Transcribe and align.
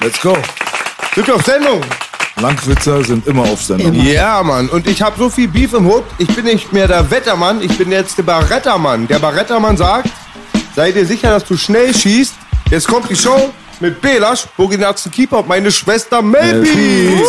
Let's 0.00 0.20
go. 0.20 0.36
Sind 1.14 1.26
wir 1.28 1.34
auf 1.36 1.44
Sendung? 1.44 1.80
Langwitzer 2.40 3.04
sind 3.04 3.24
immer 3.28 3.42
auf 3.42 3.62
Sendung. 3.62 3.94
Ja, 3.94 4.42
Mann. 4.42 4.68
Und 4.68 4.88
ich 4.88 5.00
habe 5.00 5.16
so 5.16 5.30
viel 5.30 5.46
Beef 5.46 5.72
im 5.74 5.84
Hut. 5.84 6.02
Ich 6.18 6.34
bin 6.34 6.46
nicht 6.46 6.72
mehr 6.72 6.88
der 6.88 7.08
Wettermann, 7.08 7.62
ich 7.62 7.78
bin 7.78 7.92
jetzt 7.92 8.18
der 8.18 8.24
Barettermann. 8.24 9.06
Der 9.06 9.20
Barettermann 9.20 9.76
sagt, 9.76 10.10
sei 10.74 10.90
dir 10.90 11.06
sicher, 11.06 11.30
dass 11.30 11.44
du 11.44 11.56
schnell 11.56 11.94
schießt. 11.94 12.34
Jetzt 12.70 12.88
kommt 12.88 13.08
die 13.08 13.14
Show 13.16 13.52
mit 13.80 14.00
Belasch, 14.00 14.46
Boginatzen 14.56 15.10
Keeper 15.10 15.38
und 15.38 15.48
meine 15.48 15.70
Schwester 15.72 16.20
Melby. 16.22 17.20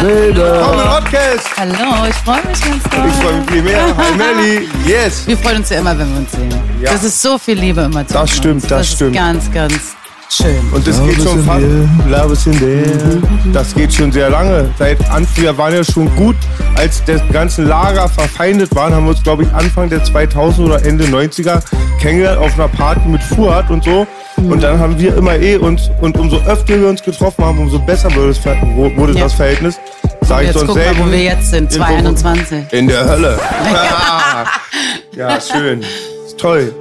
Podcast. 0.00 1.46
Hallo, 1.56 2.06
ich 2.08 2.14
freue 2.16 2.36
mich 2.46 2.60
ganz 2.60 2.82
doll. 2.84 3.04
Ich 3.08 3.14
freue 3.22 3.36
mich 3.40 3.50
viel 3.50 3.62
mehr. 3.62 3.96
Hi 3.96 4.12
Melly. 4.16 4.68
Yes. 4.86 5.26
Wir 5.26 5.36
freuen 5.36 5.58
uns 5.58 5.70
ja 5.70 5.78
immer, 5.80 5.98
wenn 5.98 6.10
wir 6.10 6.18
uns 6.20 6.32
sehen. 6.32 6.52
Ja. 6.80 6.92
Das 6.92 7.04
ist 7.04 7.20
so 7.20 7.38
viel 7.38 7.58
Liebe 7.58 7.82
immer 7.82 8.06
zwischen 8.06 8.20
Das 8.20 8.30
stimmt, 8.36 8.54
uns. 8.62 8.66
das 8.68 8.88
ist 8.88 8.94
stimmt. 8.94 9.14
ganz, 9.14 9.50
ganz 9.52 9.74
schön. 10.36 10.72
Und 10.72 10.86
das 10.86 10.98
Love 10.98 11.08
geht 11.12 11.22
schon 11.22 11.44
fast. 11.44 11.60
the 11.60 12.10
Love 12.10 12.32
is 12.32 12.46
in 12.46 12.58
there. 12.58 13.22
Das 13.52 13.74
geht 13.74 13.92
schon 13.92 14.10
sehr 14.12 14.30
lange. 14.30 14.70
Seit 14.78 14.98
Anfang, 15.10 15.42
wir 15.44 15.56
waren 15.58 15.74
ja 15.74 15.84
schon 15.84 16.14
gut, 16.16 16.36
als 16.76 17.02
das 17.04 17.20
ganze 17.32 17.62
Lager 17.62 18.08
verfeindet 18.08 18.74
waren, 18.74 18.94
haben 18.94 19.04
wir 19.04 19.10
uns, 19.10 19.22
glaube 19.22 19.42
ich, 19.44 19.52
Anfang 19.52 19.88
der 19.90 20.02
2000 20.04 20.66
oder 20.68 20.84
Ende 20.84 21.04
90er 21.04 21.60
kennengelernt 22.00 22.38
auf 22.38 22.54
einer 22.54 22.68
Party 22.68 23.08
mit 23.08 23.22
Fuhrt 23.22 23.70
und 23.70 23.84
so. 23.84 24.06
Und 24.36 24.62
dann 24.62 24.78
haben 24.80 24.98
wir 24.98 25.16
immer 25.16 25.36
eh 25.36 25.56
uns, 25.56 25.90
und 26.00 26.18
umso 26.18 26.38
öfter 26.38 26.80
wir 26.80 26.88
uns 26.88 27.02
getroffen 27.02 27.44
haben, 27.44 27.58
umso 27.58 27.78
besser 27.78 28.12
wurde 28.14 28.28
das, 28.28 28.44
wurde 28.96 29.12
Ja. 29.12 29.24
das 29.24 29.34
Verhältnis. 29.34 29.78
Sag 30.22 30.44
ich 30.44 30.52
sonst 30.52 30.66
guck 30.66 30.76
mal, 30.76 30.84
selten. 30.84 31.00
wo 31.06 31.10
wir 31.10 31.22
jetzt 31.22 31.50
sind, 31.50 31.70
2021. 31.70 32.72
In 32.72 32.88
der 32.88 33.04
Hölle. 33.08 33.38
Ja, 33.72 34.44
ja 35.34 35.40
schön. 35.40 35.82
Ist 36.26 36.38
toll. 36.38 36.72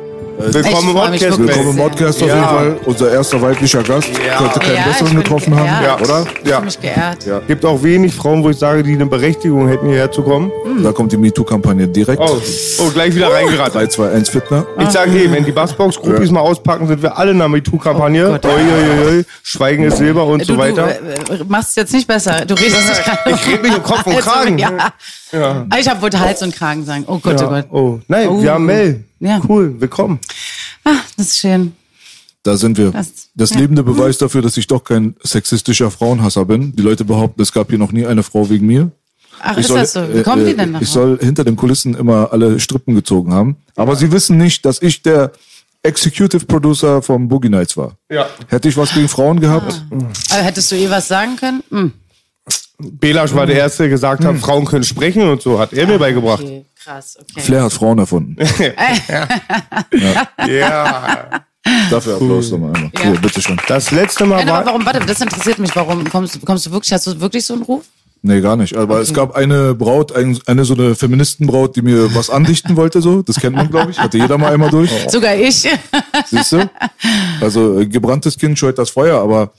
Willkommen 0.44 0.90
im 0.90 0.96
Podcast. 0.96 1.40
Willkommen 1.40 1.70
im 1.70 1.78
Podcast 1.78 2.24
auf 2.24 2.28
Ja. 2.30 2.36
jeden 2.36 2.48
Fall. 2.48 2.78
Unser 2.86 3.12
erster 3.12 3.42
weiblicher 3.42 3.84
Gast. 3.84 4.10
Ja. 4.26 4.38
Könnte 4.40 4.60
keinen 4.60 4.76
Ja, 4.76 4.84
besseren 4.86 5.08
ich 5.12 5.24
getroffen 5.24 5.56
haben, 5.56 5.80
geehrt. 5.84 6.02
oder? 6.02 6.26
Ich 6.44 6.50
Ja. 6.50 6.56
bin 6.58 6.66
mich 6.66 6.82
geehrt. 6.82 7.26
Ja. 7.28 7.40
Gibt 7.48 7.64
auch 7.64 7.84
wenig 7.84 8.14
Frauen, 8.14 8.44
wo 8.44 8.50
ich 8.50 8.58
sage, 8.58 8.82
die 8.82 8.94
eine 8.94 9.06
Berechtigung 9.06 9.68
hätten, 9.68 9.88
hierher 9.88 10.12
zu 10.12 10.24
kommen. 10.24 10.52
Da 10.82 10.92
kommt 10.94 11.12
die 11.12 11.18
MeToo-Kampagne 11.18 11.88
direkt. 11.88 12.20
Oh, 12.20 12.38
oh 12.80 12.90
gleich 12.92 13.14
wieder 13.14 13.32
reingeraten. 13.32 13.74
3, 13.74 13.88
2, 13.88 14.10
1 14.10 14.30
Fitner. 14.30 14.66
Ich 14.80 14.90
sage, 14.90 15.12
hey, 15.12 15.32
wenn 15.32 15.46
die 15.46 15.52
Bassbox-Groupies 15.52 16.32
mal 16.32 16.40
auspacken, 16.40 16.88
sind 16.88 17.04
wir 17.04 17.18
alle 17.18 17.32
in 17.32 17.38
der 17.38 17.48
MeToo-Kampagne. 17.48 18.40
Oh 18.44 19.24
Schweigen 19.44 19.84
ist 19.84 19.98
Silber 19.98 20.26
und 20.26 20.40
Du, 20.42 20.46
so 20.46 20.54
du 20.54 20.60
weiter. 20.60 20.88
äh, 20.88 20.94
äh, 21.36 21.44
machst 21.48 21.70
es 21.72 21.76
jetzt 21.76 21.94
nicht 21.94 22.08
besser. 22.08 22.46
Du 22.48 22.56
redest 22.56 22.88
nicht 22.90 23.04
gerade. 23.04 23.32
Ich 23.32 23.48
red 23.48 23.62
mich 23.62 23.76
um 23.76 23.84
Kopf 23.84 24.06
und 24.08 24.16
Also, 24.16 24.30
Kragen. 24.30 24.58
Ja. 24.58 25.66
Ich 25.80 25.88
habe 25.88 26.02
wollte 26.02 26.20
Hals 26.20 26.42
und 26.42 26.56
Kragen 26.56 26.84
sagen. 26.84 27.04
Oh 27.08 27.20
Gott, 27.20 27.36
oh 27.40 27.44
Ja. 27.44 27.48
Gott. 27.50 27.66
Oh, 27.72 28.00
nein, 28.08 28.28
Oh. 28.28 28.42
wir 28.42 28.52
haben 28.54 28.66
Mel. 28.66 29.04
Ja. 29.22 29.40
Cool, 29.48 29.80
willkommen. 29.80 30.20
Ah, 30.84 30.96
das 31.16 31.28
ist 31.28 31.38
schön. 31.38 31.74
Da 32.44 32.58
sind 32.58 32.78
wir. 32.78 32.92
Das- 32.92 33.30
Das 33.36 33.52
ja. 33.52 33.60
lebende 33.60 33.84
Beweis 33.84 34.18
dafür, 34.18 34.42
dass 34.42 34.58
ich 34.58 34.66
doch 34.68 34.84
kein 34.84 35.16
sexistischer 35.24 35.90
Frauenhasser 35.92 36.44
bin. 36.46 36.76
Die 36.76 36.82
Leute 36.82 37.06
behaupten, 37.06 37.42
es 37.42 37.52
gab 37.54 37.70
hier 37.70 37.78
noch 37.78 37.92
nie 37.92 38.06
eine 38.06 38.24
Frau 38.24 38.50
wegen 38.50 38.66
mir. 38.66 38.92
Ach, 39.40 39.54
Ich 39.54 39.60
ist 39.60 39.68
soll, 39.68 39.80
das 39.80 39.94
so? 39.94 40.02
Wie 40.14 40.18
äh, 40.20 40.24
kommen 40.24 40.44
die 40.46 40.52
äh, 40.52 40.56
denn 40.56 40.72
noch? 40.72 40.82
Ich 40.82 40.90
soll 40.90 41.18
hinter 41.22 41.44
den 41.44 41.56
Kulissen 41.56 41.94
immer 41.96 42.34
alle 42.34 42.60
Strippen 42.60 42.96
gezogen 42.96 43.32
haben. 43.32 43.58
Aber 43.76 43.96
sie 43.96 44.12
wissen 44.12 44.38
nicht, 44.38 44.66
dass 44.66 44.82
ich 44.82 45.02
der 45.04 45.32
Executive 45.84 46.46
Producer 46.46 47.02
vom 47.02 47.28
Boogie 47.28 47.50
Nights 47.50 47.78
war. 47.78 47.96
Ja. 48.10 48.28
Hätte 48.48 48.68
ich 48.70 48.76
was 48.78 48.94
gegen 48.94 49.08
Frauen 49.08 49.40
gehabt? 49.40 49.86
Aber 49.92 50.42
hättest 50.42 50.72
du 50.72 50.76
ihr 50.76 50.90
was 50.90 51.08
sagen 51.08 51.36
können? 51.38 51.64
Hm. 51.70 51.94
Belasch 52.82 53.34
war 53.34 53.46
der 53.46 53.58
Erste, 53.58 53.84
der 53.84 53.90
gesagt 53.90 54.26
hat, 54.26 54.38
Frauen 54.38 54.66
können 54.66 54.84
sprechen 54.84 55.24
und 55.30 55.42
so, 55.42 55.60
hat 55.60 55.74
er 55.74 55.88
mir 55.88 56.00
beigebracht. 56.00 56.44
Okay, 56.44 56.66
krass, 56.84 57.18
okay. 57.20 57.42
Flair 57.42 57.64
hat 57.64 57.74
Frauen 57.74 58.00
erfunden. 58.00 58.36
Ja. 60.48 61.42
Dafür 61.92 62.16
Applaus 62.16 62.50
nochmal 62.52 62.74
einmal. 62.74 62.92
Ja. 62.96 63.04
Hier, 63.04 63.20
bitteschön. 63.20 63.60
Das 63.68 63.92
letzte 63.92 64.26
Mal 64.26 64.38
Nein, 64.38 64.50
aber 64.50 64.58
war... 64.58 64.66
warum, 64.66 64.86
warte, 64.86 65.06
das 65.06 65.22
interessiert 65.22 65.60
mich. 65.60 65.76
Warum 65.76 66.10
kommst, 66.10 66.44
kommst 66.44 66.66
du 66.66 66.72
wirklich, 66.72 66.92
hast 66.92 67.06
du 67.06 67.20
wirklich 67.22 67.46
so 67.46 67.54
einen 67.54 67.64
Ruf? 67.64 67.86
Nee, 68.24 68.42
gar 68.42 68.56
nicht. 68.56 68.76
Aber 68.76 69.00
es 69.00 69.14
gab 69.14 69.36
eine 69.36 69.74
Braut, 69.74 70.12
ein, 70.16 70.40
eine 70.46 70.64
so 70.64 70.76
eine 70.76 70.94
Feministenbraut, 70.94 71.76
die 71.76 71.82
mir 71.82 72.14
was 72.14 72.30
andichten 72.30 72.76
wollte, 72.76 73.02
so. 73.02 73.24
Das 73.24 73.40
kennt 73.40 73.56
man, 73.56 73.70
glaube 73.70 73.92
ich. 73.92 74.00
Hatte 74.00 74.18
jeder 74.18 74.38
mal 74.38 74.54
einmal 74.54 74.70
durch. 74.70 74.92
Sogar 75.10 75.36
ich. 75.36 75.68
Siehst 76.28 76.52
du? 76.52 76.70
Also, 77.40 77.80
äh, 77.80 77.88
gebranntes 77.88 78.38
Kind 78.38 78.60
scheut 78.60 78.78
das 78.78 78.92
Feuer, 78.92 79.20
aber 79.20 79.54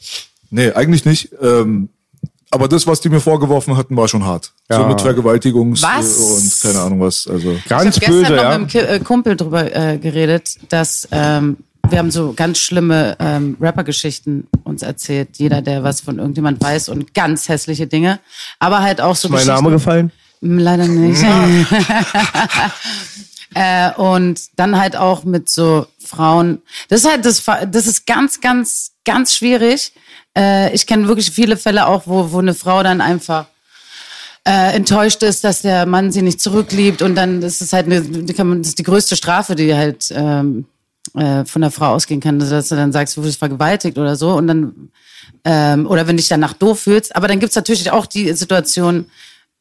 nee, 0.51 0.71
eigentlich 0.71 1.05
nicht. 1.05 1.31
Ähm, 1.41 1.89
aber 2.53 2.69
das, 2.69 2.87
was 2.87 3.01
die 3.01 3.09
mir 3.09 3.21
vorgeworfen 3.21 3.77
hatten, 3.77 3.97
war 3.97 4.07
schon 4.09 4.25
hart. 4.25 4.53
So 4.71 4.81
Ja. 4.83 4.87
mit 4.89 5.01
Vergewaltigungs 5.01 5.83
Was? 5.83 6.17
und 6.19 6.61
keine 6.71 6.85
Ahnung 6.85 7.01
was. 7.01 7.27
Also 7.27 7.57
Ganz 7.69 7.97
ich 7.97 8.03
habe 8.03 8.13
böse, 8.13 8.21
gestern 8.29 8.37
noch 8.37 8.43
ja. 8.53 8.59
mit 8.59 8.77
einem 8.77 8.89
äh, 8.95 8.99
Kumpel 9.01 9.37
drüber 9.37 9.75
äh, 9.75 9.99
geredet, 9.99 10.57
dass 10.69 11.09
ähm, 11.11 11.57
wir 11.89 11.99
haben 11.99 12.11
so 12.13 12.33
ganz 12.35 12.59
schlimme 12.59 13.17
ähm, 13.19 13.57
Rapper-Geschichten 13.61 14.47
uns 14.65 14.83
erzählt. 14.83 15.31
Jeder, 15.39 15.63
der 15.63 15.83
was 15.83 16.01
von 16.01 16.19
irgendjemand 16.19 16.63
weiß 16.63 16.89
und 16.91 17.13
ganz 17.15 17.49
hässliche 17.49 17.87
Dinge. 17.89 18.21
Aber 18.61 18.81
halt 18.81 19.01
auch 19.01 19.17
so 19.17 19.29
Mein 19.29 19.39
Geschichten. 19.39 19.55
Name 19.65 19.71
gefallen? 19.71 20.13
Hm, 20.43 20.59
Leider 20.59 20.87
nicht. 20.87 21.23
äh, 23.55 23.93
und 23.93 24.41
dann 24.57 24.79
halt 24.79 24.97
auch 24.97 25.25
mit 25.25 25.49
so 25.49 25.87
Frauen. 26.05 26.63
Das 26.89 27.05
ist 27.05 27.11
halt 27.11 27.25
das, 27.25 27.43
das 27.45 27.87
ist 27.87 28.07
ganz, 28.07 28.41
ganz, 28.41 28.93
ganz 29.05 29.35
schwierig. 29.35 29.93
Äh, 30.37 30.75
ich 30.75 30.87
kenne 30.87 31.09
wirklich 31.09 31.31
viele 31.31 31.57
Fälle 31.57 31.87
auch, 31.87 32.03
wo, 32.07 32.33
wo 32.33 32.39
eine 32.39 32.55
Frau 32.55 32.83
dann 32.83 33.01
einfach 33.01 33.47
äh, 34.45 34.75
enttäuscht 34.75 35.23
ist, 35.23 35.45
dass 35.45 35.63
der 35.63 35.87
Mann 35.87 36.11
sie 36.11 36.23
nicht 36.23 36.41
zurückliebt 36.41 37.03
und 37.03 37.15
dann 37.15 37.43
ist 37.43 37.63
es 37.63 37.73
halt 37.73 37.87
eine, 37.87 38.03
das 38.03 38.69
ist 38.69 38.79
die 38.79 38.83
größte 38.83 39.17
Strafe, 39.17 39.55
die 39.55 39.75
halt 39.75 40.13
ähm, 40.15 40.67
äh, 41.15 41.45
von 41.45 41.63
der 41.63 41.71
Frau 41.71 41.93
ausgehen 41.93 42.21
kann, 42.21 42.39
dass 42.39 42.69
du 42.69 42.75
dann 42.75 42.93
sagst, 42.93 43.17
du 43.17 43.21
wurdest 43.21 43.39
vergewaltigt 43.39 43.99
oder 43.99 44.17
so 44.17 44.33
und 44.33 44.49
dann 44.49 44.91
ähm, 45.45 45.87
oder 45.87 46.07
wenn 46.07 46.17
dich 46.17 46.29
danach 46.29 46.55
doof 46.55 46.81
fühlst. 46.81 47.15
Aber 47.15 47.29
dann 47.29 47.41
gibt's 47.41 47.57
natürlich 47.57 47.91
auch 47.91 48.07
die 48.07 48.33
Situation, 48.33 49.07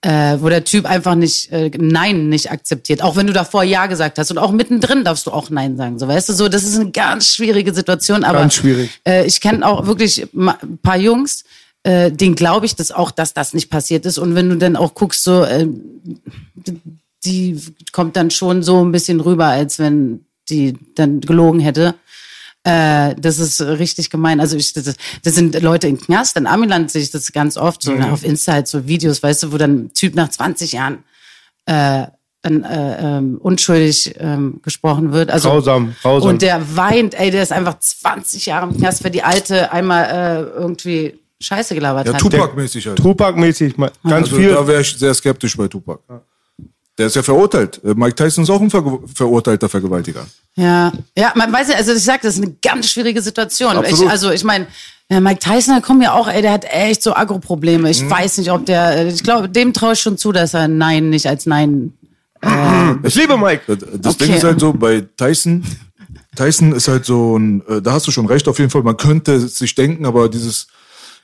äh, 0.02 0.38
wo 0.40 0.50
der 0.50 0.64
Typ 0.64 0.86
einfach 0.86 1.16
nicht 1.16 1.52
äh, 1.52 1.70
Nein 1.78 2.30
nicht 2.30 2.52
akzeptiert, 2.52 3.04
auch 3.04 3.16
wenn 3.16 3.28
du 3.28 3.34
davor 3.34 3.64
Ja 3.64 3.86
gesagt 3.86 4.18
hast 4.18 4.32
und 4.32 4.38
auch 4.38 4.52
mittendrin 4.52 5.04
darfst 5.04 5.28
du 5.28 5.32
auch 5.32 5.50
Nein 5.50 5.78
sagen, 5.78 6.00
so 6.00 6.08
weißt 6.08 6.30
du 6.30 6.34
so, 6.34 6.50
das 6.50 6.64
ist 6.64 6.80
eine 6.80 6.92
ganz 6.92 7.28
schwierige 7.28 7.74
Situation, 7.74 8.24
aber 8.24 8.40
Ganz 8.40 8.56
schwierig. 8.56 8.90
Äh, 9.08 9.26
ich 9.26 9.42
kenne 9.42 9.66
auch 9.66 9.86
wirklich 9.86 10.28
ein 10.34 10.80
paar 10.82 10.98
Jungs, 10.98 11.44
äh, 11.84 12.12
denen 12.12 12.36
glaube 12.36 12.66
ich 12.66 12.76
das 12.76 12.92
auch, 12.92 13.12
dass 13.12 13.34
das 13.34 13.54
nicht 13.54 13.70
passiert 13.70 14.06
ist 14.06 14.18
und 14.18 14.34
wenn 14.34 14.50
du 14.50 14.58
dann 14.58 14.76
auch 14.76 14.96
guckst 14.96 15.24
so 15.24 15.44
äh, 15.44 15.68
die 17.24 17.60
kommt 17.92 18.16
dann 18.16 18.32
schon 18.32 18.64
so 18.64 18.84
ein 18.84 18.92
bisschen 18.92 19.20
rüber, 19.20 19.46
als 19.46 19.80
wenn 19.80 20.26
die 20.50 20.74
dann 20.96 21.22
gelogen 21.22 21.60
hätte. 21.60 21.96
Äh, 22.64 23.16
das 23.16 23.40
ist 23.40 23.62
richtig 23.62 24.10
gemein. 24.10 24.40
Also 24.40 24.56
ich, 24.56 24.74
das, 24.74 24.96
das 25.24 25.36
sind 25.36 25.60
Leute 25.62 25.88
in 25.88 26.00
Knast. 26.00 26.38
In 26.38 26.46
Amiland 26.46 26.92
sehe 26.92 27.02
ich 27.02 27.12
das 27.12 27.32
ganz 27.32 27.58
oft, 27.58 27.82
so 27.82 27.94
auf 27.94 28.24
Insta 28.24 28.54
halt 28.54 28.68
so 28.68 28.88
Videos, 28.88 29.24
weißt 29.24 29.44
du, 29.44 29.52
wo 29.52 29.58
dann 29.58 29.86
ein 29.86 29.94
Typ 29.94 30.16
nach 30.16 30.30
20 30.30 30.74
Jahren 30.74 31.04
äh, 31.66 32.06
dann 32.44 32.64
äh, 32.64 33.18
ähm, 33.18 33.38
unschuldig 33.40 34.16
ähm, 34.20 34.62
gesprochen 34.64 35.12
wird. 35.12 35.30
Also, 35.30 35.50
Grausam, 35.50 35.96
grausam. 36.02 36.32
Und 36.32 36.42
der 36.42 36.76
weint, 36.76 37.14
ey, 37.14 37.30
der 37.30 37.44
ist 37.44 37.52
einfach 37.52 37.80
20 37.80 38.48
Jahre 38.48 38.70
im 38.70 38.78
Knast, 38.78 39.04
weil 39.04 39.12
die 39.12 39.24
Alte 39.24 39.72
einmal 39.72 40.06
äh, 40.06 40.60
irgendwie 40.60 41.20
Scheiße 41.40 41.76
gelabert 41.76 42.08
ja, 42.08 42.14
hat. 42.14 42.22
Tupac-mäßig 42.22 42.88
halt. 42.88 42.98
Tupac-mäßig, 42.98 43.76
ganz 43.78 43.94
Also 44.04 44.38
viel. 44.38 44.50
da 44.50 44.68
wäre 44.68 44.82
ich 44.82 44.98
sehr 44.98 45.14
skeptisch 45.14 45.56
bei 45.58 45.68
Tupac. 45.68 46.00
Der 47.02 47.08
ist 47.08 47.16
ja 47.16 47.24
verurteilt. 47.24 47.82
Äh, 47.84 47.96
Mike 47.96 48.14
Tyson 48.16 48.44
ist 48.44 48.50
auch 48.52 48.62
ein 48.62 48.70
Ver 48.70 49.00
verurteilter 49.16 49.68
Vergewaltiger. 49.68 50.24
Ja, 50.56 50.92
ja, 51.18 51.34
man 51.36 51.52
weiß 51.52 51.70
ja, 51.70 51.76
also 51.78 51.94
ich 51.94 52.04
sag, 52.04 52.22
das 52.22 52.36
ist 52.36 52.44
eine 52.44 52.54
ganz 52.62 52.92
schwierige 52.92 53.24
Situation. 53.24 53.76
Absolut. 53.76 54.06
Ich, 54.06 54.10
also 54.12 54.30
ich 54.30 54.44
meine, 54.44 54.68
ja, 55.10 55.20
Mike 55.20 55.40
Tyson, 55.40 55.74
da 55.74 55.82
kommen 55.82 56.04
ja 56.04 56.14
auch, 56.14 56.28
ey, 56.28 56.44
der 56.44 56.52
hat 56.52 56.64
echt 56.66 57.02
so 57.02 57.16
Agro-Probleme. 57.16 57.90
Ich 57.90 58.08
weiß 58.08 58.38
nicht, 58.38 58.52
ob 58.52 58.68
der, 58.68 59.08
ich 59.08 59.24
glaube, 59.24 59.50
dem 59.50 59.74
traue 59.74 59.94
ich 59.94 60.00
schon 60.00 60.16
zu, 60.20 60.32
dass 60.32 60.54
er 60.54 60.68
Nein 60.68 61.10
nicht 61.10 61.26
als 61.26 61.48
Nein. 61.48 61.94
Ich 63.04 63.16
liebe 63.16 63.36
Mike. 63.36 63.64
Das, 63.66 63.78
das 64.00 64.16
Okay. 64.16 64.26
Ding 64.26 64.36
ist 64.36 64.44
halt 64.44 64.60
so, 64.60 64.74
bei 64.74 65.02
Tyson, 65.18 65.64
Tyson 66.36 66.72
ist 66.74 66.88
halt 66.88 67.06
so 67.06 67.36
ein, 67.36 67.64
äh, 67.68 67.82
da 67.82 67.94
hast 67.94 68.06
du 68.06 68.12
schon 68.12 68.28
recht 68.28 68.48
auf 68.48 68.60
jeden 68.60 68.70
Fall, 68.70 68.84
man 68.84 68.98
könnte 68.98 69.40
sich 69.40 69.74
denken, 69.74 70.06
aber 70.06 70.30
dieses 70.30 70.68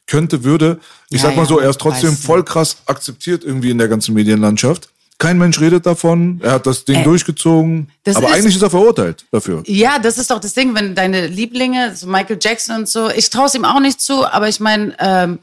könnte, 0.07 0.43
würde, 0.43 0.79
ich 1.09 1.21
Ja, 1.21 1.27
sag 1.27 1.35
mal 1.35 1.43
ja, 1.43 1.47
so, 1.49 1.59
er 1.59 1.69
ist 1.69 1.79
trotzdem 1.79 2.15
voll 2.15 2.43
krass 2.43 2.77
akzeptiert 2.87 3.43
irgendwie 3.43 3.69
in 3.69 3.77
der 3.77 3.87
ganzen 3.89 4.13
Medienlandschaft. 4.15 4.89
Kein 5.19 5.37
Mensch 5.39 5.59
redet 5.59 5.85
davon. 5.85 6.39
Er 6.43 6.51
hat 6.51 6.67
das 6.67 6.85
Ding 6.85 6.97
Äh, 6.99 7.03
durchgezogen. 7.03 7.89
das 8.03 8.17
Aber 8.17 8.27
ist- 8.27 8.33
eigentlich 8.35 8.55
ist 8.55 8.61
er 8.61 8.69
verurteilt 8.69 9.25
dafür. 9.31 9.63
Ja, 9.65 9.97
das 9.97 10.17
ist 10.19 10.29
doch 10.29 10.39
das 10.39 10.53
Ding, 10.53 10.75
wenn 10.75 10.93
deine 10.93 11.25
Lieblinge, 11.27 11.95
so 11.95 12.05
Michael 12.07 12.37
Jackson 12.39 12.75
und 12.77 12.87
so, 12.89 13.09
ich 13.09 13.29
traue 13.31 13.47
es 13.47 13.55
ihm 13.55 13.65
auch 13.65 13.79
nicht 13.79 13.99
zu, 13.99 14.25
aber 14.27 14.47
ich 14.47 14.59
meine, 14.59 14.93
ähm, 14.99 15.39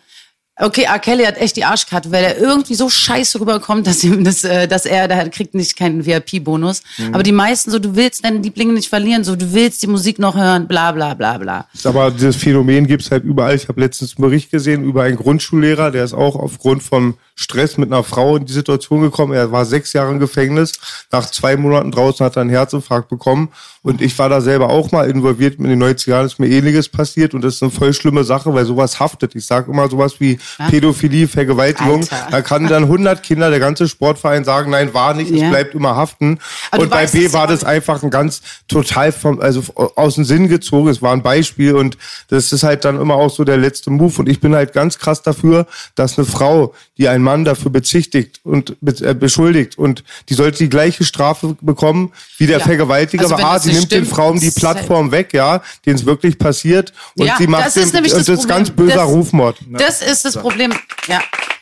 okay, 0.61 0.83
R. 0.85 1.01
Kelly 1.01 1.25
hat 1.25 1.37
echt 1.39 1.57
die 1.57 1.65
Arschkarte, 1.65 2.13
weil 2.13 2.23
er 2.23 2.39
irgendwie 2.39 2.77
so 2.77 2.89
scheiße 2.89 3.41
rüberkommt, 3.41 3.85
dass, 3.89 4.05
ihm 4.05 4.23
das, 4.23 4.45
äh, 4.45 4.69
dass 4.69 4.87
er, 4.87 5.09
der 5.09 5.29
kriegt 5.31 5.55
nicht 5.57 5.77
keinen 5.77 6.07
VIP-Bonus. 6.07 6.83
Mhm. 6.99 7.13
Aber 7.15 7.25
die 7.25 7.33
meisten 7.33 7.73
so, 7.73 7.81
du 7.81 7.97
willst 7.97 8.25
deine 8.25 8.39
Lieblinge 8.39 8.75
nicht 8.75 8.89
verlieren, 8.89 9.25
so, 9.25 9.35
du 9.35 9.53
willst 9.53 9.83
die 9.83 9.89
Musik 9.89 10.21
noch 10.21 10.37
hören, 10.37 10.69
bla 10.69 10.93
bla 10.93 11.15
bla 11.15 11.39
bla. 11.39 11.67
Aber 11.83 12.13
dieses 12.13 12.37
Phänomen 12.37 12.87
gibt's 12.87 13.11
halt 13.11 13.25
überall. 13.25 13.57
Ich 13.57 13.67
habe 13.67 13.81
letztens 13.81 14.17
einen 14.17 14.23
Bericht 14.29 14.53
gesehen 14.53 14.85
über 14.85 15.03
einen 15.03 15.17
Grundschullehrer, 15.17 15.91
der 15.91 16.05
ist 16.05 16.15
auch 16.15 16.37
aufgrund 16.37 16.85
von 16.85 17.15
Stress 17.37 17.79
mit 17.79 17.93
einer 17.93 18.05
Frau 18.05 18.37
in 18.37 18.47
die 18.47 18.53
Situation 18.53 19.01
gekommen. 19.03 19.33
Er 19.33 19.51
war 19.51 19.65
sechs 19.65 19.93
Jahre 19.93 20.11
im 20.13 20.21
Gefängnis. 20.21 20.73
Nach 21.11 21.29
zwei 21.31 21.57
Monaten 21.57 21.91
draußen 21.91 22.25
hat 22.25 22.37
er 22.37 22.43
einen 22.43 22.51
Herzinfarkt 22.51 23.09
bekommen. 23.09 23.49
Und 23.83 24.01
ich 24.01 24.19
war 24.19 24.29
da 24.29 24.41
selber 24.41 24.71
auch 24.71 24.93
mal 24.93 25.11
involviert. 25.11 25.57
In 25.59 25.65
den 25.65 25.79
90 25.79 26.07
Jahren 26.07 26.25
ist 26.27 26.39
mir 26.39 26.49
ähnliches 26.49 26.89
passiert. 26.89 27.35
Und 27.35 27.43
das 27.43 27.57
ist 27.57 27.63
eine 27.63 27.73
voll 27.73 27.93
schlimme 27.93 28.25
Sache, 28.25 28.55
weil 28.55 28.65
sowas 28.65 29.01
haftet. 29.01 29.35
Ich 29.35 29.45
sage 29.47 29.71
immer 29.71 29.89
sowas 29.91 30.15
wie 30.21 30.39
Pädophilie, 30.71 31.27
Vergewaltigung. 31.29 32.01
Alter. 32.03 32.29
Da 32.31 32.41
kann 32.41 32.67
dann 32.69 32.85
100 32.85 33.23
Kinder, 33.23 33.51
der 33.51 33.61
ganze 33.61 33.89
Sportverein 33.89 34.45
sagen, 34.45 34.71
nein, 34.71 34.95
war 34.95 35.13
nicht, 35.15 35.31
Ja. 35.31 35.45
es 35.47 35.51
bleibt 35.51 35.75
immer 35.75 35.97
haften. 35.97 36.39
Aber 36.71 36.85
Und 36.85 36.91
bei 36.91 37.03
weißt 37.03 37.15
B 37.15 37.33
war 37.33 37.43
ja 37.43 37.47
das 37.49 37.65
einfach 37.65 38.03
ein 38.03 38.11
ganz 38.11 38.41
total 38.69 39.13
vom, 39.13 39.41
also 39.41 39.63
aus 39.97 40.15
dem 40.15 40.25
Sinn 40.25 40.49
gezogen. 40.49 40.89
Es 40.89 41.03
war 41.03 41.13
ein 41.13 41.23
Beispiel 41.23 41.75
und 41.75 41.99
das 42.29 42.53
ist 42.53 42.63
halt 42.63 42.85
dann 42.85 43.01
immer 43.01 43.15
auch 43.17 43.31
so 43.31 43.45
der 43.45 43.57
letzte 43.59 43.91
Move. 43.91 44.21
Und 44.21 44.29
ich 44.29 44.41
bin 44.41 44.55
halt 44.55 44.73
ganz 44.73 44.99
krass 44.99 45.21
dafür, 45.23 45.67
dass 45.97 46.17
eine 46.17 46.27
Frau, 46.27 46.73
die 46.97 47.09
einen 47.09 47.24
Mann 47.25 47.45
dafür 47.45 47.73
bezichtigt 47.73 48.41
und 48.45 48.77
äh, 49.01 49.15
beschuldigt 49.15 49.77
und 49.77 50.05
die 50.29 50.35
sollte 50.35 50.59
die 50.59 50.69
gleiche 50.69 51.03
Strafe 51.05 51.57
bekommen 51.61 52.13
wie 52.39 52.47
der 52.47 52.59
Ja. 52.59 52.65
Vergewaltiger. 52.65 53.25
Also 53.25 53.35
aber 53.35 53.45
A, 53.45 53.59
sie 53.59 53.73
nimmt 53.73 53.91
den 53.91 54.05
stimmt, 54.05 54.09
Frauen 54.09 54.39
die 54.39 54.47
ist 54.47 54.59
Plattform 54.61 55.11
weg, 55.11 55.33
ja, 55.33 55.63
denen 55.85 55.97
es 55.97 56.07
wirklich 56.07 56.39
passiert. 56.39 56.93
Und 57.19 57.27
Ja, 57.27 57.37
sie 57.39 57.47
macht 57.49 57.67
das 57.67 57.77
ist 57.77 57.87
den, 57.87 57.95
nämlich 57.97 58.13
das 58.13 58.27
das 58.27 58.39
ist 58.41 58.49
ganz 58.49 58.71
böser 58.71 58.95
Das- 58.95 59.09
Rufmord. 59.09 59.57
Das 59.71 60.01
ist 60.03 60.25
das 60.25 60.37
Problem, 60.37 60.73
ja, 61.09 61.21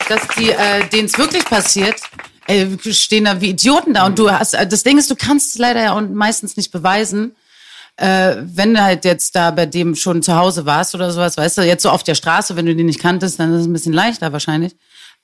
dass 0.09 0.20
die, 0.37 0.50
äh, 0.50 0.87
denen 0.93 1.06
es 1.06 1.17
wirklich 1.17 1.44
passiert, 1.47 1.94
äh, 2.49 2.67
stehen 2.91 3.25
da 3.25 3.41
wie 3.41 3.50
Idioten 3.50 3.94
da 3.94 4.05
und 4.05 4.19
du 4.19 4.31
hast, 4.31 4.55
äh, 4.55 4.67
das 4.67 4.82
Ding 4.82 4.99
ist, 4.99 5.11
du 5.11 5.15
kannst 5.17 5.50
es 5.53 5.58
leider 5.58 5.81
ja 5.82 5.93
und 5.94 6.12
meistens 6.15 6.56
nicht 6.56 6.73
beweisen. 6.73 7.37
Äh, 7.99 8.37
wenn 8.55 8.73
du 8.75 8.82
halt 8.82 9.05
jetzt 9.05 9.37
da 9.37 9.50
bei 9.50 9.67
dem 9.67 9.94
schon 9.94 10.23
zu 10.23 10.35
Hause 10.35 10.65
warst 10.65 10.94
oder 10.94 11.11
sowas, 11.12 11.37
weißt 11.37 11.58
du, 11.58 11.62
jetzt 11.62 11.82
so 11.82 11.91
auf 11.91 12.03
der 12.03 12.15
Straße, 12.15 12.56
wenn 12.56 12.65
du 12.67 12.75
den 12.75 12.87
nicht 12.87 12.99
kanntest, 13.00 13.38
dann 13.38 13.53
ist 13.55 13.61
es 13.61 13.67
ein 13.67 13.73
bisschen 13.73 13.93
leichter 13.93 14.32
wahrscheinlich. 14.32 14.75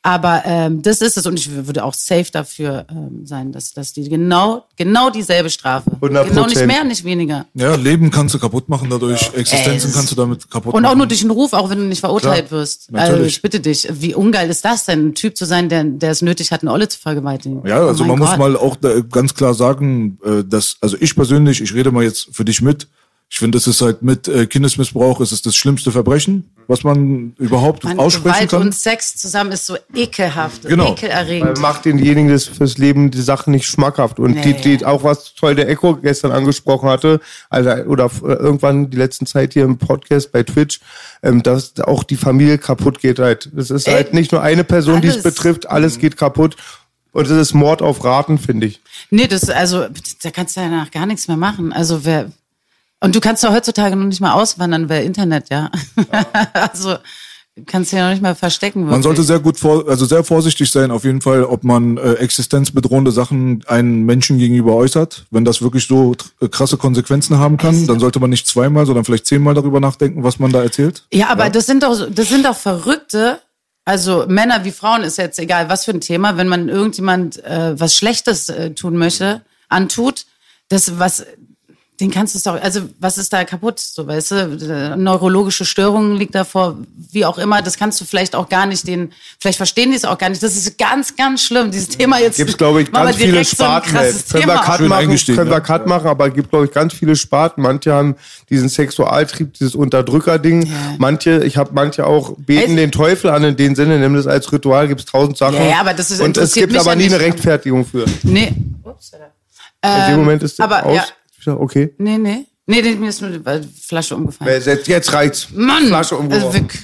Aber 0.02 0.42
ähm, 0.46 0.80
das 0.80 1.00
ist 1.00 1.16
es 1.18 1.26
und 1.26 1.38
ich 1.38 1.50
würde 1.66 1.82
auch 1.84 1.92
safe 1.92 2.30
dafür 2.32 2.86
ähm, 2.88 3.26
sein, 3.26 3.50
dass, 3.50 3.72
dass 3.74 3.92
die 3.92 4.08
genau, 4.08 4.64
genau 4.76 5.10
dieselbe 5.10 5.50
Strafe. 5.50 5.90
100%. 6.00 6.24
Genau 6.28 6.46
nicht 6.46 6.66
mehr, 6.66 6.84
nicht 6.84 7.02
weniger. 7.04 7.46
Ja, 7.54 7.74
Leben 7.74 8.10
kannst 8.12 8.32
du 8.32 8.38
kaputt 8.38 8.68
machen 8.68 8.88
dadurch. 8.90 9.32
Existenzen 9.34 9.90
es- 9.90 9.96
kannst 9.96 10.12
du 10.12 10.14
damit 10.14 10.48
kaputt 10.48 10.72
Und 10.72 10.82
machen. 10.82 10.92
auch 10.92 10.96
nur 10.96 11.08
durch 11.08 11.20
den 11.20 11.32
Ruf, 11.32 11.52
auch 11.52 11.68
wenn 11.68 11.78
du 11.78 11.84
nicht 11.84 11.98
verurteilt 12.00 12.48
Klar, 12.48 12.60
wirst. 12.60 12.88
Also 12.92 13.12
natürlich. 13.12 13.36
ich 13.36 13.42
bitte 13.42 13.58
dich, 13.60 13.88
wie 13.90 14.14
ungeil 14.14 14.48
ist 14.48 14.64
das 14.64 14.84
denn, 14.84 15.08
ein 15.08 15.14
Typ 15.16 15.36
zu 15.36 15.44
sein, 15.44 15.68
der, 15.68 15.82
der 15.82 16.12
es 16.12 16.22
nötig 16.22 16.52
hat, 16.52 16.62
eine 16.62 16.72
Olle 16.72 16.88
zu 16.88 16.98
vergewaltigen? 16.98 17.66
Ja, 17.66 17.84
also 17.84 18.04
Oh 18.04 18.06
man 18.06 18.10
mein 18.10 18.18
muss 18.20 18.30
Gott. 18.30 18.38
mal 18.38 18.56
auch 18.56 18.76
da 18.76 19.00
ganz 19.00 19.34
klar 19.34 19.52
sagen, 19.52 20.18
äh, 20.24 20.44
dass, 20.44 20.76
also 20.80 20.96
ich 21.00 21.14
persönlich, 21.16 21.60
ich 21.60 21.74
rede 21.74 21.90
mal 21.90 22.04
jetzt 22.04 22.28
für 22.32 22.44
dich 22.44 22.62
mit, 22.62 22.86
ich 23.30 23.36
finde, 23.38 23.58
es 23.58 23.66
ist 23.66 23.82
halt 23.82 24.00
mit 24.02 24.26
äh, 24.26 24.46
Kindesmissbrauch, 24.46 25.20
es 25.20 25.32
ist 25.32 25.44
das 25.44 25.54
schlimmste 25.54 25.92
Verbrechen, 25.92 26.50
was 26.66 26.82
man 26.82 27.34
überhaupt 27.38 27.84
Mann, 27.84 27.98
aussprechen 27.98 28.32
Gewalt 28.34 28.50
kann. 28.50 28.62
und 28.62 28.74
Sex 28.74 29.16
zusammen 29.16 29.52
ist 29.52 29.66
so 29.66 29.76
ekelhaft, 29.94 30.62
Genau. 30.62 30.92
ekelerregend. 30.92 31.58
macht 31.60 31.84
denjenigen 31.84 32.30
das 32.30 32.44
fürs 32.46 32.78
Leben 32.78 33.10
die 33.10 33.20
Sache 33.20 33.50
nicht 33.50 33.66
schmackhaft. 33.66 34.18
Und 34.18 34.32
Nee. 34.36 34.54
die, 34.54 34.76
die, 34.78 34.86
auch 34.86 35.04
was 35.04 35.34
toll 35.34 35.54
der 35.54 35.68
Echo 35.68 35.96
gestern 35.96 36.32
angesprochen 36.32 36.88
hatte, 36.88 37.20
also, 37.50 37.70
oder 37.84 38.06
f- 38.06 38.22
irgendwann 38.22 38.88
die 38.90 38.96
letzten 38.96 39.26
Zeit 39.26 39.52
hier 39.52 39.64
im 39.64 39.76
Podcast 39.76 40.32
bei 40.32 40.42
Twitch, 40.42 40.80
ähm, 41.22 41.42
dass 41.42 41.78
auch 41.80 42.04
die 42.04 42.16
Familie 42.16 42.56
kaputt 42.56 42.98
geht 42.98 43.18
halt. 43.18 43.50
Es 43.56 43.70
ist 43.70 43.86
Ey, 43.88 43.94
halt 43.94 44.14
nicht 44.14 44.32
nur 44.32 44.40
eine 44.42 44.64
Person, 44.64 45.02
die 45.02 45.08
es 45.08 45.22
betrifft, 45.22 45.68
alles 45.68 45.98
geht 45.98 46.16
kaputt. 46.16 46.56
Und 47.12 47.24
es 47.26 47.30
ist 47.30 47.54
Mord 47.54 47.82
auf 47.82 48.04
Raten, 48.04 48.38
finde 48.38 48.66
ich. 48.68 48.80
Nee, 49.10 49.26
das, 49.26 49.48
also, 49.50 49.86
da 50.22 50.30
kannst 50.30 50.56
du 50.56 50.60
ja 50.60 50.68
danach 50.68 50.90
gar 50.90 51.04
nichts 51.06 51.26
mehr 51.28 51.36
machen. 51.38 51.72
Also, 51.72 52.04
wer, 52.04 52.30
und 53.00 53.14
du 53.14 53.20
kannst 53.20 53.44
doch 53.44 53.52
heutzutage 53.52 53.96
noch 53.96 54.06
nicht 54.06 54.20
mal 54.20 54.32
auswandern, 54.32 54.88
weil 54.88 55.04
Internet, 55.04 55.50
ja. 55.50 55.70
also, 56.52 56.96
du 57.54 57.64
kannst 57.64 57.92
dich 57.92 57.98
ja 57.98 58.06
noch 58.06 58.12
nicht 58.12 58.22
mal 58.22 58.34
verstecken. 58.34 58.80
Man 58.80 58.90
wirklich. 58.90 59.04
sollte 59.04 59.22
sehr 59.22 59.38
gut 59.38 59.58
vor, 59.58 59.88
also 59.88 60.04
sehr 60.04 60.24
vorsichtig 60.24 60.70
sein, 60.70 60.90
auf 60.90 61.04
jeden 61.04 61.20
Fall, 61.20 61.44
ob 61.44 61.64
man 61.64 61.96
äh, 61.96 62.14
existenzbedrohende 62.14 63.12
Sachen 63.12 63.64
einem 63.66 64.04
Menschen 64.04 64.38
gegenüber 64.38 64.74
äußert. 64.74 65.26
Wenn 65.30 65.44
das 65.44 65.62
wirklich 65.62 65.86
so 65.86 66.14
äh, 66.40 66.48
krasse 66.48 66.76
Konsequenzen 66.76 67.38
haben 67.38 67.56
kann, 67.56 67.86
dann 67.86 68.00
sollte 68.00 68.20
man 68.20 68.30
nicht 68.30 68.46
zweimal, 68.46 68.86
sondern 68.86 69.04
vielleicht 69.04 69.26
zehnmal 69.26 69.54
darüber 69.54 69.80
nachdenken, 69.80 70.24
was 70.24 70.38
man 70.38 70.52
da 70.52 70.62
erzählt. 70.62 71.04
Ja, 71.12 71.28
aber 71.28 71.50
das 71.50 71.66
sind 71.66 71.82
doch, 71.82 72.08
das 72.10 72.28
sind 72.28 72.44
doch 72.44 72.56
Verrückte. 72.56 73.40
Also 73.84 74.26
Männer 74.28 74.64
wie 74.64 74.70
Frauen 74.70 75.02
ist 75.02 75.16
jetzt 75.16 75.38
egal, 75.38 75.70
was 75.70 75.86
für 75.86 75.92
ein 75.92 76.00
Thema. 76.00 76.36
Wenn 76.36 76.48
man 76.48 76.68
irgendjemand 76.68 77.42
äh, 77.44 77.78
was 77.78 77.96
Schlechtes 77.96 78.48
äh, 78.48 78.72
tun 78.74 78.96
möchte, 78.96 79.42
antut, 79.68 80.26
das 80.68 80.98
was, 80.98 81.24
den 82.00 82.10
kannst 82.12 82.34
du 82.34 82.38
doch, 82.50 82.60
also 82.62 82.82
was 83.00 83.18
ist 83.18 83.32
da 83.32 83.44
kaputt, 83.44 83.80
so 83.80 84.06
weißt 84.06 84.30
du, 84.30 84.34
Äh, 84.36 84.96
neurologische 84.96 85.64
Störungen 85.64 86.16
liegt 86.16 86.34
davor, 86.34 86.76
wie 87.10 87.24
auch 87.24 87.38
immer. 87.38 87.60
Das 87.60 87.76
kannst 87.76 88.00
du 88.00 88.04
vielleicht 88.04 88.36
auch 88.36 88.48
gar 88.48 88.66
nicht, 88.66 88.86
den, 88.86 89.12
vielleicht 89.40 89.56
verstehen 89.56 89.90
die 89.90 89.96
es 89.96 90.04
auch 90.04 90.16
gar 90.18 90.28
nicht. 90.28 90.42
Das 90.42 90.54
ist 90.56 90.78
ganz, 90.78 91.16
ganz 91.16 91.42
schlimm. 91.42 91.70
Dieses 91.72 91.88
Thema 91.88 92.18
jetzt. 92.20 92.36
Gibt 92.36 92.50
es, 92.50 92.56
glaube 92.56 92.82
ich, 92.82 92.92
ganz 92.92 93.16
viele 93.16 93.42
so 93.44 93.56
Sparten. 93.56 93.90
krasses 93.92 94.28
können 94.28 94.46
wir 94.46 94.54
Cut 94.56 94.78
Schön 94.78 94.88
machen, 94.88 95.16
können 95.26 95.46
wir 95.50 95.52
ja. 95.54 95.60
Cut 95.60 95.86
machen, 95.86 96.06
aber 96.06 96.28
es 96.28 96.34
gibt, 96.34 96.50
glaube 96.50 96.66
ich, 96.66 96.70
ganz 96.72 96.92
viele 96.94 97.16
Sparten. 97.16 97.62
Manche 97.62 97.92
haben 97.92 98.14
diesen 98.48 98.68
Sexualtrieb, 98.68 99.54
dieses 99.54 99.74
Unterdrückerding. 99.74 100.66
Ja. 100.66 100.72
Manche, 100.98 101.42
ich 101.44 101.56
habe 101.56 101.70
manche 101.72 102.06
auch 102.06 102.34
beten 102.38 102.70
Ey. 102.72 102.76
den 102.76 102.92
Teufel 102.92 103.30
an 103.30 103.42
in 103.44 103.56
dem 103.56 103.74
Sinne, 103.74 103.98
nimm 103.98 104.14
das 104.14 104.26
als 104.26 104.52
Ritual, 104.52 104.86
gibt 104.88 105.00
es 105.00 105.06
tausend 105.06 105.36
Sachen. 105.36 105.56
Ja, 105.56 105.64
ja, 105.64 105.80
aber 105.80 105.94
das 105.94 106.10
ist- 106.10 106.20
Und 106.20 106.36
es 106.36 106.52
gibt 106.54 106.76
aber 106.76 106.94
nie 106.94 107.06
eine. 107.06 107.18
Rechtfertigung 107.18 107.84
für. 107.84 108.04
Nee. 108.22 108.52
Ups, 108.84 109.12
In 109.84 110.10
dem 110.12 110.16
Moment 110.20 110.42
ist 110.42 110.52
es 110.54 110.60
aber, 110.60 110.84
aus. 110.86 110.94
ja. 110.96 111.04
Okay. 111.56 111.94
Nee, 111.98 112.18
nee. 112.18 112.46
Nee, 112.66 112.82
mir 112.96 113.08
ist 113.08 113.22
nur 113.22 113.30
die 113.30 113.68
Flasche 113.80 114.14
umgefallen. 114.14 114.50
Wer- 114.64 114.74
Jetzt, 114.74 114.88
jetzt 114.88 115.12
reicht's. 115.12 115.48
Mann! 115.54 115.86
Flasche 115.86 116.16
also 116.16 116.24
umgeworfen. 116.24 116.68
wir, 116.68 116.78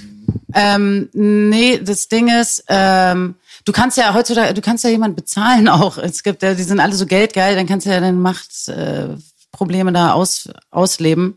ähm, 0.55 1.09
nee, 1.13 1.79
das 1.79 2.09
Ding 2.09 2.29
ist, 2.29 2.65
ähm, 2.69 3.35
du 3.65 3.73
kannst 3.73 3.99
ja 3.99 4.15
heutzutage, 4.15 4.55
du 4.55 4.61
kannst 4.63 4.85
ja 4.85 4.91
jemanden 4.91 5.17
bezahlen 5.17 5.69
auch. 5.69 5.99
Es 5.99 6.23
gibt 6.23 6.43
ja, 6.43 6.55
die 6.55 6.63
sind 6.63 6.81
alle 6.81 6.95
so 6.95 7.05
geldgeil, 7.07 7.55
dann 7.55 7.67
kannst 7.67 7.87
du 7.87 7.91
ja 7.91 8.01
deine 8.01 8.17
Machtprobleme 8.17 9.17
äh, 9.17 9.23
Probleme 9.53 9.93
da 9.93 10.13
aus, 10.13 10.49
ausleben. 10.71 11.37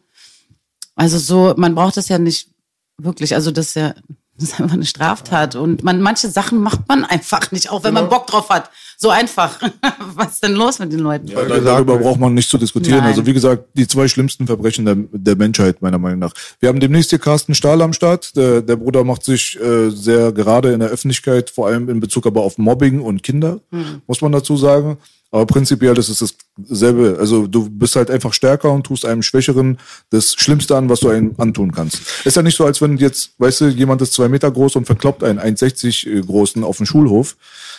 Also 0.96 1.18
so, 1.18 1.54
man 1.58 1.76
braucht 1.76 1.98
das 1.98 2.08
ja 2.08 2.18
nicht 2.18 2.50
wirklich. 2.98 3.36
Also 3.36 3.52
das 3.52 3.68
ist 3.68 3.76
ja 3.76 3.94
das 4.40 4.50
ist 4.50 4.60
einfach 4.62 4.74
eine 4.76 4.86
Straftat. 4.86 5.56
Und 5.56 5.84
man, 5.84 6.02
manche 6.02 6.30
Sachen 6.30 6.60
macht 6.60 6.88
man 6.88 7.04
einfach 7.06 7.52
nicht, 7.52 7.72
auch 7.72 7.84
wenn 7.84 7.94
man 7.94 8.08
Bock 8.10 8.28
drauf 8.28 8.50
hat. 8.50 8.70
So 9.00 9.10
einfach. 9.10 9.60
Was 10.16 10.34
ist 10.34 10.44
denn 10.44 10.54
los 10.54 10.80
mit 10.80 10.92
den 10.92 11.00
Leuten? 11.00 11.28
Ja, 11.28 11.44
da- 11.46 11.60
darüber 11.60 11.98
braucht 11.98 12.20
man 12.20 12.34
nicht 12.34 12.50
zu 12.50 12.58
diskutieren. 12.58 13.00
Nein. 13.00 13.08
Also 13.08 13.26
wie 13.26 13.34
gesagt, 13.34 13.66
die 13.76 13.88
zwei 13.88 14.08
schlimmsten 14.08 14.48
Verbrechen 14.48 14.86
der, 14.86 14.96
der 15.12 15.36
Menschheit, 15.36 15.82
meiner 15.82 15.98
Meinung 16.00 16.20
nach. 16.20 16.34
Wir 16.60 16.70
haben 16.70 16.80
demnächst 16.80 17.10
hier 17.12 17.20
Carsten 17.20 17.54
Stahl 17.56 17.82
am 17.82 17.94
Start. 17.94 18.36
Der, 18.36 18.62
der 18.62 18.76
Bruder 18.76 19.04
macht 19.04 19.24
sich 19.24 19.60
äh, 19.60 19.90
sehr 19.90 20.32
gerade 20.32 20.72
in 20.74 20.80
der 20.80 20.90
Öffentlichkeit, 20.90 21.50
vor 21.50 21.68
allem 21.68 21.90
in 21.90 22.00
Bezug 22.00 22.26
aber 22.26 22.42
auf 22.42 22.58
Mobbing 22.58 23.02
und 23.02 23.22
Kinder, 23.24 23.60
muss 24.08 24.22
man 24.22 24.32
dazu 24.32 24.58
sagen. 24.58 24.98
Aber 25.30 25.46
prinzipiell 25.46 25.98
ist 25.98 26.08
es 26.10 26.36
dasselbe. 26.56 27.18
Also 27.20 27.48
du 27.48 27.70
bist 27.70 27.98
halt 27.98 28.10
einfach 28.10 28.34
stärker 28.34 28.72
und 28.72 28.86
tust 28.86 29.06
einem 29.06 29.22
Schwächeren 29.22 29.78
das 30.10 30.34
Schlimmste 30.36 30.78
an, 30.78 30.90
was 30.90 31.02
du 31.02 31.10
einem 31.10 31.36
antun 31.38 31.74
kannst. 31.74 32.02
Ist 32.24 32.38
ja 32.38 32.42
nicht 32.42 32.56
so, 32.56 32.66
als 32.66 32.82
wenn 32.82 32.98
jetzt, 32.98 33.32
weißt 33.38 33.62
du, 33.62 33.66
jemand 33.68 34.02
ist 34.02 34.14
zwei 34.14 34.30
Meter 34.30 34.50
groß 34.50 34.78
und 34.78 34.86
verkloppt 34.86 35.24
einen 35.24 35.40
1,60 35.40 36.26
großen 36.26 36.64
auf 36.64 36.78
dem 36.78 36.86
Schulhof. 36.86 37.36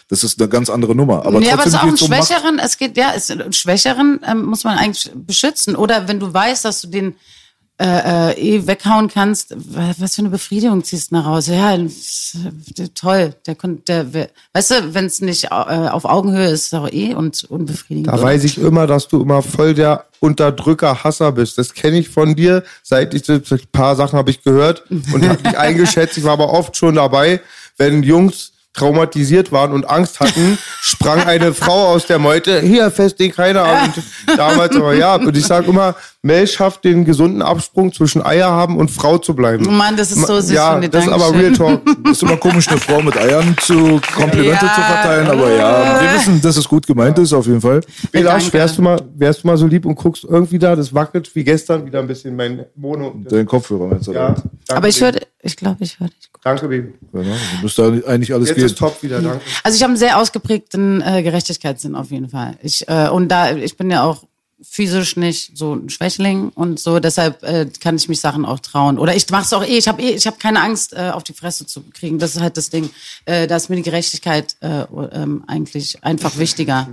Das 0.08 0.24
ist 0.24 0.40
eine 0.40 0.48
ganz 0.50 0.68
andere 0.68 0.94
Nummer. 0.94 1.24
Aber 1.24 1.40
nee, 1.40 1.50
aber 1.50 1.62
es 1.62 1.68
ist 1.68 1.74
auch 1.74 1.84
ein 1.84 1.90
geht's 1.90 2.02
um. 2.02 2.08
Schwächeren, 2.08 2.58
es 2.58 2.76
geht, 2.76 2.96
ja, 2.98 3.12
es, 3.14 3.30
einen 3.30 3.52
Schwächeren 3.52 4.20
ähm, 4.26 4.44
muss 4.44 4.64
man 4.64 4.76
eigentlich 4.76 5.10
beschützen. 5.14 5.74
Oder 5.74 6.06
wenn 6.06 6.20
du 6.20 6.32
weißt, 6.32 6.66
dass 6.66 6.82
du 6.82 6.88
den 6.88 7.14
äh, 7.80 8.32
äh, 8.32 8.40
eh 8.56 8.66
weghauen 8.66 9.06
kannst, 9.08 9.54
wa- 9.56 9.94
was 9.98 10.16
für 10.16 10.22
eine 10.22 10.30
Befriedigung 10.30 10.82
ziehst 10.82 11.10
du 11.10 11.14
nach 11.14 11.26
Hause? 11.26 11.54
Ja, 11.54 11.76
der- 11.76 12.92
toll. 12.94 13.34
Der, 13.46 13.56
der, 13.86 14.12
wer- 14.12 14.30
weißt 14.52 14.70
du, 14.72 14.94
wenn 14.94 15.06
es 15.06 15.20
nicht 15.20 15.44
äh, 15.44 15.48
auf 15.48 16.04
Augenhöhe 16.04 16.46
ist, 16.46 16.62
ist 16.62 16.72
es 16.72 16.74
auch 16.74 16.88
eh 16.90 17.14
und 17.14 17.44
unbefriedigend. 17.44 18.08
Da 18.08 18.14
oder? 18.14 18.22
weiß 18.24 18.42
ich 18.44 18.58
immer, 18.58 18.86
dass 18.88 19.06
du 19.06 19.22
immer 19.22 19.42
voll 19.42 19.74
der 19.74 20.06
Unterdrücker, 20.20 21.04
Hasser 21.04 21.30
bist. 21.30 21.56
Das 21.58 21.72
kenne 21.72 21.98
ich 22.00 22.08
von 22.08 22.34
dir. 22.34 22.64
Seit 22.82 23.14
ich 23.14 23.28
ein 23.28 23.42
paar 23.70 23.94
Sachen 23.94 24.18
habe 24.18 24.30
ich 24.30 24.42
gehört 24.42 24.82
und 24.90 25.28
habe 25.28 25.40
dich 25.42 25.56
eingeschätzt. 25.58 26.18
Ich 26.18 26.24
war 26.24 26.32
aber 26.32 26.52
oft 26.52 26.76
schon 26.76 26.96
dabei, 26.96 27.40
wenn 27.76 28.02
Jungs 28.02 28.52
traumatisiert 28.74 29.50
waren 29.50 29.72
und 29.72 29.88
Angst 29.88 30.20
hatten, 30.20 30.56
sprang 30.80 31.20
eine 31.26 31.52
Frau 31.52 31.88
aus 31.88 32.06
der 32.06 32.18
Meute, 32.20 32.60
hier 32.60 32.90
fest 32.92 33.18
den 33.18 33.32
keiner. 33.32 33.64
Und 33.82 34.36
damals 34.36 34.76
aber 34.76 34.94
ja. 34.94 35.16
Und 35.16 35.36
ich 35.36 35.44
sage 35.46 35.66
immer, 35.68 35.96
Mel 36.22 36.48
schafft 36.48 36.82
den 36.84 37.04
gesunden 37.04 37.42
Absprung 37.42 37.92
zwischen 37.92 38.24
Eier 38.26 38.48
haben 38.50 38.76
und 38.76 38.90
Frau 38.90 39.18
zu 39.18 39.34
bleiben. 39.36 39.64
Mann, 39.76 39.96
das 39.96 40.10
ist 40.10 40.26
so 40.26 40.40
süß 40.40 40.50
ja, 40.50 40.72
von 40.72 40.80
dir. 40.82 40.88
das 40.88 41.06
ist 41.06 41.12
aber. 41.12 41.32
Real 41.32 41.52
Talk. 41.52 41.80
ist 42.10 42.22
immer 42.24 42.36
komisch, 42.36 42.66
eine 42.68 42.78
Frau 42.78 43.00
mit 43.00 43.16
Eiern 43.16 43.54
zu 43.60 44.00
Komplimente 44.16 44.66
Ja. 44.66 44.74
zu 44.74 44.80
verteilen, 44.80 45.28
aber 45.28 45.52
ja, 45.54 46.00
wir 46.02 46.18
wissen, 46.18 46.40
dass 46.42 46.56
es 46.56 46.68
gut 46.68 46.86
gemeint 46.88 47.16
ist, 47.18 47.32
auf 47.32 47.46
jeden 47.46 47.60
Fall. 47.60 47.82
Belasch, 48.10 48.52
wärst 48.52 48.78
du, 48.78 48.82
mal, 48.82 49.00
wärst 49.14 49.44
du 49.44 49.46
mal 49.46 49.56
so 49.56 49.68
lieb 49.68 49.86
und 49.86 49.94
guckst 49.94 50.24
irgendwie 50.24 50.58
da, 50.58 50.74
das 50.74 50.92
wackelt 50.92 51.32
wie 51.36 51.44
gestern 51.44 51.86
wieder 51.86 52.00
ein 52.00 52.08
bisschen 52.08 52.34
mein 52.34 52.66
Mono. 52.74 53.10
Den 53.30 53.46
Kopfhörer 53.46 53.86
meinst 53.86 54.08
du? 54.08 54.12
Ja, 54.12 54.30
Ja. 54.30 54.34
danke, 54.34 54.44
Aber 54.76 54.88
ich 54.88 55.00
höre, 55.00 55.12
ich 55.40 55.56
glaube, 55.56 55.76
ich 55.84 56.00
höre 56.00 56.08
dich 56.08 56.32
gut. 56.32 56.40
Danke, 56.44 56.66
Baby. 56.66 56.94
Genau, 57.12 57.22
du 57.24 57.62
müsste 57.62 58.02
eigentlich 58.08 58.34
alles 58.34 58.48
Jetzt 58.48 58.56
gehen. 58.56 58.66
ist 58.66 58.78
top 58.78 59.00
wieder, 59.04 59.20
danke. 59.20 59.40
Also 59.62 59.76
ich 59.76 59.82
habe 59.82 59.90
einen 59.90 59.98
sehr 59.98 60.18
ausgeprägten 60.18 61.00
äh, 61.00 61.22
Gerechtigkeitssinn 61.22 61.94
auf 61.94 62.10
jeden 62.10 62.28
Fall. 62.28 62.56
Ich 62.62 62.88
äh, 62.88 63.08
und 63.08 63.28
da 63.28 63.52
ich 63.54 63.76
bin 63.76 63.88
ja 63.90 64.02
auch 64.02 64.24
physisch 64.62 65.16
nicht 65.16 65.56
so 65.56 65.74
ein 65.74 65.88
Schwächling 65.88 66.50
und 66.54 66.80
so, 66.80 66.98
deshalb 66.98 67.42
äh, 67.44 67.66
kann 67.80 67.94
ich 67.96 68.08
mich 68.08 68.20
Sachen 68.20 68.44
auch 68.44 68.58
trauen. 68.58 68.98
Oder 68.98 69.14
ich 69.14 69.28
mache 69.30 69.44
es 69.44 69.52
auch 69.52 69.62
eh. 69.64 69.78
Ich 69.78 69.86
habe 69.86 70.02
eh, 70.02 70.10
ich 70.10 70.26
habe 70.26 70.36
keine 70.38 70.60
Angst, 70.60 70.92
äh, 70.94 71.10
auf 71.12 71.22
die 71.22 71.32
Fresse 71.32 71.64
zu 71.66 71.82
kriegen. 71.94 72.18
Das 72.18 72.34
ist 72.34 72.40
halt 72.40 72.56
das 72.56 72.68
Ding. 72.70 72.90
Äh, 73.24 73.46
da 73.46 73.56
ist 73.56 73.70
mir 73.70 73.76
die 73.76 73.82
Gerechtigkeit 73.82 74.56
äh, 74.60 74.82
ähm, 75.12 75.44
eigentlich 75.46 76.02
einfach 76.02 76.38
wichtiger. 76.38 76.88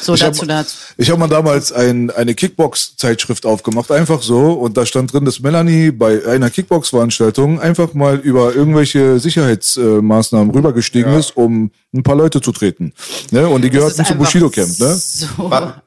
So 0.00 0.14
Ich 0.14 0.22
hab- 0.22 0.32
dazu 0.32 0.46
dazu. 0.46 0.76
Ich 0.96 1.10
habe 1.10 1.20
mal 1.20 1.28
damals 1.28 1.72
ein, 1.72 2.10
eine 2.10 2.34
Kickbox-Zeitschrift 2.34 3.44
aufgemacht, 3.44 3.90
einfach 3.90 4.22
so. 4.22 4.52
Und 4.52 4.76
da 4.76 4.86
stand 4.86 5.12
drin, 5.12 5.24
dass 5.26 5.40
Melanie 5.40 5.90
bei 5.90 6.26
einer 6.26 6.48
Kickbox-Veranstaltung 6.50 7.60
einfach 7.60 7.92
mal 7.94 8.16
über 8.16 8.54
irgendwelche 8.54 9.18
Sicherheitsmaßnahmen 9.20 10.50
rübergestiegen 10.54 11.12
ist, 11.14 11.36
um 11.36 11.70
ein 11.92 12.02
paar 12.02 12.16
Leute 12.16 12.40
zu 12.40 12.50
treten. 12.50 12.92
Ne? 13.30 13.46
Und 13.48 13.62
die 13.62 13.70
gehörten 13.70 14.04
zum 14.04 14.18
Bushido-Camp. 14.18 14.80
Ne? 14.80 14.94
So 14.94 15.28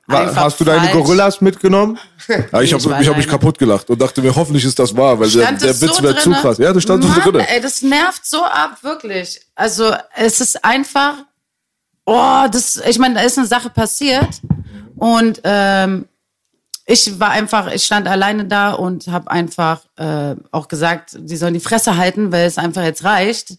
hast 0.08 0.60
du 0.60 0.64
deine 0.64 0.88
falsch. 0.88 0.94
Gorillas 1.08 1.42
mitgenommen? 1.42 1.98
Ja, 2.52 2.62
ich 2.62 2.74
habe 2.74 2.98
mich, 2.98 3.08
hab 3.08 3.16
mich 3.16 3.28
kaputt 3.28 3.58
gelacht 3.58 3.90
und 3.90 4.02
dachte 4.02 4.22
mir, 4.22 4.36
hoffentlich 4.36 4.66
ist 4.66 4.78
das 4.78 4.96
wahr, 4.96 5.18
weil 5.18 5.30
der, 5.30 5.44
Stand 5.44 5.62
der 5.62 5.70
das 5.70 5.82
Witz 5.82 5.96
so 5.96 6.04
wäre 6.04 6.18
zu 6.18 6.32
krass. 6.32 6.58
Ja, 6.58 6.74
das 6.74 6.84
stand 6.84 7.04
so 7.04 7.10
Mann, 7.10 7.22
drin. 7.22 7.40
Ey, 7.40 7.62
das 7.62 7.82
nervt 7.82 8.26
so 8.26 8.44
ab, 8.44 8.80
wirklich. 8.82 9.40
Also 9.56 9.94
es 10.14 10.42
ist 10.42 10.64
einfach, 10.66 11.14
oh, 12.06 12.46
das, 12.52 12.82
ich 12.86 13.00
meine, 13.00 13.16
da 13.16 13.22
ist 13.22 13.38
eine 13.38 13.48
Sache 13.48 13.70
passiert 13.70 14.42
und 14.98 15.40
ähm, 15.46 16.06
ich 16.86 17.20
war 17.20 17.32
einfach, 17.32 17.72
ich 17.72 17.84
stand 17.84 18.08
alleine 18.08 18.46
da 18.46 18.72
und 18.72 19.08
habe 19.08 19.30
einfach 19.30 19.82
äh, 19.98 20.36
auch 20.52 20.68
gesagt, 20.68 21.18
die 21.20 21.36
sollen 21.36 21.54
die 21.54 21.60
Fresse 21.60 21.98
halten, 21.98 22.32
weil 22.32 22.46
es 22.46 22.58
einfach 22.58 22.84
jetzt 22.84 23.04
reicht. 23.04 23.58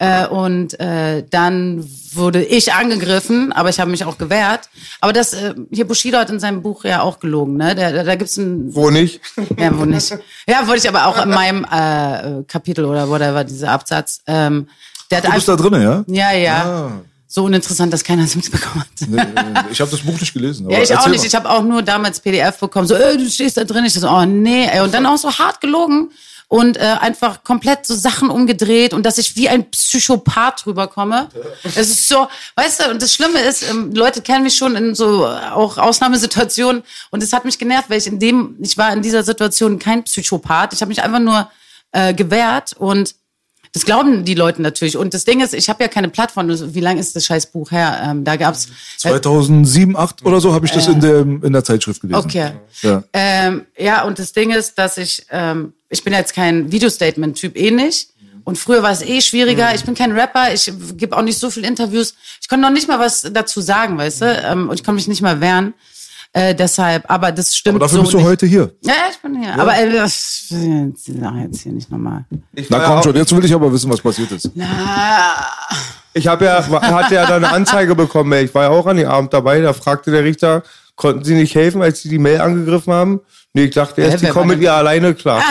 Äh, 0.00 0.28
und 0.28 0.78
äh, 0.78 1.24
dann 1.28 1.84
wurde 2.12 2.44
ich 2.44 2.72
angegriffen, 2.72 3.52
aber 3.52 3.68
ich 3.68 3.80
habe 3.80 3.90
mich 3.90 4.04
auch 4.04 4.16
gewehrt. 4.16 4.68
Aber 5.00 5.12
das, 5.12 5.32
äh, 5.32 5.54
hier 5.72 5.88
Bushido 5.88 6.18
hat 6.18 6.30
in 6.30 6.38
seinem 6.38 6.62
Buch 6.62 6.84
ja 6.84 7.02
auch 7.02 7.18
gelogen, 7.18 7.56
ne? 7.56 7.74
Da, 7.74 7.90
da, 7.90 8.04
da 8.04 8.14
gibt's 8.14 8.36
ein 8.36 8.72
Wo 8.74 8.90
nicht? 8.90 9.20
ja, 9.58 9.76
wo 9.76 9.84
nicht. 9.84 10.16
Ja, 10.46 10.68
wollte 10.68 10.86
ich 10.86 10.88
aber 10.88 11.06
auch 11.06 11.20
in 11.20 11.30
meinem 11.30 11.64
äh, 11.64 12.44
Kapitel 12.44 12.84
oder 12.84 13.08
whatever, 13.08 13.42
dieser 13.42 13.72
Absatz. 13.72 14.20
Ähm, 14.28 14.68
der 15.10 15.18
hat 15.18 15.26
Du 15.26 15.32
bist 15.32 15.48
da 15.48 15.56
drin, 15.56 15.82
ja? 15.82 16.04
ja, 16.06 16.32
ja. 16.32 16.64
Ah. 16.64 16.92
So 17.26 17.44
uninteressant, 17.44 17.92
dass 17.92 18.04
keiner 18.04 18.22
es 18.22 18.36
mitbekommen 18.36 18.80
hat. 18.80 19.08
Nee, 19.08 19.20
Ich 19.70 19.80
habe 19.80 19.90
das 19.90 20.00
Buch 20.00 20.18
nicht 20.18 20.32
gelesen. 20.32 20.70
Ja, 20.70 20.80
ich 20.80 20.96
auch 20.96 21.08
nicht. 21.08 21.18
mal. 21.18 21.26
Ich 21.26 21.34
habe 21.34 21.50
auch 21.50 21.62
nur 21.62 21.82
damals 21.82 22.20
PDF 22.20 22.58
bekommen. 22.58 22.86
So, 22.86 22.94
äh, 22.94 23.18
du 23.18 23.28
stehst 23.28 23.56
da 23.56 23.64
drin. 23.64 23.84
Ich 23.84 23.94
so, 23.94 24.08
oh 24.08 24.24
nee, 24.24 24.66
ey. 24.66 24.80
Und 24.80 24.94
dann 24.94 25.04
auch 25.06 25.18
so 25.18 25.30
hart 25.30 25.60
gelogen 25.60 26.10
und 26.48 26.78
äh, 26.78 26.80
einfach 26.80 27.44
komplett 27.44 27.84
so 27.86 27.94
Sachen 27.94 28.30
umgedreht 28.30 28.94
und 28.94 29.04
dass 29.04 29.18
ich 29.18 29.36
wie 29.36 29.50
ein 29.50 29.70
Psychopath 29.70 30.66
rüberkomme. 30.66 31.28
Es 31.62 31.76
ist 31.76 32.08
so, 32.08 32.26
weißt 32.56 32.80
du, 32.80 32.90
und 32.90 33.02
das 33.02 33.12
Schlimme 33.12 33.38
ist, 33.40 33.68
ähm, 33.68 33.92
Leute 33.94 34.22
kennen 34.22 34.44
mich 34.44 34.56
schon 34.56 34.74
in 34.74 34.94
so 34.94 35.26
äh, 35.26 35.50
auch 35.52 35.76
Ausnahmesituationen 35.76 36.82
und 37.10 37.22
es 37.22 37.34
hat 37.34 37.44
mich 37.44 37.58
genervt, 37.58 37.90
weil 37.90 37.98
ich 37.98 38.06
in 38.06 38.18
dem, 38.18 38.56
ich 38.60 38.78
war 38.78 38.92
in 38.94 39.02
dieser 39.02 39.22
Situation 39.22 39.78
kein 39.78 40.04
Psychopath. 40.04 40.72
Ich 40.72 40.80
habe 40.80 40.88
mich 40.88 41.02
einfach 41.02 41.20
nur 41.20 41.50
äh, 41.92 42.14
gewehrt 42.14 42.72
und 42.78 43.14
das 43.72 43.84
glauben 43.84 44.24
die 44.24 44.34
Leute 44.34 44.62
natürlich. 44.62 44.96
Und 44.96 45.12
das 45.14 45.24
Ding 45.24 45.40
ist, 45.40 45.52
ich 45.52 45.68
habe 45.68 45.82
ja 45.82 45.88
keine 45.88 46.08
Plattform. 46.08 46.48
Wie 46.48 46.80
lange 46.80 47.00
ist 47.00 47.14
das 47.14 47.26
scheiß 47.26 47.46
Buch 47.52 47.70
her? 47.70 48.00
Ähm, 48.02 48.24
da 48.24 48.36
gab's 48.36 48.68
2007, 48.96 49.94
2008 49.94 50.24
oder 50.24 50.40
so 50.40 50.54
habe 50.54 50.66
ich 50.66 50.72
das 50.72 50.88
in, 50.88 51.00
der, 51.00 51.20
in 51.20 51.52
der 51.52 51.62
Zeitschrift 51.62 52.00
gelesen. 52.00 52.24
Okay. 52.24 52.52
Ja. 52.82 53.04
Ähm, 53.12 53.66
ja, 53.76 54.04
und 54.04 54.18
das 54.18 54.32
Ding 54.32 54.50
ist, 54.50 54.78
dass 54.78 54.96
ich, 54.96 55.26
ähm, 55.30 55.74
ich 55.90 56.04
bin 56.04 56.12
jetzt 56.12 56.34
kein 56.34 56.70
Video-Statement-Typ, 56.70 57.56
eh 57.56 57.70
nicht. 57.70 58.10
Und 58.44 58.56
früher 58.56 58.82
war 58.82 58.92
es 58.92 59.02
eh 59.02 59.20
schwieriger. 59.20 59.74
Ich 59.74 59.84
bin 59.84 59.94
kein 59.94 60.12
Rapper, 60.12 60.54
ich 60.54 60.72
gebe 60.96 61.14
auch 61.16 61.22
nicht 61.22 61.38
so 61.38 61.50
viele 61.50 61.66
Interviews. 61.66 62.14
Ich 62.40 62.48
konnte 62.48 62.62
noch 62.62 62.72
nicht 62.72 62.88
mal 62.88 62.98
was 62.98 63.28
dazu 63.30 63.60
sagen, 63.60 63.98
weißt 63.98 64.22
du? 64.22 64.42
Ähm, 64.42 64.68
und 64.70 64.74
ich 64.80 64.84
konnte 64.84 64.96
mich 64.96 65.08
nicht 65.08 65.20
mal 65.20 65.40
wehren. 65.40 65.74
Äh, 66.32 66.54
deshalb, 66.54 67.10
aber 67.10 67.32
das 67.32 67.56
stimmt 67.56 67.76
Aber 67.76 67.86
dafür 67.86 67.96
so 67.96 68.02
bist 68.02 68.12
du 68.14 68.18
nicht. 68.18 68.26
heute 68.26 68.46
hier. 68.46 68.72
Ja, 68.82 68.94
ich 69.10 69.18
bin 69.18 69.42
hier. 69.42 69.54
Aber 69.54 69.76
äh, 69.78 69.90
das, 69.92 70.48
Sache 70.48 71.38
jetzt 71.42 71.62
hier 71.62 71.72
nicht 71.72 71.90
nochmal. 71.90 72.24
Na 72.30 72.78
ja 72.78 72.84
komm 72.84 73.02
schon, 73.02 73.16
jetzt 73.16 73.34
will 73.34 73.44
ich 73.44 73.52
aber 73.54 73.72
wissen, 73.72 73.90
was 73.90 74.00
passiert 74.00 74.30
ist. 74.32 74.50
Na, 74.54 75.46
ich 76.12 76.26
habe 76.26 76.44
ja, 76.44 76.66
hatte 76.68 77.14
ja 77.14 77.26
da 77.26 77.36
eine 77.36 77.50
Anzeige 77.50 77.94
bekommen. 77.94 78.32
ey. 78.32 78.44
Ich 78.44 78.54
war 78.54 78.64
ja 78.64 78.68
auch 78.70 78.86
an 78.86 78.96
dem 78.98 79.08
Abend 79.08 79.32
dabei. 79.32 79.60
Da 79.60 79.72
fragte 79.72 80.10
der 80.10 80.24
Richter, 80.24 80.62
konnten 80.98 81.24
Sie 81.24 81.34
nicht 81.34 81.54
helfen, 81.54 81.80
als 81.80 82.02
Sie 82.02 82.08
die 82.10 82.18
Mail 82.18 82.40
angegriffen 82.42 82.92
haben? 82.92 83.20
Nee, 83.54 83.64
ich 83.64 83.74
dachte 83.74 84.02
erst, 84.02 84.22
die 84.22 84.28
kommen 84.28 84.48
mit 84.48 84.60
ihr 84.60 84.72
alleine 84.74 85.14
klar. 85.14 85.42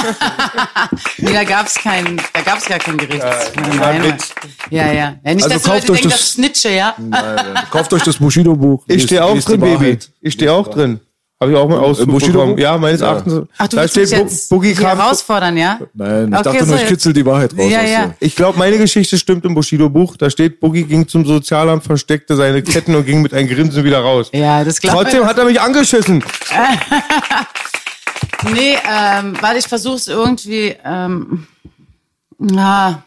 nee, 1.18 1.34
da 1.34 1.44
gab's 1.44 1.76
kein, 1.76 2.18
da 2.34 2.42
gab's 2.42 2.66
gar 2.66 2.78
kein 2.78 2.98
Gericht. 2.98 3.24
Witz. 3.24 4.34
ja, 4.70 4.86
ja. 4.88 4.94
ja 4.94 5.34
nicht, 5.34 5.44
Also 5.44 5.50
dass 5.50 5.64
die 5.64 5.70
kauft 5.70 5.88
Leute 5.88 5.92
euch 5.94 6.02
denken, 6.02 6.10
das- 6.10 6.20
das 6.20 6.32
Snitche, 6.34 6.70
ja. 6.70 6.96
Kauft 7.72 7.92
euch 7.94 8.04
das 8.04 8.18
Bushido-Buch. 8.18 8.84
Ich 8.88 9.04
stehe 9.04 9.24
auch 9.26 9.40
drin, 9.40 9.60
Baby. 9.60 9.98
Ich 10.22 10.34
stehe 10.34 10.54
auch 10.54 10.68
drin. 10.68 11.00
Habe 11.40 11.52
ich 11.52 11.58
auch 11.58 11.70
mal 11.70 11.78
Auszug 11.78 12.08
Bushido-Buch? 12.10 12.40
bekommen. 12.42 12.58
Ja, 12.58 12.78
meines 12.80 13.00
Ja. 13.02 13.08
Erachtens. 13.12 13.48
Ach, 13.60 13.68
du 13.68 13.76
da 13.76 13.82
willst 13.84 13.96
mich 13.96 14.08
steht 14.08 14.20
Bu- 14.20 14.24
jetzt 14.26 14.50
Boogie 14.50 14.74
kam. 14.74 14.98
herausfordern, 14.98 15.56
ja? 15.56 15.80
Nein, 15.94 16.30
ich 16.30 16.34
Okay, 16.34 16.44
dachte 16.44 16.60
so 16.60 16.66
nur, 16.66 16.76
ich 16.76 16.82
jetzt- 16.82 16.90
kitzel 16.90 17.14
die 17.14 17.26
Wahrheit 17.28 17.54
raus. 17.56 17.70
Ja, 17.72 17.82
aus 17.84 17.90
ja. 17.90 18.14
Ich 18.20 18.36
glaube, 18.36 18.58
meine 18.58 18.78
Geschichte 18.80 19.20
stimmt 19.20 19.46
im 19.46 19.54
Bushido-Buch. 19.54 20.18
Da 20.18 20.32
steht, 20.32 20.60
Boogie 20.60 20.84
ging 20.86 21.08
zum 21.08 21.26
Sozialamt, 21.28 21.84
versteckte 21.84 22.36
seine 22.36 22.64
Ketten 22.64 22.96
und 22.96 23.06
ging 23.06 23.22
mit 23.22 23.36
einem 23.36 23.48
Grinsen 23.50 23.84
wieder 23.84 24.00
raus. 24.00 24.30
Ja, 24.34 24.64
das 24.64 24.80
glaube 24.82 25.04
Trotzdem 25.04 25.26
hat 25.26 25.38
er 25.38 25.46
mich 25.46 25.62
angeschissen. 25.62 26.24
Nee, 28.54 28.78
ähm, 28.90 29.36
weil 29.42 29.58
ich 29.58 29.68
versuche 29.68 29.96
es 29.96 30.08
irgendwie. 30.08 30.76
Ähm, 30.86 31.48
na, 32.38 33.04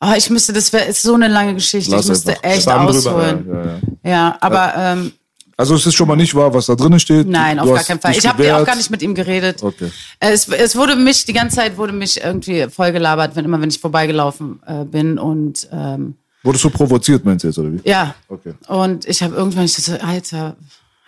oh, 0.00 0.12
ich 0.16 0.30
müsste, 0.30 0.52
das 0.52 0.72
wäre 0.72 0.86
ist 0.86 1.02
so 1.02 1.14
eine 1.14 1.28
lange 1.28 1.54
Geschichte. 1.54 1.90
Lass 1.92 2.04
ich 2.04 2.08
müsste 2.08 2.30
einfach. 2.42 2.44
echt 2.44 2.68
ausholen. 2.68 3.46
Ja, 3.48 3.64
ja. 3.64 3.78
Ja, 4.10 4.38
aber 4.40 4.72
ähm, 4.76 5.12
Also 5.58 5.74
es 5.74 5.86
ist 5.86 5.94
schon 5.94 6.06
mal 6.06 6.16
nicht 6.16 6.34
wahr, 6.34 6.52
was 6.52 6.66
da 6.66 6.74
drin 6.74 6.98
steht. 7.00 7.26
nein, 7.26 7.56
Du 7.56 7.62
auf 7.64 7.74
gar 7.74 7.84
keinen 7.84 8.00
Fall. 8.00 8.12
Ich 8.16 8.26
habe 8.26 8.54
auch 8.56 8.64
gar 8.66 8.76
nicht 8.76 8.90
mit 8.90 9.02
ihm 9.02 9.14
geredet. 9.14 9.62
Okay. 9.62 9.90
Äh, 10.20 10.32
Es, 10.32 10.48
es 10.48 10.76
wurde 10.76 10.96
mich, 10.96 11.24
die 11.24 11.32
ganze 11.32 11.56
Zeit 11.56 11.78
wurde 11.78 11.92
mich 11.94 12.22
irgendwie 12.22 12.66
vollgelabert, 12.68 13.36
wenn 13.36 13.44
immer, 13.46 13.60
wenn 13.60 13.70
ich 13.70 13.78
vorbeigelaufen 13.80 14.60
äh, 14.66 14.84
bin. 14.84 15.18
Und 15.18 15.66
ähm, 15.72 16.16
Wurdest 16.42 16.64
du 16.64 16.70
provoziert, 16.70 17.24
meinst 17.24 17.44
du 17.44 17.48
jetzt, 17.48 17.58
oder 17.58 17.72
wie? 17.72 17.80
ja. 17.88 18.14
Okay. 18.28 18.52
Und 18.68 19.06
ich 19.08 19.22
habe 19.22 19.34
irgendwann 19.34 19.64
ich 19.64 19.74
so, 19.74 19.92
Alter. 19.98 20.56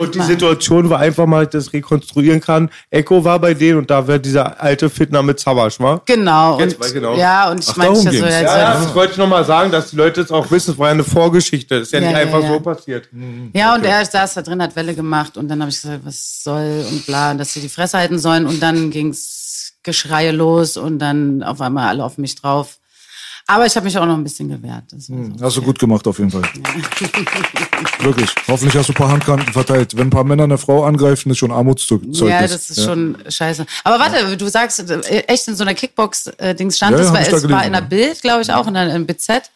Und 0.00 0.14
die 0.14 0.18
Mann. 0.18 0.28
Situation 0.28 0.88
war 0.90 1.00
einfach 1.00 1.26
mal, 1.26 1.46
dass 1.46 1.64
ich 1.64 1.70
das 1.70 1.74
rekonstruieren 1.74 2.40
kann. 2.40 2.70
Echo 2.88 3.24
war 3.24 3.40
bei 3.40 3.52
denen 3.52 3.78
und 3.78 3.90
da 3.90 4.06
wird 4.06 4.24
dieser 4.24 4.62
alte 4.62 4.88
Fitner 4.88 5.24
mit 5.24 5.40
Savage, 5.40 5.80
war? 5.80 6.02
Genau. 6.06 6.60
Jetzt 6.60 6.80
und, 6.80 6.92
genau. 6.94 7.16
Ja, 7.16 7.50
und 7.50 7.58
ich 7.58 7.68
Ach, 7.70 7.76
meine, 7.76 7.94
ich 7.94 8.02
so, 8.02 8.10
ja, 8.10 8.28
Ja, 8.28 8.42
ja, 8.42 8.72
das 8.74 8.94
wollte 8.94 9.12
ich 9.12 9.18
nochmal 9.18 9.44
sagen, 9.44 9.72
dass 9.72 9.90
die 9.90 9.96
Leute 9.96 10.20
es 10.20 10.30
auch 10.30 10.48
wissen. 10.52 10.70
Es 10.70 10.78
war 10.78 10.86
ja 10.86 10.92
eine 10.92 11.02
Vorgeschichte. 11.02 11.80
Das 11.80 11.88
ist 11.88 11.92
ja, 11.92 12.00
Ja, 12.00 12.08
nicht 12.08 12.16
einfach 12.16 12.46
so 12.46 12.60
passiert. 12.60 13.08
Ja, 13.52 13.74
und 13.74 13.84
er 13.84 14.04
saß 14.04 14.34
da 14.34 14.42
drin, 14.42 14.62
hat 14.62 14.76
Welle 14.76 14.94
gemacht 14.94 15.36
und 15.36 15.48
dann 15.48 15.60
habe 15.60 15.70
ich 15.70 15.80
gesagt, 15.80 16.02
was 16.04 16.44
soll 16.44 16.84
und 16.88 17.04
bla, 17.04 17.32
und 17.32 17.38
dass 17.38 17.52
sie 17.52 17.60
die 17.60 17.68
Fresse 17.68 17.98
halten 17.98 18.20
sollen 18.20 18.46
und 18.46 18.62
dann 18.62 18.90
ging's 18.90 19.74
Geschreie 19.82 20.32
los 20.32 20.76
und 20.76 20.98
dann 20.98 21.42
auf 21.42 21.60
einmal 21.60 21.88
alle 21.88 22.04
auf 22.04 22.18
mich 22.18 22.34
drauf. 22.34 22.77
Aber 23.50 23.64
ich 23.64 23.74
habe 23.76 23.84
mich 23.84 23.96
auch 23.96 24.04
noch 24.04 24.14
ein 24.14 24.22
bisschen 24.22 24.46
gewehrt. 24.50 24.84
Das 24.90 25.08
war 25.08 25.24
so. 25.38 25.44
Hast 25.44 25.56
du 25.56 25.62
gut 25.62 25.78
gemacht, 25.78 26.06
auf 26.06 26.18
jeden 26.18 26.30
Fall. 26.30 26.42
Wirklich. 28.00 28.30
Hoffentlich 28.46 28.76
hast 28.76 28.90
du 28.90 28.92
ein 28.92 28.96
paar 28.96 29.08
Handkanten 29.08 29.50
verteilt. 29.54 29.96
Wenn 29.96 30.08
ein 30.08 30.10
paar 30.10 30.24
Männer 30.24 30.44
eine 30.44 30.58
Frau 30.58 30.84
angreifen, 30.84 31.30
ist 31.30 31.38
schon 31.38 31.50
Armutszeugnis. 31.50 32.20
Ja, 32.20 32.42
das 32.42 32.68
ist 32.68 32.84
schon 32.84 33.16
scheiße. 33.26 33.64
Aber 33.84 33.98
warte, 33.98 34.36
du 34.36 34.48
sagst, 34.48 34.78
äh, 34.90 35.20
echt 35.20 35.48
in 35.48 35.56
so 35.56 35.64
einer 35.64 35.72
Kickbox-Dings 35.72 36.76
stand 36.76 36.92
Ja, 36.92 36.98
das, 36.98 37.06
ja, 37.06 37.14
weil 37.14 37.22
ich 37.22 37.28
da 37.30 37.36
es 37.38 37.48
war 37.48 37.64
in 37.64 37.72
der 37.72 37.80
ja. 37.80 37.88
Bild, 37.88 38.20
glaube 38.20 38.42
ich, 38.42 38.52
auch 38.52 38.66
in 38.66 38.74
der 38.74 38.94
in 38.94 39.06
BZ, 39.06 39.50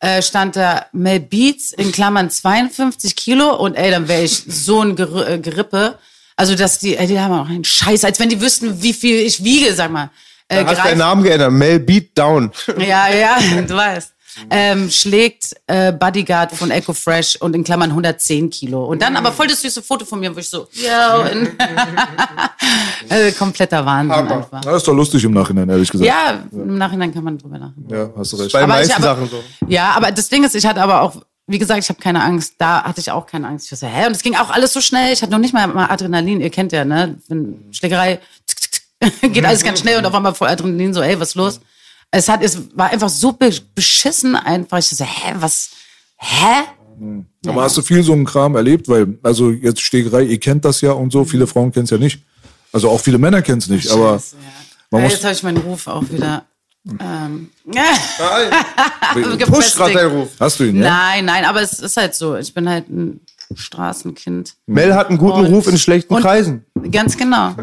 äh, 0.00 0.22
stand 0.22 0.56
da 0.56 0.86
Mel 0.92 1.20
Beats 1.20 1.74
in 1.74 1.92
Klammern 1.92 2.30
52 2.30 3.16
Kilo 3.16 3.54
und 3.54 3.74
ey, 3.74 3.90
dann 3.90 4.08
wäre 4.08 4.22
ich 4.22 4.44
so 4.48 4.80
ein 4.80 4.96
Ger 4.96 5.28
äh, 5.28 5.38
Gerippe. 5.38 5.98
Also, 6.36 6.54
dass 6.54 6.78
die, 6.78 6.96
ey, 6.96 7.06
die 7.06 7.20
haben 7.20 7.34
auch 7.34 7.50
einen 7.50 7.64
Scheiß, 7.64 8.02
als 8.04 8.18
wenn 8.18 8.30
die 8.30 8.40
wüssten, 8.40 8.82
wie 8.82 8.94
viel 8.94 9.16
ich 9.16 9.44
wiege, 9.44 9.74
sag 9.74 9.90
mal. 9.90 10.08
Äh, 10.48 10.62
Du 10.64 10.70
hast 10.70 10.84
deinen 10.84 10.98
Namen 10.98 11.22
geändert. 11.22 11.52
Mel 11.52 11.80
Beatdown. 11.80 12.50
Ja, 12.78 13.08
ja, 13.08 13.38
du 13.66 13.74
weißt. 13.74 14.12
Ähm, 14.50 14.90
schlägt 14.90 15.54
äh, 15.66 15.92
Bodyguard 15.92 16.52
von 16.52 16.70
Echo 16.70 16.92
Fresh 16.92 17.36
und 17.36 17.56
in 17.56 17.64
Klammern 17.64 17.88
110 17.88 18.50
Kilo. 18.50 18.84
Und 18.84 19.00
dann 19.00 19.16
aber 19.16 19.32
voll 19.32 19.46
das 19.46 19.62
süße 19.62 19.80
Foto 19.82 20.04
von 20.04 20.20
mir, 20.20 20.34
wo 20.36 20.38
ich 20.38 20.48
so, 20.50 20.68
yo, 20.72 21.24
äh, 23.08 23.32
kompletter 23.32 23.84
Wahnsinn 23.86 24.14
Hammer. 24.14 24.36
einfach. 24.36 24.60
Das 24.60 24.76
ist 24.76 24.88
doch 24.88 24.92
lustig 24.94 25.24
im 25.24 25.32
Nachhinein, 25.32 25.68
ehrlich 25.68 25.90
gesagt. 25.90 26.06
Ja, 26.06 26.42
im 26.52 26.76
Nachhinein 26.78 27.12
kann 27.14 27.24
man 27.24 27.38
drüber 27.38 27.58
lachen. 27.58 27.86
Ja, 27.88 28.10
hast 28.16 28.32
du 28.32 28.36
recht. 28.36 28.52
Bei 28.52 28.60
den 28.60 28.70
Aber 28.70 28.82
ich- 28.82 28.88
meisten 28.88 29.02
aber- 29.04 29.14
Sachen 29.16 29.30
so. 29.30 29.42
Ja, 29.68 29.92
aber 29.92 30.12
das 30.12 30.28
Ding 30.28 30.44
ist, 30.44 30.54
ich 30.54 30.66
hatte 30.66 30.82
aber 30.82 31.02
auch 31.02 31.16
wie 31.48 31.58
gesagt, 31.60 31.78
ich 31.80 31.88
habe 31.88 32.00
keine 32.00 32.24
Angst. 32.24 32.54
Da 32.58 32.82
hatte 32.82 32.98
ich 33.00 33.08
auch 33.12 33.24
keine 33.24 33.46
Angst. 33.46 33.70
Ich 33.70 33.78
so, 33.78 33.86
hä? 33.86 34.06
Und 34.08 34.16
es 34.16 34.22
ging 34.24 34.34
auch 34.34 34.50
alles 34.50 34.72
so 34.72 34.80
schnell. 34.80 35.12
Ich 35.12 35.22
hatte 35.22 35.30
noch 35.30 35.38
nicht 35.38 35.54
mal, 35.54 35.68
mal 35.68 35.86
Adrenalin. 35.86 36.40
Ihr 36.40 36.50
kennt 36.50 36.72
ja, 36.72 36.84
ne? 36.84 37.18
Wenn 37.28 37.68
Schlägerei 37.70 38.18
geht 39.22 39.44
alles 39.44 39.62
ganz 39.62 39.80
schnell 39.80 39.98
und 39.98 40.06
auf 40.06 40.14
einmal 40.14 40.34
voll 40.34 40.48
Adrenalin. 40.48 40.94
So, 40.94 41.02
ey, 41.02 41.18
was 41.18 41.30
ist 41.30 41.34
los? 41.34 41.60
Es 42.10 42.28
hat, 42.28 42.42
es 42.42 42.58
war 42.76 42.90
einfach 42.90 43.08
so 43.08 43.32
be 43.32 43.50
beschissen 43.74 44.36
einfach. 44.36 44.78
Ich 44.78 44.86
so, 44.86 45.04
hä, 45.04 45.34
was? 45.38 45.70
Hä? 46.18 46.62
Aber 47.46 47.62
hast 47.62 47.76
du 47.76 47.82
viel 47.82 48.02
so 48.02 48.12
einen 48.12 48.24
Kram 48.24 48.56
erlebt? 48.56 48.88
Weil, 48.88 49.18
also 49.22 49.50
jetzt 49.50 49.80
Stegerei, 49.82 50.22
ihr 50.22 50.40
kennt 50.40 50.64
das 50.64 50.80
ja 50.80 50.92
und 50.92 51.12
so, 51.12 51.24
viele 51.24 51.46
Frauen 51.46 51.72
kennen 51.72 51.84
es 51.84 51.90
ja 51.90 51.98
nicht. 51.98 52.20
Also 52.72 52.88
auch 52.90 53.00
viele 53.00 53.18
Männer 53.18 53.42
kennen 53.42 53.58
es 53.58 53.68
nicht, 53.68 53.90
aber 53.90 54.14
Scheiße, 54.14 54.36
ja. 54.36 54.42
man 54.90 55.00
ja, 55.00 55.04
muss- 55.04 55.12
jetzt 55.14 55.24
habe 55.24 55.34
ich 55.34 55.42
meinen 55.42 55.58
Ruf 55.58 55.86
auch 55.86 56.04
wieder. 56.10 56.46
Ähm, 57.00 57.50
Pusht 59.46 59.76
gerade 59.76 60.06
Ruf. 60.06 60.28
hast 60.38 60.60
du 60.60 60.64
ihn, 60.64 60.76
ja? 60.76 60.82
Nein, 60.90 61.24
nein, 61.24 61.44
aber 61.44 61.60
es 61.60 61.80
ist 61.80 61.96
halt 61.96 62.14
so. 62.14 62.36
Ich 62.36 62.54
bin 62.54 62.68
halt 62.68 62.88
ein 62.88 63.20
Straßenkind. 63.54 64.54
Mel 64.66 64.94
hat 64.94 65.08
einen 65.08 65.18
guten 65.18 65.40
Und- 65.40 65.46
Ruf 65.46 65.66
in 65.66 65.78
schlechten 65.78 66.14
und- 66.14 66.22
Kreisen. 66.22 66.64
Ganz 66.90 67.16
genau. 67.16 67.54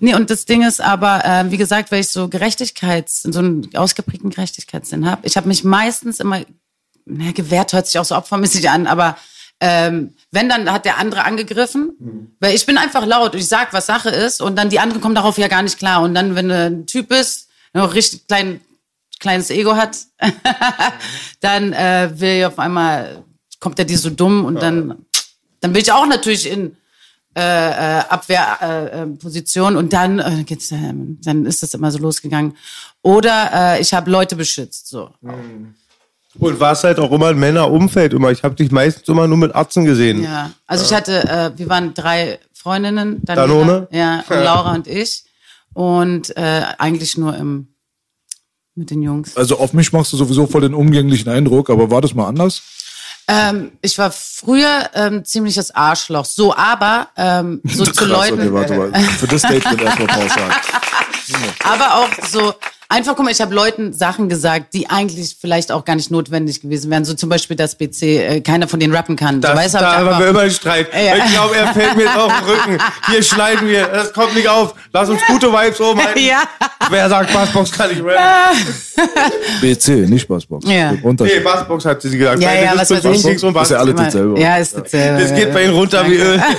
Nee, 0.00 0.14
und 0.14 0.30
das 0.30 0.44
Ding 0.44 0.62
ist 0.62 0.80
aber, 0.80 1.24
äh, 1.24 1.50
wie 1.50 1.56
gesagt, 1.56 1.90
weil 1.92 2.00
ich 2.00 2.08
so 2.08 2.28
Gerechtigkeits, 2.28 3.22
so 3.22 3.38
einen 3.38 3.68
ausgeprägten 3.74 4.30
Gerechtigkeitssinn 4.30 5.08
habe, 5.10 5.26
ich 5.26 5.36
habe 5.36 5.48
mich 5.48 5.64
meistens 5.64 6.20
immer, 6.20 6.40
na, 7.04 7.32
gewehrt 7.32 7.72
hört 7.72 7.86
sich 7.86 7.98
auch 7.98 8.04
so 8.04 8.16
opfermäßig 8.16 8.70
an, 8.70 8.86
aber 8.86 9.16
ähm, 9.60 10.14
wenn, 10.32 10.48
dann 10.48 10.70
hat 10.72 10.84
der 10.84 10.98
andere 10.98 11.24
angegriffen, 11.24 12.34
weil 12.40 12.54
ich 12.54 12.66
bin 12.66 12.78
einfach 12.78 13.06
laut 13.06 13.34
und 13.34 13.38
ich 13.38 13.46
sag, 13.48 13.72
was 13.72 13.86
Sache 13.86 14.08
ist 14.10 14.40
und 14.42 14.56
dann 14.56 14.70
die 14.70 14.80
anderen 14.80 15.00
kommen 15.00 15.14
darauf 15.14 15.38
ja 15.38 15.46
gar 15.46 15.62
nicht 15.62 15.78
klar. 15.78 16.02
Und 16.02 16.14
dann, 16.14 16.34
wenn 16.34 16.48
du 16.48 16.56
ein 16.66 16.86
Typ 16.86 17.08
bist, 17.08 17.48
der 17.72 17.82
noch 17.82 17.94
richtig 17.94 18.26
klein, 18.26 18.60
kleines 19.20 19.50
Ego 19.50 19.76
hat, 19.76 19.98
dann 21.40 21.72
äh, 21.72 22.10
will 22.14 22.38
ich 22.38 22.44
auf 22.46 22.58
einmal, 22.58 23.22
kommt 23.60 23.78
er 23.78 23.84
dir 23.84 23.98
so 23.98 24.10
dumm 24.10 24.44
und 24.44 24.60
dann, 24.60 25.04
dann 25.62 25.72
bin 25.72 25.80
ich 25.80 25.90
auch 25.90 26.06
natürlich 26.06 26.50
in 26.50 26.76
äh, 27.34 27.40
Abwehrposition 27.40 28.60
äh, 28.60 29.02
äh, 29.02 29.06
Position 29.16 29.76
und 29.76 29.92
dann 29.92 30.18
äh, 30.18 30.44
geht's, 30.44 30.70
äh, 30.70 30.92
dann 31.24 31.46
ist 31.46 31.62
das 31.62 31.72
immer 31.72 31.90
so 31.90 31.98
losgegangen. 31.98 32.56
Oder 33.00 33.50
äh, 33.54 33.80
ich 33.80 33.94
habe 33.94 34.10
Leute 34.10 34.36
beschützt. 34.36 34.88
So. 34.88 35.10
Und 36.38 36.60
warst 36.60 36.84
halt 36.84 36.98
auch 36.98 37.10
immer 37.10 37.28
ein 37.28 37.38
Männerumfeld 37.38 38.12
immer. 38.12 38.30
Ich 38.30 38.42
habe 38.42 38.54
dich 38.54 38.70
meistens 38.70 39.08
immer 39.08 39.26
nur 39.26 39.38
mit 39.38 39.54
Atzen 39.54 39.84
gesehen. 39.84 40.22
Ja. 40.22 40.50
Also 40.66 40.84
ich 40.84 40.92
hatte, 40.92 41.26
äh, 41.28 41.58
wir 41.58 41.68
waren 41.68 41.94
drei 41.94 42.38
Freundinnen, 42.52 43.20
Daniela, 43.22 43.46
Danone? 43.46 43.88
ja, 43.90 44.24
und 44.28 44.36
Laura 44.36 44.74
und 44.74 44.86
ich. 44.86 45.24
Und 45.72 46.36
äh, 46.36 46.64
eigentlich 46.78 47.16
nur 47.16 47.34
im 47.36 47.68
mit 48.74 48.90
den 48.90 49.02
Jungs. 49.02 49.36
Also 49.36 49.58
auf 49.58 49.74
mich 49.74 49.92
machst 49.92 50.12
du 50.12 50.16
sowieso 50.16 50.46
voll 50.46 50.62
den 50.62 50.74
umgänglichen 50.74 51.28
Eindruck, 51.28 51.68
aber 51.68 51.90
war 51.90 52.00
das 52.00 52.14
mal 52.14 52.26
anders? 52.26 52.62
Ähm, 53.28 53.72
ich 53.80 53.96
war 53.98 54.10
früher 54.10 54.90
ähm, 54.94 55.24
ziemlich 55.24 55.54
das 55.54 55.70
Arschloch. 55.70 56.24
So, 56.24 56.54
aber 56.54 57.08
ähm, 57.16 57.60
so 57.64 57.84
zu 57.86 58.04
Leuten. 58.04 58.40
okay, 58.40 58.52
warte 58.52 58.74
mal. 58.74 58.92
Für 58.92 59.26
das 59.26 59.42
Statement 59.42 59.80
erstmal 59.80 60.08
pauschal. 60.08 60.50
Aber 61.64 61.94
auch 61.94 62.08
so, 62.28 62.52
einfach, 62.92 63.16
guck 63.16 63.24
mal, 63.24 63.30
ich 63.30 63.40
habe 63.40 63.54
Leuten 63.54 63.92
Sachen 63.92 64.28
gesagt, 64.28 64.74
die 64.74 64.88
eigentlich 64.90 65.36
vielleicht 65.40 65.72
auch 65.72 65.84
gar 65.84 65.96
nicht 65.96 66.10
notwendig 66.10 66.60
gewesen 66.60 66.90
wären. 66.90 67.04
So 67.04 67.14
zum 67.14 67.28
Beispiel, 67.28 67.56
dass 67.56 67.74
BC 67.74 68.02
äh, 68.02 68.40
keiner 68.40 68.68
von 68.68 68.78
denen 68.78 68.94
rappen 68.94 69.16
kann. 69.16 69.40
Das, 69.40 69.52
du 69.52 69.56
weißt, 69.56 69.74
da 69.74 69.96
haben 69.96 70.18
wir 70.20 70.28
immer 70.28 70.40
einen 70.40 70.50
Streit. 70.50 70.88
Ja. 70.92 71.16
Ich 71.16 71.32
glaube, 71.32 71.56
er 71.56 71.72
fällt 71.72 71.96
mir 71.96 72.04
jetzt 72.04 72.16
auf 72.16 72.32
den 72.32 72.48
Rücken. 72.48 72.78
Hier 73.10 73.22
schneiden 73.22 73.68
wir. 73.68 73.86
Das 73.88 74.12
kommt 74.12 74.34
nicht 74.34 74.48
auf. 74.48 74.74
Lass 74.92 75.08
uns 75.08 75.20
gute 75.26 75.52
Vibes 75.52 75.80
oben 75.80 76.04
halten. 76.04 76.18
Ja. 76.20 76.42
Wer 76.90 77.08
sagt, 77.08 77.32
Bassbox 77.32 77.72
kann 77.72 77.90
ich 77.90 78.02
rappen? 78.04 78.58
BC, 79.60 80.08
nicht 80.08 80.28
Bassbox. 80.28 80.68
Ja. 80.68 80.92
Nee, 80.92 81.00
Unterschied. 81.02 81.42
Bassbox 81.42 81.84
hat 81.84 82.02
sie 82.02 82.16
gesagt. 82.16 82.42
Ja, 82.42 82.52
ja, 82.52 82.72
was 82.76 82.90
weiß 82.90 83.04
ich. 83.04 83.24
Ist 83.24 83.42
ja 83.42 83.78
alles 83.78 83.94
dasselbe. 83.94 84.40
Ja, 84.40 84.56
ist 84.58 84.76
dasselbe. 84.76 85.22
Das 85.22 85.34
geht 85.34 85.52
bei 85.52 85.64
ihnen 85.64 85.74
runter 85.74 86.08
wie 86.08 86.16
Öl. 86.16 86.42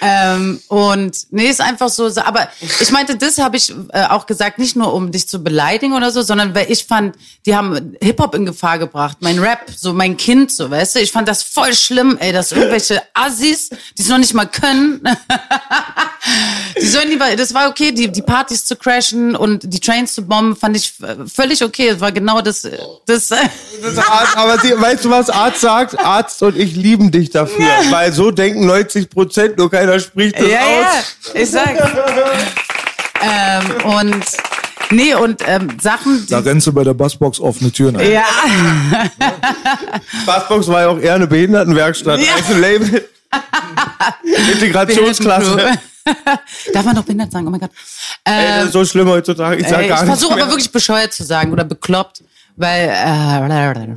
Ähm, 0.00 0.60
und 0.68 1.16
nee, 1.30 1.48
ist 1.48 1.60
einfach 1.60 1.88
so, 1.88 2.08
so- 2.08 2.20
aber 2.22 2.48
ich 2.80 2.90
meinte, 2.90 3.16
das 3.16 3.38
habe 3.38 3.56
ich 3.56 3.72
äh, 3.92 4.04
auch 4.06 4.26
gesagt, 4.26 4.58
nicht 4.58 4.76
nur 4.76 4.92
um 4.92 5.10
dich 5.12 5.28
zu 5.28 5.42
beleidigen 5.42 5.92
oder 5.94 6.10
so, 6.10 6.22
sondern 6.22 6.54
weil 6.54 6.70
ich 6.70 6.84
fand, 6.84 7.16
die 7.46 7.54
haben 7.56 7.96
Hip-Hop 8.02 8.34
in 8.34 8.46
Gefahr 8.46 8.78
gebracht, 8.78 9.18
mein 9.20 9.38
Rap, 9.38 9.60
so 9.76 9.92
mein 9.92 10.16
Kind, 10.16 10.50
so, 10.52 10.70
weißt 10.70 10.96
du, 10.96 11.00
ich 11.00 11.12
fand 11.12 11.28
das 11.28 11.42
voll 11.42 11.74
schlimm, 11.74 12.16
ey, 12.20 12.32
dass 12.32 12.52
irgendwelche 12.52 13.02
Assis, 13.14 13.70
die 13.96 14.02
es 14.02 14.08
noch 14.08 14.18
nicht 14.18 14.34
mal 14.34 14.46
können, 14.46 15.02
die 16.80 16.86
sollen 16.86 17.08
lieber, 17.08 17.34
das 17.36 17.54
war 17.54 17.68
okay, 17.68 17.92
die, 17.92 18.10
die 18.10 18.22
Partys 18.22 18.64
zu 18.64 18.76
crashen 18.76 19.36
und 19.36 19.62
die 19.72 19.80
Trains 19.80 20.14
zu 20.14 20.22
bomben, 20.26 20.56
fand 20.56 20.76
ich 20.76 20.94
äh, 21.02 21.16
völlig 21.32 21.62
okay, 21.62 21.90
das 21.92 22.00
war 22.00 22.12
genau 22.12 22.40
das, 22.40 22.64
äh, 22.64 22.76
das, 23.06 23.28
Das 23.28 23.98
Arzt, 23.98 24.36
aber 24.36 24.58
sie, 24.58 24.72
weißt 24.78 25.04
du, 25.04 25.10
was 25.10 25.30
Arzt 25.30 25.60
sagt? 25.60 25.98
Arzt 25.98 26.42
und 26.42 26.56
ich 26.56 26.74
lieben 26.74 27.10
dich 27.10 27.30
dafür. 27.30 27.66
Weil 27.90 28.12
so 28.12 28.30
denken 28.30 28.66
90 28.66 29.10
Prozent, 29.10 29.58
nur 29.58 29.70
keiner 29.76 30.00
spricht 30.00 30.38
das 30.38 30.46
ja, 30.48 30.50
ja, 30.50 30.88
aus. 30.88 31.34
ich 31.34 31.50
sag. 31.50 31.74
ähm, 33.22 33.84
und, 33.90 34.24
nee, 34.90 35.14
und 35.14 35.42
ähm, 35.46 35.76
Sachen, 35.80 36.26
Da 36.28 36.38
rennst 36.38 36.66
du 36.66 36.72
bei 36.72 36.84
der 36.84 36.94
Bassbox 36.94 37.40
offene 37.40 37.70
Türen 37.70 37.96
ein. 37.96 38.10
ja, 38.10 38.24
Bassbox 40.24 40.68
war 40.68 40.82
ja 40.82 40.88
auch 40.88 40.98
eher 40.98 41.14
eine 41.14 41.26
Behindertenwerkstatt 41.26 42.20
Ja. 42.20 42.34
als 42.36 42.50
ein 42.50 42.60
Label. 42.60 43.08
Integrationsklasse. 44.52 45.56
Darf 46.72 46.84
man 46.84 46.94
doch 46.94 47.02
behindert 47.02 47.32
sagen? 47.32 47.46
Oh 47.48 47.50
mein 47.50 47.60
Gott. 47.60 47.70
Ey, 48.24 48.46
das 48.46 48.60
Ähm, 48.60 48.66
ist 48.68 48.72
so 48.72 48.84
schlimm 48.84 49.08
heutzutage. 49.08 49.60
Ich 49.60 49.68
sag 49.68 49.82
ey, 49.82 49.88
gar 49.88 50.00
ich 50.02 50.06
versuche 50.08 50.34
aber 50.34 50.48
wirklich 50.48 50.70
bescheuert 50.70 51.12
zu 51.12 51.24
sagen 51.24 51.52
oder 51.52 51.64
bekloppt, 51.64 52.22
weil 52.56 52.88
äh, 52.88 53.96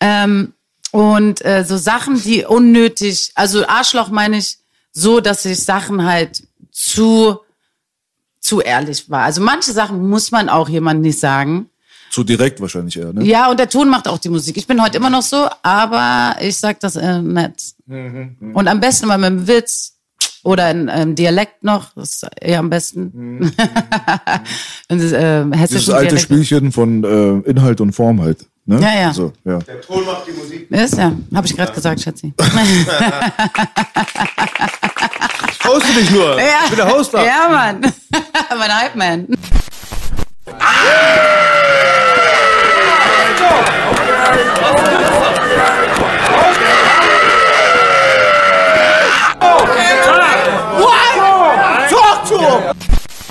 ähm, 0.00 0.52
und 0.90 1.44
äh, 1.44 1.64
so 1.64 1.76
Sachen, 1.76 2.20
die 2.20 2.44
unnötig, 2.44 3.30
also 3.36 3.64
Arschloch 3.66 4.08
meine 4.08 4.38
ich 4.38 4.58
so, 4.92 5.20
dass 5.20 5.44
ich 5.44 5.62
Sachen 5.62 6.04
halt 6.04 6.42
zu 6.72 7.38
zu 8.40 8.60
ehrlich 8.60 9.10
war. 9.10 9.24
Also 9.24 9.42
manche 9.42 9.72
Sachen 9.72 10.08
muss 10.08 10.30
man 10.30 10.48
auch 10.48 10.68
jemand 10.68 11.02
nicht 11.02 11.20
sagen. 11.20 11.68
Zu 12.10 12.24
direkt 12.24 12.60
wahrscheinlich 12.60 12.96
eher, 12.96 13.12
ne? 13.12 13.22
Ja, 13.24 13.50
und 13.50 13.60
der 13.60 13.68
Ton 13.68 13.88
macht 13.88 14.08
auch 14.08 14.18
die 14.18 14.30
Musik. 14.30 14.56
Ich 14.56 14.66
bin 14.66 14.82
heute 14.82 14.96
immer 14.96 15.10
noch 15.10 15.22
so, 15.22 15.46
aber 15.62 16.36
ich 16.40 16.56
sag 16.56 16.80
das 16.80 16.96
äh, 16.96 17.20
nett. 17.22 17.62
Mhm, 17.86 18.52
Und 18.54 18.66
am 18.66 18.80
besten 18.80 19.06
mal 19.06 19.18
mit 19.18 19.26
einem 19.26 19.46
Witz 19.46 19.96
oder 20.42 20.70
in 20.70 20.90
ähm, 20.92 21.14
Dialekt 21.14 21.62
noch, 21.62 21.92
das 21.94 22.22
ist 22.22 22.26
eher 22.40 22.58
am 22.58 22.70
besten. 22.70 23.52
Und 24.88 25.02
das, 25.02 25.12
äh, 25.12 25.44
Dieses 25.68 25.90
alte 25.90 26.06
Dialekt. 26.16 26.20
Spielchen 26.22 26.72
von 26.72 27.04
äh, 27.04 27.48
Inhalt 27.48 27.80
und 27.80 27.92
Form 27.92 28.20
halt. 28.20 28.46
Ne? 28.70 28.80
Ja, 28.80 29.00
ja. 29.00 29.12
So, 29.12 29.32
ja. 29.44 29.58
Der 29.58 29.80
Ton 29.80 30.06
macht 30.06 30.28
die 30.28 30.30
Musik. 30.30 30.70
Ist 30.70 30.96
ja, 30.96 31.10
habe 31.34 31.44
ich 31.44 31.56
gerade 31.56 31.72
gesagt, 31.72 32.00
Schatzi. 32.00 32.32
Ich 35.52 35.68
hoste 35.68 35.92
dich 35.92 36.10
nur. 36.10 36.38
Ich 36.38 36.68
bin 36.68 36.76
der 36.76 36.88
Hoster. 36.88 37.24
Ja, 37.24 37.48
Mann. 37.48 37.80
mein 38.58 38.74
Hype-Man. 38.80 39.28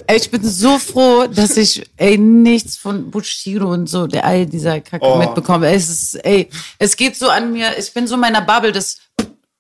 Ey, 0.10 0.17
ich 0.17 0.32
bin 0.32 0.43
so 0.43 0.80
froh, 0.80 1.28
dass 1.28 1.56
ich 1.56 1.88
ey 1.98 2.17
nichts 2.17 2.78
von 2.78 3.12
Bushido 3.12 3.72
und 3.72 3.88
so, 3.88 4.08
der 4.08 4.26
all 4.26 4.48
dieser 4.48 4.82
Kacke 4.82 5.06
Oh. 5.06 5.19
mitbekomme. 5.19 5.69
Es 5.72 5.88
ist, 5.88 6.15
ey, 6.26 6.50
es 6.80 6.98
geht 6.98 7.15
so 7.15 7.30
an 7.30 7.54
mir. 7.54 7.78
Ich 7.78 7.93
bin 7.93 8.08
so 8.08 8.15
in 8.15 8.22
meiner 8.22 8.41
Bubble, 8.41 8.72
das, 8.72 8.98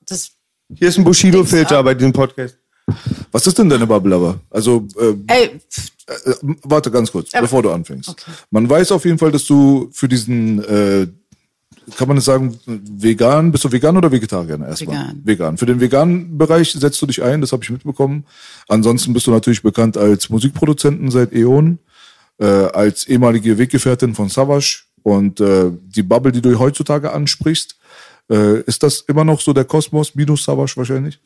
das, 0.07 0.31
Hier 0.73 0.87
ist 0.89 0.97
ein 0.97 1.03
Bushido-Filter 1.03 1.83
bei 1.83 1.93
diesem 1.93 2.13
Podcast. 2.13 2.57
Was 3.31 3.45
ist 3.45 3.59
denn 3.59 3.69
deine 3.69 3.85
Bubble 3.85 4.15
aber? 4.15 4.39
Also, 4.49 4.87
äh, 4.99 5.13
ey, 5.27 5.59
pff, 5.71 5.87
äh, 6.07 6.33
warte 6.63 6.89
ganz 6.89 7.11
kurz, 7.11 7.31
Ja. 7.31 7.41
bevor 7.41 7.61
du 7.61 7.69
anfängst. 7.69 8.15
Man 8.49 8.67
weiß 8.67 8.91
auf 8.91 9.05
jeden 9.05 9.19
Fall, 9.19 9.31
dass 9.31 9.45
du 9.45 9.87
für 9.91 10.07
diesen, 10.07 10.63
äh, 10.65 11.05
kann 11.97 12.07
man 12.07 12.19
sagen, 12.19 12.59
vegan, 12.65 13.51
bist 13.51 13.63
du 13.63 13.71
vegan 13.71 13.97
oder 13.97 14.11
Vegetarier 14.11 14.59
erstmal? 14.59 14.97
Vegan. 14.97 15.21
Vegan. 15.23 15.57
Für 15.57 15.65
den 15.65 15.79
veganen 15.79 16.37
Bereich 16.37 16.71
setzt 16.71 17.01
du 17.01 17.05
dich 17.05 17.21
ein, 17.21 17.41
das 17.41 17.51
habe 17.51 17.63
ich 17.63 17.69
mitbekommen. 17.69 18.25
Ansonsten 18.67 19.13
bist 19.13 19.27
du 19.27 19.31
natürlich 19.31 19.61
bekannt 19.61 19.97
als 19.97 20.29
Musikproduzenten 20.29 21.11
seit 21.11 21.33
Äonen, 21.33 21.79
äh, 22.39 22.45
als 22.45 23.07
ehemalige 23.07 23.57
Weggefährtin 23.57 24.15
von 24.15 24.29
Savage 24.29 24.83
und 25.03 25.39
äh, 25.39 25.71
die 25.71 26.03
Bubble, 26.03 26.31
die 26.31 26.41
du 26.41 26.57
heutzutage 26.59 27.11
ansprichst, 27.11 27.77
äh, 28.29 28.61
ist 28.61 28.83
das 28.83 29.01
immer 29.01 29.23
noch 29.23 29.41
so 29.41 29.53
der 29.53 29.65
Kosmos 29.65 30.15
minus 30.15 30.43
Savage 30.43 30.73
wahrscheinlich? 30.75 31.19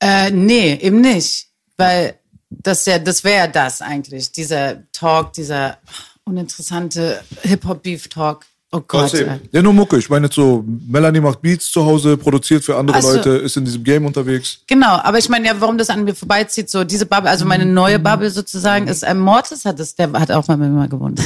Äh, 0.00 0.30
nee, 0.30 0.74
eben 0.74 1.00
nicht. 1.00 1.48
Weil 1.76 2.14
das 2.50 2.84
ja, 2.86 2.98
das 2.98 3.24
wäre 3.24 3.38
ja 3.38 3.46
das 3.46 3.80
eigentlich, 3.80 4.32
dieser 4.32 4.90
Talk, 4.92 5.32
dieser 5.34 5.78
uninteressante 6.24 7.22
Hip-Hop-Beef-Talk. 7.42 8.44
Oh 8.72 8.80
Gott. 8.86 9.12
Ja, 9.50 9.62
nur 9.62 9.72
Mucke. 9.72 9.98
Ich 9.98 10.08
meine 10.08 10.26
jetzt 10.26 10.36
so, 10.36 10.64
Melanie 10.86 11.18
macht 11.18 11.42
Beats 11.42 11.72
zu 11.72 11.84
Hause, 11.84 12.16
produziert 12.16 12.62
für 12.62 12.76
andere 12.76 12.98
Ach 12.98 13.02
so. 13.02 13.16
Leute, 13.16 13.30
ist 13.30 13.56
in 13.56 13.64
diesem 13.64 13.82
Game 13.82 14.06
unterwegs. 14.06 14.60
Genau, 14.68 14.96
aber 15.02 15.18
ich 15.18 15.28
meine 15.28 15.48
ja, 15.48 15.54
warum 15.58 15.76
das 15.76 15.90
an 15.90 16.04
mir 16.04 16.14
vorbeizieht, 16.14 16.70
so 16.70 16.84
diese 16.84 17.04
Bubble, 17.04 17.28
also 17.28 17.44
meine 17.46 17.66
neue 17.66 17.98
Bubble 17.98 18.30
sozusagen 18.30 18.86
ist, 18.86 19.02
ähm, 19.02 19.18
Mortis 19.18 19.64
hat 19.64 19.80
es, 19.80 19.96
der 19.96 20.12
hat 20.12 20.30
auch 20.30 20.46
mal 20.46 20.56
mit 20.56 20.70
mir 20.70 20.86
gewohnt. 20.86 21.20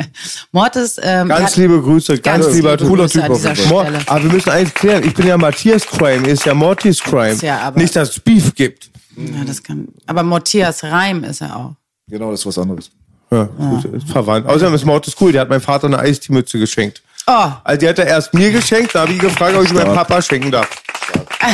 Mortis, 0.52 0.98
ähm, 1.00 1.28
Ganz 1.28 1.50
hat, 1.50 1.56
liebe 1.56 1.80
Grüße, 1.80 2.18
ganz, 2.18 2.44
ganz 2.46 2.56
lieber 2.56 2.72
liebe 2.72 2.88
cooler 2.88 3.02
Grüße 3.04 3.12
Typ 3.12 3.24
an 3.24 3.30
auf 3.30 3.36
dieser 3.38 3.54
jeden 3.54 4.08
aber 4.08 4.24
wir 4.24 4.32
müssen 4.32 4.50
eins 4.50 4.74
klären. 4.74 5.04
Ich 5.04 5.14
bin 5.14 5.26
ja 5.28 5.38
Matthias 5.38 5.86
Crime, 5.86 6.26
ist 6.26 6.44
ja 6.46 6.54
Mortis 6.54 7.00
Crime. 7.00 7.28
Ist 7.30 7.42
ja 7.42 7.60
aber- 7.60 7.80
Nicht, 7.80 7.94
dass 7.94 8.10
es 8.10 8.18
Beef 8.20 8.52
gibt. 8.56 8.90
Ja, 9.16 9.44
das 9.46 9.62
kann, 9.62 9.86
aber 10.06 10.24
Matthias 10.24 10.82
Reim 10.82 11.22
ist 11.22 11.42
er 11.42 11.54
auch. 11.54 11.74
Genau, 12.08 12.32
das 12.32 12.40
ist 12.40 12.46
was 12.46 12.58
anderes. 12.58 12.90
Ja, 13.30 13.44
gut, 13.44 13.84
ist 13.84 14.08
verwandt. 14.08 14.46
Außerdem 14.46 14.74
ist 14.74 14.84
Mortis 14.84 15.14
cool. 15.20 15.32
Der 15.32 15.42
hat 15.42 15.48
meinem 15.48 15.60
Vater 15.60 15.86
eine 15.86 15.98
Eistee-Mütze 15.98 16.58
geschenkt. 16.58 17.02
Oh, 17.26 17.50
Also 17.62 17.80
die 17.80 17.88
hat 17.88 17.98
er 17.98 18.06
erst 18.06 18.32
mir 18.32 18.50
geschenkt, 18.50 18.94
da 18.94 19.00
habe 19.02 19.12
ich 19.12 19.18
gefragt, 19.18 19.54
ob 19.54 19.62
ich 19.64 19.72
meinem 19.74 19.94
Papa 19.94 20.22
schenken 20.22 20.50
darf. 20.50 20.68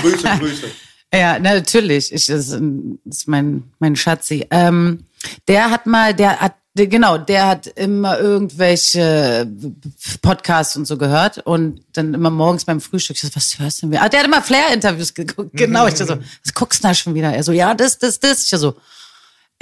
Grüße, 0.02 0.28
Grüße. 0.38 0.66
Ja, 1.12 1.38
na, 1.40 1.54
natürlich. 1.54 2.12
Ich, 2.12 2.26
das 2.26 2.48
ist, 2.48 3.26
mein, 3.26 3.64
mein 3.80 3.96
Schatzi. 3.96 4.46
Ähm, 4.50 5.04
der 5.48 5.70
hat 5.70 5.86
mal, 5.86 6.14
der 6.14 6.40
hat, 6.40 6.54
genau, 6.74 7.18
der 7.18 7.46
hat 7.48 7.66
immer 7.66 8.18
irgendwelche 8.20 9.48
Podcasts 10.22 10.76
und 10.76 10.86
so 10.86 10.96
gehört 10.96 11.38
und 11.38 11.80
dann 11.92 12.14
immer 12.14 12.30
morgens 12.30 12.64
beim 12.64 12.80
Frühstück, 12.80 13.16
ich 13.16 13.22
so, 13.22 13.28
was 13.34 13.58
hörst 13.58 13.82
du 13.82 13.88
denn? 13.88 13.98
Ah, 13.98 14.08
der 14.08 14.20
hat 14.20 14.26
immer 14.26 14.42
Flair-Interviews 14.42 15.14
geguckt. 15.14 15.50
Genau, 15.54 15.86
ich 15.86 15.96
so, 15.96 16.08
was 16.08 16.54
guckst 16.54 16.82
du 16.84 16.88
da 16.88 16.94
schon 16.94 17.14
wieder? 17.14 17.32
Er 17.32 17.42
so, 17.42 17.52
ja, 17.52 17.74
das, 17.74 17.98
das, 17.98 18.20
das. 18.20 18.44
Ich 18.44 18.58
so, 18.58 18.74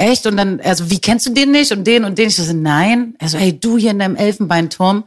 echt? 0.03 0.27
Und 0.27 0.37
dann, 0.37 0.59
er 0.59 0.77
so, 0.77 0.91
wie 0.91 1.01
kennst 1.01 1.27
du 1.27 1.31
den 1.31 1.51
nicht? 1.51 1.73
Und 1.73 1.85
den 1.87 2.05
und 2.05 2.19
den. 2.19 2.29
Ich 2.29 2.37
so, 2.37 2.53
nein. 2.53 3.15
Er 3.19 3.29
so, 3.29 3.39
hey, 3.39 3.59
du 3.59 3.79
hier 3.79 3.93
in 3.93 3.99
deinem 3.99 4.17
Elfenbeinturm. 4.17 5.05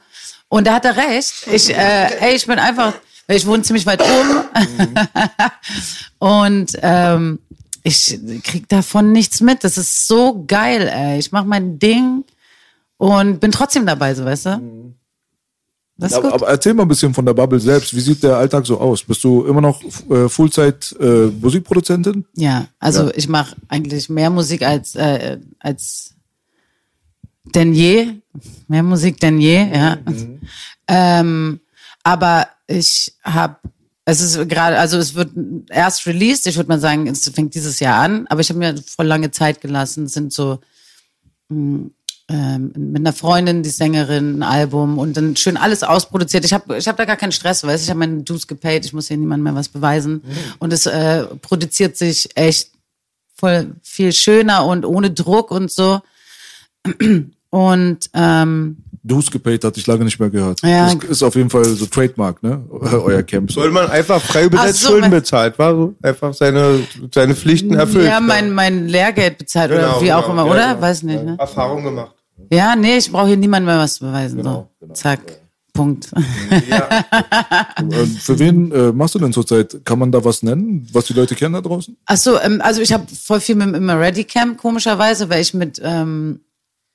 Und 0.48 0.68
da 0.68 0.76
hat 0.76 0.86
er 0.86 0.98
recht. 0.98 1.48
Ich, 1.52 1.70
äh, 1.70 2.20
ey, 2.20 2.36
ich 2.36 2.46
bin 2.46 2.60
einfach, 2.60 2.94
ich 3.28 3.46
wohne 3.46 3.64
ziemlich 3.64 3.86
weit 3.86 4.02
oben. 4.02 4.46
und 6.20 6.78
ähm, 6.82 7.40
ich 7.84 8.20
krieg 8.44 8.68
davon 8.70 9.12
nichts 9.12 9.42
mit. 9.42 9.64
Das 9.64 9.78
ist 9.78 10.08
so 10.08 10.44
geil, 10.48 10.88
ey. 10.88 11.20
Ich 11.20 11.32
mach 11.32 11.46
mein 11.46 11.78
Ding 11.78 12.24
und 12.98 13.40
bin 13.40 13.52
trotzdem 13.52 13.86
dabei, 13.86 14.16
so 14.16 14.26
weißt 14.26 14.46
du? 14.48 14.94
Aber, 16.02 16.34
aber 16.34 16.48
erzähl 16.50 16.74
mal 16.74 16.84
ein 16.84 16.90
bisschen 16.90 17.14
von 17.14 17.26
der 17.26 17.34
Bubble 17.34 17.60
selbst. 17.60 17.96
Wie 17.96 18.02
sieht 18.02 18.22
der 18.22 18.36
Alltag 18.36 18.66
so 18.66 18.80
aus? 18.80 19.04
Bist 19.04 19.24
du 19.24 19.46
immer 19.46 19.62
noch 19.62 19.82
äh, 20.10 20.28
Fullzeit 20.28 20.94
äh, 21.00 21.28
Musikproduzentin? 21.28 22.26
Ja, 22.36 22.68
also 22.80 23.12
ich 23.14 23.30
mache 23.30 23.56
eigentlich 23.70 24.10
mehr 24.10 24.30
Musik 24.30 24.64
als 24.64 24.96
äh, 24.96 25.40
als 25.60 26.16
denn 27.54 27.74
je, 27.74 28.14
mehr 28.68 28.84
Musik 28.84 29.20
denn 29.20 29.40
je, 29.40 29.68
ja. 29.74 29.98
Ähm, 30.88 31.62
aber 32.04 32.48
ich 32.68 33.14
habe, 33.24 33.58
es 34.04 34.22
ist 34.22 34.50
gerade, 34.50 34.78
also 34.78 34.98
es 34.98 35.16
wird 35.16 35.32
erst 35.70 36.06
released. 36.06 36.48
Ich 36.48 36.58
würde 36.58 36.70
mal 36.70 36.80
sagen, 36.80 37.08
es 37.08 37.28
fängt 37.30 37.56
dieses 37.56 37.80
Jahr 37.80 38.02
an, 38.04 38.28
aber 38.28 38.42
ich 38.42 38.50
habe 38.50 38.60
mir 38.60 38.76
voll 38.86 39.06
lange 39.06 39.32
Zeit 39.32 39.62
gelassen. 39.62 40.06
Es 40.06 40.14
sind 40.14 40.34
so 40.34 40.60
mh, 41.50 41.90
ähm, 42.28 42.72
mit 42.76 43.02
einer 43.02 43.14
Freundin, 43.14 43.62
die 43.62 43.70
Sängerin, 43.70 44.40
ein 44.40 44.44
Album 44.44 44.98
und 44.98 45.16
dann 45.16 45.36
schön 45.36 45.58
alles 45.58 45.84
ausproduziert. 45.84 46.44
Ich 46.44 46.54
habe 46.54 46.78
ich 46.78 46.88
hab 46.88 46.98
da 46.98 47.06
gar 47.06 47.18
keinen 47.18 47.32
Stress, 47.32 47.64
weißt 47.64 47.84
du? 47.84 47.86
Ich 47.86 47.90
habe 47.90 48.00
meine 48.00 48.24
Dues 48.24 48.48
gepaid, 48.48 48.86
ich 48.86 48.94
muss 48.94 49.08
hier 49.08 49.18
niemandem 49.18 49.44
mehr 49.44 49.56
was 49.56 49.70
beweisen. 49.70 50.24
Und 50.60 50.74
es 50.74 50.86
äh, 50.88 51.26
produziert 51.42 51.98
sich 51.98 52.30
echt 52.36 52.72
voll 53.36 53.76
viel 53.84 54.12
schöner 54.12 54.66
und 54.66 54.86
ohne 54.86 55.12
Druck 55.12 55.52
und 55.52 55.72
so. 55.72 56.02
Und 57.52 58.10
ähm, 58.14 58.84
Dues 59.02 59.32
gepaid 59.32 59.64
hatte 59.64 59.80
ich 59.80 59.88
lange 59.88 60.04
nicht 60.04 60.20
mehr 60.20 60.30
gehört. 60.30 60.62
Ja. 60.62 60.94
Das 60.94 61.10
ist 61.10 61.24
auf 61.24 61.36
jeden 61.36 61.50
Fall 61.50 61.64
so 61.64 61.86
Trademark, 61.86 62.42
ne? 62.42 62.62
Euer 62.70 63.24
Camp. 63.24 63.52
Soll 63.52 63.72
man 63.72 63.88
einfach 63.90 64.20
frei 64.20 64.50
Ach 64.54 64.68
so, 64.70 64.90
Schulden 64.90 65.12
bezahlt, 65.12 65.58
war 65.60 65.74
so? 65.74 65.94
Einfach 66.02 66.34
seine, 66.34 66.80
seine 67.14 67.36
Pflichten 67.36 67.76
erfüllt. 67.76 68.08
ja, 68.08 68.20
mein, 68.20 68.52
mein 68.52 68.88
Lehrgeld 68.88 69.38
bezahlt 69.38 69.72
oder 69.72 69.82
Genau, 69.82 70.02
wie 70.02 70.12
auch 70.12 70.28
genau, 70.28 70.34
immer, 70.34 70.46
ja, 70.48 70.52
oder? 70.52 70.68
genau. 70.74 70.82
Weiß 70.82 71.04
nicht, 71.04 71.24
ne? 71.24 71.36
Erfahrung 71.40 71.84
gemacht. 71.84 72.15
Ja, 72.52 72.76
nee, 72.76 72.98
ich 72.98 73.12
brauche 73.12 73.28
hier 73.28 73.38
niemandem 73.38 73.74
mehr 73.74 73.84
was 73.84 73.96
zu 73.96 74.06
beweisen. 74.06 74.44
so. 74.44 74.70
Zack. 74.94 75.22
Punkt. 75.76 76.10
Äh, 76.50 77.82
für 78.20 78.40
wen 78.40 78.72
äh, 78.72 78.94
machst 78.94 79.14
du 79.14 79.20
denn 79.20 79.34
zurzeit? 79.34 79.82
Kann 79.84 80.00
man 80.00 80.12
da 80.12 80.24
was 80.24 80.42
nennen, 80.42 80.88
was 80.94 81.06
die 81.06 81.14
Leute 81.14 81.36
kennen 81.36 81.54
da 81.54 81.62
draußen? 81.62 81.98
Ach 82.06 82.18
so, 82.18 82.40
ähm, 82.40 82.62
also 82.62 82.82
ich 82.82 82.94
habe 82.94 83.06
voll 83.14 83.42
viel 83.42 83.56
mit 83.56 83.68
dem 83.68 83.76
Immer 83.76 84.00
Ready 84.00 84.24
Camp, 84.24 84.58
komischerweise, 84.58 85.30
weil 85.30 85.42
ich 85.42 85.54
mit, 85.54 85.82
ähm, 85.84 86.40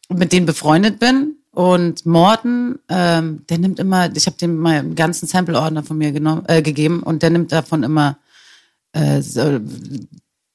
mit 0.09 0.33
denen 0.33 0.46
befreundet 0.46 0.98
bin. 0.98 1.37
Und 1.53 2.07
Morten, 2.07 2.79
ähm, 2.88 3.44
der 3.50 3.59
nimmt 3.59 3.79
immer, 3.81 4.14
ich 4.16 4.26
habe 4.26 4.37
dem 4.38 4.57
mal 4.57 4.79
einen 4.79 4.94
ganzen 4.94 5.26
Sample-Ordner 5.26 5.83
von 5.83 5.98
mir 5.98 6.12
genommen, 6.12 6.44
äh, 6.46 6.62
gegeben 6.62 7.03
und 7.03 7.22
der 7.22 7.31
nimmt 7.31 7.53
davon 7.53 7.83
immer, 7.83 8.18
äh, 8.92 9.20
so, 9.20 9.61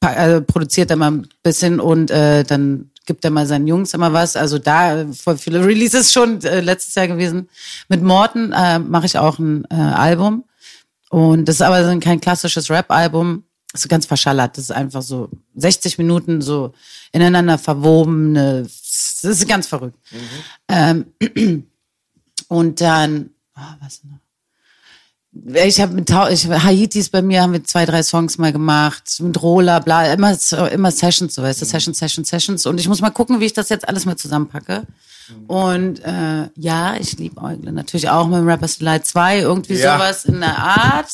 äh, 0.02 0.42
produziert 0.42 0.90
er 0.90 0.96
mal 0.96 1.12
ein 1.12 1.28
bisschen 1.44 1.80
und 1.80 2.12
äh, 2.12 2.44
dann 2.44 2.92
gibt 3.06 3.24
er 3.24 3.32
mal 3.32 3.46
seinen 3.46 3.68
Jungs 3.68 3.94
immer 3.94 4.14
was. 4.14 4.36
Also 4.36 4.60
da 4.60 5.06
voll 5.14 5.38
viele 5.38 5.66
Releases 5.66 6.12
schon 6.12 6.42
äh, 6.44 6.62
letztes 6.62 6.96
Jahr 6.96 7.08
gewesen. 7.08 7.50
Mit 7.88 8.02
Morten 8.02 8.52
äh, 8.52 8.80
mache 8.80 9.06
ich 9.06 9.18
auch 9.18 9.40
ein 9.40 9.66
äh, 9.70 9.76
Album. 9.76 10.46
Und 11.10 11.46
das 11.46 11.56
ist 11.56 11.62
aber 11.62 11.98
kein 12.00 12.20
klassisches 12.20 12.70
Rap-Album. 12.70 13.44
Das 13.72 13.82
ist 13.82 13.90
ganz 13.90 14.06
verschallert. 14.06 14.58
Das 14.58 14.66
ist 14.66 14.72
einfach 14.72 15.02
so 15.02 15.30
60 15.56 15.98
Minuten 15.98 16.42
so 16.42 16.74
ineinander 17.12 17.58
verwobene. 17.58 18.64
Das 18.64 19.24
ist 19.24 19.48
ganz 19.48 19.68
verrückt. 19.68 19.98
Ähm, 20.68 21.06
und 22.48 22.82
dann, 22.82 23.30
oh, 23.56 23.62
was 23.82 24.04
noch? 24.04 24.25
Ich 25.44 25.82
habe 25.82 25.94
mit 25.94 26.10
ich, 26.32 26.48
Haitis 26.50 27.10
bei 27.10 27.22
mir 27.22 27.42
haben 27.42 27.52
wir 27.52 27.64
zwei, 27.64 27.86
drei 27.86 28.02
Songs 28.04 28.38
mal 28.38 28.54
gemacht, 28.54 29.04
mit 29.20 29.42
Rola, 29.42 29.80
bla, 29.80 30.14
immer, 30.14 30.36
immer 30.72 30.92
Sessions, 30.92 31.36
so 31.36 31.44
weißt 31.44 31.62
du, 31.62 31.66
Sessions, 31.66 32.00
Sessions, 32.00 32.30
Sessions. 32.30 32.66
Und 32.66 32.80
ich 32.80 32.88
muss 32.88 33.02
mal 33.02 33.10
gucken, 33.10 33.40
wie 33.42 33.46
ich 33.46 33.54
das 33.54 33.68
jetzt 33.70 33.88
alles 33.88 34.06
mal 34.06 34.16
zusammenpacke. 34.16 34.84
Und 35.48 36.00
äh, 36.06 36.48
ja, 36.56 36.96
ich 36.96 37.18
liebe 37.18 37.42
Eugle 37.42 37.72
natürlich 37.74 38.10
auch 38.10 38.28
mit 38.28 38.38
dem 38.38 38.48
Rapper's 38.48 38.78
Delight 38.78 39.06
2, 39.06 39.40
irgendwie 39.40 39.74
Ja. 39.74 39.98
sowas 39.98 40.24
in 40.26 40.40
der 40.40 40.58
Art. 40.58 41.08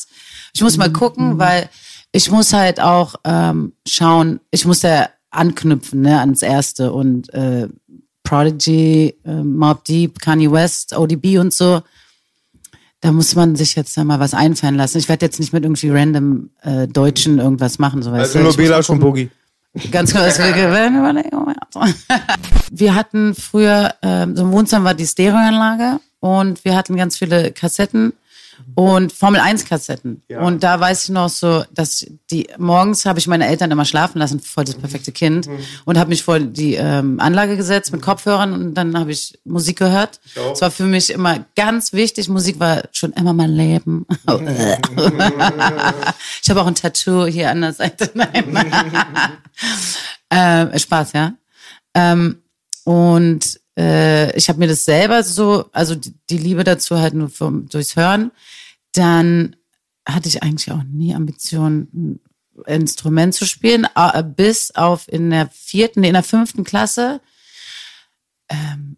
Ich 0.54 0.62
muss 0.62 0.76
mal 0.76 0.92
gucken, 0.92 1.38
weil 1.38 1.68
ich 2.12 2.30
muss 2.30 2.52
halt 2.52 2.78
auch 2.78 3.14
ähm, 3.24 3.72
schauen, 3.88 4.38
ich 4.50 4.66
muss 4.66 4.82
ja 4.82 5.08
anknüpfen 5.30 6.02
ne, 6.02 6.20
ans 6.20 6.42
Erste 6.42 6.92
und 6.92 7.32
äh, 7.34 7.68
Prodigy, 8.22 9.16
äh, 9.24 9.42
Mob 9.42 9.84
Deep, 9.84 10.20
Kanye 10.20 10.52
West, 10.52 10.96
ODB 10.96 11.38
und 11.38 11.52
so. 11.52 11.82
Da 13.02 13.10
muss 13.10 13.34
man 13.34 13.56
sich 13.56 13.74
jetzt 13.74 13.96
da 13.96 14.04
mal 14.04 14.20
was 14.20 14.32
einfallen 14.32 14.76
lassen. 14.76 14.98
Ich 14.98 15.08
werde 15.08 15.26
jetzt 15.26 15.40
nicht 15.40 15.52
mit 15.52 15.64
irgendwie 15.64 15.90
random 15.90 16.50
äh, 16.62 16.86
Deutschen 16.86 17.40
irgendwas 17.40 17.78
machen, 17.78 18.00
so 18.02 18.10
Also 18.10 18.38
nur 18.38 18.50
Ich 18.50 18.56
muss 18.56 18.56
Bela 18.56 18.76
mal 18.76 18.82
schon. 18.82 19.00
Boogie. 19.00 19.28
Ganz 19.90 20.12
das 20.12 20.38
wir 22.70 22.94
hatten 22.94 23.34
früher, 23.34 23.94
ähm, 24.02 24.36
so 24.36 24.44
im 24.44 24.52
Wohnzimmer 24.52 24.84
war 24.84 24.94
die 24.94 25.06
Stereoanlage 25.06 25.98
und 26.20 26.64
wir 26.64 26.76
hatten 26.76 26.94
ganz 26.96 27.16
viele 27.16 27.50
Kassetten 27.52 28.12
und 28.74 29.12
Formel 29.12 29.40
1 29.40 29.64
Kassetten. 29.64 30.22
Und 30.28 30.62
da 30.62 30.80
weiß 30.80 31.04
ich 31.04 31.10
noch 31.10 31.28
so, 31.28 31.64
dass 31.72 32.06
die 32.30 32.48
morgens 32.58 33.04
habe 33.04 33.18
ich 33.18 33.26
meine 33.26 33.46
Eltern 33.46 33.70
immer 33.70 33.84
schlafen 33.84 34.18
lassen, 34.18 34.40
voll 34.40 34.64
das 34.64 34.76
perfekte 34.76 35.12
Kind, 35.12 35.48
und 35.84 35.98
habe 35.98 36.08
mich 36.10 36.22
vor 36.22 36.38
die 36.38 36.74
ähm, 36.74 37.20
Anlage 37.20 37.56
gesetzt 37.56 37.92
mit 37.92 38.02
Kopfhörern 38.02 38.52
und 38.52 38.74
dann 38.74 38.98
habe 38.98 39.12
ich 39.12 39.38
Musik 39.44 39.78
gehört. 39.78 40.20
Es 40.52 40.60
war 40.60 40.70
für 40.70 40.84
mich 40.84 41.10
immer 41.10 41.44
ganz 41.56 41.92
wichtig. 41.92 42.28
Musik 42.28 42.58
war 42.60 42.82
schon 42.92 43.12
immer 43.12 43.32
mein 43.32 43.50
Leben. 43.50 44.06
ich 46.42 46.50
habe 46.50 46.62
auch 46.62 46.66
ein 46.66 46.74
Tattoo 46.74 47.26
hier 47.26 47.50
an 47.50 47.60
der 47.60 47.72
Seite. 47.72 48.10
Nein. 48.14 48.58
ähm, 50.30 50.78
Spaß, 50.78 51.12
ja. 51.12 51.34
Ähm, 51.94 52.42
und 52.84 53.60
äh, 53.78 54.36
ich 54.36 54.48
habe 54.48 54.58
mir 54.58 54.68
das 54.68 54.84
selber 54.84 55.22
so, 55.22 55.68
also 55.72 55.94
die, 55.94 56.14
die 56.30 56.38
Liebe 56.38 56.64
dazu 56.64 56.98
halt 56.98 57.14
nur 57.14 57.28
vom, 57.28 57.68
durchs 57.68 57.96
Hören. 57.96 58.30
Dann 58.92 59.56
hatte 60.06 60.28
ich 60.28 60.42
eigentlich 60.42 60.70
auch 60.72 60.82
nie 60.82 61.14
Ambitionen, 61.14 62.20
ein 62.66 62.82
Instrument 62.82 63.34
zu 63.34 63.46
spielen, 63.46 63.86
bis 64.36 64.72
auf 64.74 65.08
in 65.08 65.30
der 65.30 65.48
vierten, 65.48 66.04
in 66.04 66.12
der 66.12 66.22
fünften 66.22 66.64
Klasse 66.64 67.20
ähm, 68.48 68.96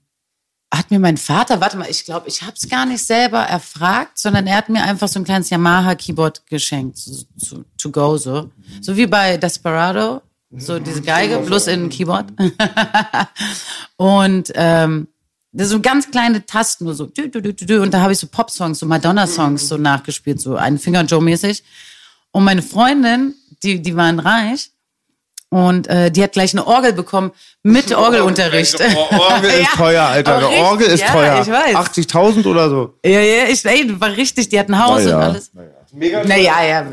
hat 0.72 0.90
mir 0.90 0.98
mein 0.98 1.16
Vater, 1.16 1.60
warte 1.60 1.76
mal, 1.76 1.88
ich 1.88 2.04
glaube, 2.04 2.28
ich 2.28 2.42
habe 2.42 2.54
es 2.56 2.68
gar 2.68 2.84
nicht 2.84 3.04
selber 3.04 3.40
erfragt, 3.40 4.18
sondern 4.18 4.46
er 4.46 4.56
hat 4.56 4.68
mir 4.68 4.82
einfach 4.82 5.08
so 5.08 5.20
ein 5.20 5.24
kleines 5.24 5.50
Yamaha-Keyboard 5.50 6.46
geschenkt, 6.46 6.98
so, 6.98 7.24
so, 7.36 7.64
to 7.78 7.90
go 7.90 8.16
so. 8.16 8.50
So 8.80 8.96
wie 8.96 9.06
bei 9.06 9.36
Desperado, 9.36 10.20
so 10.56 10.78
diese 10.78 11.02
Geige, 11.02 11.38
plus 11.38 11.66
in 11.66 11.84
ein 11.84 11.88
Keyboard. 11.88 12.26
und 13.96 14.52
ähm, 14.54 15.08
das 15.52 15.68
so 15.68 15.80
ganz 15.80 16.10
kleine 16.10 16.44
Tasten, 16.44 16.84
nur 16.84 16.94
so. 16.94 17.04
Und 17.04 17.94
da 17.94 18.00
habe 18.00 18.12
ich 18.12 18.18
so 18.18 18.26
Pop-Songs, 18.26 18.80
so 18.80 18.86
Madonna-Songs 18.86 19.68
so 19.68 19.76
nachgespielt, 19.76 20.40
so 20.40 20.56
ein 20.56 20.78
Finger 20.78 21.02
Joe-mäßig. 21.02 21.62
Und 22.32 22.42
meine 22.42 22.62
Freundin, 22.62 23.34
die, 23.62 23.80
die 23.80 23.96
waren 23.96 24.18
reich. 24.18 24.70
Und 25.50 25.86
äh, 25.86 26.10
die 26.10 26.20
hat 26.20 26.32
gleich 26.32 26.52
eine 26.52 26.66
Orgel 26.66 26.92
bekommen 26.92 27.30
mit 27.62 27.92
Orgelunterricht. 27.96 28.76
Oh, 28.80 29.14
Orgel 29.30 29.50
ist 29.50 29.60
Ja, 29.60 29.68
teuer, 29.76 30.02
Alter. 30.02 30.38
Eine 30.38 30.48
Orgel 30.48 30.88
ist 30.88 30.94
richtig, 30.94 31.10
teuer. 31.12 31.34
Ja, 31.34 31.42
ich 31.42 31.48
weiß. 31.48 31.76
80.000 31.76 32.46
oder 32.46 32.68
so. 32.68 32.98
Ja, 33.04 33.20
ja, 33.20 33.44
ich, 33.48 33.64
ey, 33.64 34.00
war 34.00 34.10
richtig. 34.10 34.48
Die 34.48 34.58
hat 34.58 34.68
ein 34.68 34.84
Haus 34.84 35.04
Naja. 35.04 35.16
und 35.16 35.22
alles. 35.22 35.52
Mega 35.92 36.24
Naja, 36.24 36.64
ja. 36.64 36.86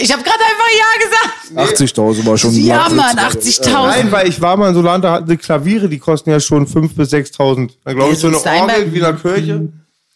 Ich 0.00 0.12
habe 0.12 0.22
gerade 0.22 0.38
einfach 0.40 0.68
Ja 0.78 1.64
gesagt. 1.68 1.78
80.000 1.78 2.26
war 2.26 2.36
schon 2.38 2.52
Ja. 2.54 2.88
Mann, 2.88 3.16
80.000. 3.16 3.70
Nein, 3.70 4.12
weil 4.12 4.28
ich 4.28 4.40
war 4.40 4.56
mal 4.56 4.68
in 4.70 4.74
so 4.74 4.82
Land, 4.82 5.04
da 5.04 5.12
hatten 5.12 5.28
sie 5.28 5.36
Klaviere, 5.36 5.88
die 5.88 5.98
kosten 5.98 6.30
ja 6.30 6.40
schon 6.40 6.66
5.000 6.66 6.94
bis 6.96 7.12
6.000. 7.12 7.70
Dann 7.84 7.96
glaube 7.96 8.12
ich, 8.12 8.18
so 8.18 8.28
eine 8.28 8.38
Steinberg- 8.38 8.78
Orgel 8.78 8.92
wie 8.92 8.96
in 8.98 9.02
der 9.02 9.12
Kirche. 9.14 9.68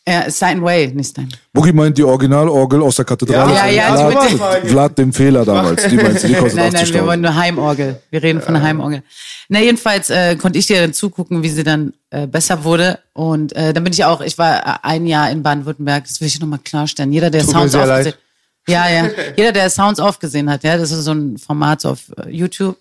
Ja, 0.09 0.31
Stein 0.31 0.63
Way, 0.63 0.89
nicht 0.89 1.11
Stein. 1.11 1.29
Boogie 1.53 1.73
meint 1.73 1.97
die 1.97 2.03
Originalorgel 2.03 2.83
aus 2.83 2.97
der 2.97 3.05
Kathedrale. 3.05 3.55
Ja, 3.55 3.61
von 3.61 3.75
ja, 3.75 4.11
Vlad, 4.11 4.63
die 4.65 4.69
Vlad 4.69 4.99
dem 4.99 5.13
Fehler 5.13 5.45
damals. 5.45 5.87
Die 5.87 5.97
meinst 5.97 6.25
du, 6.25 6.29
die 6.29 6.35
kostet 6.35 6.55
Nein, 6.57 6.73
nein, 6.73 6.89
wir 6.89 7.03
80.000. 7.03 7.07
wollen 7.07 7.25
eine 7.25 7.37
Heimorgel. 7.37 8.01
Wir 8.11 8.23
reden 8.23 8.41
von 8.41 8.57
einer 8.57 8.65
Heimorgel. 8.65 9.03
Na, 9.51 9.61
jedenfalls 9.61 10.09
äh, 10.11 10.37
konnte 10.37 10.59
ich 10.59 10.67
dir 10.67 10.81
dann 10.81 10.95
zugucken, 10.95 11.43
wie 11.43 11.51
sie 11.51 11.63
dann 11.65 11.93
äh, 12.09 12.27
besser 12.27 12.65
wurde. 12.65 12.99
Und 13.13 13.53
äh, 13.55 13.73
dann 13.75 13.85
bin 13.85 13.93
ich 13.93 14.05
auch, 14.05 14.21
ich 14.23 14.39
war 14.39 14.85
ein 14.85 15.07
Jahr 15.07 15.31
in 15.31 15.43
Baden-Württemberg, 15.43 16.05
das 16.09 16.21
will 16.21 16.29
ich 16.29 16.41
nochmal 16.41 16.61
klarstellen. 16.65 17.13
Jeder, 17.13 17.31
der 17.31 17.43
Tut 17.43 17.51
Sounds 17.51 17.75
aufgesehen 17.75 17.89
leid. 18.05 18.19
Ja, 18.69 18.89
ja. 18.89 19.09
Jeder, 19.37 19.53
der 19.53 19.71
Sounds 19.71 19.99
aufgesehen 20.01 20.51
hat, 20.51 20.63
ja, 20.65 20.77
das 20.77 20.91
ist 20.91 21.05
so 21.05 21.13
ein 21.13 21.39
Format 21.39 21.81
so 21.81 21.91
auf 21.91 22.01
äh, 22.25 22.31
YouTube. 22.31 22.77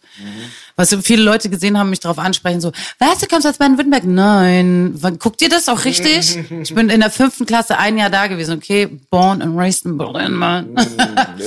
Was 0.75 0.89
so 0.91 1.01
viele 1.01 1.23
Leute 1.23 1.49
gesehen 1.49 1.77
haben, 1.77 1.89
mich 1.89 1.99
darauf 1.99 2.19
ansprechen, 2.19 2.61
so, 2.61 2.71
was, 2.99 3.19
du 3.19 3.27
kommst 3.27 3.47
aus 3.47 3.57
Baden-Württemberg? 3.57 4.03
Nein. 4.05 4.99
Guckt 5.19 5.41
ihr 5.41 5.49
das 5.49 5.67
auch 5.69 5.85
richtig? 5.85 6.37
Ich 6.61 6.73
bin 6.75 6.89
in 6.89 6.99
der 6.99 7.09
fünften 7.09 7.45
Klasse 7.45 7.77
ein 7.77 7.97
Jahr 7.97 8.09
da 8.09 8.27
gewesen, 8.27 8.57
okay? 8.57 8.87
Born 9.09 9.41
and 9.41 9.57
raised 9.57 9.85
in 9.85 9.97
Berlin, 9.97 10.33
man. 10.33 10.75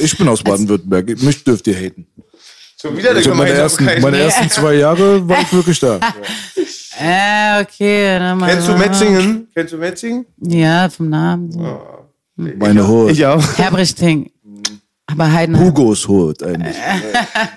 Ich 0.00 0.16
bin 0.16 0.28
aus 0.28 0.42
Baden-Württemberg. 0.44 1.22
Mich 1.22 1.44
dürft 1.44 1.66
ihr 1.66 1.74
haten. 1.76 2.06
Schon 2.80 2.96
wieder 2.96 3.10
der 3.10 3.18
Also 3.18 3.34
meine, 3.34 3.50
ersten, 3.50 3.84
meine 3.84 4.18
ersten 4.18 4.50
zwei 4.50 4.74
Jahre 4.74 5.28
war 5.28 5.40
ich 5.40 5.52
wirklich 5.52 5.78
da. 5.78 6.00
äh, 6.98 7.62
okay. 7.62 8.18
Dann 8.18 8.38
mal 8.38 8.50
Kennst 8.50 8.68
du. 8.68 8.76
Metzingen? 8.76 9.48
Kennst 9.54 9.72
du 9.72 9.76
Metzingen? 9.76 10.26
Ja, 10.40 10.88
vom 10.90 11.08
Namen. 11.08 11.52
So. 11.52 12.01
Meine 12.36 12.86
Hut. 12.86 13.10
Ich 13.10 13.24
auch. 13.26 13.42
Herbrichting. 13.58 14.30
Aber 15.12 15.30
Heidenheim. 15.30 15.66
Hugos 15.66 16.08
Hut 16.08 16.42
eigentlich. 16.42 16.76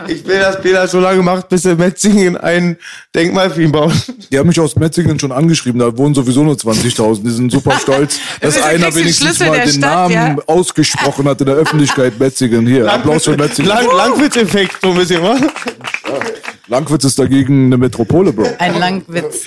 Ich 0.07 0.25
will 0.27 0.39
das 0.39 0.61
Bild 0.61 0.89
so 0.89 0.99
lange 0.99 1.17
gemacht, 1.17 1.49
bis 1.49 1.65
in 1.65 1.77
Metzingen 1.77 2.37
ein 2.37 2.77
Denkmal 3.15 3.49
für 3.49 3.63
ihn 3.63 3.71
bauen. 3.71 3.93
Die 4.31 4.37
haben 4.37 4.47
mich 4.47 4.59
aus 4.59 4.75
Metzingen 4.75 5.19
schon 5.19 5.31
angeschrieben, 5.31 5.79
da 5.79 5.95
wohnen 5.97 6.13
sowieso 6.13 6.43
nur 6.43 6.55
20.000. 6.55 7.23
Die 7.23 7.29
sind 7.29 7.51
super 7.51 7.79
stolz, 7.81 8.19
dass 8.41 8.61
einer 8.61 8.93
wenigstens 8.93 9.39
mal 9.39 9.59
den 9.59 9.69
Stadt, 9.69 9.79
Namen 9.79 10.13
ja? 10.13 10.37
ausgesprochen 10.47 11.27
hat 11.27 11.39
in 11.41 11.47
der 11.47 11.55
Öffentlichkeit 11.55 12.19
Metzingen. 12.19 12.67
Hier, 12.67 12.91
Applaus 12.91 13.23
für 13.23 13.37
Metzingen. 13.37 13.69
Lang 13.69 13.85
Langwitz-Effekt, 13.95 14.77
so 14.81 14.89
ein 14.89 14.97
bisschen, 14.97 15.23
wa? 15.23 15.37
Langwitz 16.67 17.03
ist 17.03 17.19
dagegen 17.19 17.65
eine 17.65 17.77
Metropole, 17.77 18.33
Bro. 18.33 18.47
Ein 18.59 18.79
Langwitz. 18.79 19.45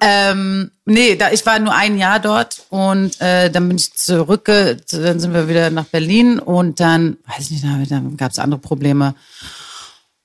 ähm, 0.00 0.70
nee, 0.84 1.16
da, 1.16 1.30
ich 1.30 1.44
war 1.46 1.58
nur 1.58 1.74
ein 1.74 1.98
Jahr 1.98 2.20
dort 2.20 2.64
und 2.70 3.20
äh, 3.20 3.50
dann 3.50 3.68
bin 3.68 3.76
ich 3.76 3.94
zurück, 3.94 4.44
dann 4.44 5.20
sind 5.20 5.32
wir 5.32 5.48
wieder 5.48 5.70
nach 5.70 5.86
Berlin 5.86 6.38
und 6.38 6.80
dann, 6.80 7.18
weiß 7.26 7.50
ich 7.50 7.62
nicht, 7.62 7.90
dann 7.90 8.16
gab 8.16 8.32
es 8.32 8.38
andere 8.38 8.60
Probleme. 8.60 9.14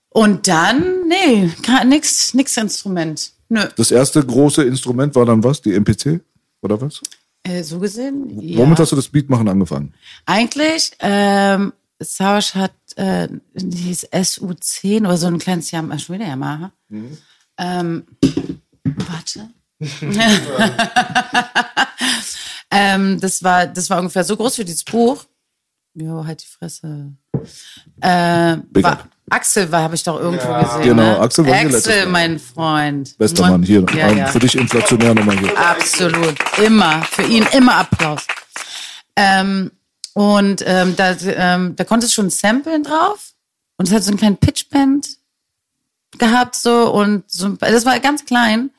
Und 0.10 0.48
dann, 0.48 1.08
nee, 1.08 1.50
nix 1.86 2.58
Instrument. 2.58 3.32
Nö. 3.50 3.62
Das 3.76 3.92
erste 3.92 4.26
große 4.26 4.64
Instrument 4.64 5.16
war 5.16 5.26
dann 5.26 5.44
was? 5.44 5.62
Die 5.62 5.74
MPC? 5.74 6.22
Oder 6.62 6.80
was? 6.82 7.02
Äh, 7.44 7.64
so 7.64 7.80
gesehen? 7.80 8.40
Ja. 8.40 8.60
Womit 8.60 8.80
hast 8.80 8.92
du 8.92 8.96
das 8.96 9.08
Beatmachen 9.08 9.48
angefangen? 9.48 9.94
Eigentlich, 10.26 10.92
ähm, 11.00 11.74
Savage 12.04 12.56
hat 12.56 12.74
äh, 12.96 13.28
die 13.54 13.78
hieß 13.78 14.10
SU10 14.12 15.00
oder 15.02 15.18
so 15.18 15.28
ein 15.28 15.40
kleines 15.40 15.72
Yamaha, 15.72 16.00
schon 16.00 16.16
wieder 16.16 16.28
Yamaha. 16.28 16.72
Ähm, 17.58 18.06
warte. 18.84 19.50
ähm, 22.72 23.20
das 23.20 23.44
war, 23.44 23.68
das 23.68 23.90
war 23.90 24.00
ungefähr 24.00 24.24
so 24.24 24.38
groß 24.38 24.60
wie 24.60 24.66
dieses 24.66 24.84
Buch. 24.84 25.26
Jo, 25.94 26.26
halt 26.26 26.42
die 26.44 26.48
Fresse. 26.48 27.14
Äh, 28.00 28.58
war. 28.82 29.08
Axel 29.30 29.72
war, 29.72 29.84
habe 29.84 29.96
ich 29.96 30.04
doch 30.04 30.20
irgendwo 30.20 30.54
gesehen. 30.54 30.84
Genau, 30.84 31.04
ne? 31.04 31.20
Axel 31.20 31.46
war 31.48 31.54
Axel, 31.54 32.06
mein 32.08 32.40
Freund. 32.40 33.18
Bester. 33.18 33.50
Mann, 33.50 33.64
hier. 33.64 33.86
Ja, 33.94 34.12
ja. 34.12 34.28
Für 34.28 34.40
dich 34.40 34.56
inflationär 34.56 35.14
nochmal 35.14 35.38
hier. 35.40 35.58
Absolut. 35.58 36.36
Immer. 36.60 37.02
Für 37.04 37.24
ihn 37.24 37.46
immer 37.54 37.78
Applaus. 37.78 38.26
Ähm, 39.16 39.72
und 40.14 40.64
ähm, 40.66 40.96
da, 40.96 41.16
ähm, 41.22 41.76
da 41.76 41.84
konntest 41.84 42.12
du 42.12 42.22
schon 42.22 42.30
samplen 42.30 42.84
drauf. 42.84 43.34
Und 43.78 43.88
es 43.88 43.94
hat 43.94 44.04
so 44.04 44.12
einen 44.12 44.20
kleinen 44.20 44.38
Pitchband 44.38 45.08
gehabt 46.18 46.56
so 46.56 46.92
und 46.94 47.24
so, 47.32 47.50
das 47.50 47.86
war 47.86 48.00
ganz 48.00 48.26
klein. 48.26 48.70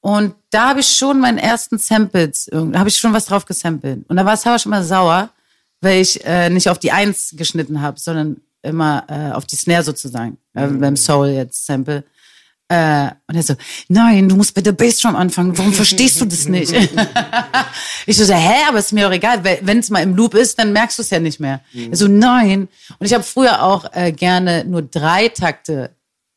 Und 0.00 0.34
da 0.50 0.70
habe 0.70 0.80
ich 0.80 0.88
schon 0.88 1.18
meinen 1.18 1.38
ersten 1.38 1.78
Samples, 1.78 2.48
da 2.50 2.78
habe 2.78 2.88
ich 2.88 2.96
schon 2.96 3.12
was 3.12 3.26
drauf 3.26 3.44
gesampelt. 3.44 4.08
Und 4.08 4.16
da 4.16 4.24
war 4.24 4.34
es 4.34 4.46
aber 4.46 4.58
schon 4.58 4.70
mal 4.70 4.84
sauer, 4.84 5.30
weil 5.80 6.00
ich 6.00 6.24
äh, 6.24 6.48
nicht 6.50 6.68
auf 6.68 6.78
die 6.78 6.92
Eins 6.92 7.34
geschnitten 7.36 7.82
habe, 7.82 7.98
sondern 7.98 8.40
immer 8.62 9.04
äh, 9.08 9.32
auf 9.32 9.44
die 9.44 9.56
Snare 9.56 9.82
sozusagen. 9.82 10.38
Äh, 10.54 10.68
beim 10.68 10.96
Soul 10.96 11.28
jetzt 11.28 11.66
Sample. 11.66 12.04
Äh, 12.70 13.10
und 13.26 13.34
er 13.34 13.42
so, 13.42 13.54
nein, 13.88 14.28
du 14.28 14.36
musst 14.36 14.54
mit 14.54 14.66
der 14.66 14.72
Bassdrum 14.72 15.16
anfangen. 15.16 15.56
Warum 15.56 15.72
verstehst 15.72 16.20
du 16.20 16.26
das 16.26 16.48
nicht? 16.48 16.72
ich 18.06 18.16
so, 18.16 18.32
hä, 18.32 18.68
aber 18.68 18.78
ist 18.78 18.92
mir 18.92 19.08
auch 19.08 19.12
egal. 19.12 19.42
Wenn 19.42 19.78
es 19.78 19.88
mal 19.88 20.02
im 20.02 20.14
Loop 20.14 20.34
ist, 20.34 20.58
dann 20.58 20.72
merkst 20.74 20.98
du 20.98 21.02
es 21.02 21.10
ja 21.10 21.18
nicht 21.18 21.40
mehr. 21.40 21.62
Er 21.74 21.96
so, 21.96 22.08
nein. 22.08 22.68
Und 22.98 23.06
ich 23.06 23.14
habe 23.14 23.24
früher 23.24 23.62
auch 23.62 23.86
äh, 23.94 24.12
gerne 24.12 24.64
nur 24.66 24.82
drei 24.82 25.28
Takte 25.28 25.90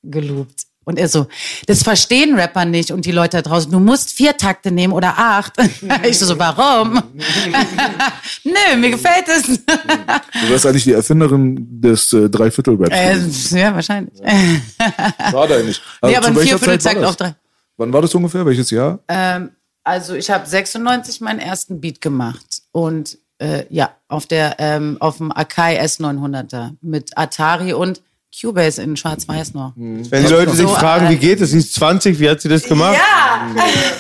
geloopt. 0.04 0.68
Und 0.84 0.98
er 0.98 1.08
so, 1.08 1.28
das 1.68 1.84
verstehen 1.84 2.34
Rapper 2.36 2.66
nicht 2.66 2.90
und 2.92 3.06
die 3.06 3.12
Leute 3.12 3.38
da 3.38 3.42
draußen. 3.44 3.72
Du 3.72 3.80
musst 3.80 4.12
vier 4.12 4.36
Takte 4.36 4.72
nehmen 4.72 4.94
oder 4.94 5.14
acht. 5.18 5.54
Ich 6.04 6.18
so, 6.18 6.38
warum? 6.40 6.94
Nö, 8.44 8.78
mir 8.78 8.90
gefällt 8.90 9.28
es. 9.28 9.44
Du 9.66 10.50
wärst 10.50 10.66
eigentlich 10.66 10.84
die 10.84 10.94
Erfinderin 10.94 11.82
des 11.82 12.12
äh, 12.14 12.30
Dreiviertel-Raps. 12.30 13.52
äh, 13.54 13.60
ja, 13.60 13.74
wahrscheinlich. 13.76 14.18
Schade 15.30 15.56
eigentlich. 15.58 15.82
nee, 16.02 16.16
Also 16.16 16.18
aber 16.18 16.28
ein 16.28 16.36
Viervierteltakt 16.38 16.98
das? 16.98 17.10
auf 17.10 17.16
drei. 17.16 17.36
Wann 17.78 17.94
war 17.94 18.02
das 18.02 18.14
ungefähr? 18.16 18.46
Welches 18.46 18.72
Jahr? 18.72 19.00
Ähm, 19.08 19.52
also 19.84 20.14
ich 20.16 20.30
habe 20.30 20.48
96 20.48 21.22
meinen 21.22 21.40
ersten 21.40 21.80
Beat 21.82 22.02
gemacht 22.02 22.64
und 22.72 23.18
äh, 23.40 23.66
ja, 23.70 23.92
auf 24.08 24.26
der 24.28 24.56
ähm, 24.60 24.98
auf 25.00 25.18
dem 25.18 25.32
Akai 25.32 25.82
S900er 25.84 26.76
mit 26.82 27.18
Atari 27.18 27.74
und 27.74 28.02
Cubase 28.40 28.82
in 28.82 28.96
Schwarz-Weiß 28.96 29.54
noch. 29.54 29.76
Mhm. 29.76 30.10
Wenn 30.10 30.26
die 30.26 30.32
Leute 30.32 30.52
sich 30.52 30.68
So, 30.68 30.74
fragen, 30.74 31.08
äh, 31.08 31.10
wie 31.12 31.18
geht 31.18 31.42
es, 31.42 31.52
sie 31.52 31.58
ist 31.60 31.74
20, 31.74 32.20
wie 32.20 32.30
hat 32.30 32.42
sie 32.42 32.50
das 32.50 32.64
gemacht? 32.64 32.96
Ja, 32.98 33.48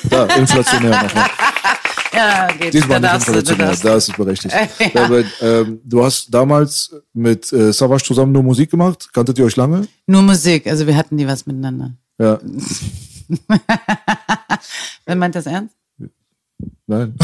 Da, 0.10 0.26
inflationär 0.36 1.04
nochmal. 1.04 1.30
ja, 2.13 2.48
geht. 2.60 2.74
Diesmal 2.74 3.02
da 3.02 3.13
nicht 3.17 3.28
darfst 3.28 3.28
du, 3.28 3.32
da 3.34 3.39
inflationär, 3.39 3.76
da 3.84 3.96
ist 3.96 4.10
es 4.10 4.15
berechtigt. 4.15 4.56
Ja. 4.94 5.04
Aber, 5.06 5.24
ähm, 5.41 5.80
du 5.84 6.04
hast 6.04 6.34
damals 6.34 6.94
mit 7.13 7.52
äh, 7.54 7.72
Savage 7.74 8.04
zusammen 8.06 8.32
nur 8.32 8.44
Musik 8.44 8.72
gemacht. 8.72 9.10
Kanntet 9.13 9.38
ihr 9.38 9.46
euch 9.46 9.56
lange? 9.58 9.88
Nur 10.08 10.22
Musik, 10.22 10.67
also 10.67 10.88
wir 10.88 10.96
hatten 10.96 11.15
nie 11.15 11.28
was 11.28 11.46
miteinander. 11.46 11.91
Ja. 12.20 12.39
Wer 15.06 15.15
meint 15.15 15.36
das 15.36 15.46
ernst? 15.46 15.76
Nein. 16.88 17.15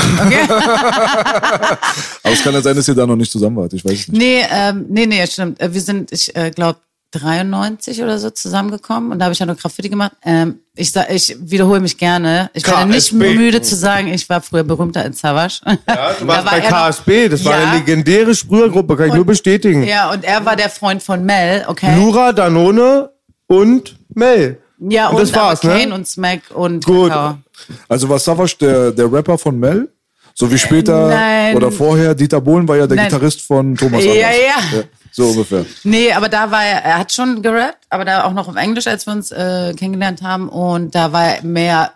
Aber 2.23 2.33
es 2.33 2.41
kann 2.43 2.53
ja 2.53 2.61
sein, 2.61 2.75
dass 2.75 2.87
ihr 2.87 2.95
da 2.95 3.05
noch 3.05 3.15
nicht 3.15 3.31
zusammen 3.31 3.57
wart. 3.57 3.73
Ich 3.73 3.83
weiß 3.83 3.91
es 3.91 4.07
nicht. 4.07 4.17
Nee, 4.17 4.43
ähm, 4.49 4.85
nee, 4.89 5.05
nee, 5.05 5.25
stimmt. 5.27 5.59
Äh, 5.59 5.73
Wir 5.73 5.81
sind, 5.81 6.11
ich 6.11 6.35
äh, 6.35 6.51
glaube, 6.51 6.79
93 7.11 8.01
oder 8.03 8.17
so 8.19 8.29
zusammengekommen 8.29 9.11
und 9.11 9.19
da 9.19 9.25
habe 9.25 9.33
ich 9.33 9.39
ja 9.39 9.45
nur 9.45 9.55
Graffiti 9.55 9.89
gemacht. 9.89 10.11
Ähm, 10.23 10.59
ich, 10.75 10.91
sag, 10.91 11.09
ich 11.11 11.35
wiederhole 11.39 11.79
mich 11.79 11.97
gerne. 11.97 12.49
Ich 12.53 12.67
werde 12.67 12.89
nicht 12.89 13.11
müde 13.13 13.61
zu 13.61 13.75
sagen, 13.75 14.07
ich 14.09 14.29
war 14.29 14.41
früher 14.41 14.63
berühmter 14.63 15.01
als 15.01 15.19
Savage. 15.19 15.59
Ja, 15.65 15.75
du 16.19 16.27
warst 16.27 16.27
war 16.27 16.43
bei 16.45 16.59
KSB, 16.61 17.29
das 17.29 17.43
war 17.45 17.59
Ja. 17.59 17.67
eine 17.69 17.77
legendäre 17.79 18.35
Sprühergruppe, 18.35 18.95
kann 18.97 19.07
ich 19.07 19.13
nur 19.13 19.25
bestätigen. 19.25 19.83
Ja, 19.83 20.11
und 20.11 20.23
er 20.23 20.45
war 20.45 20.55
der 20.55 20.69
Freund 20.69 21.01
von 21.01 21.23
Mel, 21.25 21.65
okay? 21.67 21.95
Lura, 21.95 22.33
Danone 22.33 23.09
und 23.47 23.97
Mel. 24.13 24.59
ja, 24.79 25.07
und 25.07 25.15
und, 25.15 25.21
das 25.21 25.33
war's, 25.33 25.63
aber 25.63 25.73
ne? 25.73 25.79
Kane 25.81 25.95
und 25.95 26.07
Smack 26.07 26.41
und 26.53 26.85
Gut. 26.85 27.09
Kakao. 27.09 27.37
Also 27.87 28.07
war 28.09 28.19
Savage 28.19 28.55
der, 28.61 28.91
der 28.91 29.11
Rapper 29.11 29.37
von 29.37 29.57
Mel? 29.59 29.89
So 30.39 30.51
wie 30.51 30.59
später 30.59 31.07
nein. 31.07 31.55
oder 31.55 31.71
vorher, 31.71 32.13
Dieter 32.13 32.39
Bohlen 32.41 32.67
war 32.67 32.77
ja 32.77 32.85
der 32.85 32.95
Nein. 32.95 33.07
Gitarrist 33.07 33.41
von 33.41 33.75
Thomas 33.75 34.05
Ja, 34.05 34.11
Anders. 34.11 34.35
ja. 34.71 34.83
So 35.11 35.29
ungefähr. 35.29 35.65
Nee, 35.83 36.13
aber 36.13 36.29
da 36.29 36.51
war 36.51 36.63
er, 36.63 36.83
er 36.83 36.99
hat 36.99 37.11
schon 37.11 37.41
gerappt, 37.41 37.85
aber 37.89 38.05
da 38.05 38.23
auch 38.23 38.33
noch 38.33 38.47
auf 38.47 38.55
Englisch, 38.55 38.85
als 38.85 39.07
wir 39.07 39.13
uns 39.13 39.31
äh, 39.31 39.73
kennengelernt 39.75 40.21
haben. 40.21 40.47
Und 40.47 40.93
da 40.93 41.11
war 41.11 41.37
er 41.37 41.43
mehr, 41.43 41.91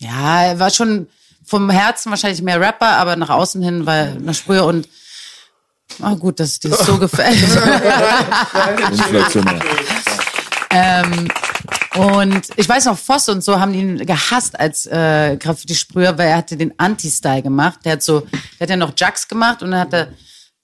ja, 0.00 0.42
er 0.46 0.58
war 0.58 0.70
schon 0.70 1.06
vom 1.46 1.70
Herzen 1.70 2.10
wahrscheinlich 2.10 2.42
mehr 2.42 2.60
Rapper, 2.60 2.96
aber 2.96 3.14
nach 3.14 3.28
außen 3.30 3.62
hin 3.62 3.86
war 3.86 3.96
er 3.98 4.12
eine 4.16 4.34
Sprühe 4.34 4.64
und 4.64 4.88
oh 6.02 6.16
gut, 6.16 6.40
dass 6.40 6.58
dir 6.58 6.70
so 6.74 6.98
gefällt. 6.98 7.38
Ähm, 10.70 11.28
und 11.96 12.42
ich 12.56 12.68
weiß 12.68 12.84
noch, 12.86 12.98
Voss 12.98 13.28
und 13.28 13.42
so 13.42 13.58
haben 13.58 13.74
ihn 13.74 13.98
gehasst 14.06 14.58
als 14.58 14.86
äh, 14.86 15.36
Graffiti-Sprüher, 15.36 16.16
weil 16.16 16.28
er 16.28 16.36
hatte 16.36 16.56
den 16.56 16.72
Anti-Style 16.78 17.42
gemacht. 17.42 17.80
Der 17.84 17.92
hat 17.92 18.02
so, 18.02 18.20
der 18.20 18.60
hat 18.60 18.70
ja 18.70 18.76
noch 18.76 18.92
Jugs 18.96 19.26
gemacht 19.26 19.62
und 19.62 19.72
dann 19.72 19.80
hat 19.80 19.92
er 19.92 20.08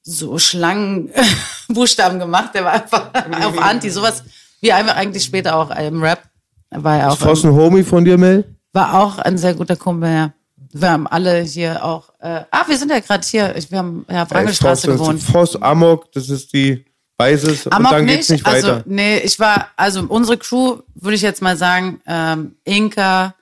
so 0.03 0.39
Schlangenbuchstaben 0.39 2.19
gemacht. 2.21 2.55
Der 2.55 2.65
war 2.65 2.73
einfach 2.73 3.11
auf 3.45 3.59
Anti. 3.59 3.91
Sowas 3.91 4.23
Wie 4.61 4.73
einfach 4.73 4.97
eigentlich 4.97 5.25
später 5.25 5.57
auch 5.57 5.71
im 5.71 6.03
Rap. 6.03 6.23
War 6.71 6.99
ja 6.99 7.11
auch, 7.11 7.19
Fast 7.19 7.45
ein 7.45 7.53
Homie 7.53 7.83
von 7.83 8.05
dir, 8.05 8.19
Mel? 8.19 8.57
war 8.77 8.95
auch 9.01 9.19
ein 9.19 9.39
sehr 9.39 9.55
guter 9.55 9.75
Kumpel, 9.75 10.11
ja. 10.11 10.33
Wir 10.73 10.91
haben 10.91 11.07
alle 11.07 11.41
hier 11.41 11.83
auch, 11.83 12.11
äh, 12.21 12.43
ah, 12.51 12.65
wir 12.69 12.77
sind 12.77 12.91
ja 12.91 13.01
gerade 13.01 13.27
hier, 13.27 13.55
wir 13.71 13.79
haben 13.79 14.05
ja 14.11 14.31
Wrangelstraße 14.31 14.89
Voss, 14.89 14.99
gewohnt. 14.99 15.23
Voss, 15.23 15.63
Amok, 15.63 16.13
das 16.13 16.29
ist 16.29 16.53
die 16.53 16.85
Weißes. 17.19 17.69
Amok 17.69 17.93
und 17.93 17.99
dann 17.99 18.05
nicht, 18.05 18.17
geht's 18.17 18.29
nicht 18.29 18.47
also, 18.47 18.69
weiter. 18.69 18.83
nee, 18.87 19.19
ich 19.19 19.39
war, 19.39 19.69
also 19.77 20.05
unsere 20.09 20.37
Crew, 20.37 20.79
würde 20.95 21.15
ich 21.15 21.23
jetzt 21.23 21.41
mal 21.41 21.57
sagen, 21.57 22.01
ähm, 22.07 22.57
Inka, 22.65 23.35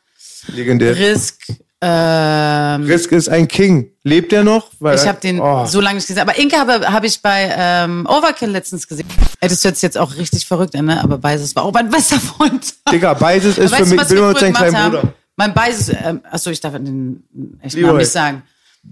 Legendär. 0.48 0.96
Risk, 0.96 1.40
ähm, 1.80 2.84
Risk 2.84 3.12
ist 3.12 3.28
ein 3.28 3.48
King. 3.48 3.90
Lebt 4.04 4.32
er 4.32 4.44
noch? 4.44 4.70
Weil 4.78 4.96
Ich 4.96 5.06
habe 5.06 5.20
den 5.20 5.40
oh. 5.40 5.66
so 5.66 5.80
lange 5.80 5.96
nicht 5.96 6.06
gesehen. 6.06 6.22
Aber 6.22 6.38
Inka 6.38 6.58
habe 6.58 6.92
hab 6.92 7.04
ich 7.04 7.20
bei 7.20 7.52
ähm, 7.56 8.06
Overkill 8.08 8.50
letztens 8.50 8.86
gesehen. 8.86 9.06
Ey, 9.40 9.48
das 9.48 9.64
hört 9.64 9.74
sich 9.74 9.82
jetzt 9.82 9.98
auch 9.98 10.16
richtig 10.16 10.46
verrückt 10.46 10.74
an, 10.76 10.86
ne? 10.86 11.02
Aber 11.02 11.18
Beises 11.18 11.54
war 11.56 11.64
auch 11.64 11.72
mein 11.72 11.90
bester 11.90 12.20
Freund. 12.20 12.74
Digga, 12.90 13.14
Beises 13.14 13.58
ist 13.58 13.74
für 13.74 13.84
mich, 13.84 14.00
ich 14.00 14.08
bin 14.08 14.18
früher 14.18 14.38
sein 14.38 14.52
kleiner 14.54 14.78
haben? 14.78 14.92
Bruder. 14.92 15.14
Mein 15.36 15.52
Beises, 15.52 15.88
ähm, 15.88 16.20
achso, 16.30 16.50
ich 16.50 16.60
darf 16.60 16.74
den 16.74 17.24
echten. 17.60 17.80
Namen 17.80 17.98
nicht 17.98 18.12
sagen. 18.12 18.42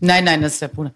Nein, 0.01 0.25
nein, 0.25 0.43
das 0.43 0.55
ist 0.55 0.63
der 0.63 0.69
Bruder. 0.69 0.93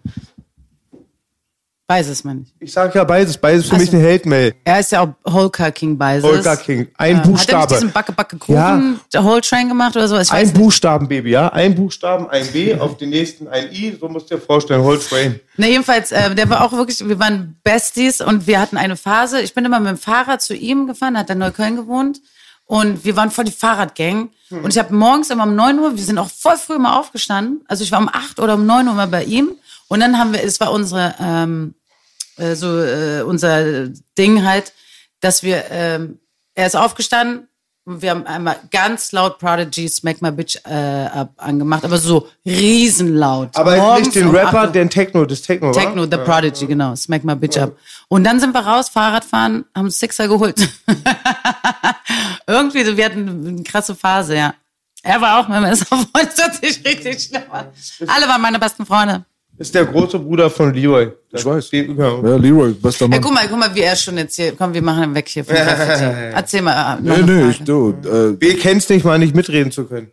Beises, 1.89 2.25
meine 2.25 2.41
ich. 2.41 2.53
Ich 2.59 2.73
sag 2.73 2.93
ja 2.95 3.05
Beises. 3.05 3.37
Beises 3.37 3.63
ist 3.63 3.69
für 3.69 3.75
Also- 3.77 3.85
mich 3.85 3.93
ein 3.95 4.01
Held, 4.05 4.25
Mel. 4.25 4.53
Er 4.65 4.81
ist 4.81 4.91
ja 4.91 5.03
auch 5.03 5.31
Holker 5.33 5.71
King 5.71 5.97
Beises. 5.97 6.29
Holger 6.29 6.57
King. 6.57 6.89
Ein 6.97 7.11
Ähm, 7.11 7.17
Hat 7.19 7.25
er 7.25 7.31
Buchstabe. 7.31 7.73
diesen 7.75 7.91
Backe 7.93 8.11
Backe 8.11 8.35
Kuchen 8.37 8.99
Whole 9.15 9.39
Train 9.39 9.69
gemacht 9.69 9.95
oder 9.95 10.09
so? 10.09 10.15
Ein 10.15 10.43
nicht. 10.47 10.53
Buchstaben, 10.53 11.07
Baby, 11.07 11.31
ja? 11.31 11.47
Ein 11.47 11.75
Buchstaben, 11.75 12.29
ein 12.29 12.45
B, 12.51 12.75
auf 12.77 12.97
den 12.97 13.11
nächsten 13.11 13.47
ein 13.47 13.71
I. 13.71 13.97
So 14.01 14.09
musst 14.09 14.29
du 14.29 14.35
dir 14.35 14.41
vorstellen, 14.41 14.83
Whole 14.83 14.99
Train. 14.99 15.39
Ne, 15.55 15.69
jedenfalls, 15.69 16.11
äh, 16.11 16.35
der 16.35 16.49
war 16.49 16.65
auch 16.65 16.73
wirklich, 16.73 17.07
wir 17.07 17.19
waren 17.19 17.55
Besties 17.63 18.19
und 18.19 18.47
wir 18.47 18.59
hatten 18.59 18.75
eine 18.75 18.97
Phase. 18.97 19.39
Ich 19.39 19.53
bin 19.53 19.63
immer 19.63 19.79
mit 19.79 19.89
dem 19.91 19.97
Fahrrad 19.97 20.41
zu 20.41 20.53
ihm 20.55 20.87
gefahren, 20.87 21.17
hat 21.17 21.29
in 21.29 21.37
Neukölln 21.37 21.77
gewohnt. 21.77 22.19
Und 22.65 23.05
wir 23.05 23.15
waren 23.15 23.31
voll 23.31 23.45
die 23.45 23.51
Fahrradgang. 23.53 24.29
Und 24.49 24.73
ich 24.73 24.77
habe 24.77 24.93
morgens 24.93 25.29
immer 25.29 25.43
um 25.43 25.55
9 25.55 25.79
Uhr, 25.79 25.95
wir 25.95 26.03
sind 26.03 26.17
auch 26.17 26.29
voll 26.29 26.57
früh 26.57 26.75
immer 26.75 26.99
aufgestanden. 26.99 27.61
Also 27.69 27.85
ich 27.85 27.93
war 27.93 27.99
um 27.99 28.09
8 28.11 28.41
oder 28.41 28.55
um 28.55 28.65
9 28.65 28.85
Uhr 28.89 28.93
mal 28.93 29.07
bei 29.07 29.23
ihm. 29.23 29.51
Und 29.87 29.99
dann 29.99 30.17
haben 30.17 30.33
wir, 30.33 30.43
es 30.43 30.59
war 30.59 30.71
unsere, 30.71 31.15
ähm, 31.19 31.75
äh, 32.37 32.55
so 32.55 32.79
äh, 32.79 33.21
unser 33.21 33.87
Ding 34.17 34.45
halt, 34.45 34.73
dass 35.21 35.43
wir, 35.43 35.65
ähm, 35.71 36.19
er 36.55 36.67
ist 36.67 36.75
aufgestanden 36.75 37.47
und 37.87 38.01
wir 38.01 38.09
haben 38.09 38.25
einmal 38.27 38.57
ganz 38.69 39.13
laut 39.13 39.39
Prodigy 39.39 39.87
Smack 39.87 40.21
My 40.21 40.29
Bitch 40.29 40.57
äh, 40.65 41.05
ab 41.05 41.31
angemacht, 41.37 41.85
aber 41.85 41.97
so 41.97 42.27
riesenlaut. 42.45 43.55
Aber 43.55 43.77
Morgens 43.77 44.07
nicht 44.07 44.17
den 44.17 44.27
um 44.27 44.35
8 44.35 44.45
Rapper, 44.47 44.61
Uhr. 44.63 44.71
den 44.73 44.89
Techno, 44.89 45.25
das 45.25 45.41
Techno? 45.41 45.71
Techno, 45.71 46.03
The 46.03 46.17
Prodigy, 46.17 46.67
genau. 46.67 46.95
Smack 46.95 47.23
my 47.23 47.35
bitch 47.35 47.57
up. 47.57 47.77
Und 48.09 48.25
dann 48.25 48.41
sind 48.41 48.53
wir 48.53 48.59
raus, 48.59 48.89
Fahrrad 48.89 49.23
fahren, 49.23 49.63
haben 49.73 49.89
Sixer 49.89 50.27
geholt. 50.27 50.67
Irgendwie, 52.47 52.83
so, 52.83 52.97
wir 52.97 53.05
hatten 53.05 53.47
eine 53.47 53.63
krasse 53.63 53.95
Phase, 53.95 54.35
ja. 54.35 54.53
Er 55.01 55.21
war 55.21 55.39
auch 55.39 55.47
mein 55.47 55.63
bester 55.63 55.85
Freund, 55.85 56.09
das 56.13 56.37
hört 56.37 56.55
sich 56.55 56.85
richtig 56.85 57.23
schlimm. 57.23 57.43
Alle 58.07 58.27
waren 58.27 58.41
meine 58.41 58.59
besten 58.59 58.85
Freunde. 58.85 59.23
Ist 59.59 59.73
der 59.73 59.85
große 59.85 60.19
Bruder 60.19 60.49
von 60.49 60.73
Leroy. 60.73 61.09
Ich 61.33 61.43
weiß. 61.43 61.71
Ja. 61.71 61.81
Ja, 61.81 62.35
Leroy, 62.37 62.73
bester 62.73 63.05
Ja, 63.05 63.09
Mann. 63.09 63.21
guck 63.21 63.33
mal, 63.33 63.47
guck 63.49 63.59
mal, 63.59 63.73
wie 63.73 63.81
er 63.81 63.95
schon 63.95 64.17
jetzt 64.17 64.35
hier, 64.35 64.53
komm, 64.55 64.73
wir 64.73 64.81
machen 64.83 65.03
ihn 65.05 65.15
weg 65.15 65.27
hier 65.27 65.43
von 65.43 65.55
Graffiti. 65.55 66.03
Erzähl 66.33 66.61
mal. 66.61 66.97
äh, 66.97 67.01
Nee, 67.01 67.09
nee, 67.09 67.25
Frage. 67.25 67.49
ich, 67.51 67.61
du, 67.63 67.89
äh, 68.03 68.39
Wir 68.39 68.57
kennen's 68.59 68.87
nicht 68.89 69.03
mal, 69.03 69.17
nicht 69.17 69.35
mitreden 69.35 69.71
zu 69.71 69.85
können. 69.85 70.07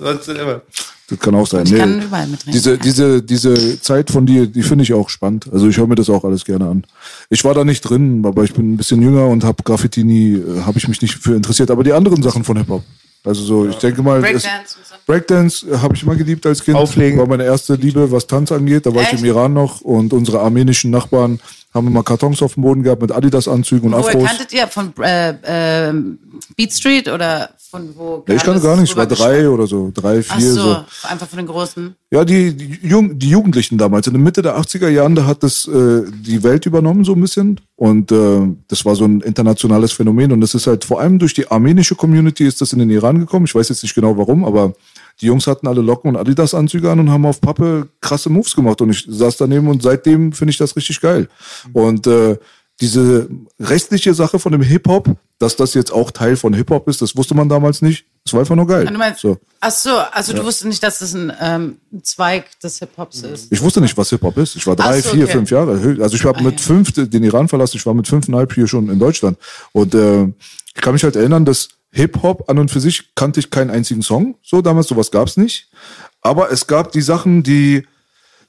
Sonst 0.00 0.28
immer. 0.28 0.60
das 1.08 1.18
kann 1.18 1.34
auch 1.34 1.46
sein. 1.48 1.64
Ich 1.66 1.72
Nee. 1.72 1.78
kann 1.78 2.00
überall 2.02 2.28
mitreden. 2.28 2.52
Diese, 2.52 2.78
diese, 2.78 3.20
diese 3.22 3.80
Zeit 3.80 4.10
von 4.10 4.24
dir, 4.26 4.46
die 4.46 4.62
finde 4.62 4.84
ich 4.84 4.92
auch 4.94 5.08
spannend. 5.08 5.46
Also 5.52 5.66
ich 5.66 5.76
höre 5.76 5.88
mir 5.88 5.96
das 5.96 6.08
auch 6.08 6.22
alles 6.24 6.44
gerne 6.44 6.68
an. 6.68 6.84
Ich 7.30 7.42
war 7.44 7.54
da 7.54 7.64
nicht 7.64 7.80
drin, 7.80 8.22
aber 8.24 8.44
ich 8.44 8.52
bin 8.54 8.74
ein 8.74 8.76
bisschen 8.76 9.02
jünger 9.02 9.26
und 9.26 9.42
habe 9.42 9.62
Graffiti 9.64 10.04
nie, 10.04 10.34
äh, 10.34 10.60
habe 10.64 10.78
ich 10.78 10.86
mich 10.86 11.02
nicht 11.02 11.14
für 11.16 11.34
interessiert. 11.34 11.72
Aber 11.72 11.82
die 11.82 11.92
anderen 11.92 12.22
Sachen 12.22 12.44
von 12.44 12.56
Hip-Hop. 12.56 12.84
Also 13.24 13.42
so, 13.42 13.68
ich 13.68 13.76
denke 13.76 14.02
mal, 14.02 14.20
Breakdance 14.20 14.76
so. 14.82 14.94
Breakdance 15.06 15.66
äh, 15.68 15.78
habe 15.78 15.94
ich 15.94 16.02
immer 16.02 16.16
geliebt 16.16 16.44
als 16.44 16.62
Kind. 16.62 16.76
Auflegen. 16.76 17.18
War 17.18 17.26
meine 17.26 17.44
erste 17.44 17.74
Liebe, 17.74 18.10
was 18.10 18.26
Tanz 18.26 18.50
angeht. 18.50 18.84
Da 18.86 18.94
war 18.94 19.02
ich 19.02 19.12
Echt? 19.12 19.22
im 19.22 19.24
Iran 19.24 19.52
noch 19.52 19.80
und 19.80 20.12
unsere 20.12 20.40
armenischen 20.40 20.90
Nachbarn 20.90 21.40
haben 21.74 21.86
immer 21.86 22.02
Kartons 22.02 22.42
auf 22.42 22.54
dem 22.54 22.62
Boden 22.62 22.82
gehabt 22.82 23.00
mit 23.00 23.12
Adidas-Anzügen 23.12 23.92
und 23.92 23.98
Woher 23.98 24.14
Afros. 24.14 24.24
kanntet 24.24 24.52
ihr? 24.52 24.68
Von 24.68 24.92
äh, 25.00 25.34
ähm, 25.44 26.18
Beat 26.56 26.72
Street 26.72 27.08
oder 27.08 27.50
von 27.70 27.94
wo? 27.96 28.24
Ja, 28.28 28.34
ich 28.34 28.42
kannte 28.42 28.60
gar 28.60 28.76
nicht, 28.76 28.90
ich 28.90 28.96
war 28.96 29.06
drei 29.06 29.48
oder 29.48 29.66
so, 29.66 29.90
drei, 29.94 30.22
Ach 30.28 30.36
vier, 30.36 30.52
so, 30.52 30.62
so. 30.62 30.84
einfach 31.08 31.26
von 31.26 31.38
den 31.38 31.46
Großen. 31.46 31.94
Ja, 32.10 32.24
die, 32.26 32.54
die, 32.54 32.86
Jung, 32.86 33.18
die 33.18 33.30
Jugendlichen 33.30 33.78
damals, 33.78 34.06
in 34.06 34.12
der 34.12 34.22
Mitte 34.22 34.42
der 34.42 34.58
80er 34.58 34.88
Jahren, 34.88 35.14
da 35.14 35.24
hat 35.24 35.42
das 35.42 35.66
äh, 35.66 36.02
die 36.10 36.42
Welt 36.42 36.66
übernommen 36.66 37.04
so 37.04 37.14
ein 37.14 37.20
bisschen. 37.20 37.58
Und 37.76 38.12
äh, 38.12 38.42
das 38.68 38.84
war 38.84 38.94
so 38.94 39.06
ein 39.06 39.22
internationales 39.22 39.92
Phänomen. 39.92 40.32
Und 40.32 40.42
das 40.42 40.54
ist 40.54 40.66
halt 40.66 40.84
vor 40.84 41.00
allem 41.00 41.18
durch 41.18 41.32
die 41.32 41.50
armenische 41.50 41.94
Community 41.94 42.46
ist 42.46 42.60
das 42.60 42.74
in 42.74 42.80
den 42.80 42.90
Iran 42.90 43.18
gekommen. 43.18 43.46
Ich 43.46 43.54
weiß 43.54 43.70
jetzt 43.70 43.82
nicht 43.82 43.94
genau 43.94 44.18
warum, 44.18 44.44
aber 44.44 44.74
die 45.20 45.26
Jungs 45.26 45.46
hatten 45.46 45.66
alle 45.68 45.80
Locken 45.82 46.10
und 46.10 46.16
Adidas-Anzüge 46.16 46.90
an 46.90 47.00
und 47.00 47.10
haben 47.10 47.26
auf 47.26 47.40
Pappe 47.40 47.88
krasse 48.00 48.30
Moves 48.30 48.54
gemacht. 48.54 48.80
Und 48.80 48.90
ich 48.90 49.06
saß 49.08 49.36
daneben 49.36 49.68
und 49.68 49.82
seitdem 49.82 50.32
finde 50.32 50.50
ich 50.50 50.58
das 50.58 50.74
richtig 50.76 51.00
geil. 51.00 51.28
Und 51.72 52.06
äh, 52.06 52.36
diese 52.80 53.28
restliche 53.60 54.12
Sache 54.14 54.38
von 54.38 54.50
dem 54.50 54.62
Hip-Hop, 54.62 55.14
dass 55.38 55.54
das 55.56 55.74
jetzt 55.74 55.92
auch 55.92 56.10
Teil 56.10 56.36
von 56.36 56.54
Hip-Hop 56.54 56.88
ist, 56.88 57.00
das 57.02 57.14
wusste 57.16 57.34
man 57.34 57.48
damals 57.48 57.82
nicht. 57.82 58.06
Das 58.24 58.32
war 58.32 58.40
einfach 58.40 58.56
nur 58.56 58.66
geil. 58.66 58.86
Du 58.86 58.98
meinst, 58.98 59.20
So. 59.20 59.38
Ach 59.60 59.70
so, 59.70 59.90
also 60.10 60.32
du 60.32 60.42
wusstest 60.44 60.66
nicht, 60.66 60.82
dass 60.82 60.98
das 61.00 61.14
ein 61.14 61.32
ähm, 61.40 61.76
Zweig 62.02 62.58
des 62.60 62.78
Hip-Hops 62.78 63.22
ist. 63.22 63.52
Ich 63.52 63.60
wusste 63.62 63.80
nicht, 63.80 63.96
was 63.96 64.10
Hip-Hop 64.10 64.36
ist. 64.38 64.56
Ich 64.56 64.66
war 64.66 64.74
drei, 64.74 65.00
so, 65.00 65.10
vier, 65.10 65.24
okay. 65.24 65.32
fünf 65.32 65.50
Jahre. 65.50 65.72
Also 66.00 66.16
ich 66.16 66.24
habe 66.24 66.38
Ah, 66.38 66.42
mit 66.42 66.58
ja. 66.60 66.66
fünf 66.66 66.92
den 66.92 67.22
Iran 67.22 67.48
verlassen. 67.48 67.76
Ich 67.76 67.86
war 67.86 67.94
mit 67.94 68.08
fünfeinhalb 68.08 68.52
hier 68.54 68.66
schon 68.66 68.88
in 68.88 68.98
Deutschland. 68.98 69.38
Und 69.72 69.94
äh, 69.94 70.24
ich 70.74 70.80
kann 70.80 70.94
mich 70.94 71.04
halt 71.04 71.14
erinnern, 71.16 71.44
dass 71.44 71.68
Hip-Hop 71.92 72.48
an 72.48 72.58
und 72.58 72.70
für 72.70 72.80
sich 72.80 73.14
kannte 73.14 73.40
ich 73.40 73.50
keinen 73.50 73.70
einzigen 73.70 74.02
Song. 74.02 74.36
So 74.42 74.62
damals, 74.62 74.88
sowas 74.88 75.10
gab's 75.10 75.36
nicht. 75.36 75.68
Aber 76.22 76.50
es 76.50 76.66
gab 76.66 76.92
die 76.92 77.02
Sachen, 77.02 77.42
die 77.42 77.86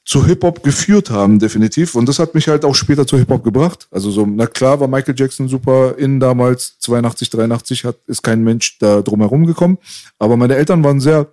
zu 0.05 0.25
Hip-Hop 0.25 0.63
geführt 0.63 1.09
haben, 1.09 1.39
definitiv. 1.39 1.95
Und 1.95 2.07
das 2.09 2.19
hat 2.19 2.35
mich 2.35 2.47
halt 2.47 2.65
auch 2.65 2.75
später 2.75 3.07
zu 3.07 3.17
Hip-Hop 3.17 3.43
gebracht. 3.43 3.87
Also 3.91 4.11
so, 4.11 4.25
na 4.25 4.47
klar 4.47 4.79
war 4.79 4.87
Michael 4.87 5.15
Jackson 5.17 5.47
super 5.47 5.97
in 5.97 6.19
damals, 6.19 6.77
82, 6.79 7.29
83, 7.29 7.85
hat, 7.85 7.97
ist 8.07 8.21
kein 8.21 8.43
Mensch 8.43 8.77
da 8.79 9.01
drumherum 9.01 9.45
gekommen. 9.45 9.77
Aber 10.19 10.35
meine 10.37 10.55
Eltern 10.55 10.83
waren 10.83 10.99
sehr 10.99 11.27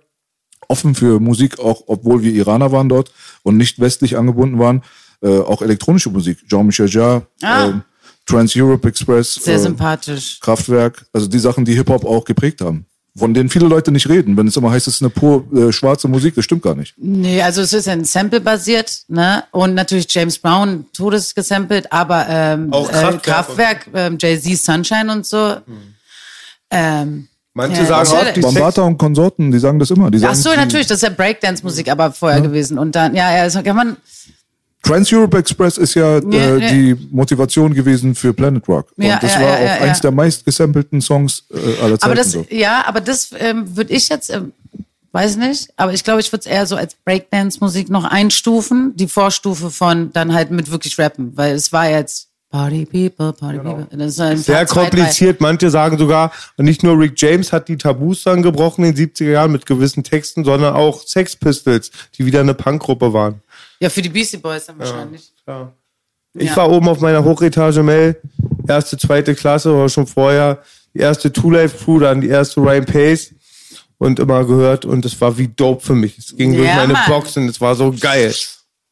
offen 0.69 0.95
für 0.95 1.19
Musik, 1.19 1.59
auch 1.59 1.83
obwohl 1.87 2.21
wir 2.23 2.31
Iraner 2.33 2.71
waren 2.71 2.87
dort 2.87 3.11
und 3.43 3.57
nicht 3.57 3.79
westlich 3.79 4.17
angebunden 4.17 4.57
waren. 4.57 4.83
Äh, 5.21 5.39
auch 5.39 5.61
elektronische 5.61 6.09
Musik. 6.09 6.39
Jean-Michel 6.47 6.89
Jarre, 6.89 7.27
Ah. 7.43 7.65
ähm, 7.67 7.81
Trans-Europe 8.25 8.87
Express, 8.87 9.35
Sehr 9.35 9.55
äh, 9.55 9.59
sympathisch. 9.59 10.39
Kraftwerk. 10.39 11.05
Also 11.13 11.27
die 11.27 11.39
Sachen, 11.39 11.65
die 11.65 11.73
Hip-Hop 11.75 12.05
auch 12.05 12.23
geprägt 12.23 12.61
haben. 12.61 12.85
Von 13.17 13.33
denen 13.33 13.49
viele 13.49 13.67
Leute 13.67 13.91
nicht 13.91 14.07
reden. 14.07 14.37
Wenn 14.37 14.47
es 14.47 14.55
immer 14.55 14.71
heißt, 14.71 14.87
es 14.87 14.95
ist 14.95 15.01
eine 15.01 15.09
pur 15.09 15.43
äh, 15.53 15.73
schwarze 15.73 16.07
Musik, 16.07 16.33
das 16.35 16.45
stimmt 16.45 16.61
gar 16.63 16.75
nicht. 16.75 16.93
Nee, 16.97 17.41
also 17.41 17.61
es 17.61 17.73
ist 17.73 17.89
ein 17.89 18.05
Sample 18.05 18.39
basiert, 18.39 19.01
ne? 19.09 19.43
Und 19.51 19.73
natürlich 19.73 20.07
James 20.13 20.37
Brown, 20.39 20.85
Todes 20.93 21.35
gesampelt, 21.35 21.91
aber 21.91 22.25
ähm, 22.29 22.71
Auch 22.71 22.87
äh, 22.87 22.93
Kraftwerk. 22.93 23.23
Kraftwerk 23.23 23.87
ähm, 23.93 24.17
Jay-Z, 24.17 24.57
Sunshine 24.63 25.11
und 25.11 25.25
so. 25.25 25.57
Ähm, 26.69 27.27
Manche 27.53 27.81
Ja, 27.81 27.85
sagen 27.85 27.99
das 27.99 28.13
auch, 28.13 28.25
ist 28.27 28.35
die 28.37 28.39
ja- 28.39 28.47
Bambata 28.47 28.81
und 28.83 28.97
Konsorten, 28.97 29.51
die 29.51 29.59
sagen 29.59 29.77
das 29.77 29.91
immer. 29.91 30.09
Die 30.09 30.19
sagen, 30.19 30.31
ach 30.33 30.37
so, 30.41 30.53
natürlich, 30.55 30.87
das 30.87 30.99
ist 30.99 31.03
ja 31.03 31.09
Breakdance-Musik, 31.09 31.89
aber 31.91 32.13
vorher 32.13 32.39
gewesen. 32.39 32.79
Und 32.79 32.95
dann, 32.95 33.13
ja, 33.13 33.35
ja, 33.35 33.43
das 33.43 33.61
kann 33.61 33.75
man, 33.75 33.97
Trans-Europe 34.83 35.37
Express 35.37 35.77
ist 35.77 35.93
ja 35.93 36.17
äh, 36.17 36.21
nee. 36.23 36.69
die 36.69 37.07
Motivation 37.11 37.73
gewesen 37.73 38.15
für 38.15 38.33
Planet 38.33 38.67
Rock. 38.67 38.91
Ja, 38.97 39.15
und 39.15 39.23
das 39.23 39.35
ja, 39.35 39.41
war 39.41 39.49
ja, 39.49 39.55
auch 39.55 39.61
ja, 39.61 39.73
eins 39.87 39.97
ja. 39.97 40.01
der 40.01 40.11
meist 40.11 40.45
gesampelten 40.45 41.01
Songs 41.01 41.43
äh, 41.51 41.83
aller 41.83 41.99
Zeiten. 41.99 42.03
aber 42.05 42.15
das, 42.15 42.31
so. 42.31 42.45
ja, 42.49 42.83
aber 42.85 43.01
das 43.01 43.29
ähm, 43.37 43.75
würde 43.75 43.93
ich 43.93 44.09
jetzt, 44.09 44.31
ähm, 44.31 44.53
weiß 45.11 45.37
nicht, 45.37 45.69
aber 45.75 45.93
ich 45.93 46.03
glaube, 46.03 46.21
ich 46.21 46.31
würde 46.31 46.41
es 46.41 46.45
eher 46.47 46.65
so 46.65 46.75
als 46.75 46.95
Breakdance-Musik 47.05 47.89
noch 47.89 48.05
einstufen, 48.05 48.93
die 48.95 49.07
Vorstufe 49.07 49.69
von 49.69 50.11
dann 50.13 50.33
halt 50.33 50.51
mit 50.51 50.71
wirklich 50.71 50.97
Rappen, 50.97 51.37
weil 51.37 51.53
es 51.53 51.71
war 51.71 51.89
jetzt 51.89 52.31
Party 52.51 52.85
People, 52.85 53.31
Party 53.31 53.59
People. 53.59 53.87
Das 53.91 54.11
ist 54.13 54.19
ein 54.19 54.37
Sehr 54.37 54.65
kompliziert. 54.65 55.39
Manche 55.39 55.69
sagen 55.69 55.97
sogar, 55.97 56.33
nicht 56.57 56.83
nur 56.83 56.99
Rick 56.99 57.13
James 57.15 57.53
hat 57.53 57.69
die 57.69 57.77
Tabus 57.77 58.23
dann 58.23 58.41
gebrochen 58.41 58.83
in 58.83 58.93
den 58.93 59.07
70er 59.07 59.31
Jahren 59.31 59.53
mit 59.53 59.65
gewissen 59.65 60.03
Texten, 60.03 60.43
sondern 60.43 60.75
auch 60.75 61.01
Sex 61.01 61.35
Pistols, 61.37 61.91
die 62.17 62.25
wieder 62.25 62.41
eine 62.41 62.53
Punkgruppe 62.53 63.13
waren. 63.13 63.41
Ja, 63.81 63.89
für 63.89 64.01
die 64.01 64.09
Beastie 64.09 64.37
Boys 64.37 64.65
dann 64.67 64.77
wahrscheinlich. 64.79 65.31
Ja. 65.47 65.71
Ich 66.33 66.49
Ja. 66.49 66.55
war 66.57 66.69
oben 66.69 66.87
auf 66.87 66.99
meiner 67.01 67.23
Hochetage 67.23 67.81
Mel, 67.83 68.21
erste, 68.67 68.97
zweite 68.97 69.35
Klasse 69.35 69.73
oder 69.73 69.89
schon 69.89 70.07
vorher, 70.07 70.61
die 70.93 70.99
erste 70.99 71.31
Two 71.33 71.49
Life 71.49 71.83
Crew, 71.83 71.99
dann 71.99 72.21
die 72.21 72.29
erste 72.29 72.61
Ryan 72.61 72.85
Pace 72.85 73.33
und 73.97 74.19
immer 74.19 74.45
gehört 74.45 74.85
und 74.85 75.03
es 75.05 75.19
war 75.19 75.37
wie 75.37 75.47
dope 75.47 75.83
für 75.85 75.95
mich. 75.95 76.17
Es 76.17 76.35
ging 76.37 76.55
durch 76.55 76.67
Ja, 76.67 76.75
meine 76.75 76.93
Mann. 76.93 77.03
Box 77.07 77.35
und 77.37 77.49
es 77.49 77.59
war 77.59 77.75
so 77.75 77.91
geil. 77.99 78.33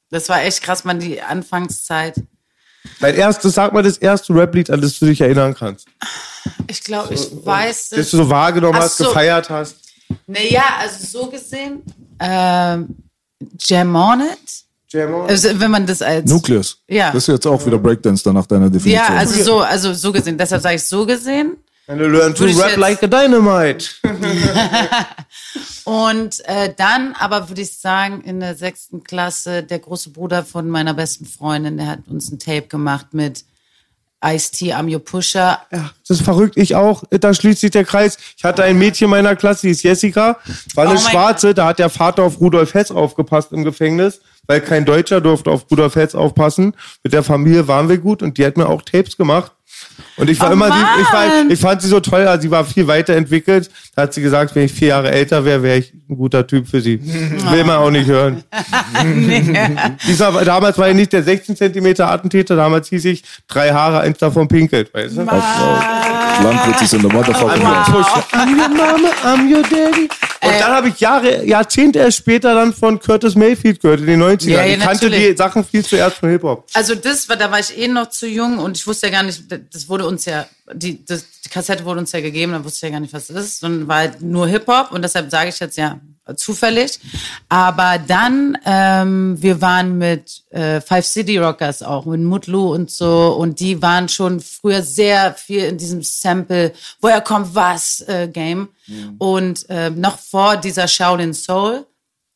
Das 0.09 0.27
war 0.27 0.41
echt 0.41 0.61
krass, 0.63 0.83
man, 0.83 0.99
die 0.99 1.21
Anfangszeit. 1.21 2.15
Dein 2.99 3.15
erstes, 3.15 3.53
sag 3.53 3.73
mal 3.73 3.83
das 3.83 3.97
erste 3.97 4.33
Rap-Lied, 4.33 4.69
an 4.71 4.81
das 4.81 4.97
du 4.99 5.05
dich 5.05 5.21
erinnern 5.21 5.53
kannst. 5.53 5.87
Ich 6.67 6.81
glaube, 6.83 7.13
ich 7.13 7.27
weiß 7.45 7.89
Das 7.89 7.99
es. 7.99 8.11
du 8.11 8.17
so 8.17 8.29
wahrgenommen 8.29 8.75
Ach 8.77 8.83
hast, 8.83 8.97
so. 8.97 9.05
gefeiert 9.05 9.49
hast. 9.49 9.75
Naja, 10.25 10.63
also 10.79 11.05
so 11.05 11.29
gesehen, 11.29 11.83
ähm, 12.19 12.95
Jam 13.59 13.95
on 13.95 14.21
It. 14.21 14.63
Also, 14.93 15.59
wenn 15.59 15.69
man 15.71 15.85
das 15.85 16.01
als. 16.01 16.29
Nucleus. 16.29 16.81
Ja. 16.87 17.11
Das 17.11 17.23
ist 17.23 17.27
jetzt 17.27 17.45
auch 17.47 17.63
wieder 17.65 17.77
Breakdance 17.77 18.23
dann 18.23 18.33
nach 18.35 18.47
deiner 18.47 18.69
Definition. 18.69 19.05
Ja, 19.07 19.15
also 19.17 19.43
so, 19.43 19.59
also 19.59 19.93
so 19.93 20.11
gesehen. 20.11 20.37
Deshalb 20.37 20.61
sage 20.61 20.75
ich 20.75 20.83
so 20.83 21.05
gesehen. 21.05 21.57
And 21.87 21.99
you 21.99 22.07
learn 22.07 22.33
to 22.35 22.41
Würde 22.41 22.51
ich 22.53 22.59
rap 22.59 22.67
jetzt- 22.69 22.77
like 22.79 23.03
a 23.03 23.07
dynamite. 23.07 23.85
Und 25.85 26.45
äh, 26.45 26.73
dann 26.75 27.13
aber 27.17 27.49
würde 27.49 27.61
ich 27.61 27.75
sagen, 27.77 28.21
in 28.21 28.39
der 28.39 28.55
sechsten 28.55 29.03
Klasse, 29.03 29.63
der 29.63 29.79
große 29.79 30.11
Bruder 30.11 30.43
von 30.43 30.69
meiner 30.69 30.93
besten 30.93 31.25
Freundin, 31.25 31.77
der 31.77 31.87
hat 31.87 31.99
uns 32.07 32.31
ein 32.31 32.37
Tape 32.39 32.67
gemacht 32.67 33.07
mit 33.13 33.43
Ice-T, 34.23 34.73
I'm 34.75 34.91
Your 34.93 34.99
Pusher. 35.03 35.59
Ja, 35.71 35.91
das 36.07 36.19
ist 36.19 36.23
verrückt. 36.25 36.57
Ich 36.57 36.75
auch. 36.75 37.03
Da 37.09 37.33
schließt 37.33 37.61
sich 37.61 37.71
der 37.71 37.85
Kreis. 37.85 38.17
Ich 38.37 38.43
hatte 38.43 38.63
ein 38.63 38.77
Mädchen 38.77 39.09
meiner 39.09 39.35
Klasse, 39.35 39.61
die 39.67 39.71
ist 39.71 39.81
Jessica. 39.81 40.37
War 40.75 40.87
eine 40.89 40.99
Oh 40.99 41.01
Schwarze. 41.01 41.53
Da 41.53 41.67
hat 41.67 41.79
der 41.79 41.89
Vater 41.89 42.23
auf 42.23 42.39
Rudolf 42.41 42.73
Hess 42.73 42.91
aufgepasst 42.91 43.51
im 43.53 43.63
Gefängnis, 43.63 44.19
weil 44.49 44.61
kein 44.61 44.83
Deutscher 44.83 45.21
durfte 45.21 45.51
auf 45.51 45.67
Rudolf 45.69 45.95
Hess 45.95 46.15
aufpassen. 46.15 46.75
Mit 47.03 47.13
der 47.13 47.21
Familie 47.21 47.67
waren 47.67 47.87
wir 47.87 47.99
gut 47.99 48.23
und 48.23 48.39
die 48.39 48.45
hat 48.45 48.57
mir 48.57 48.67
auch 48.67 48.81
Tapes 48.81 49.15
gemacht. 49.15 49.51
Und 50.17 50.27
ich 50.27 50.39
war 50.39 50.49
Oh 50.49 50.53
immer, 50.53 50.65
sie, 50.67 51.01
ich, 51.01 51.13
war, 51.13 51.51
ich 51.51 51.59
fand 51.59 51.81
sie 51.83 51.87
so 51.87 51.99
toll, 51.99 52.27
also 52.27 52.41
sie 52.41 52.51
war 52.51 52.65
viel 52.65 52.87
weiterentwickelt. 52.87 53.69
Da 53.95 54.01
hat 54.01 54.13
sie 54.13 54.23
gesagt, 54.23 54.55
wenn 54.55 54.63
ich 54.63 54.73
vier 54.73 54.89
Jahre 54.89 55.11
älter 55.11 55.45
wäre, 55.45 55.61
wäre 55.61 55.77
ich 55.77 55.93
ein 55.93 56.17
guter 56.17 56.47
Typ 56.47 56.67
für 56.67 56.81
sie. 56.81 56.99
Will 57.51 57.63
man 57.63 57.77
auch 57.77 57.91
nicht 57.91 58.07
hören. 58.07 58.43
Dieser, 60.07 60.43
damals 60.43 60.79
war 60.79 60.89
ich 60.89 60.95
nicht 60.95 61.13
der 61.13 61.21
16 61.21 61.55
Zentimeter 61.55 62.09
Attentäter, 62.09 62.55
damals 62.55 62.89
hieß 62.89 63.05
ich 63.05 63.23
drei 63.47 63.71
Haare, 63.71 63.99
eins 63.99 64.17
davon 64.17 64.47
pinkelt. 64.47 64.91
Weißt 64.93 65.15
du? 65.15 65.21
Landwitz 65.21 66.81
ist 66.81 66.93
in 66.95 67.01
der 67.03 67.13
Motherfucking 67.13 67.61
I'm 67.61 67.67
your 67.67 67.83
pusher, 67.85 68.23
I'm 68.33 68.49
your 68.49 68.69
mama, 68.69 69.09
I'm 69.23 69.53
your 69.53 69.61
daddy. 69.61 70.09
Und 70.41 70.59
dann 70.59 70.71
habe 70.71 70.89
ich 70.89 70.99
Jahre, 70.99 71.45
Jahrzehnte 71.45 71.99
erst 71.99 72.17
später 72.17 72.53
dann 72.53 72.73
von 72.73 72.99
Curtis 72.99 73.35
Mayfield 73.35 73.81
gehört, 73.81 73.99
in 73.99 74.05
den 74.05 74.23
90ern. 74.23 74.49
Ja, 74.49 74.65
ja, 74.65 74.73
ich 74.73 74.79
kannte 74.79 75.05
natürlich. 75.05 75.31
die 75.31 75.37
Sachen 75.37 75.65
viel 75.65 75.83
zuerst 75.83 76.17
von 76.17 76.29
Hip-Hop. 76.29 76.67
Also 76.73 76.95
das 76.95 77.27
war, 77.27 77.35
da 77.35 77.51
war 77.51 77.59
ich 77.59 77.77
eh 77.77 77.87
noch 77.87 78.09
zu 78.09 78.27
jung 78.27 78.57
und 78.59 78.77
ich 78.77 78.87
wusste 78.87 79.07
ja 79.07 79.13
gar 79.13 79.23
nicht, 79.23 79.43
das 79.49 79.89
wurde 79.89 80.07
uns 80.07 80.25
ja, 80.25 80.45
die, 80.73 81.03
das, 81.05 81.25
die 81.45 81.49
Kassette 81.49 81.83
wurde 81.83 81.99
uns 81.99 82.11
ja 82.13 82.21
gegeben, 82.21 82.53
dann 82.53 82.63
wusste 82.63 82.77
ich 82.77 82.83
ja 82.83 82.89
gar 82.89 83.01
nicht, 83.01 83.13
was 83.13 83.27
das 83.27 83.45
ist, 83.45 83.59
sondern 83.59 83.87
war 83.87 83.97
halt 83.97 84.21
nur 84.21 84.47
Hip-Hop 84.47 84.91
und 84.91 85.01
deshalb 85.01 85.29
sage 85.29 85.49
ich 85.49 85.59
jetzt 85.59 85.77
ja 85.77 85.99
zufällig. 86.35 86.99
Aber 87.49 87.97
dann, 87.97 88.57
ähm, 88.65 89.41
wir 89.41 89.61
waren 89.61 89.97
mit 89.97 90.43
äh, 90.49 90.81
Five 90.81 91.05
City 91.05 91.37
Rockers 91.37 91.83
auch, 91.83 92.05
mit 92.05 92.21
Mutlu 92.21 92.73
und 92.73 92.91
so 92.91 93.35
und 93.39 93.59
die 93.59 93.81
waren 93.81 94.09
schon 94.09 94.39
früher 94.39 94.83
sehr 94.83 95.33
viel 95.33 95.63
in 95.63 95.77
diesem 95.77 96.01
Sample, 96.03 96.73
woher 97.01 97.21
kommt 97.21 97.55
was, 97.55 98.01
äh, 98.07 98.27
Game. 98.27 98.69
Und 99.19 99.67
ähm, 99.69 99.99
noch 100.01 100.17
vor 100.17 100.57
dieser 100.57 100.87
Shaolin 100.87 101.33
Soul, 101.33 101.85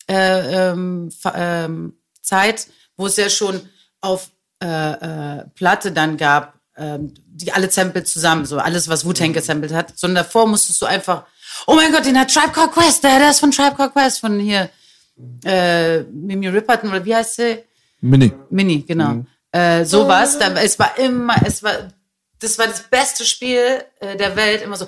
äh, 0.07 0.69
ähm, 0.69 1.09
ähm, 1.33 1.93
Zeit, 2.21 2.67
wo 2.95 3.07
es 3.07 3.17
ja 3.17 3.29
schon 3.29 3.61
auf 4.01 4.29
äh, 4.61 4.91
äh, 4.91 5.45
Platte 5.55 5.91
dann 5.91 6.17
gab, 6.17 6.59
ähm, 6.77 7.13
die 7.25 7.51
alle 7.51 7.69
Samples 7.69 8.11
zusammen, 8.11 8.45
so 8.45 8.57
alles, 8.57 8.87
was 8.87 9.05
Wu-Tang 9.05 9.33
gesampelt 9.33 9.73
hat, 9.73 9.97
sondern 9.97 10.23
davor 10.23 10.47
musstest 10.47 10.81
du 10.81 10.85
einfach, 10.85 11.25
oh 11.67 11.75
mein 11.75 11.91
Gott, 11.91 12.05
den 12.05 12.17
hat 12.19 12.33
Tribe 12.33 12.51
Called 12.51 12.71
Quest, 12.71 13.03
der, 13.03 13.19
der 13.19 13.29
ist 13.31 13.39
von 13.39 13.51
Tribe 13.51 13.75
Called 13.75 13.93
Quest, 13.93 14.19
von 14.19 14.39
hier, 14.39 14.69
äh, 15.45 15.99
Mimi 16.03 16.47
Ripperton, 16.47 16.89
oder 16.89 17.03
wie 17.03 17.15
heißt 17.15 17.35
sie? 17.35 17.59
Mini. 18.01 18.31
Mini, 18.49 18.81
genau. 18.81 19.23
Äh, 19.51 19.85
sowas, 19.85 20.37
da, 20.39 20.51
es 20.55 20.77
war 20.79 20.97
immer, 20.97 21.35
es 21.45 21.61
war, 21.63 21.73
das 22.39 22.57
war 22.57 22.67
das 22.67 22.81
beste 22.83 23.23
Spiel 23.23 23.83
äh, 23.99 24.17
der 24.17 24.35
Welt, 24.35 24.63
immer 24.63 24.75
so, 24.75 24.85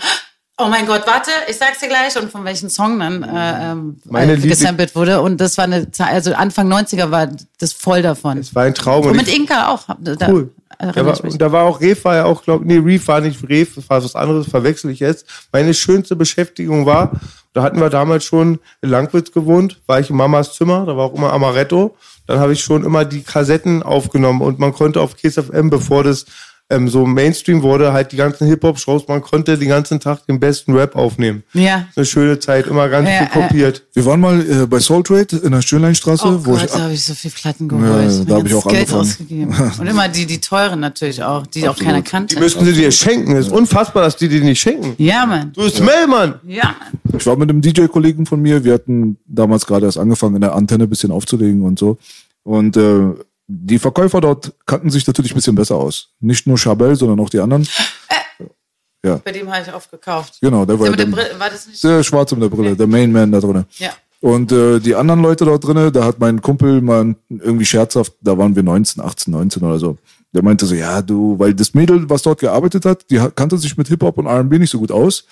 oh 0.57 0.67
mein 0.67 0.86
Gott, 0.86 1.03
warte, 1.05 1.32
ich 1.47 1.57
sag's 1.57 1.80
dir 1.80 1.88
gleich 1.88 2.17
und 2.17 2.32
von 2.32 2.43
welchem 2.45 2.69
Song 2.69 2.99
dann 2.99 3.23
äh, 3.23 3.71
ähm, 3.71 3.97
Meine 4.05 4.34
äh, 4.34 4.38
gesampelt 4.38 4.95
wurde 4.95 5.21
und 5.21 5.39
das 5.39 5.57
war 5.57 5.65
eine 5.65 5.91
Zeit, 5.91 6.09
also 6.09 6.34
Anfang 6.34 6.71
90er 6.71 7.11
war 7.11 7.30
das 7.59 7.73
voll 7.73 8.01
davon. 8.01 8.38
Es 8.39 8.55
war 8.55 8.63
ein 8.63 8.73
Traum. 8.73 9.03
Und 9.03 9.11
Und 9.11 9.17
mit 9.17 9.28
Inka 9.28 9.69
auch. 9.69 9.84
Da, 9.99 10.30
cool. 10.30 10.53
Da 10.80 10.88
erinnere 10.88 11.23
war, 11.23 11.38
da 11.38 11.51
war 11.51 11.63
auch 11.63 11.82
Reef, 11.82 12.05
war 12.05 12.15
ja 12.15 12.26
auch, 12.26 12.43
glaub, 12.43 12.63
nee, 12.63 12.78
Reef 12.78 13.07
war 13.07 13.21
nicht 13.21 13.47
Reef, 13.47 13.76
das 13.76 13.89
war 13.89 14.03
was 14.03 14.15
anderes, 14.15 14.47
verwechsel 14.47 14.91
ich 14.91 14.99
jetzt. 14.99 15.26
Meine 15.51 15.73
schönste 15.73 16.15
Beschäftigung 16.15 16.86
war, 16.86 17.11
da 17.53 17.63
hatten 17.63 17.80
wir 17.80 17.89
damals 17.89 18.26
schon 18.26 18.59
in 18.82 18.89
Langwitz 18.89 19.32
gewohnt, 19.32 19.82
war 19.88 19.99
ich 19.99 20.09
in 20.09 20.17
Mamas 20.17 20.55
Zimmer, 20.55 20.86
da 20.86 20.97
war 20.97 21.05
auch 21.05 21.13
immer 21.13 21.32
Amaretto. 21.32 21.95
Dann 22.28 22.39
habe 22.39 22.53
ich 22.53 22.61
schon 22.61 22.84
immer 22.84 23.05
die 23.05 23.21
Kassetten 23.21 23.84
aufgenommen 23.84 24.41
und 24.41 24.59
man 24.59 24.73
konnte 24.73 24.99
auf 24.99 25.15
KSFM, 25.15 25.69
bevor 25.69 26.03
das 26.03 26.26
ähm, 26.70 26.89
so 26.89 27.05
Mainstream 27.05 27.61
wurde, 27.61 27.93
halt 27.93 28.11
die 28.11 28.16
ganzen 28.16 28.47
Hip-Hop-Shows, 28.47 29.07
man 29.07 29.22
konnte 29.22 29.55
den 29.57 29.70
ganzen 29.70 29.99
Tag 29.99 30.26
den 30.26 30.39
besten 30.39 30.74
Rap 30.74 30.95
aufnehmen. 30.95 31.43
Ja. 31.53 31.86
Eine 31.95 32.05
schöne 32.05 32.39
Zeit, 32.39 32.66
immer 32.66 32.89
ganz 32.89 33.07
Ja, 33.07 33.18
viel 33.28 33.28
kopiert. 33.43 33.84
Wir 33.93 34.03
waren 34.05 34.20
mal 34.20 34.41
äh, 34.41 34.66
bei 34.66 34.80
Soul 34.80 35.03
Trade 35.03 35.36
in 35.43 35.51
der 35.51 35.61
Schönleinstraße, 35.61 36.24
Oh 36.26 36.39
wo 36.45 36.51
Gott, 36.53 36.63
ich 36.66 36.72
da 36.72 36.80
habe 36.80 36.93
ich 36.93 37.03
so 37.03 37.13
viel 37.13 37.30
Platten 37.30 37.68
geholt. 37.68 37.86
Ja, 37.86 38.26
da 38.26 38.36
hab 38.38 38.45
ich 38.47 38.53
auch 38.55 38.63
Geld 38.68 38.78
angefangen. 38.91 39.01
ausgegeben. 39.01 39.55
Und 39.80 39.88
immer 39.88 40.07
die, 40.07 40.26
die 40.26 40.41
teuren 40.41 40.80
natürlich 40.80 41.22
auch, 41.22 41.45
die 41.45 41.70
auch 41.70 41.78
keiner 41.78 42.01
kannte. 42.01 42.36
Die 42.36 42.41
müssten 42.41 42.66
sie 42.66 42.74
dir 42.74 42.91
schenken. 42.91 43.36
Es 43.36 43.47
ist 43.47 43.51
unfassbar, 43.53 44.03
dass 44.03 44.18
die 44.18 44.28
dir 44.28 44.41
nicht 44.41 44.59
schenken. 44.59 44.95
ja, 44.97 45.26
Mann. 45.28 45.51
Du 45.53 45.61
bist 45.61 45.80
Mellmann. 45.84 46.39
Ja, 46.47 46.63
Mann. 46.80 47.18
Ich 47.20 47.26
war 47.28 47.36
mit 47.38 47.49
einem 47.49 47.61
DJ-Kollegen 47.61 48.26
von 48.26 48.41
mir, 48.41 48.63
wir 48.63 48.74
hatten 48.74 49.18
damals 49.28 49.66
gerade 49.68 49.86
erst 49.86 49.99
angefangen, 49.99 50.36
in 50.36 50.41
der 50.41 50.55
Antenne 50.55 50.86
ein 50.86 50.89
bisschen 50.89 51.11
aufzulegen 51.11 51.61
und 51.61 51.78
so. 51.78 51.97
Und 52.43 52.76
äh, 52.76 53.13
die 53.47 53.79
Verkäufer 53.79 54.21
dort 54.21 54.53
kannten 54.65 54.89
sich 54.89 55.05
natürlich 55.05 55.31
ein 55.31 55.35
bisschen 55.35 55.55
besser 55.55 55.75
aus. 55.75 56.09
Nicht 56.19 56.47
nur 56.47 56.57
Chabelle, 56.57 56.95
sondern 56.95 57.19
auch 57.19 57.29
die 57.29 57.39
anderen. 57.39 57.67
Bei 59.23 59.31
dem 59.31 59.51
habe 59.51 59.63
ich 59.65 59.73
oft 59.73 59.91
gekauft. 59.91 60.39
Genau, 60.41 60.65
der 60.65 60.79
war, 60.79 60.87
Der 60.87 60.95
der 60.97 61.05
der, 61.05 61.11
Brille, 61.11 61.39
war 61.39 61.49
das 61.49 61.67
nicht? 61.67 61.83
der 61.83 62.03
Schwarze 62.03 62.35
mit 62.35 62.43
der 62.43 62.49
Brille, 62.55 62.75
der 62.75 62.87
Main 62.87 63.11
Man 63.11 63.31
da 63.31 63.39
drin. 63.39 63.65
Ja. 63.77 63.91
Und 64.19 64.51
äh, 64.51 64.79
die 64.79 64.95
anderen 64.95 65.21
Leute 65.21 65.45
dort 65.45 65.63
drinnen, 65.63 65.93
da 65.93 66.05
hat 66.05 66.17
mein 66.17 66.41
Kumpel 66.41 66.81
mal 66.81 67.15
irgendwie 67.29 67.65
scherzhaft, 67.65 68.13
da 68.21 68.35
waren 68.35 68.55
wir 68.55 68.63
19, 68.63 69.03
18, 69.03 69.31
19 69.31 69.61
oder 69.63 69.77
so. 69.77 69.97
Der 70.33 70.41
meinte 70.41 70.65
so, 70.65 70.73
ja, 70.73 71.03
du, 71.03 71.37
weil 71.37 71.53
das 71.53 71.75
Mädel, 71.75 72.09
was 72.09 72.23
dort 72.23 72.39
gearbeitet 72.39 72.85
hat, 72.85 73.09
die 73.11 73.21
kannte 73.35 73.59
sich 73.59 73.77
mit 73.77 73.87
Hip-Hop 73.87 74.17
und 74.17 74.25
R&B 74.25 74.57
nicht 74.57 74.71
so 74.71 74.79
gut 74.79 74.91
aus. 74.91 75.25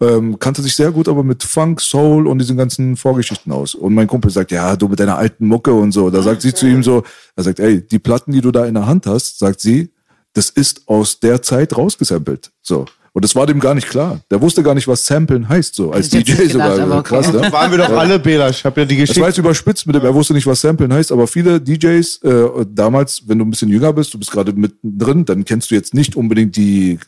Ähm, 0.00 0.38
kannte 0.38 0.60
sich 0.60 0.74
sehr 0.74 0.90
gut 0.90 1.08
aber 1.08 1.22
mit 1.22 1.42
Funk, 1.44 1.80
Soul 1.80 2.26
und 2.26 2.38
diesen 2.38 2.56
ganzen 2.56 2.96
Vorgeschichten 2.96 3.52
aus. 3.52 3.74
Und 3.74 3.94
mein 3.94 4.06
Kumpel 4.08 4.30
sagt, 4.30 4.50
ja, 4.50 4.74
du 4.76 4.88
mit 4.88 4.98
deiner 4.98 5.16
alten 5.16 5.46
Mucke 5.46 5.72
und 5.72 5.92
so. 5.92 6.10
Da 6.10 6.20
sagt 6.22 6.42
sie 6.42 6.52
zu 6.52 6.66
ihm 6.66 6.82
so, 6.82 7.04
er 7.36 7.44
sagt, 7.44 7.60
ey, 7.60 7.80
die 7.86 7.98
Platten, 8.00 8.32
die 8.32 8.40
du 8.40 8.50
da 8.50 8.66
in 8.66 8.74
der 8.74 8.86
Hand 8.86 9.06
hast, 9.06 9.38
sagt 9.38 9.60
sie, 9.60 9.90
das 10.32 10.50
ist 10.50 10.82
aus 10.86 11.20
der 11.20 11.42
Zeit 11.42 11.76
rausgesampelt. 11.76 12.50
So. 12.60 12.86
Und 13.12 13.24
das 13.24 13.36
war 13.36 13.46
dem 13.46 13.60
gar 13.60 13.74
nicht 13.76 13.88
klar. 13.88 14.20
Der 14.28 14.40
wusste 14.42 14.64
gar 14.64 14.74
nicht, 14.74 14.88
was 14.88 15.06
Samplen 15.06 15.48
heißt, 15.48 15.76
so 15.76 15.92
als 15.92 16.12
ich 16.12 16.24
DJ 16.24 16.48
gedacht, 16.48 16.80
sogar. 16.80 16.98
okay. 16.98 17.08
Krass, 17.08 17.32
ne? 17.32 17.52
Waren 17.52 17.70
wir 17.70 17.78
doch 17.78 17.90
alle 17.90 18.18
Bela. 18.18 18.50
Ich 18.50 18.64
habe 18.64 18.80
ja 18.80 18.84
die 18.84 18.96
Das 18.96 19.00
war 19.00 19.06
Geschichte. 19.06 19.28
jetzt 19.28 19.38
überspitzt 19.38 19.86
mit 19.86 19.94
dem, 19.94 20.02
er 20.04 20.12
wusste 20.12 20.34
nicht, 20.34 20.48
was 20.48 20.60
Samplen 20.60 20.92
heißt, 20.92 21.12
aber 21.12 21.28
viele 21.28 21.60
DJs 21.60 22.22
äh, 22.24 22.66
damals, 22.68 23.22
wenn 23.28 23.38
du 23.38 23.44
ein 23.44 23.50
bisschen 23.50 23.68
jünger 23.68 23.92
bist, 23.92 24.12
du 24.12 24.18
bist 24.18 24.32
gerade 24.32 24.52
mittendrin, 24.52 25.24
dann 25.24 25.44
kennst 25.44 25.70
du 25.70 25.76
jetzt 25.76 25.94
nicht 25.94 26.16
unbedingt 26.16 26.56
die 26.56 26.98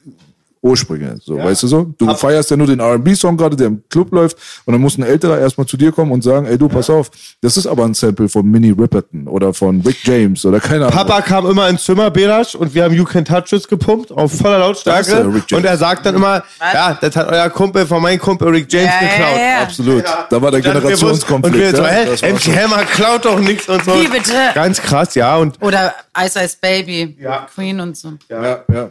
Ursprünge, 0.67 1.17
so, 1.23 1.39
weißt 1.39 1.63
du 1.63 1.67
so? 1.69 1.95
Du 1.99 2.15
feierst 2.15 2.51
ja 2.51 2.57
nur 2.57 2.67
den 2.67 2.81
R&B-Song 2.81 3.37
gerade, 3.37 3.57
der 3.57 3.69
im 3.69 3.83
Club 3.89 4.13
läuft 4.13 4.37
und 4.65 4.73
dann 4.73 4.81
muss 4.81 4.99
ein 4.99 5.03
Älterer 5.05 5.39
erstmal 5.39 5.67
zu 5.67 5.77
dir 5.77 5.93
kommen 5.93 6.13
und 6.13 6.23
sagen, 6.23 6.47
ey 6.47 6.59
du, 6.59 6.69
pass 6.69 6.91
auf, 6.91 7.11
das 7.41 7.57
ist 7.57 7.67
aber 7.67 7.85
ein 7.85 7.95
Sample 7.95 8.29
von 8.29 8.45
Minnie 8.47 8.71
Riperton 8.73 9.29
oder 9.29 9.55
von 9.55 9.81
Rick 9.81 9.99
James 10.05 10.45
oder 10.45 10.61
keine 10.61 10.87
Ahnung. 10.87 10.91
Papa 10.97 11.21
kam 11.23 11.47
immer 11.49 11.69
ins 11.69 11.85
Zimmer, 11.85 12.11
Belasch, 12.11 12.55
und 12.55 12.75
wir 12.75 12.85
haben 12.85 12.95
You 12.95 13.05
Can 13.05 13.25
Touch 13.25 13.53
It 13.53 13.69
gepumpt 13.69 14.11
auf 14.13 14.33
voller 14.33 14.59
Das 14.59 14.79
ist 14.79 14.87
Lautstärke. 14.87 15.11
ja 15.23 15.35
Rick 15.35 15.45
James. 15.49 15.53
Und 15.53 15.65
er 15.65 15.77
sagt 15.77 16.05
dann 16.07 16.15
immer, 16.17 16.43
ja, 16.73 16.99
das 17.01 17.15
hat 17.17 17.29
euer 17.29 17.49
Kumpel 17.51 17.87
von 17.87 18.03
meinem 18.03 18.19
Kumpel 18.19 18.49
Rick 18.49 18.73
James 18.73 18.87
Ja, 18.89 19.03
ja, 19.03 19.09
geklaut. 19.09 19.39
ja. 19.39 19.63
Absolut. 19.63 20.05
Da 20.31 20.43
war 20.43 20.51
der 20.51 20.61
Generationskonflikt. 20.61 21.55
Und 21.55 21.61
wir 21.61 21.77
so, 21.77 21.83
ja, 21.83 21.89
hä, 21.89 22.33
MC 22.33 22.57
Hammer 22.65 22.85
klaut 22.85 23.25
doch 23.25 23.39
nichts 23.39 23.69
und 23.69 23.85
so. 23.85 23.95
Wie 23.95 24.09
bitte? 24.09 24.33
Ganz 24.55 24.81
krass, 24.81 25.15
ja. 25.15 25.37
Und 25.37 25.63
Oder 25.63 25.95
Ice 26.25 26.39
Ice 26.43 26.57
Baby, 26.61 27.17
Ja. 27.21 27.47
Queen 27.55 27.79
und 27.81 27.97
so. 27.97 28.13
ja, 28.29 28.63
ja. 28.73 28.89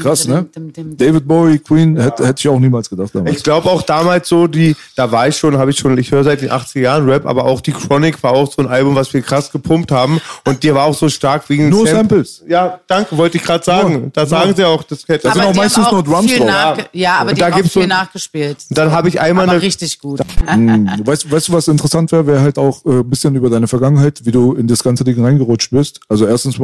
Krass, 0.00 0.26
ne? 0.26 0.44
Dim, 0.54 0.72
dim, 0.72 0.96
dim. 0.96 0.96
David 0.96 1.28
Bowie, 1.28 1.58
Queen, 1.60 1.96
hätte, 2.00 2.26
hätte 2.26 2.40
ich 2.40 2.48
auch 2.48 2.58
niemals 2.58 2.90
gedacht 2.90 3.10
damals. 3.14 3.36
ich 3.36 3.44
glaube 3.44 3.70
auch 3.70 3.82
damals 3.82 4.28
so, 4.28 4.48
die, 4.48 4.74
da 4.96 5.10
war 5.12 5.28
ich 5.28 5.36
schon, 5.36 5.56
habe 5.56 5.70
ich 5.70 5.78
schon, 5.78 5.96
ich 5.98 6.10
höre 6.10 6.24
seit 6.24 6.40
den 6.42 6.50
80er 6.50 6.80
Jahren 6.80 7.08
Rap, 7.08 7.26
aber 7.26 7.44
auch 7.44 7.60
die 7.60 7.70
Chronic 7.72 8.20
war 8.24 8.32
auch 8.32 8.50
so 8.52 8.60
ein 8.62 8.66
Album, 8.68 8.96
was 8.96 9.14
wir 9.14 9.22
krass 9.22 9.52
gepumpt 9.52 9.92
haben. 9.92 10.20
Und 10.46 10.64
die 10.64 10.74
war 10.74 10.84
auch 10.86 10.94
so 10.94 11.08
stark 11.08 11.48
wegen 11.48 11.68
Nur 11.68 11.86
Sam- 11.86 11.96
Samples. 11.98 12.42
Ja, 12.48 12.80
danke, 12.88 13.16
wollte 13.16 13.36
ich 13.36 13.44
gerade 13.44 13.64
sagen. 13.64 14.10
Da 14.12 14.26
sagen 14.26 14.48
Nur. 14.48 14.56
sie 14.56 14.64
auch, 14.64 14.82
das 14.82 15.06
hätte. 15.06 15.28
Da 15.28 15.34
sind 15.34 15.44
auch 15.44 15.54
meistens 15.54 15.88
nur 15.92 16.02
Drums 16.02 16.30
viel 16.30 16.40
drauf. 16.40 16.78
Ja, 16.92 17.18
aber 17.18 17.30
Und 17.30 17.36
die 17.36 17.40
da 17.40 17.46
haben 17.46 17.52
auch 17.52 17.56
gibt's 17.58 17.72
so- 17.74 17.80
viel 17.80 17.88
nachgespielt. 17.88 18.56
dann 18.70 18.90
habe 18.90 19.08
ich 19.08 19.20
einmal 19.20 19.44
Aber 19.44 19.52
eine, 19.52 19.62
richtig 19.62 20.00
gut. 20.00 20.20
Hm, 20.46 20.90
Weißt, 21.04 21.30
weißt 21.30 21.48
du, 21.48 21.52
was 21.52 21.68
interessant 21.68 22.10
wäre? 22.10 22.26
Wäre 22.26 22.40
halt 22.40 22.58
auch 22.58 22.84
äh, 22.84 22.88
ein 23.00 23.08
bisschen 23.10 23.34
über 23.36 23.48
deine 23.48 23.68
Vergangenheit, 23.68 24.22
wie 24.24 24.32
du 24.32 24.54
in 24.54 24.66
das 24.66 24.82
ganze 24.82 25.04
Ding 25.04 25.22
reingerutscht 25.22 25.70
bist. 25.70 26.00
Also 26.08 26.26
erstens 26.26 26.58
mal, 26.58 26.63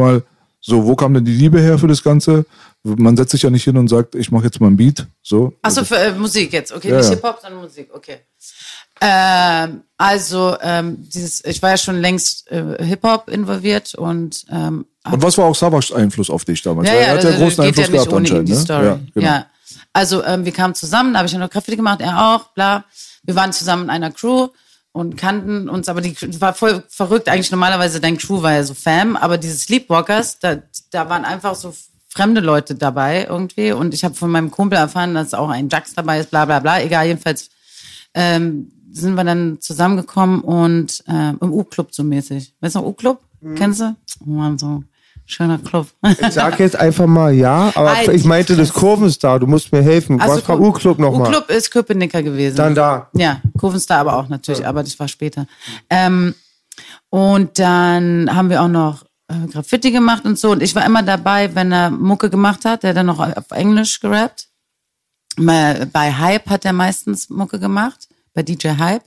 so, 0.60 0.84
wo 0.84 0.94
kam 0.94 1.14
denn 1.14 1.24
die 1.24 1.32
Liebe 1.32 1.60
her 1.60 1.78
für 1.78 1.88
das 1.88 2.02
Ganze? 2.02 2.44
Man 2.82 3.16
setzt 3.16 3.32
sich 3.32 3.42
ja 3.42 3.50
nicht 3.50 3.64
hin 3.64 3.76
und 3.76 3.88
sagt, 3.88 4.14
ich 4.14 4.30
mache 4.30 4.44
jetzt 4.44 4.60
mal 4.60 4.68
ein 4.68 4.76
Beat. 4.76 5.06
So. 5.22 5.52
Achso, 5.62 5.84
für 5.84 5.96
äh, 5.96 6.12
Musik 6.12 6.52
jetzt. 6.52 6.72
Okay, 6.72 6.90
Ja, 6.90 6.96
nicht 6.98 7.06
ja. 7.06 7.10
Hip-Hop, 7.10 7.38
sondern 7.42 7.62
Musik. 7.62 7.90
Okay. 7.92 8.18
Ähm, 9.00 9.82
also, 9.96 10.56
ähm, 10.60 10.96
dieses, 10.98 11.44
ich 11.44 11.62
war 11.62 11.70
ja 11.70 11.76
schon 11.78 12.00
längst 12.00 12.50
äh, 12.50 12.84
Hip-Hop 12.84 13.30
involviert 13.30 13.94
und 13.94 14.44
ähm, 14.50 14.84
Und 15.10 15.22
was 15.22 15.38
war 15.38 15.46
auch 15.46 15.54
Savage 15.54 15.94
Einfluss 15.94 16.28
auf 16.28 16.44
dich 16.44 16.60
damals? 16.62 16.88
ja, 16.88 16.94
ja, 16.94 17.00
er 17.00 17.14
hat 17.14 17.24
ja 17.24 17.30
das 17.30 17.38
großen 17.38 17.64
geht 17.64 17.78
Einfluss 17.78 17.86
ja 17.86 17.92
nicht 17.92 18.04
gehabt 18.04 18.12
anscheinend. 18.12 18.48
die 18.48 18.52
ne? 18.52 18.58
Story. 18.58 18.84
Ja, 18.86 19.00
genau. 19.14 19.26
Ja. 19.26 19.46
Also 19.92 20.24
ähm, 20.24 20.44
wir 20.44 20.52
kamen 20.52 20.74
zusammen, 20.74 21.12
da 21.14 21.20
habe 21.20 21.26
ich 21.26 21.32
ja 21.32 21.38
noch 21.38 21.50
Graffiti 21.50 21.76
gemacht, 21.76 22.00
er 22.00 22.34
auch, 22.34 22.48
bla. 22.52 22.84
Wir 23.22 23.34
waren 23.34 23.52
zusammen 23.52 23.84
in 23.84 23.90
einer 23.90 24.10
Crew 24.10 24.48
und 24.92 25.16
kannten 25.16 25.68
uns, 25.68 25.88
aber 25.88 26.00
die 26.00 26.16
war 26.40 26.54
voll 26.54 26.82
verrückt. 26.88 27.28
Eigentlich 27.28 27.50
normalerweise 27.50 28.00
dein 28.00 28.18
Crew 28.18 28.42
war 28.42 28.52
ja 28.52 28.64
so 28.64 28.74
Fam, 28.74 29.16
aber 29.16 29.38
diese 29.38 29.56
Sleepwalkers, 29.56 30.38
da, 30.40 30.62
da 30.90 31.08
waren 31.08 31.24
einfach 31.24 31.54
so 31.54 31.74
fremde 32.08 32.40
Leute 32.40 32.74
dabei 32.74 33.26
irgendwie. 33.28 33.72
Und 33.72 33.94
ich 33.94 34.04
habe 34.04 34.14
von 34.14 34.30
meinem 34.30 34.50
Kumpel 34.50 34.78
erfahren, 34.78 35.14
dass 35.14 35.34
auch 35.34 35.48
ein 35.48 35.68
Jax 35.68 35.94
dabei 35.94 36.20
ist, 36.20 36.30
bla 36.30 36.44
bla 36.44 36.58
bla. 36.58 36.80
Egal, 36.80 37.06
jedenfalls 37.06 37.50
ähm, 38.14 38.72
sind 38.90 39.14
wir 39.14 39.24
dann 39.24 39.60
zusammengekommen 39.60 40.40
und 40.40 41.04
ähm, 41.06 41.38
im 41.40 41.52
U-Club 41.52 41.94
so 41.94 42.02
mäßig. 42.02 42.54
Weißt 42.60 42.74
du 42.74 42.80
noch 42.80 42.86
U-Club? 42.86 43.20
Kennst 43.54 43.80
du? 43.80 43.96
Oh 44.26 44.30
Mann, 44.30 44.58
so 44.58 44.82
schöner 45.30 45.58
Club. 45.58 45.86
Ich 46.02 46.32
sag 46.32 46.58
jetzt 46.58 46.76
einfach 46.76 47.06
mal 47.06 47.32
ja, 47.32 47.70
aber 47.74 47.96
Halt 47.96 48.08
ich 48.08 48.24
meinte 48.24 48.56
das 48.56 48.72
Kurvenstar, 48.72 49.38
du 49.38 49.46
musst 49.46 49.72
mir 49.72 49.82
helfen. 49.82 50.18
Was 50.20 50.46
war 50.48 50.60
U-Club 50.60 50.98
nochmal? 50.98 51.28
U-Club 51.28 51.50
ist 51.50 51.70
Köpenicker 51.70 52.22
gewesen. 52.22 52.56
Dann 52.56 52.74
da. 52.74 53.08
Ja, 53.14 53.40
Kurvenstar 53.58 53.98
aber 53.98 54.16
auch 54.16 54.28
natürlich, 54.28 54.66
aber 54.66 54.82
das 54.82 54.98
war 54.98 55.08
später. 55.08 55.46
Ähm, 55.88 56.34
und 57.08 57.58
dann 57.58 58.34
haben 58.34 58.50
wir 58.50 58.62
auch 58.62 58.68
noch 58.68 59.04
äh, 59.28 59.46
Graffiti 59.48 59.90
gemacht 59.90 60.24
und 60.24 60.38
so. 60.38 60.52
Und 60.52 60.62
ich 60.62 60.74
war 60.74 60.84
immer 60.84 61.02
dabei, 61.02 61.54
wenn 61.54 61.72
er 61.72 61.90
Mucke 61.90 62.30
gemacht 62.30 62.64
hat, 62.64 62.82
der 62.82 62.94
dann 62.94 63.06
noch 63.06 63.18
auf 63.18 63.50
Englisch 63.50 64.00
gerappt. 64.00 64.48
Bei 65.36 66.12
Hype 66.12 66.50
hat 66.50 66.64
er 66.64 66.72
meistens 66.72 67.30
Mucke 67.30 67.58
gemacht, 67.58 68.08
bei 68.34 68.42
DJ 68.42 68.68
Hype. 68.78 69.04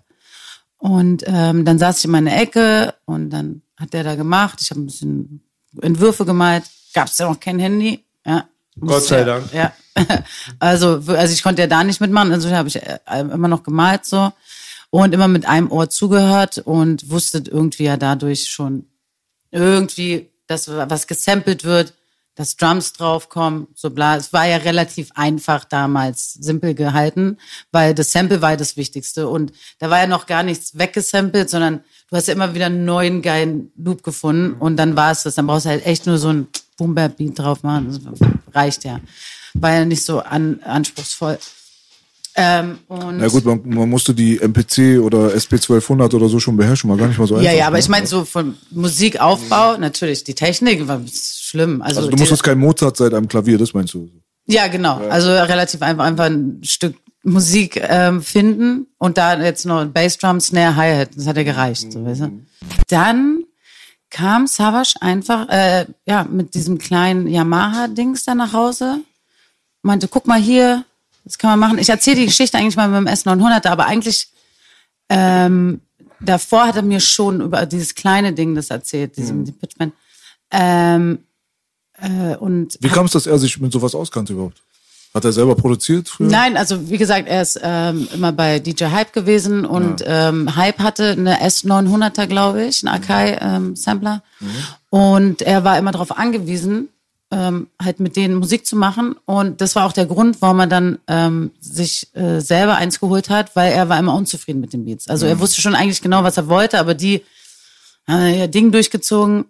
Und 0.78 1.24
ähm, 1.28 1.64
dann 1.64 1.80
saß 1.80 2.00
ich 2.00 2.06
in 2.06 2.12
meiner 2.12 2.36
Ecke 2.36 2.94
und 3.06 3.30
dann 3.30 3.62
hat 3.78 3.94
der 3.94 4.04
da 4.04 4.16
gemacht. 4.16 4.60
Ich 4.62 4.70
habe 4.70 4.82
ein 4.82 4.86
bisschen 4.86 5.42
Entwürfe 5.82 6.26
gemalt. 6.26 6.64
Gab 6.94 7.08
es 7.08 7.18
ja 7.18 7.30
noch 7.30 7.40
kein 7.40 7.60
Handy. 7.60 8.04
Ja. 8.26 8.48
Gott 8.80 9.04
sei 9.04 9.24
Dank. 9.24 9.52
Ja. 9.54 9.74
Also, 10.58 11.04
also 11.08 11.34
ich 11.34 11.44
konnte 11.44 11.62
ja 11.62 11.68
da 11.68 11.84
nicht 11.84 12.02
mitmachen, 12.02 12.32
also 12.32 12.50
habe 12.50 12.68
ich 12.68 12.78
äh, 12.78 13.00
immer 13.06 13.48
noch 13.48 13.62
gemalt 13.62 14.06
so 14.06 14.32
und 14.90 15.14
immer 15.14 15.28
mit 15.28 15.46
einem 15.46 15.72
Ohr 15.72 15.88
zugehört 15.90 16.58
und 16.58 17.12
wusste 17.12 17.44
irgendwie 17.46 17.84
ja 17.84 17.96
dadurch 17.96 18.50
schon 18.50 18.88
irgendwie, 19.52 20.32
dass 20.48 20.68
was 20.68 21.06
gesampelt 21.06 21.64
wird, 21.64 21.94
dass 22.36 22.58
Drums 22.58 22.94
draufkommen, 22.94 23.68
so 23.76 23.92
bla. 23.92 24.16
Es 24.18 24.34
war 24.34 24.48
ja 24.48 24.58
relativ 24.58 25.12
einfach 25.16 25.66
damals, 25.66 26.34
simpel 26.34 26.74
gehalten, 26.74 27.38
weil 27.72 27.94
das 27.94 28.12
Sample 28.12 28.42
war 28.42 28.52
ja 28.52 28.58
das 28.58 28.76
Wichtigste 28.76 29.28
und 29.28 29.52
da 29.80 29.90
war 29.90 30.00
ja 30.00 30.08
noch 30.08 30.26
gar 30.26 30.44
nichts 30.44 30.78
weggesampelt, 30.78 31.50
sondern 31.50 31.84
du 32.14 32.18
hast 32.18 32.28
ja 32.28 32.36
immer 32.36 32.54
wieder 32.54 32.68
einen 32.68 32.86
neuen 32.86 33.24
geilen 33.24 33.72
Loop 33.76 34.04
gefunden 34.04 34.54
und 34.60 34.78
dann 34.78 34.96
war 34.96 35.12
es 35.12 35.24
das. 35.24 35.34
Dann 35.34 35.48
brauchst 35.48 35.66
du 35.66 35.70
halt 35.70 35.84
echt 35.84 36.06
nur 36.06 36.20
so 36.20 36.30
ein 36.30 36.48
Boom 36.78 36.94
Beat 36.94 37.40
drauf 37.40 37.64
machen, 37.64 38.00
das 38.20 38.30
reicht 38.54 38.84
ja. 38.84 39.00
War 39.56 39.74
ja 39.74 39.86
nicht 39.86 40.04
so 40.04 40.20
an, 40.20 40.60
anspruchsvoll. 40.64 41.40
Ähm, 42.36 42.78
und 42.88 43.18
Na 43.18 43.28
gut, 43.28 43.46
man, 43.46 43.62
man 43.66 43.90
musste 43.90 44.14
die 44.14 44.40
MPC 44.40 45.02
oder 45.02 45.30
SP1200 45.30 46.14
oder 46.16 46.30
so 46.30 46.40
schon 46.40 46.56
beherrschen, 46.56 46.90
war 46.90 46.98
gar 46.98 47.08
nicht 47.08 47.18
mal 47.18 47.28
so 47.28 47.36
einfach. 47.36 47.46
ja, 47.46 47.56
ja, 47.56 47.66
aber 47.66 47.78
ne? 47.78 47.80
ich 47.80 47.90
meine 47.90 48.06
so 48.06 48.26
von 48.26 48.58
Musikaufbau, 48.70 49.78
natürlich, 49.78 50.24
die 50.24 50.36
Technik 50.36 50.88
war 50.88 51.02
schlimm. 51.12 51.82
Also, 51.82 52.02
Also 52.02 52.12
du 52.12 52.18
musstest 52.18 52.44
kein 52.44 52.60
Mozart 52.60 52.98
seit 52.98 53.14
einem 53.16 53.28
Klavier, 53.28 53.58
das 53.58 53.74
meinst 53.74 53.94
du? 53.96 54.10
Ja, 54.46 54.68
genau. 54.68 54.98
Also 55.10 55.30
relativ 55.30 55.82
einfach, 55.82 56.04
einfach 56.04 56.26
ein 56.26 56.60
Stück 56.64 56.96
Musik 57.24 57.80
ähm, 57.82 58.22
finden 58.22 58.88
und 58.98 59.18
da 59.18 59.40
jetzt 59.42 59.66
noch 59.66 59.86
Bassdrum, 59.86 60.40
Snare, 60.42 60.76
Hi-Hat. 60.76 61.10
Das 61.16 61.26
hat 61.28 61.38
ja 61.38 61.44
gereicht. 61.44 61.92
So, 61.92 62.06
weißt 62.06 62.22
du? 62.22 62.46
Dann 62.90 63.44
kam 64.10 64.46
Savage 64.48 64.96
einfach 65.00 65.48
äh, 65.50 65.86
ja 66.06 66.26
mit 66.26 66.54
diesem 66.54 66.78
kleinen 66.78 67.28
Yamaha-Dings 67.28 68.24
da 68.26 68.36
nach 68.36 68.54
Hause. 68.54 69.00
Meinte, 69.82 70.08
guck 70.08 70.28
mal 70.28 70.40
hier, 70.40 70.86
das 71.24 71.38
kann 71.38 71.52
man 71.52 71.60
machen. 71.60 71.80
Ich 71.80 71.90
erzähle 71.90 72.18
die 72.18 72.26
Geschichte 72.26 72.58
eigentlich 72.58 72.76
mal 72.76 72.88
mit 72.90 72.98
dem 72.98 73.14
S900, 73.14 73.68
aber 73.68 73.86
eigentlich 73.86 74.28
ähm, 75.10 75.82
davor 76.20 76.68
hat 76.68 76.76
er 76.76 76.82
mir 76.82 77.00
schon 77.00 77.42
über 77.42 77.66
dieses 77.66 77.96
kleine 77.96 78.34
Ding 78.34 78.56
das 78.56 78.70
erzählt, 78.70 79.18
diesem 79.18 79.40
Mhm. 79.40 79.46
die 79.46 79.52
Pitchman. 79.54 79.92
Ähm, 80.52 81.20
äh, 81.98 82.36
und 82.36 82.78
Wie 82.82 82.90
kam 82.90 83.06
es, 83.06 83.14
dass 83.14 83.28
er 83.28 83.38
sich 83.40 83.60
mit 83.60 83.72
sowas 83.72 83.96
auskannte 83.96 84.34
überhaupt? 84.34 84.62
Hat 85.14 85.26
er 85.26 85.32
selber 85.32 85.56
produziert 85.56 86.10
früher? 86.10 86.28
Nein, 86.28 86.58
also 86.58 86.90
wie 86.90 86.98
gesagt, 86.98 87.28
er 87.28 87.44
ist 87.44 87.60
ähm, 87.62 88.08
immer 88.14 88.32
bei 88.32 88.58
DJ 88.58 88.86
Hype 88.86 89.14
gewesen 89.14 89.64
und 89.64 90.04
ähm, 90.08 90.56
Hype 90.56 90.80
hatte 90.80 91.12
eine 91.12 91.40
S900er, 91.40 92.26
glaube 92.26 92.64
ich, 92.64 92.84
einen 92.84 92.96
Akai-Sampler. 92.96 94.24
Und 94.90 95.44
er 95.44 95.64
war 95.64 95.78
immer 95.78 95.92
darauf 95.92 96.18
angewiesen, 96.18 96.90
ähm, 97.30 97.68
halt 97.82 98.00
mit 98.00 98.16
denen 98.16 98.36
Musik 98.36 98.66
zu 98.66 98.76
machen. 98.76 99.16
Und 99.26 99.62
das 99.62 99.76
war 99.76 99.86
auch 99.86 99.94
der 99.94 100.08
Grund, 100.08 100.42
warum 100.42 100.60
er 100.60 100.68
dann 100.68 100.98
ähm, 101.08 101.52
sich 101.60 102.08
äh, 102.16 102.40
selber 102.40 102.76
eins 102.76 103.00
geholt 103.00 103.30
hat, 103.30 103.56
weil 103.56 103.72
er 103.72 103.90
war 103.90 104.00
immer 104.00 104.16
unzufrieden 104.16 104.62
mit 104.62 104.74
den 104.74 104.86
Beats. 104.86 105.10
Also 105.10 105.28
er 105.28 105.40
wusste 105.40 105.62
schon 105.62 105.76
eigentlich 105.76 106.02
genau, 106.02 106.24
was 106.24 106.38
er 106.38 106.48
wollte, 106.48 106.80
aber 106.80 106.96
die 106.96 107.24
haben 108.08 108.34
ihr 108.34 108.48
Ding 108.48 108.72
durchgezogen. 108.72 109.46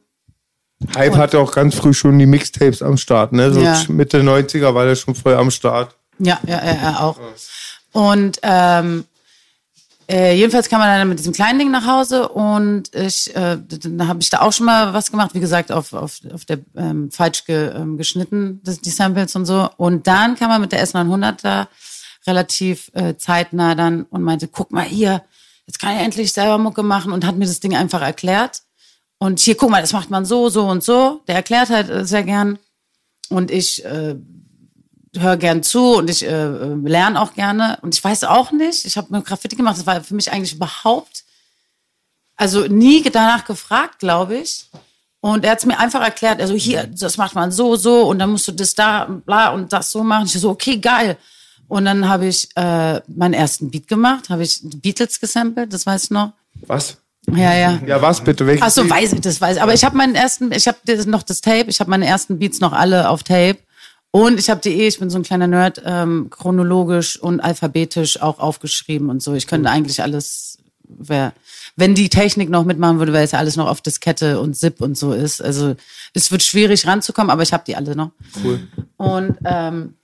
Hype 0.96 1.16
hatte 1.16 1.40
auch 1.40 1.52
ganz 1.52 1.76
früh 1.76 1.94
schon 1.94 2.20
die 2.20 2.26
Mixtapes 2.26 2.82
am 2.82 2.98
Start, 2.98 3.34
ne? 3.34 3.52
So 3.52 3.62
Ja. 3.62 3.82
Mitte 3.88 4.22
90er 4.22 4.74
war 4.74 4.86
der 4.86 4.96
schon 4.96 5.16
voll 5.16 5.36
am 5.36 5.52
Start. 5.52 5.96
Ja, 6.20 6.40
ja, 6.46 6.64
ja, 6.64 6.74
ja 6.76 7.00
auch. 7.00 7.20
Und 7.92 8.40
ähm, 8.44 9.06
äh, 10.10 10.36
jedenfalls 10.36 10.68
kam 10.68 10.82
er 10.82 11.00
dann 11.00 11.10
mit 11.10 11.20
diesem 11.20 11.34
kleinen 11.34 11.60
Ding 11.60 11.72
nach 11.72 11.88
Hause 11.88 12.28
und 12.28 12.94
ich, 12.94 13.34
äh, 13.36 13.58
dann 13.58 14.08
habe 14.08 14.22
ich 14.22 14.30
da 14.30 14.42
auch 14.42 14.52
schon 14.52 14.66
mal 14.66 14.94
was 14.94 15.10
gemacht, 15.10 15.34
wie 15.34 15.40
gesagt, 15.40 15.72
auf, 15.72 15.94
auf, 15.94 16.20
auf 16.34 16.46
der 16.46 16.60
ähm, 16.76 17.10
falsch 17.10 17.46
ge, 17.46 17.72
ähm, 17.74 17.98
geschnitten, 17.98 18.60
das, 18.64 18.82
die 18.82 18.90
Samples 18.90 19.36
und 19.36 19.46
so. 19.46 19.70
Und 19.78 20.08
dann 20.08 20.36
kam 20.36 20.52
er 20.52 20.60
mit 20.60 20.72
der 20.72 20.86
S900 20.86 21.38
da 21.42 21.68
relativ 22.28 22.92
äh, 22.94 23.16
zeitnah 23.18 23.76
dann 23.76 24.04
und 24.04 24.24
meinte, 24.24 24.48
guck 24.48 24.72
mal 24.72 24.84
hier, 24.84 25.24
jetzt 25.66 25.80
kann 25.80 25.96
ich 25.96 26.02
endlich 26.02 26.34
selber 26.34 26.58
Mucke 26.58 26.84
machen 26.84 27.12
und 27.12 27.26
hat 27.26 27.38
mir 27.38 27.46
das 27.46 27.60
Ding 27.60 27.76
einfach 27.76 28.02
erklärt. 28.02 28.62
Und 29.24 29.40
hier, 29.40 29.56
guck 29.56 29.70
mal, 29.70 29.80
das 29.80 29.94
macht 29.94 30.10
man 30.10 30.26
so, 30.26 30.50
so 30.50 30.66
und 30.68 30.84
so. 30.84 31.22
Der 31.30 31.36
erklärt 31.36 31.70
halt 31.70 31.90
äh, 31.90 32.06
sehr 32.06 32.24
gern. 32.24 32.60
Und 33.30 33.52
ich 33.52 33.86
äh, 33.86 34.16
höre 35.16 35.38
gern 35.38 35.64
zu 35.64 35.96
und 35.96 36.10
ich 36.10 36.26
äh, 36.26 36.28
äh, 36.28 36.76
lerne 36.84 37.22
auch 37.22 37.34
gerne. 37.34 37.80
Und 37.84 37.96
ich 37.96 38.04
weiß 38.04 38.26
auch 38.26 38.52
nicht, 38.52 38.84
ich 38.84 38.98
habe 38.98 39.08
mir 39.12 39.22
Graffiti 39.22 39.56
gemacht, 39.56 39.78
das 39.78 39.86
war 39.86 40.04
für 40.04 40.14
mich 40.14 40.30
eigentlich 40.30 40.56
überhaupt, 40.56 41.24
also 42.36 42.68
nie 42.68 43.02
danach 43.02 43.46
gefragt, 43.46 44.00
glaube 44.00 44.36
ich. 44.36 44.66
Und 45.22 45.46
er 45.46 45.52
hat 45.52 45.60
es 45.60 45.66
mir 45.66 45.80
einfach 45.80 46.02
erklärt, 46.02 46.42
also 46.42 46.54
hier, 46.54 46.86
das 46.88 47.16
macht 47.16 47.34
man 47.34 47.54
so, 47.54 47.78
so 47.78 48.02
und 48.10 48.20
dann 48.20 48.32
musst 48.32 48.50
du 48.50 48.52
das 48.52 48.76
da, 48.76 49.06
bla 49.06 49.52
und 49.52 49.72
das 49.72 49.90
so 49.90 50.04
machen. 50.04 50.26
Ich 50.26 50.34
so, 50.34 50.50
okay, 50.50 50.80
geil. 50.80 51.18
Und 51.70 51.86
dann 51.86 52.10
habe 52.10 52.26
ich 52.26 52.50
äh, 52.58 53.00
meinen 53.08 53.34
ersten 53.34 53.72
Beat 53.72 53.88
gemacht, 53.88 54.30
habe 54.30 54.44
ich 54.44 54.60
Beatles 54.64 55.22
gesampelt, 55.22 55.72
das 55.72 55.86
weiß 55.86 56.04
ich 56.04 56.12
noch. 56.12 56.34
Was? 56.68 56.98
Ja, 57.32 57.56
ja. 57.56 57.80
Ja, 57.86 58.02
was 58.02 58.24
bitte? 58.24 58.46
Welches 58.46 58.66
Ach 58.66 58.70
so, 58.70 58.82
Lied? 58.82 58.92
weiß 58.92 59.14
ich, 59.14 59.22
das 59.22 59.40
weiß 59.40 59.58
ich. 59.58 59.62
Aber 59.62 59.74
ich 59.74 59.84
habe 59.84 59.96
meinen 59.96 60.16
ersten, 60.16 60.52
ich 60.52 60.68
habe 60.68 60.80
noch 61.08 61.24
das 61.24 61.42
Tape, 61.42 61.66
ich 61.68 61.80
habe 61.80 61.90
meine 61.90 62.06
ersten 62.06 62.40
Beats 62.40 62.60
noch 62.60 62.74
alle 62.74 63.10
auf 63.10 63.24
Tape. 63.24 63.58
Und 64.12 64.40
ich 64.40 64.50
habe 64.50 64.62
die 64.62 64.80
eh, 64.80 64.88
ich 64.88 65.00
bin 65.00 65.10
so 65.10 65.18
ein 65.18 65.24
kleiner 65.24 65.48
Nerd, 65.48 65.82
ähm, 65.86 66.30
chronologisch 66.30 67.20
und 67.20 67.40
alphabetisch 67.40 68.22
auch 68.22 68.40
aufgeschrieben 68.40 69.10
und 69.10 69.24
so. 69.24 69.34
Ich 69.34 69.48
könnte 69.48 69.72
eigentlich 69.72 70.04
alles, 70.04 70.60
wär, 70.88 71.34
wenn 71.76 71.96
die 71.96 72.10
Technik 72.10 72.50
noch 72.50 72.64
mitmachen 72.64 73.00
würde, 73.00 73.12
weil 73.14 73.24
es 73.24 73.32
ja 73.32 73.40
alles 73.40 73.56
noch 73.56 73.68
auf 73.68 73.82
Diskette 73.82 74.40
und 74.40 74.56
Zip 74.56 74.82
und 74.82 74.96
so 74.96 75.14
ist. 75.14 75.42
Also 75.42 75.76
es 76.14 76.32
wird 76.32 76.44
schwierig 76.44 76.86
ranzukommen, 76.86 77.32
aber 77.32 77.42
ich 77.42 77.54
habe 77.54 77.64
die 77.66 77.76
alle 77.76 77.96
noch. 77.96 78.12
Cool. 78.44 78.68
Und 78.98 79.36
ähm, 79.46 79.96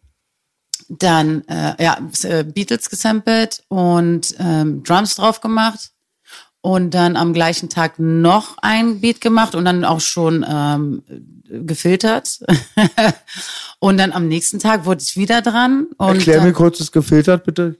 dann 0.89 1.47
äh, 1.47 1.83
ja, 1.83 1.99
äh, 2.23 2.43
Beatles 2.43 2.89
gesampelt 2.89 3.61
und 3.67 4.33
ähm, 4.39 4.81
Drums 4.81 5.17
drauf 5.17 5.39
gemacht. 5.39 5.91
Und 6.61 6.93
dann 6.93 7.15
am 7.15 7.33
gleichen 7.33 7.69
Tag 7.69 7.99
noch 7.99 8.57
ein 8.61 8.99
Beat 8.99 9.21
gemacht 9.21 9.55
und 9.55 9.63
dann 9.63 9.85
auch 9.85 10.01
schon 10.01 10.45
ähm, 10.47 11.03
gefiltert. 11.49 12.39
und 13.79 13.97
dann 13.97 14.11
am 14.11 14.27
nächsten 14.27 14.59
Tag 14.59 14.85
wurde 14.85 15.01
ich 15.01 15.15
wieder 15.15 15.41
dran. 15.41 15.87
Und 15.97 16.17
Erklär 16.17 16.39
mir 16.39 16.45
dann, 16.47 16.53
kurz 16.53 16.79
das 16.79 16.91
gefiltert, 16.91 17.45
bitte. 17.45 17.75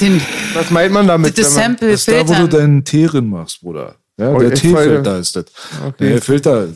den, 0.00 0.20
Was 0.54 0.70
meint 0.70 0.92
man 0.92 1.06
damit? 1.06 1.38
das 1.38 1.54
Sample 1.54 1.92
Das 1.92 2.00
ist 2.00 2.08
da, 2.08 2.12
wo 2.20 2.32
du 2.32 2.34
filtern. 2.34 2.60
deinen 2.60 2.84
Teerin 2.84 3.28
machst, 3.28 3.60
Bruder. 3.60 3.94
Ja, 4.18 4.32
Oh, 4.32 4.38
der 4.40 4.52
Teefilter 4.54 5.18
ist 5.18 5.36
das. 5.36 5.44
Der 5.98 6.20
Filter, 6.20 6.68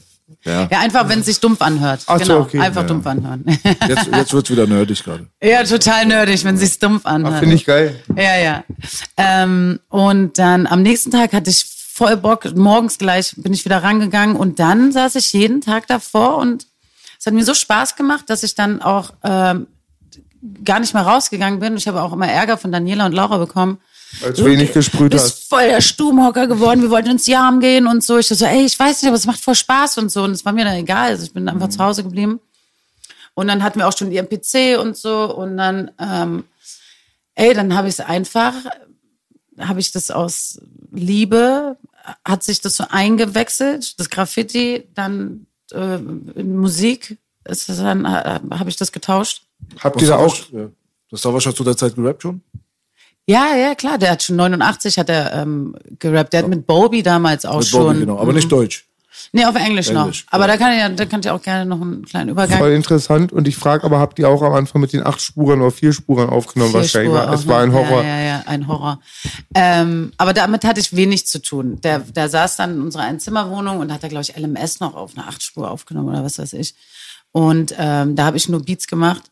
ja. 0.44 0.68
Ja, 0.70 0.80
einfach, 0.80 1.08
wenn 1.08 1.20
es 1.20 1.26
sich 1.26 1.40
dumpf 1.40 1.60
anhört. 1.62 2.02
Ach 2.06 2.18
so, 2.18 2.24
genau, 2.24 2.40
okay. 2.40 2.60
einfach 2.60 2.82
Ja. 2.82 2.86
dumpf 2.88 3.06
anhören. 3.06 3.44
Jetzt, 3.88 4.06
jetzt 4.12 4.32
wird's 4.32 4.50
wieder 4.50 4.66
nerdig 4.66 5.02
gerade. 5.04 5.26
ja, 5.42 5.62
total 5.64 6.06
nerdig, 6.06 6.44
wenn 6.44 6.54
es 6.54 6.60
sich 6.62 6.78
dumpf 6.78 7.04
anhört. 7.06 7.40
Finde 7.40 7.54
ich 7.56 7.64
geil. 7.64 8.00
Ja, 8.16 8.36
ja. 8.38 8.64
Ähm, 9.16 9.80
und 9.88 10.38
dann 10.38 10.66
am 10.66 10.82
nächsten 10.82 11.10
Tag 11.10 11.32
hatte 11.32 11.50
ich 11.50 11.64
voll 11.92 12.16
Bock. 12.16 12.54
Morgens 12.56 12.98
gleich 12.98 13.34
bin 13.36 13.52
ich 13.52 13.64
wieder 13.64 13.82
rangegangen 13.82 14.36
und 14.36 14.58
dann 14.58 14.92
saß 14.92 15.14
ich 15.16 15.32
jeden 15.32 15.60
Tag 15.60 15.86
davor 15.86 16.38
und 16.38 16.66
es 17.18 17.26
hat 17.26 17.34
mir 17.34 17.44
so 17.44 17.54
Spaß 17.54 17.96
gemacht, 17.96 18.24
dass 18.28 18.42
ich 18.42 18.54
dann 18.54 18.82
auch 18.82 19.12
ähm, 19.22 19.66
gar 20.64 20.80
nicht 20.80 20.92
mehr 20.92 21.04
rausgegangen 21.04 21.60
bin. 21.60 21.76
Ich 21.76 21.86
habe 21.88 22.02
auch 22.02 22.12
immer 22.12 22.28
Ärger 22.28 22.58
von 22.58 22.72
Daniela 22.72 23.06
und 23.06 23.12
Laura 23.12 23.38
bekommen. 23.38 23.78
Als 24.22 24.38
du 24.38 24.44
wenig 24.44 24.72
gesprüht 24.72 25.12
Du 25.12 25.16
bist 25.16 25.24
hast. 25.26 25.48
voll 25.48 25.66
der 25.68 25.80
Stubenhocker 25.80 26.46
geworden. 26.46 26.82
Wir 26.82 26.90
wollten 26.90 27.10
ins 27.10 27.26
Jam 27.26 27.60
gehen 27.60 27.86
und 27.86 28.04
so. 28.04 28.18
Ich 28.18 28.28
so, 28.28 28.44
ey, 28.44 28.64
ich 28.64 28.78
weiß 28.78 29.02
nicht, 29.02 29.08
aber 29.08 29.16
es 29.16 29.26
macht 29.26 29.40
voll 29.40 29.54
Spaß 29.54 29.98
und 29.98 30.10
so. 30.12 30.22
Und 30.22 30.32
es 30.32 30.44
war 30.44 30.52
mir 30.52 30.64
dann 30.64 30.76
egal. 30.76 31.10
Also 31.10 31.24
ich 31.24 31.32
bin 31.32 31.48
einfach 31.48 31.68
zu 31.68 31.78
Hause 31.78 32.02
geblieben. 32.02 32.40
Und 33.34 33.48
dann 33.48 33.62
hatten 33.64 33.78
wir 33.80 33.88
auch 33.88 33.96
schon 33.96 34.10
die 34.10 34.18
MPC 34.18 34.78
und 34.80 34.96
so. 34.96 35.34
Und 35.34 35.56
dann 35.56 35.90
ähm, 35.98 36.44
ey, 37.34 37.54
dann 37.54 37.74
habe 37.74 37.88
ich 37.88 37.94
es 37.94 38.00
einfach, 38.00 38.54
habe 39.58 39.80
ich 39.80 39.92
das 39.92 40.10
aus 40.10 40.60
Liebe, 40.92 41.76
hat 42.24 42.42
sich 42.44 42.60
das 42.60 42.76
so 42.76 42.84
eingewechselt, 42.88 43.98
das 43.98 44.10
Graffiti, 44.10 44.86
dann 44.94 45.46
äh, 45.72 45.96
in 45.96 46.56
Musik, 46.56 47.16
ist 47.44 47.68
das 47.68 47.78
dann 47.78 48.04
äh, 48.04 48.40
habe 48.52 48.70
ich 48.70 48.76
das 48.76 48.92
getauscht. 48.92 49.42
Habt 49.80 50.00
ihr 50.00 50.08
da 50.08 50.16
auch, 50.18 50.36
Ja. 50.52 50.68
Das 51.10 51.22
Savage 51.22 51.48
hat 51.48 51.56
zu 51.56 51.64
der 51.64 51.76
Zeit 51.76 51.94
gerappt 51.94 52.22
schon? 52.22 52.40
Ja, 53.26 53.56
ja, 53.56 53.74
klar, 53.74 53.96
der 53.98 54.10
hat 54.12 54.22
schon 54.22 54.36
89 54.36 54.98
hat 54.98 55.08
er 55.08 55.32
ähm, 55.34 55.74
gerappt. 55.98 56.32
Der 56.32 56.42
hat 56.42 56.48
mit 56.48 56.66
Bobby 56.66 57.02
damals 57.02 57.46
auch 57.46 57.58
Mit 57.58 57.68
schon. 57.68 57.86
Bobby, 57.86 58.00
genau. 58.00 58.18
Aber 58.18 58.32
nicht 58.32 58.52
Deutsch. 58.52 58.86
Nee, 59.32 59.44
auf 59.46 59.56
Englisch, 59.56 59.88
Englisch, 59.88 60.24
noch. 60.24 60.32
Aber 60.32 60.46
da 60.46 60.56
kann 60.56 60.72
ich 60.72 60.78
ja, 60.78 60.88
da 60.88 61.06
kann 61.06 61.20
ich 61.20 61.30
auch 61.30 61.40
gerne 61.42 61.66
noch 61.66 61.80
einen 61.80 62.04
kleinen 62.04 62.30
Übergang. 62.30 62.58
voll 62.58 62.72
interessant. 62.72 63.32
Und 63.32 63.48
ich 63.48 63.56
frage 63.56 63.84
aber, 63.84 63.98
habt 63.98 64.18
ihr 64.18 64.28
auch 64.28 64.42
am 64.42 64.52
Anfang 64.52 64.80
mit 64.80 64.92
den 64.92 65.04
acht 65.04 65.20
Spuren 65.20 65.60
oder 65.60 65.70
vier 65.70 65.92
Spuren 65.92 66.28
aufgenommen? 66.28 66.72
Vier 66.72 66.80
wahrscheinlich. 66.80 67.12
Spur 67.12 67.32
es 67.32 67.42
auch 67.42 67.46
war 67.46 67.62
ein. 67.62 67.72
Horror. 67.72 68.02
Ja, 68.02 68.18
ja, 68.18 68.24
ja, 68.24 68.42
ein 68.46 68.68
Horror. 68.68 69.00
Ähm, 69.54 70.12
aber 70.18 70.34
damit 70.34 70.64
hatte 70.64 70.80
ich 70.80 70.94
wenig 70.94 71.26
zu 71.26 71.40
tun. 71.40 71.80
Der, 71.82 72.00
der 72.00 72.28
saß 72.28 72.56
dann 72.56 72.74
in 72.74 72.82
unserer 72.82 73.02
Einzimmerwohnung 73.02 73.78
und 73.78 73.92
hat 73.92 74.02
da, 74.04 74.08
glaube 74.08 74.22
ich, 74.22 74.36
LMS 74.36 74.80
noch 74.80 74.94
auf 74.94 75.12
eine 75.16 75.26
Achtspur 75.26 75.70
aufgenommen 75.70 76.10
oder 76.10 76.24
was 76.24 76.38
weiß 76.38 76.52
ich. 76.52 76.74
Und 77.32 77.74
ähm, 77.78 78.16
da 78.16 78.26
habe 78.26 78.36
ich 78.36 78.48
nur 78.48 78.62
Beats 78.62 78.86
gemacht. 78.86 79.22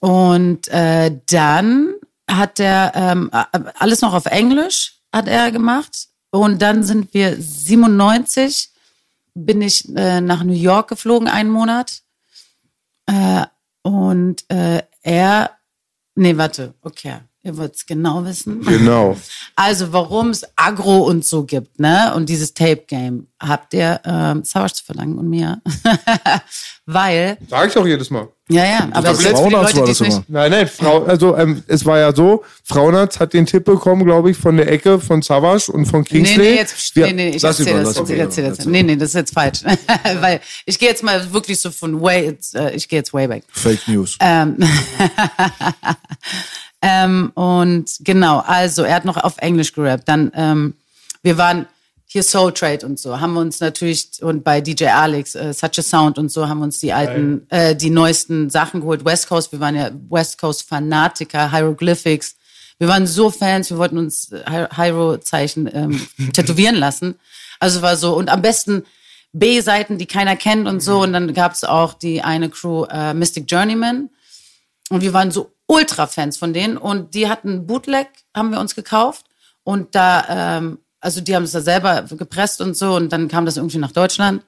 Und 0.00 0.68
äh, 0.68 1.10
dann 1.28 1.94
hat 2.28 2.60
er 2.60 2.92
ähm, 2.94 3.30
alles 3.78 4.00
noch 4.00 4.14
auf 4.14 4.26
Englisch 4.26 4.94
hat 5.12 5.28
er 5.28 5.50
gemacht. 5.50 6.08
Und 6.30 6.60
dann 6.60 6.82
sind 6.82 7.14
wir 7.14 7.36
97 7.40 8.70
bin 9.34 9.62
ich 9.62 9.88
äh, 9.96 10.20
nach 10.20 10.42
New 10.42 10.52
York 10.52 10.88
geflogen, 10.88 11.28
einen 11.28 11.50
Monat. 11.50 12.02
Äh, 13.06 13.46
und 13.82 14.44
äh, 14.50 14.82
er, 15.02 15.50
nee, 16.14 16.36
warte, 16.36 16.74
okay, 16.82 17.20
ihr 17.48 17.56
wollt 17.56 17.74
es 17.74 17.84
genau 17.86 18.24
wissen. 18.24 18.60
Genau. 18.64 19.16
Also, 19.60 19.92
warum 19.92 20.30
es 20.30 20.44
Agro 20.54 20.98
und 20.98 21.24
so 21.24 21.42
gibt, 21.42 21.80
ne? 21.80 22.12
Und 22.14 22.28
dieses 22.28 22.54
Tape-Game, 22.54 23.26
habt 23.40 23.74
ihr 23.74 24.00
ähm, 24.04 24.44
Savage 24.44 24.74
zu 24.74 24.84
verlangen 24.84 25.18
und 25.18 25.28
mir. 25.28 25.60
Weil, 26.86 27.38
Sag 27.50 27.68
ich 27.68 27.76
auch 27.76 27.84
jedes 27.86 28.08
Mal. 28.10 28.28
ja, 28.48 28.64
ja, 28.64 28.88
aber 28.92 29.14
Frauenarzt 29.16 29.74
Leute, 29.74 29.80
war 29.80 29.86
das 29.88 30.00
immer. 30.00 30.24
Nein, 30.28 30.50
nein, 30.52 30.68
Frau, 30.68 31.02
also 31.04 31.36
ähm, 31.36 31.62
es 31.66 31.84
war 31.84 31.98
ja 31.98 32.14
so, 32.14 32.44
Frauenarzt 32.64 33.18
hat 33.18 33.32
den 33.32 33.46
Tipp 33.46 33.64
bekommen, 33.64 34.04
glaube 34.04 34.30
ich, 34.30 34.36
von 34.36 34.56
der 34.56 34.70
Ecke 34.70 35.00
von 35.00 35.22
Savage 35.22 35.72
und 35.72 35.86
von 35.86 36.02
Nee, 36.02 36.06
Kingsley. 36.08 36.38
nee, 36.38 36.54
jetzt, 36.56 36.94
Wir- 36.96 37.06
nee, 37.08 37.12
nee, 37.12 37.28
ich 37.30 37.42
erzähle 37.42 37.82
das. 37.82 37.96
mal. 37.96 38.00
erzähl 38.16 38.44
das. 38.48 38.58
Erzähl. 38.58 38.70
Nee, 38.72 38.82
nee, 38.84 38.94
das 38.96 39.08
ist 39.08 39.14
jetzt 39.14 39.34
falsch. 39.34 39.58
Weil 40.20 40.40
ich 40.66 40.78
gehe 40.78 40.88
jetzt 40.88 41.02
mal 41.02 41.32
wirklich 41.32 41.58
so 41.60 41.70
von 41.72 42.00
way, 42.00 42.36
äh, 42.54 42.76
ich 42.76 42.88
gehe 42.88 43.00
jetzt 43.00 43.12
way 43.12 43.26
back. 43.26 43.42
Fake 43.50 43.86
News. 43.88 44.16
Ähm, 44.20 44.56
ähm, 46.80 47.32
und 47.34 47.90
genau, 48.00 48.38
also 48.46 48.82
er 48.82 48.94
hat 48.96 49.04
noch 49.04 49.16
auf 49.16 49.38
Englisch 49.38 49.72
gerappt. 49.72 50.08
Dann, 50.08 50.30
ähm, 50.34 50.74
wir 51.22 51.38
waren 51.38 51.66
hier 52.06 52.22
Soul 52.22 52.52
Trade 52.54 52.86
und 52.86 52.98
so, 52.98 53.20
haben 53.20 53.34
wir 53.34 53.40
uns 53.40 53.60
natürlich, 53.60 54.22
und 54.22 54.42
bei 54.42 54.62
DJ 54.62 54.86
Alex, 54.86 55.34
äh, 55.34 55.52
Such 55.52 55.78
a 55.78 55.82
Sound 55.82 56.18
und 56.18 56.32
so, 56.32 56.48
haben 56.48 56.58
wir 56.58 56.64
uns 56.64 56.80
die 56.80 56.92
alten, 56.92 57.46
äh, 57.50 57.76
die 57.76 57.90
neuesten 57.90 58.48
Sachen 58.48 58.80
geholt. 58.80 59.04
West 59.04 59.28
Coast, 59.28 59.52
wir 59.52 59.60
waren 59.60 59.74
ja 59.74 59.90
West 60.08 60.38
Coast 60.38 60.66
Fanatiker, 60.66 61.50
Hieroglyphics. 61.50 62.36
Wir 62.78 62.88
waren 62.88 63.06
so 63.06 63.30
Fans, 63.30 63.70
wir 63.70 63.76
wollten 63.76 63.98
uns 63.98 64.32
äh, 64.32 64.68
Hyro-Zeichen 64.74 65.68
ähm, 65.72 66.06
tätowieren 66.32 66.76
lassen. 66.76 67.16
Also 67.60 67.82
war 67.82 67.96
so, 67.96 68.16
und 68.16 68.30
am 68.30 68.40
besten 68.40 68.84
B-Seiten, 69.32 69.98
die 69.98 70.06
keiner 70.06 70.36
kennt 70.36 70.66
und 70.66 70.80
so. 70.80 71.02
Und 71.02 71.12
dann 71.12 71.34
gab's 71.34 71.64
auch 71.64 71.92
die 71.92 72.22
eine 72.22 72.48
Crew, 72.48 72.84
äh, 72.84 73.12
Mystic 73.12 73.50
Journeyman. 73.50 74.08
Und 74.90 75.02
wir 75.02 75.12
waren 75.12 75.30
so 75.30 75.52
Ultra-Fans 75.68 76.36
von 76.36 76.52
denen. 76.52 76.76
Und 76.76 77.14
die 77.14 77.28
hatten 77.28 77.66
Bootleg, 77.66 78.08
haben 78.34 78.50
wir 78.50 78.58
uns 78.58 78.74
gekauft. 78.74 79.26
Und 79.62 79.94
da, 79.94 80.58
ähm, 80.58 80.78
also 81.00 81.20
die 81.20 81.36
haben 81.36 81.44
es 81.44 81.52
da 81.52 81.60
selber 81.60 82.02
gepresst 82.02 82.60
und 82.60 82.76
so. 82.76 82.96
Und 82.96 83.12
dann 83.12 83.28
kam 83.28 83.46
das 83.46 83.56
irgendwie 83.56 83.78
nach 83.78 83.92
Deutschland. 83.92 84.42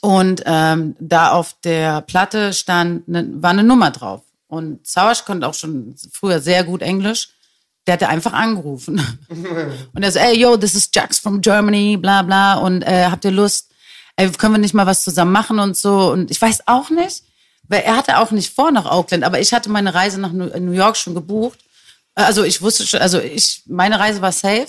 Und 0.00 0.42
ähm, 0.46 0.96
da 1.00 1.32
auf 1.32 1.56
der 1.64 2.02
Platte 2.02 2.52
stand, 2.52 3.08
ne, 3.08 3.28
war 3.34 3.50
eine 3.50 3.64
Nummer 3.64 3.90
drauf. 3.90 4.22
Und 4.46 4.86
Sauersch 4.86 5.24
konnte 5.24 5.46
auch 5.46 5.54
schon 5.54 5.94
früher 6.12 6.40
sehr 6.40 6.64
gut 6.64 6.80
Englisch. 6.80 7.30
Der 7.86 7.94
hatte 7.94 8.08
einfach 8.08 8.32
angerufen. 8.32 9.00
Und 9.94 10.02
er 10.02 10.12
so, 10.12 10.18
ey, 10.18 10.38
yo, 10.38 10.56
this 10.56 10.74
is 10.74 10.90
Jax 10.92 11.18
from 11.18 11.40
Germany, 11.40 11.96
bla 11.96 12.22
bla. 12.22 12.54
Und 12.54 12.82
äh, 12.82 13.06
habt 13.10 13.24
ihr 13.24 13.30
Lust? 13.30 13.72
Ey, 14.16 14.30
können 14.30 14.54
wir 14.54 14.58
nicht 14.58 14.74
mal 14.74 14.86
was 14.86 15.02
zusammen 15.02 15.32
machen 15.32 15.58
und 15.58 15.76
so? 15.76 16.12
Und 16.12 16.30
ich 16.30 16.40
weiß 16.40 16.66
auch 16.66 16.90
nicht, 16.90 17.24
weil 17.68 17.82
er 17.82 17.96
hatte 17.96 18.18
auch 18.18 18.30
nicht 18.30 18.54
vor 18.54 18.70
nach 18.70 18.86
Auckland, 18.86 19.24
aber 19.24 19.40
ich 19.40 19.52
hatte 19.52 19.70
meine 19.70 19.94
Reise 19.94 20.20
nach 20.20 20.32
New 20.32 20.46
New 20.58 20.72
York 20.72 20.96
schon 20.96 21.14
gebucht. 21.14 21.58
Also 22.14 22.42
ich 22.44 22.60
wusste 22.62 22.86
schon, 22.86 23.00
also 23.00 23.20
ich, 23.20 23.62
meine 23.66 23.98
Reise 24.00 24.20
war 24.20 24.32
safe. 24.32 24.66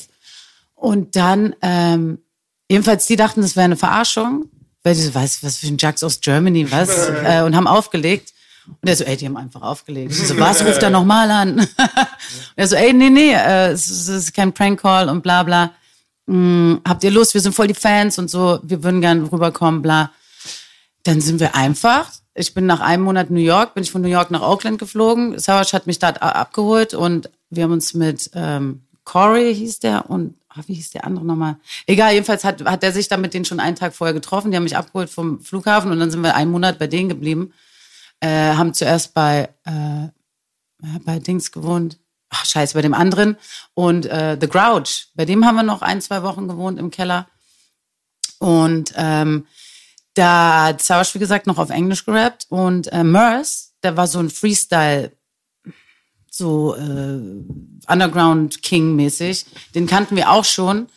Und 0.75 1.15
dann, 1.15 1.55
ähm, 1.61 2.19
jedenfalls, 2.69 3.05
die 3.07 3.15
dachten, 3.15 3.41
das 3.41 3.55
wäre 3.55 3.65
eine 3.65 3.75
Verarschung, 3.77 4.45
weil 4.83 4.95
die 4.95 5.01
so, 5.01 5.13
was, 5.15 5.43
was 5.43 5.57
für 5.57 5.67
ein 5.67 5.77
Jax 5.77 6.03
aus 6.03 6.21
Germany, 6.21 6.71
was? 6.71 6.89
äh, 7.25 7.41
und 7.43 7.55
haben 7.55 7.67
aufgelegt. 7.67 8.33
Und 8.67 8.87
er 8.87 8.95
so, 8.95 9.03
ey, 9.03 9.17
die 9.17 9.25
haben 9.25 9.35
einfach 9.35 9.63
aufgelegt. 9.63 10.11
Ich 10.11 10.27
so, 10.27 10.37
was 10.39 10.63
ruft 10.63 10.83
er 10.83 10.89
nochmal 10.91 11.29
an? 11.31 11.59
und 11.59 11.67
er 12.55 12.67
so, 12.67 12.75
ey, 12.75 12.93
nee, 12.93 13.09
nee, 13.09 13.33
äh, 13.33 13.71
es, 13.71 13.87
ist- 13.89 14.07
es 14.09 14.23
ist 14.25 14.33
kein 14.35 14.53
Prank-Call 14.53 15.09
und 15.09 15.21
bla 15.23 15.41
bla. 15.43 15.71
Hm, 16.27 16.79
habt 16.87 17.03
ihr 17.03 17.09
Lust? 17.11 17.33
Wir 17.33 17.41
sind 17.41 17.55
voll 17.55 17.67
die 17.67 17.73
Fans 17.73 18.19
und 18.19 18.29
so, 18.29 18.59
wir 18.61 18.83
würden 18.83 19.01
gern 19.01 19.25
rüberkommen, 19.25 19.81
bla. 19.81 20.11
Dann 21.03 21.19
sind 21.19 21.39
wir 21.39 21.55
einfach. 21.55 22.11
Ich 22.39 22.53
bin 22.53 22.65
nach 22.65 22.79
einem 22.79 23.03
Monat 23.03 23.29
New 23.29 23.41
York, 23.41 23.73
bin 23.73 23.83
ich 23.83 23.91
von 23.91 24.01
New 24.01 24.07
York 24.07 24.31
nach 24.31 24.41
Auckland 24.41 24.79
geflogen. 24.79 25.37
Savage 25.37 25.73
hat 25.73 25.87
mich 25.87 26.01
a- 26.01 26.11
abgeholt 26.11 26.93
und 26.93 27.29
wir 27.49 27.63
haben 27.63 27.73
uns 27.73 27.93
mit 27.93 28.31
ähm, 28.33 28.83
Corey 29.03 29.53
hieß 29.53 29.79
der 29.79 30.09
und 30.09 30.35
ah, 30.47 30.61
wie 30.65 30.75
hieß 30.75 30.91
der 30.91 31.03
andere 31.03 31.25
nochmal? 31.25 31.57
Egal, 31.85 32.13
jedenfalls 32.13 32.45
hat, 32.45 32.63
hat 32.63 32.81
er 32.81 32.93
sich 32.93 33.09
da 33.09 33.17
mit 33.17 33.33
denen 33.33 33.43
schon 33.43 33.59
einen 33.59 33.75
Tag 33.75 33.93
vorher 33.93 34.13
getroffen. 34.13 34.51
Die 34.51 34.55
haben 34.57 34.63
mich 34.63 34.77
abgeholt 34.77 35.09
vom 35.09 35.41
Flughafen 35.41 35.91
und 35.91 35.99
dann 35.99 36.11
sind 36.11 36.21
wir 36.23 36.33
einen 36.33 36.49
Monat 36.49 36.79
bei 36.79 36.87
denen 36.87 37.09
geblieben. 37.09 37.51
Äh, 38.21 38.53
haben 38.53 38.73
zuerst 38.73 39.13
bei, 39.13 39.49
äh, 39.65 40.07
bei 41.03 41.19
Dings 41.19 41.51
gewohnt. 41.51 41.97
Ach, 42.29 42.45
scheiße, 42.45 42.73
bei 42.73 42.81
dem 42.81 42.93
anderen. 42.93 43.35
Und 43.73 44.05
äh, 44.05 44.37
The 44.39 44.47
Grouch, 44.47 45.07
bei 45.13 45.25
dem 45.25 45.45
haben 45.45 45.55
wir 45.55 45.63
noch 45.63 45.81
ein, 45.81 45.99
zwei 45.99 46.23
Wochen 46.23 46.47
gewohnt 46.47 46.79
im 46.79 46.89
Keller. 46.89 47.27
Und 48.37 48.93
ähm, 48.95 49.45
da 50.13 50.65
hat 50.65 50.81
Savage, 50.81 51.11
wie 51.13 51.19
gesagt, 51.19 51.47
noch 51.47 51.57
auf 51.57 51.69
Englisch 51.69 52.05
gerappt. 52.05 52.47
Und 52.49 52.91
äh, 52.91 53.03
Merce, 53.03 53.73
der 53.83 53.97
war 53.97 54.07
so 54.07 54.19
ein 54.19 54.29
Freestyle, 54.29 55.11
so 56.29 56.75
äh, 56.75 57.19
Underground 57.87 58.61
King-mäßig. 58.61 59.45
Den 59.75 59.87
kannten 59.87 60.15
wir 60.15 60.31
auch 60.31 60.45
schon. 60.45 60.87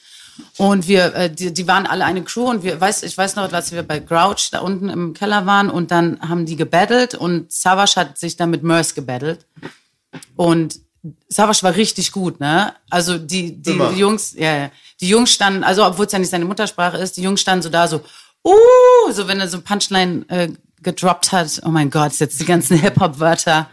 Und 0.56 0.88
wir, 0.88 1.14
äh, 1.14 1.30
die, 1.30 1.52
die 1.52 1.68
waren 1.68 1.86
alle 1.86 2.04
eine 2.04 2.22
Crew 2.22 2.48
und 2.48 2.62
wir, 2.62 2.80
weiß, 2.80 3.02
ich 3.02 3.16
weiß 3.16 3.36
noch, 3.36 3.52
als 3.52 3.72
wir 3.72 3.82
bei 3.82 3.98
Grouch 3.98 4.50
da 4.50 4.60
unten 4.60 4.88
im 4.88 5.14
Keller 5.14 5.46
waren 5.46 5.68
und 5.70 5.90
dann 5.90 6.20
haben 6.20 6.46
die 6.46 6.56
gebattelt 6.56 7.14
und 7.14 7.52
Savage 7.52 7.96
hat 7.96 8.18
sich 8.18 8.36
dann 8.36 8.50
mit 8.50 8.62
Merce 8.62 8.94
gebattelt. 8.94 9.46
Und 10.36 10.80
Savage 11.28 11.62
war 11.62 11.74
richtig 11.74 12.12
gut, 12.12 12.38
ne? 12.40 12.74
Also 12.88 13.18
die, 13.18 13.60
die, 13.60 13.78
die 13.78 13.98
Jungs, 13.98 14.34
ja, 14.34 14.56
ja, 14.56 14.70
die 15.00 15.08
Jungs 15.08 15.32
standen, 15.32 15.64
also 15.64 15.84
obwohl 15.84 16.06
es 16.06 16.12
ja 16.12 16.18
nicht 16.18 16.30
seine 16.30 16.44
Muttersprache 16.44 16.96
ist, 16.98 17.16
die 17.16 17.22
Jungs 17.22 17.40
standen 17.40 17.62
so 17.62 17.68
da 17.68 17.88
so, 17.88 18.02
uh, 18.44 19.12
so 19.12 19.28
wenn 19.28 19.40
er 19.40 19.48
so 19.48 19.60
Punchline 19.60 20.24
äh, 20.28 20.48
gedroppt 20.82 21.32
hat, 21.32 21.60
oh 21.64 21.70
mein 21.70 21.90
Gott, 21.90 22.18
jetzt 22.18 22.40
die 22.40 22.44
ganzen 22.44 22.76
Hip-Hop-Wörter. 22.80 23.68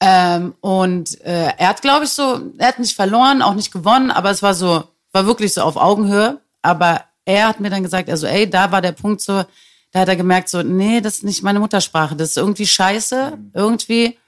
Ähm, 0.00 0.54
und 0.60 1.20
äh, 1.22 1.52
er 1.56 1.68
hat, 1.68 1.82
glaube 1.82 2.04
ich, 2.04 2.10
so, 2.10 2.52
er 2.58 2.68
hat 2.68 2.78
nicht 2.78 2.96
verloren, 2.96 3.42
auch 3.42 3.54
nicht 3.54 3.72
gewonnen, 3.72 4.10
aber 4.10 4.30
es 4.30 4.42
war 4.42 4.54
so, 4.54 4.84
war 5.12 5.26
wirklich 5.26 5.54
so 5.54 5.62
auf 5.62 5.76
Augenhöhe. 5.76 6.40
Aber 6.62 7.04
er 7.24 7.48
hat 7.48 7.60
mir 7.60 7.70
dann 7.70 7.82
gesagt, 7.82 8.10
also 8.10 8.26
ey, 8.26 8.48
da 8.48 8.72
war 8.72 8.82
der 8.82 8.92
Punkt 8.92 9.20
so, 9.20 9.44
da 9.92 10.00
hat 10.00 10.08
er 10.08 10.16
gemerkt 10.16 10.48
so, 10.48 10.62
nee, 10.62 11.00
das 11.00 11.16
ist 11.16 11.24
nicht 11.24 11.42
meine 11.42 11.60
Muttersprache, 11.60 12.16
das 12.16 12.30
ist 12.30 12.36
irgendwie 12.36 12.66
scheiße, 12.66 13.38
irgendwie. 13.54 14.18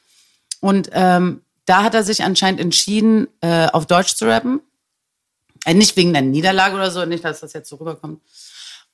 Und 0.61 0.89
ähm, 0.93 1.43
da 1.67 1.83
hat 1.83 1.95
er 1.95 2.03
sich 2.03 2.25
anscheinend 2.25 2.61
entschieden, 2.61 3.29
äh, 3.41 3.67
auf 3.67 3.87
Deutsch 3.87 4.15
zu 4.15 4.27
rappen. 4.27 4.61
Äh, 5.65 5.75
nicht 5.75 5.97
wegen 5.97 6.13
der 6.13 6.23
Niederlage 6.23 6.75
oder 6.75 6.91
so, 6.91 7.05
nicht, 7.05 7.25
dass 7.25 7.41
das 7.41 7.53
jetzt 7.53 7.69
so 7.69 7.77
rüberkommt. 7.77 8.23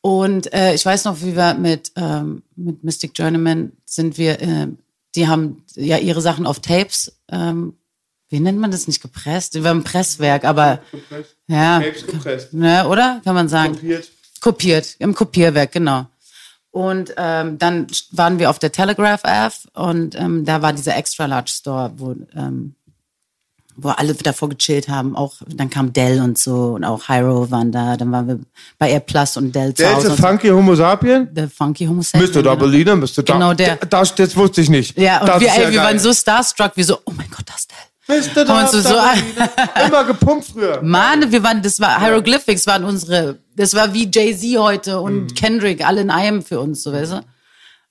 Und 0.04 0.52
äh, 0.52 0.74
ich 0.74 0.84
weiß 0.84 1.06
noch, 1.06 1.22
wie 1.22 1.34
wir 1.34 1.54
mit, 1.54 1.92
ähm, 1.96 2.42
mit 2.56 2.84
Mystic 2.84 3.12
Journeyman 3.14 3.72
sind 3.86 4.18
wir, 4.18 4.38
äh, 4.38 4.66
die 5.14 5.28
haben 5.28 5.64
ja 5.76 5.96
ihre 5.96 6.20
Sachen 6.20 6.44
auf 6.44 6.60
Tapes, 6.60 7.16
ähm, 7.30 7.78
wie 8.28 8.38
nennt 8.38 8.58
man 8.58 8.70
das 8.70 8.86
nicht 8.86 9.00
gepresst? 9.00 9.54
Wir 9.54 9.64
haben 9.64 9.78
ein 9.78 9.84
Presswerk, 9.84 10.44
aber 10.44 10.80
ja, 11.46 11.80
Tapes 11.80 12.06
gepresst. 12.06 12.52
ne, 12.52 12.86
oder? 12.86 13.22
Kann 13.24 13.34
man 13.34 13.48
sagen. 13.48 13.76
Kopiert. 13.76 14.10
Kopiert, 14.42 14.96
im 14.98 15.14
Kopierwerk, 15.14 15.72
genau. 15.72 16.04
Und 16.70 17.14
ähm, 17.16 17.56
dann 17.58 17.86
waren 18.10 18.38
wir 18.38 18.50
auf 18.50 18.58
der 18.58 18.72
Telegraph 18.72 19.24
Ave 19.24 19.54
und 19.72 20.16
ähm, 20.16 20.44
da 20.44 20.60
war 20.60 20.74
dieser 20.74 20.98
Extra 20.98 21.24
Large 21.24 21.50
Store, 21.50 21.94
wo, 21.96 22.14
ähm, 22.36 22.74
wo 23.76 23.90
alle 23.90 24.14
davor 24.14 24.48
gechillt 24.48 24.88
haben. 24.88 25.16
Auch 25.16 25.34
dann 25.46 25.70
kam 25.70 25.92
Dell 25.92 26.20
und 26.20 26.38
so 26.38 26.74
und 26.74 26.84
auch 26.84 27.08
Hyro 27.08 27.50
waren 27.50 27.72
da. 27.72 27.96
Dann 27.96 28.12
waren 28.12 28.28
wir 28.28 28.38
bei 28.78 28.90
Air 28.90 29.00
Plus 29.00 29.36
und 29.36 29.54
Dell 29.54 29.74
zu 29.74 29.82
Der 29.82 29.96
Hause. 29.96 30.10
und 30.10 30.16
so. 30.16 30.22
Funky 30.22 30.48
Homo 30.48 30.74
Sapien? 30.74 31.28
The 31.34 31.46
Funky 31.46 31.86
Homo 31.86 32.02
Sapien, 32.02 32.22
Müsste 32.22 32.42
da. 32.42 32.54
Berliner, 32.54 32.96
müsste 32.96 33.22
da. 33.22 33.32
Genau 33.32 33.54
der. 33.54 33.76
Das, 33.76 34.14
das 34.14 34.36
wusste 34.36 34.60
ich 34.60 34.70
nicht. 34.70 34.98
Ja, 34.98 35.20
und 35.20 35.28
das 35.28 35.40
wir, 35.40 35.48
ey, 35.52 35.72
wir 35.72 35.80
waren 35.80 35.98
so 35.98 36.12
starstruck, 36.12 36.72
wir 36.74 36.84
so, 36.84 36.98
oh 37.04 37.12
mein 37.16 37.30
Gott, 37.30 37.46
das 37.46 37.66
Mr. 38.06 38.46
Haben 38.46 38.64
uns 38.64 38.72
so, 38.72 38.80
so 38.80 38.94
Immer 39.86 40.04
gepumpt 40.04 40.46
früher. 40.52 40.82
Mann, 40.82 41.32
wir 41.32 41.42
waren, 41.42 41.62
das 41.62 41.80
war 41.80 42.00
Hieroglyphics 42.00 42.66
waren 42.66 42.84
unsere, 42.84 43.38
das 43.56 43.74
war 43.74 43.94
wie 43.94 44.10
Jay-Z 44.12 44.58
heute 44.58 45.00
und 45.00 45.34
Kendrick, 45.34 45.86
alle 45.86 46.02
in 46.02 46.10
einem 46.10 46.42
für 46.42 46.60
uns, 46.60 46.82
so 46.82 46.92
weißt 46.92 47.12
du. 47.12 47.20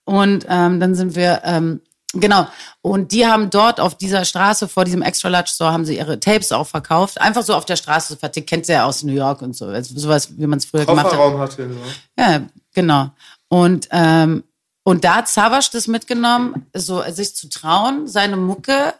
Und 0.05 0.45
ähm, 0.49 0.79
dann 0.79 0.93
sind 0.93 1.15
wir, 1.15 1.41
ähm, 1.43 1.81
genau, 2.13 2.47
und 2.81 3.11
die 3.11 3.25
haben 3.25 3.49
dort 3.49 3.79
auf 3.79 3.95
dieser 3.95 4.25
Straße 4.25 4.67
vor 4.67 4.85
diesem 4.85 5.01
Extra 5.01 5.29
Large 5.29 5.51
Store 5.53 5.71
haben 5.71 5.85
sie 5.85 5.97
ihre 5.97 6.19
Tapes 6.19 6.51
auch 6.51 6.67
verkauft. 6.67 7.19
Einfach 7.19 7.43
so 7.43 7.53
auf 7.55 7.65
der 7.65 7.75
Straße 7.75 8.17
vertickt, 8.17 8.49
kennt 8.49 8.69
ihr 8.69 8.75
ja 8.75 8.85
aus 8.85 9.03
New 9.03 9.13
York 9.13 9.41
und 9.41 9.55
so, 9.55 9.65
also 9.65 9.97
sowas, 9.97 10.37
wie 10.37 10.47
man 10.47 10.59
es 10.59 10.65
früher 10.65 10.85
gemacht 10.85 11.05
hat. 11.05 11.11
Kofferraum 11.11 11.39
hatte. 11.39 11.67
Ne? 11.67 11.77
Ja, 12.17 12.41
genau. 12.73 13.11
Und, 13.47 13.87
ähm, 13.91 14.43
und 14.83 15.03
da 15.03 15.15
hat 15.17 15.27
Savas 15.27 15.69
das 15.69 15.87
mitgenommen, 15.87 16.65
so 16.73 17.03
sich 17.09 17.35
zu 17.35 17.49
trauen, 17.49 18.07
seine 18.07 18.35
Mucke 18.35 18.93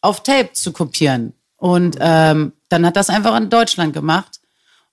auf 0.00 0.22
Tape 0.22 0.52
zu 0.52 0.72
kopieren. 0.72 1.34
Und 1.56 1.96
ähm, 2.00 2.52
dann 2.68 2.86
hat 2.86 2.96
das 2.96 3.10
einfach 3.10 3.36
in 3.36 3.50
Deutschland 3.50 3.92
gemacht. 3.92 4.40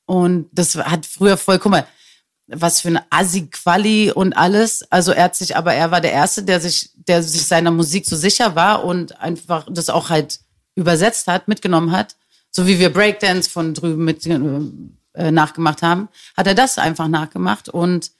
Und 0.06 0.50
das 0.52 0.76
hat 0.76 1.06
früher 1.06 1.38
voll, 1.38 1.60
guck 1.60 1.72
mal, 1.72 1.88
was 2.48 2.82
für 2.82 2.90
eine 2.90 3.04
Assi-Quali 3.10 4.12
und 4.12 4.34
alles. 4.38 4.86
Also 4.92 5.12
er 5.12 5.26
hat 5.26 5.36
sich, 5.36 5.58
aber 5.58 5.74
er 5.74 5.92
war 5.92 6.02
der 6.02 6.12
Erste, 6.12 6.44
der 6.44 6.60
sich, 6.62 6.92
der 7.08 7.24
sich 7.24 7.46
seiner 7.46 7.72
Musik 7.72 8.06
so 8.06 8.16
sicher 8.16 8.56
war 8.56 8.84
und 8.84 9.20
einfach 9.20 9.66
das 9.70 9.90
auch 9.90 10.10
halt 10.10 10.40
übersetzt 10.76 11.28
hat, 11.28 11.48
mitgenommen 11.48 11.92
hat. 11.92 12.16
So 12.52 12.68
wie 12.68 12.80
wir 12.80 12.92
Breakdance 12.94 13.50
von 13.50 13.74
drüben 13.74 14.06
mit 14.06 14.26
äh, 14.26 15.32
nachgemacht 15.32 15.82
haben, 15.82 16.08
hat 16.38 16.48
er 16.48 16.56
das 16.56 16.78
einfach 16.78 17.08
nachgemacht 17.08 17.70
und 17.70 18.12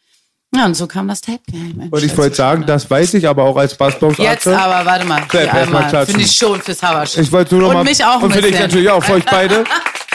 ja, 0.56 0.66
und 0.66 0.74
so 0.76 0.88
kam 0.88 1.08
das 1.10 1.20
Tape 1.20 1.42
Game. 1.52 1.90
Und 1.92 2.04
ich 2.04 2.18
wollte 2.18 2.36
sagen, 2.36 2.66
das 2.66 2.90
weiß 2.90 3.16
ich 3.16 3.28
aber 3.28 3.44
auch 3.44 3.58
als 3.58 3.76
Bassbox 3.76 4.18
Jetzt 4.18 4.48
aber, 4.48 4.86
warte 4.86 5.04
mal. 5.06 5.20
Clap, 5.28 5.32
hier 5.32 5.42
erst 5.42 5.54
mal 5.54 5.62
einmal. 5.80 5.90
klatschen. 5.90 6.16
Finde 6.16 6.26
ich 6.26 6.32
schon 6.32 6.62
fürs 6.62 6.82
Hawasch. 6.82 7.18
Ich 7.18 7.30
wollte 7.32 7.56
nur 7.56 7.64
noch 7.64 7.70
Und 7.72 7.76
mal, 7.76 7.84
mich 7.84 8.06
auch 8.06 8.18
ein 8.18 8.24
Und 8.24 8.36
dich 8.36 8.42
bisschen. 8.42 8.60
natürlich 8.62 8.90
auch, 8.90 9.04
für 9.04 9.14
euch 9.14 9.26
beide. 9.26 9.66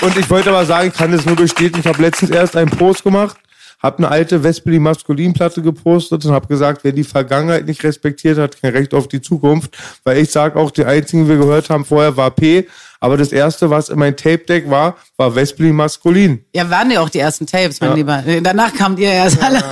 Und 0.01 0.17
ich 0.17 0.31
wollte 0.31 0.49
aber 0.49 0.65
sagen, 0.65 0.89
ich 0.89 0.95
kann 0.95 1.13
das 1.13 1.27
nur 1.27 1.37
bestätigen. 1.37 1.81
Ich 1.81 1.87
habe 1.87 2.01
letztens 2.01 2.31
erst 2.31 2.57
einen 2.57 2.71
Post 2.71 3.03
gemacht, 3.05 3.37
habe 3.83 3.99
eine 3.99 4.09
alte 4.09 4.43
Vespeli 4.43 4.79
Maskulin-Platte 4.79 5.63
gepostet 5.63 6.25
und 6.25 6.33
habe 6.33 6.47
gesagt, 6.47 6.85
wer 6.85 6.93
die 6.93 7.05
Vergangenheit 7.05 7.67
nicht 7.67 7.83
respektiert 7.83 8.39
hat, 8.39 8.61
kein 8.61 8.73
Recht 8.73 8.93
auf 8.95 9.09
die 9.09 9.21
Zukunft. 9.23 9.77
Weil 10.05 10.19
ich 10.19 10.31
sage 10.31 10.59
auch, 10.59 10.71
die 10.71 10.85
einzigen, 10.85 11.25
die 11.25 11.31
wir 11.31 11.37
gehört 11.39 11.71
haben 11.71 11.85
vorher, 11.85 12.17
war 12.17 12.31
P. 12.31 12.67
Aber 13.01 13.17
das 13.17 13.33
erste, 13.33 13.71
was 13.71 13.89
in 13.89 13.99
mein 13.99 14.15
Tape-Deck 14.17 14.69
war, 14.69 14.97
war 15.17 15.35
Vespeli 15.35 15.73
Maskulin. 15.73 16.45
Ja, 16.55 16.69
waren 16.69 16.91
ja 16.91 17.01
auch 17.01 17.09
die 17.09 17.21
ersten 17.21 17.47
Tapes, 17.47 17.81
mein 17.81 17.95
Lieber. 17.97 18.23
Danach 18.43 18.75
kamt 18.75 18.99
ihr 18.99 19.11
erst 19.11 19.43
alle. 19.43 19.63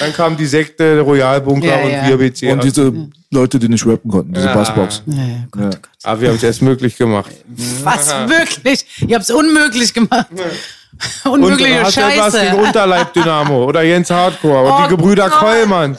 Dann 0.00 0.12
kam 0.12 0.36
die 0.36 0.46
Sekte, 0.46 0.94
der 0.96 1.02
Royalbunker 1.02 1.66
Ja, 1.66 1.76
und 1.84 1.90
ja. 1.90 2.08
wir 2.08 2.18
BC. 2.30 2.52
Und 2.52 2.62
diese 2.62 2.92
Leute, 3.30 3.58
die 3.58 3.68
nicht 3.68 3.84
rappen 3.86 4.10
konnten, 4.10 4.32
diese 4.32 4.46
Bassbox. 4.46 5.02
Ja, 5.06 5.14
ja, 5.16 5.24
Gott, 5.50 5.62
Ja. 5.62 5.66
oh 5.68 5.70
Gott. 5.70 5.80
Aber 6.04 6.20
wir 6.20 6.28
haben 6.28 6.36
es 6.36 6.42
erst 6.42 6.62
möglich 6.62 6.96
gemacht. 6.96 7.30
Was? 7.82 8.08
Wirklich? 8.28 8.86
Ihr 9.06 9.16
habt 9.16 9.24
es 9.24 9.30
unmöglich 9.30 9.92
gemacht. 9.92 10.26
Und 11.24 11.44
Unmögliche 11.44 11.84
hast 11.84 11.96
du 11.96 12.00
etwas 12.00 12.32
gegen 12.34 12.46
Scheiße. 12.46 12.56
Unterleib-Dynamo 12.56 13.64
oder 13.64 13.82
Jens 13.82 14.10
Hardcore 14.10 14.64
und 14.66 14.72
Oh 14.72 14.82
die 14.84 14.88
Gebrüder 14.96 15.28
Gott. 15.30 15.40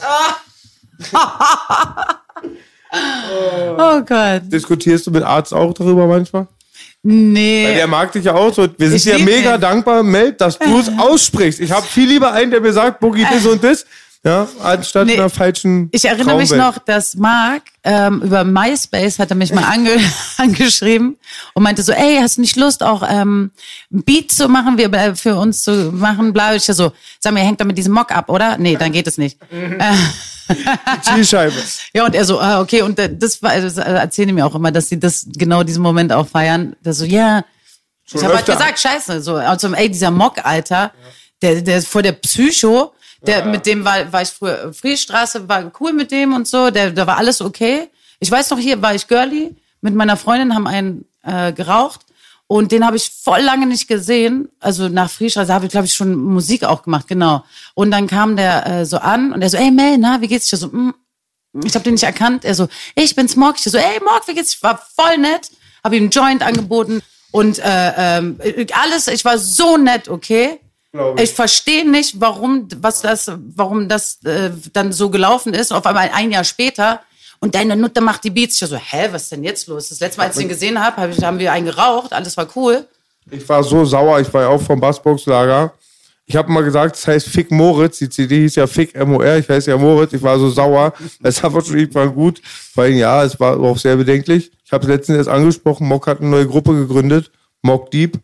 Oh 3.78 4.00
Gott. 4.02 4.42
Diskutierst 4.46 5.06
du 5.06 5.10
mit 5.12 5.22
Arzt 5.22 5.54
auch 5.54 5.72
darüber 5.72 6.06
manchmal? 6.06 6.42
Weil 7.02 7.12
Nee. 7.12 7.74
der 7.74 7.86
mag 7.86 8.12
dich 8.12 8.24
ja 8.24 8.34
auch 8.34 8.52
so. 8.52 8.68
Wir 8.76 8.88
sind 8.88 8.96
Ich 8.96 9.04
dir 9.04 9.18
mega 9.24 9.54
ihn. 9.54 9.60
dankbar, 9.60 10.02
Meld, 10.02 10.40
dass 10.40 10.58
du 10.58 10.78
es 10.80 10.90
aussprichst. 10.98 11.60
Ich 11.60 11.70
habe 11.70 11.86
viel 11.86 12.08
lieber 12.08 12.32
einen, 12.32 12.50
der 12.50 12.60
mir 12.60 12.72
sagt, 12.72 13.00
Boogie, 13.00 13.26
das 13.30 13.46
und 13.46 13.62
das, 13.64 13.86
ja, 14.22 14.46
anstatt 14.62 15.06
Nee. 15.06 15.14
einer 15.14 15.30
falschen 15.30 15.88
Ich 15.92 16.04
erinnere 16.04 16.36
mich 16.36 16.50
Traumwelt. 16.50 16.76
noch, 16.76 16.84
dass 16.84 17.14
Marc 17.14 17.62
ähm, 17.84 18.20
über 18.22 18.44
MySpace 18.44 19.18
hat 19.18 19.30
er 19.30 19.36
mich 19.36 19.52
mal 19.52 19.64
ange 19.64 19.96
angeschrieben 20.36 21.16
und 21.54 21.62
meinte 21.62 21.82
so, 21.82 21.92
ey, 21.92 22.18
hast 22.20 22.36
du 22.36 22.42
nicht 22.42 22.56
Lust, 22.56 22.82
auch 22.82 23.02
ähm, 23.08 23.50
ein 23.90 24.02
Beat 24.02 24.30
zu 24.30 24.48
machen, 24.48 24.76
wir 24.76 24.92
äh, 24.92 25.14
für 25.14 25.36
uns 25.36 25.62
zu 25.62 25.90
machen, 25.92 26.32
bla. 26.34 26.54
Ich 26.54 26.64
so, 26.64 26.92
sag 27.18 27.32
mir, 27.32 27.40
hängt 27.40 27.60
da 27.60 27.64
mit 27.64 27.78
diesem 27.78 27.94
Mock 27.94 28.12
ab, 28.12 28.28
oder? 28.28 28.58
Nee, 28.58 28.76
dann 28.76 28.92
geht 28.92 29.06
es 29.06 29.16
nicht. 29.16 29.38
Zielscheibe. 31.02 31.54
Ja, 31.94 32.04
und 32.06 32.14
er 32.14 32.24
so, 32.24 32.40
ah, 32.40 32.60
okay, 32.60 32.82
und 32.82 32.98
äh, 32.98 33.08
das 33.16 33.42
war, 33.42 33.50
also, 33.50 33.80
erzählen 33.80 34.28
die 34.28 34.34
mir 34.34 34.46
auch 34.46 34.54
immer, 34.54 34.70
dass 34.70 34.88
sie 34.88 34.98
das 34.98 35.26
genau 35.34 35.62
diesen 35.62 35.82
Moment 35.82 36.12
auch 36.12 36.26
feiern. 36.28 36.76
Der 36.84 36.92
so, 36.92 37.04
ja. 37.04 37.44
ich 38.12 38.22
habe 38.22 38.34
halt 38.36 38.46
gesagt, 38.46 38.78
scheiße, 38.78 39.22
so, 39.22 39.36
also, 39.36 39.72
ey, 39.72 39.88
dieser 39.88 40.10
Mock, 40.10 40.44
Alter, 40.44 40.92
der, 41.42 41.62
der 41.62 41.78
ist 41.78 41.88
vor 41.88 42.02
der 42.02 42.12
Psycho, 42.12 42.92
der, 43.22 43.44
mit 43.44 43.66
dem 43.66 43.84
war, 43.84 44.12
war 44.12 44.22
ich 44.22 44.30
früher, 44.30 44.72
Friedstraße, 44.72 45.48
war 45.48 45.70
cool 45.80 45.92
mit 45.92 46.10
dem 46.10 46.32
und 46.32 46.48
so, 46.48 46.70
der, 46.70 46.90
da 46.90 47.06
war 47.06 47.18
alles 47.18 47.40
okay. 47.40 47.88
Ich 48.18 48.30
weiß 48.30 48.50
noch, 48.50 48.58
hier 48.58 48.80
war 48.80 48.94
ich 48.94 49.06
Girlie, 49.06 49.54
mit 49.80 49.94
meiner 49.94 50.16
Freundin 50.16 50.54
haben 50.54 50.66
einen 50.66 51.04
äh, 51.22 51.52
geraucht 51.52 52.00
und 52.46 52.72
den 52.72 52.84
habe 52.84 52.96
ich 52.96 53.10
voll 53.10 53.40
lange 53.42 53.66
nicht 53.66 53.86
gesehen. 53.86 54.48
Also 54.58 54.88
nach 54.88 55.10
Friedstraße 55.10 55.54
habe 55.54 55.66
ich, 55.66 55.70
glaube 55.70 55.86
ich, 55.86 55.94
schon 55.94 56.14
Musik 56.14 56.64
auch 56.64 56.82
gemacht, 56.82 57.06
genau. 57.06 57.44
Und 57.74 57.90
dann 57.92 58.06
kam 58.06 58.36
der 58.36 58.66
äh, 58.66 58.84
so 58.84 58.98
an 58.98 59.32
und 59.32 59.40
er 59.40 59.50
so, 59.50 59.56
ey 59.56 59.70
Mel, 59.70 59.98
na, 59.98 60.20
wie 60.20 60.26
geht's 60.26 60.48
dir? 60.48 60.56
Ich 60.56 60.60
so, 60.62 60.66
mm, 60.66 60.94
ich 61.64 61.74
habe 61.74 61.84
den 61.84 61.94
nicht 61.94 62.02
erkannt. 62.02 62.44
Er 62.44 62.54
so, 62.54 62.68
ey, 62.94 63.04
ich 63.04 63.14
bin's 63.14 63.36
Morg. 63.36 63.56
Ich 63.56 63.62
so, 63.62 63.78
ey 63.78 64.00
Morg, 64.04 64.26
wie 64.26 64.34
geht's? 64.34 64.54
Ich 64.54 64.62
war 64.64 64.84
voll 64.96 65.18
nett, 65.18 65.50
habe 65.84 65.96
ihm 65.96 66.04
einen 66.04 66.10
Joint 66.10 66.42
angeboten 66.42 67.02
und 67.30 67.60
äh, 67.60 67.92
ähm, 67.96 68.40
alles. 68.72 69.06
Ich 69.06 69.24
war 69.24 69.38
so 69.38 69.76
nett, 69.76 70.08
okay. 70.08 70.58
Ich. 70.92 71.22
Ich 71.22 71.30
verstehe 71.32 71.88
nicht, 71.88 72.20
warum, 72.20 72.66
was 72.80 73.00
das, 73.02 73.30
warum 73.54 73.88
das 73.88 74.22
äh, 74.24 74.50
dann 74.72 74.92
so 74.92 75.10
gelaufen 75.10 75.54
ist. 75.54 75.72
Auf 75.72 75.86
einmal 75.86 76.10
ein 76.12 76.32
Jahr 76.32 76.44
später 76.44 77.00
und 77.38 77.54
deine 77.54 77.76
Nutte 77.76 78.00
macht 78.00 78.24
die 78.24 78.30
Beats. 78.30 78.60
Ich 78.60 78.68
so, 78.68 78.76
hä, 78.76 79.08
was 79.12 79.24
ist 79.24 79.32
denn 79.32 79.44
jetzt 79.44 79.68
los? 79.68 79.88
Das 79.88 80.00
letzte 80.00 80.18
Mal, 80.20 80.26
als 80.26 80.36
ich 80.36 80.42
den 80.42 80.48
gesehen 80.48 80.82
habe, 80.82 81.00
hab 81.00 81.22
haben 81.22 81.38
wir 81.38 81.52
einen 81.52 81.66
geraucht, 81.66 82.12
alles 82.12 82.36
war 82.36 82.48
cool. 82.56 82.86
Ich 83.30 83.48
war 83.48 83.62
so 83.62 83.84
sauer, 83.84 84.20
ich 84.20 84.32
war 84.32 84.42
ja 84.42 84.48
auch 84.48 84.60
vom 84.60 84.80
Bassbox-Lager. 84.80 85.72
Ich 86.26 86.36
habe 86.36 86.52
mal 86.52 86.62
gesagt, 86.62 86.94
das 86.94 87.08
heißt 87.08 87.28
Fick 87.28 87.50
Moritz. 87.50 87.98
Die 87.98 88.08
CD 88.08 88.42
hieß 88.42 88.54
ja 88.54 88.66
Fick 88.68 88.96
MOR, 88.96 89.36
ich 89.36 89.48
heiße 89.48 89.70
ja 89.70 89.76
Moritz. 89.76 90.12
Ich 90.12 90.22
war 90.22 90.38
so 90.38 90.48
sauer. 90.48 90.92
Das 91.20 91.42
war 91.42 91.64
schon 91.64 91.78
irgendwann 91.78 92.14
gut. 92.14 92.40
Weil 92.76 92.92
ja, 92.92 93.24
es 93.24 93.40
war 93.40 93.58
auch 93.58 93.76
sehr 93.76 93.96
bedenklich. 93.96 94.52
Ich 94.64 94.72
habe 94.72 94.84
es 94.84 94.88
letztens 94.88 95.18
erst 95.18 95.28
angesprochen. 95.28 95.88
Mock 95.88 96.06
hat 96.06 96.20
eine 96.20 96.30
neue 96.30 96.46
Gruppe 96.46 96.72
gegründet. 96.74 97.32
Mock 97.62 97.90
Deep. 97.90 98.18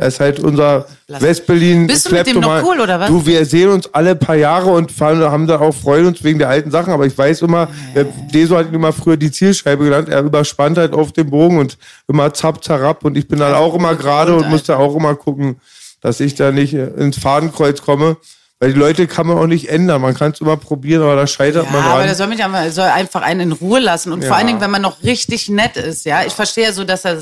Er 0.00 0.06
ist 0.06 0.18
halt 0.18 0.40
unser 0.40 0.86
Westberlin. 1.08 1.86
Bist 1.86 2.10
du 2.10 2.14
mit 2.14 2.26
dem 2.26 2.40
noch 2.40 2.64
cool, 2.64 2.80
oder 2.80 2.98
was? 2.98 3.08
Du, 3.08 3.26
wir 3.26 3.44
sehen 3.44 3.68
uns 3.68 3.92
alle 3.92 4.16
paar 4.16 4.34
Jahre 4.34 4.70
und 4.70 4.90
fahren, 4.90 5.20
haben 5.20 5.46
da 5.46 5.60
auch 5.60 5.74
freuen 5.74 6.06
uns 6.06 6.24
wegen 6.24 6.38
der 6.38 6.48
alten 6.48 6.70
Sachen. 6.70 6.90
Aber 6.90 7.04
ich 7.04 7.18
weiß 7.18 7.42
immer, 7.42 7.68
äh, 7.92 8.06
Deso 8.32 8.56
hat 8.56 8.68
ihn 8.68 8.74
immer 8.74 8.94
früher 8.94 9.18
die 9.18 9.30
Zielscheibe 9.30 9.84
genannt. 9.84 10.08
Er 10.08 10.22
überspannt 10.22 10.78
halt 10.78 10.94
auf 10.94 11.12
dem 11.12 11.28
Bogen 11.28 11.58
und 11.58 11.76
immer 12.08 12.32
zapp, 12.32 12.64
zarab. 12.64 13.04
Und 13.04 13.18
ich 13.18 13.28
bin 13.28 13.40
dann 13.40 13.52
auch 13.52 13.74
immer 13.74 13.94
gerade 13.94 14.32
und 14.32 14.44
Alter. 14.44 14.48
muss 14.48 14.62
da 14.62 14.78
auch 14.78 14.96
immer 14.96 15.14
gucken, 15.16 15.60
dass 16.00 16.18
ich 16.20 16.34
da 16.34 16.50
nicht 16.50 16.72
äh, 16.72 16.86
ins 16.96 17.18
Fadenkreuz 17.18 17.82
komme. 17.82 18.16
Weil 18.62 18.74
die 18.74 18.78
Leute 18.78 19.06
kann 19.06 19.26
man 19.26 19.38
auch 19.38 19.46
nicht 19.46 19.70
ändern. 19.70 20.02
Man 20.02 20.14
kann 20.14 20.32
es 20.32 20.40
immer 20.42 20.58
probieren, 20.58 21.02
aber 21.02 21.16
da 21.16 21.26
scheitert 21.26 21.64
Ja, 21.64 21.70
man 21.72 21.82
aber 21.82 21.94
dran. 22.00 22.06
der 22.08 22.14
soll 22.14 22.26
mich 22.26 22.44
aber, 22.44 22.70
soll 22.70 22.84
einfach 22.88 23.22
einen 23.22 23.40
in 23.40 23.52
Ruhe 23.52 23.80
lassen. 23.80 24.12
Und 24.12 24.20
Ja. 24.20 24.28
vor 24.28 24.36
allen 24.36 24.48
Dingen, 24.48 24.60
wenn 24.60 24.70
man 24.70 24.82
noch 24.82 25.02
richtig 25.02 25.48
nett 25.48 25.78
ist, 25.78 26.04
ja. 26.04 26.24
Ich 26.26 26.34
verstehe 26.34 26.64
ja 26.64 26.72
so, 26.74 26.84
dass 26.84 27.06
er 27.06 27.16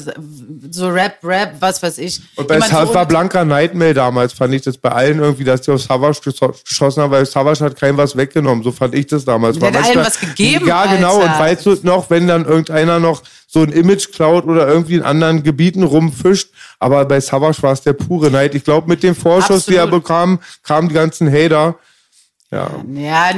so 0.70 0.88
Rap, 0.88 1.18
Rap, 1.22 1.52
was 1.60 1.80
weiß 1.80 1.98
ich. 1.98 2.20
Und 2.34 2.48
bei 2.48 2.58
so 2.60 2.66
Salva 2.66 3.02
un- 3.02 3.06
Blanca 3.08 3.44
Nightmare 3.44 3.94
damals 3.94 4.32
fand 4.32 4.52
ich 4.52 4.62
das 4.62 4.76
bei 4.78 4.90
allen 4.90 5.20
irgendwie, 5.20 5.44
dass 5.44 5.60
die 5.60 5.70
auf 5.70 5.80
Savage 5.80 6.18
geschossen 6.64 7.04
haben, 7.04 7.12
weil 7.12 7.24
Savage 7.24 7.64
hat 7.64 7.76
keinem 7.78 7.98
was 7.98 8.16
weggenommen. 8.16 8.64
So 8.64 8.72
fand 8.72 8.96
ich 8.96 9.06
das 9.06 9.24
damals. 9.24 9.60
Der 9.60 9.68
hat 9.68 9.76
allen 9.84 10.04
was 10.04 10.18
gegeben, 10.18 10.66
Ja, 10.66 10.86
genau. 10.86 11.18
Alter. 11.20 11.32
Und 11.34 11.38
weißt 11.38 11.66
du 11.66 11.76
noch, 11.84 12.10
wenn 12.10 12.26
dann 12.26 12.46
irgendeiner 12.46 12.98
noch 12.98 13.22
so 13.50 13.62
ein 13.62 13.72
Image 13.72 14.12
klaut 14.12 14.44
oder 14.44 14.68
irgendwie 14.68 14.96
in 14.96 15.02
anderen 15.02 15.42
Gebieten 15.42 15.82
rumfischt, 15.82 16.50
aber 16.78 17.04
bei 17.06 17.18
Savage 17.18 17.62
war 17.62 17.72
es 17.72 17.80
der 17.80 17.94
pure 17.94 18.30
Neid. 18.30 18.54
Ich 18.54 18.62
glaube, 18.62 18.86
mit 18.86 19.02
dem 19.02 19.14
Vorschuss, 19.14 19.64
die 19.64 19.76
er 19.76 19.84
Absolut. 19.84 20.04
bekam, 20.04 20.38
kamen 20.62 20.88
die 20.88 20.94
ganzen 20.94 21.32
Hater. 21.32 21.76
Ja. 22.50 22.70
Ja, 22.92 23.30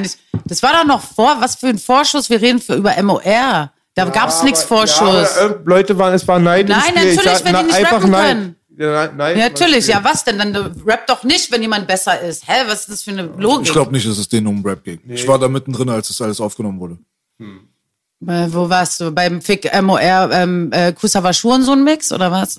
das 0.44 0.62
war 0.64 0.72
doch 0.72 0.84
noch 0.84 1.00
vor, 1.00 1.36
was 1.40 1.54
für 1.54 1.68
ein 1.68 1.78
Vorschuss. 1.78 2.28
Wir 2.28 2.40
reden 2.42 2.61
für, 2.61 2.74
über 2.74 3.00
MOR. 3.02 3.72
Da 3.94 4.04
gab's 4.04 4.42
nichts 4.42 4.64
Vorschuss. 4.64 5.36
Ja, 5.36 5.44
aber, 5.44 5.56
äh, 5.56 5.58
Leute 5.64 5.96
waren, 5.96 6.12
es 6.14 6.26
war 6.26 6.38
Neid 6.40 6.68
Nein, 6.68 6.80
natürlich, 6.94 7.20
sag, 7.20 7.44
wenn 7.44 7.46
die 7.46 7.52
na, 7.52 7.62
nicht 7.62 7.74
einfach 7.76 7.92
rappen 7.98 8.11
Neid. 8.11 8.28
können. 8.28 8.56
Ja, 8.78 9.12
Neid 9.12 9.36
Ja, 9.36 9.48
natürlich, 9.48 9.86
ja, 9.86 10.02
was 10.02 10.24
denn? 10.24 10.38
Dann 10.38 10.54
äh, 10.54 10.70
rap 10.86 11.06
doch 11.06 11.22
nicht, 11.22 11.52
wenn 11.52 11.62
jemand 11.62 11.86
besser 11.86 12.20
ist. 12.20 12.48
Hä, 12.48 12.64
was 12.66 12.80
ist 12.80 12.90
das 12.90 13.02
für 13.02 13.11
eine 13.12 13.24
Logik? 13.36 13.66
Ich 13.68 13.72
glaube 13.72 13.92
nicht, 13.92 14.08
dass 14.08 14.18
es 14.18 14.28
denen 14.28 14.46
um 14.48 14.64
Rap 14.64 14.82
ging. 14.82 15.00
Ich 15.08 15.26
war 15.28 15.38
da 15.38 15.48
mittendrin, 15.48 15.88
als 15.88 16.08
das 16.08 16.20
alles 16.20 16.40
aufgenommen 16.40 16.80
wurde. 16.80 16.98
Äh, 17.40 17.44
wo 18.20 18.68
warst 18.68 19.00
du? 19.00 19.10
Beim 19.10 19.40
Fick 19.40 19.70
MOR 19.82 20.00
ähm, 20.00 20.70
äh, 20.72 20.92
Kusawa 20.92 21.32
Schurensohn 21.32 21.82
Mix 21.82 22.12
oder 22.12 22.30
was? 22.30 22.56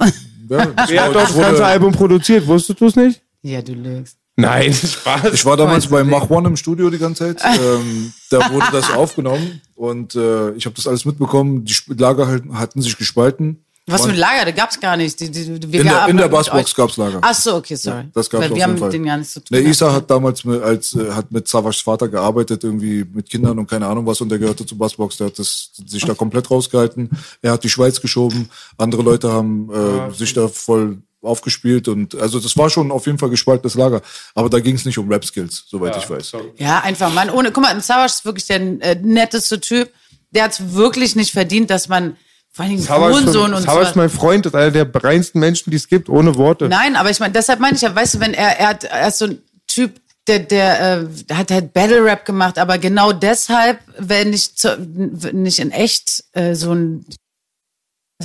Ja, 0.50 0.58
war- 0.78 1.14
doch 1.14 1.22
das 1.28 1.38
ganze 1.38 1.66
Album 1.66 1.92
produziert? 1.94 2.48
Wusstest 2.48 2.82
du 2.82 2.88
es 2.88 2.96
nicht? 2.96 3.22
ja, 3.44 3.62
du 3.62 3.74
lügst. 3.74 4.18
Nein, 4.38 4.74
Spaß. 4.74 5.34
Ich 5.34 5.46
war 5.46 5.58
damals 5.58 5.88
bei 5.88 6.04
Mach 6.04 6.30
One 6.30 6.48
im 6.48 6.56
Studio 6.58 6.90
die 6.90 6.98
ganze 6.98 7.36
Zeit. 7.36 7.60
Ähm, 7.62 8.14
da 8.30 8.50
wurde 8.52 8.68
das 8.72 8.92
aufgenommen 8.92 9.62
und 9.76 10.16
äh, 10.16 10.52
ich 10.52 10.66
habe 10.66 10.76
das 10.76 10.88
alles 10.88 11.06
mitbekommen. 11.06 11.66
Die 11.66 11.76
Lager 11.98 12.28
halt, 12.28 12.44
hatten 12.54 12.82
sich 12.82 12.98
gespalten 12.98 13.66
Was 13.88 14.04
für 14.06 14.12
ein 14.12 14.16
Lager? 14.16 14.46
Da 14.46 14.52
gab's 14.52 14.80
gar 14.80 14.96
nicht. 14.96 15.20
Die, 15.20 15.30
die, 15.32 15.48
wir 15.72 15.80
In 15.82 15.88
der, 15.88 16.08
in 16.08 16.18
der 16.18 16.28
Bassbox 16.30 16.70
euch- 16.72 16.76
gab's 16.76 16.98
Lager. 16.98 17.20
Ach 17.22 17.34
so, 17.34 17.56
okay, 17.56 17.76
sorry. 17.76 18.06
Das 18.14 18.30
gab's 18.30 18.44
Weil 18.44 18.52
auf 18.52 18.56
wir 18.56 18.64
haben 18.64 18.70
jeden 18.72 18.80
Fall. 18.80 18.88
mit 18.88 18.94
denen 18.94 19.06
gar 19.06 19.18
nichts 19.18 19.34
zu 19.34 19.40
tun. 19.40 19.58
Gehabt. 19.58 19.68
Isa 19.70 19.92
hat 19.92 20.10
damals 20.12 20.46
mit, 20.46 20.62
als, 20.62 20.96
äh, 20.96 21.12
hat 21.12 21.32
mit 21.32 21.48
Savas 21.48 21.78
Vater 21.82 22.08
gearbeitet, 22.08 22.64
irgendwie 22.64 23.04
mit 23.12 23.30
Kindern 23.30 23.58
und 23.60 23.68
keine 23.70 23.88
Ahnung 23.88 24.06
was, 24.06 24.22
und 24.22 24.30
der 24.30 24.40
gehörte 24.40 24.66
zur 24.66 24.78
Bassbox. 24.78 25.18
Der 25.18 25.28
hat 25.28 25.40
das, 25.40 25.72
sich 25.88 26.06
da 26.06 26.14
komplett 26.14 26.50
rausgehalten. 26.50 27.10
Er 27.42 27.54
hat 27.54 27.64
die 27.64 27.70
Schweiz 27.70 28.00
geschoben. 28.00 28.50
Andere 28.78 29.02
Leute 29.02 29.32
haben 29.32 29.70
äh, 29.74 30.14
sich 30.14 30.34
da 30.34 30.48
voll 30.48 31.00
aufgespielt 31.24 31.88
und 31.88 32.16
also 32.16 32.40
das 32.40 32.58
war 32.58 32.70
schon 32.72 32.92
auf 32.92 33.06
jeden 33.06 33.20
Fall 33.20 33.30
gespaltenes 33.30 33.76
Lager. 33.76 34.02
Aber 34.34 34.50
da 34.50 34.60
ging 34.60 34.76
es 34.76 34.86
nicht 34.86 34.98
um 34.98 35.08
Rap-Skills, 35.08 35.66
soweit 35.68 35.96
ich 35.98 36.10
weiß. 36.10 36.32
Ja, 36.58 36.80
einfach, 36.80 37.14
Mann. 37.14 37.30
Ohne, 37.30 37.52
guck 37.52 37.62
mal, 37.64 37.80
Savas 37.82 38.16
ist 38.16 38.26
wirklich 38.26 38.46
der 38.48 38.62
äh, 38.82 38.96
netteste 39.02 39.60
Typ. 39.60 39.92
Der 40.32 40.46
hat's 40.46 40.74
wirklich 40.74 41.16
nicht 41.16 41.32
verdient, 41.32 41.70
dass 41.70 41.90
man 41.90 42.16
vor 42.52 42.66
Hurensohn 42.66 43.52
mein- 43.52 43.54
und 43.54 43.64
Savas 43.64 43.88
ist 43.88 43.94
so. 43.94 44.00
mein 44.00 44.10
Freund, 44.10 44.46
ist 44.46 44.56
einer 44.56 44.72
der 44.72 44.90
reinsten 44.94 45.40
Menschen, 45.40 45.72
die 45.72 45.78
es 45.78 45.88
gibt, 45.88 46.10
ohne 46.10 46.36
Worte. 46.36 46.68
Nein, 46.68 46.96
aber 46.96 47.10
ich 47.10 47.20
meine, 47.20 47.32
deshalb 47.32 47.60
meine 47.60 47.76
ich 47.76 47.82
ja, 47.82 47.96
weißt 47.96 48.16
du, 48.16 48.20
wenn 48.20 48.34
er, 48.34 48.60
er, 48.60 48.68
hat, 48.70 48.84
er 48.84 49.08
ist 49.08 49.20
so 49.20 49.26
ein 49.26 49.42
Typ, 49.68 50.02
der, 50.28 50.40
der, 50.40 51.02
äh, 51.30 51.34
hat 51.34 51.50
halt 51.50 51.74
Battle 51.74 52.04
Rap 52.04 52.26
gemacht, 52.26 52.60
aber 52.60 52.78
genau 52.78 53.14
deshalb, 53.14 53.80
wenn 53.98 54.32
nicht, 54.32 54.60
zu, 54.60 54.78
nicht 54.78 55.60
in 55.60 55.72
echt 55.72 56.24
äh, 56.34 56.54
so 56.54 56.74
ein. 56.74 57.06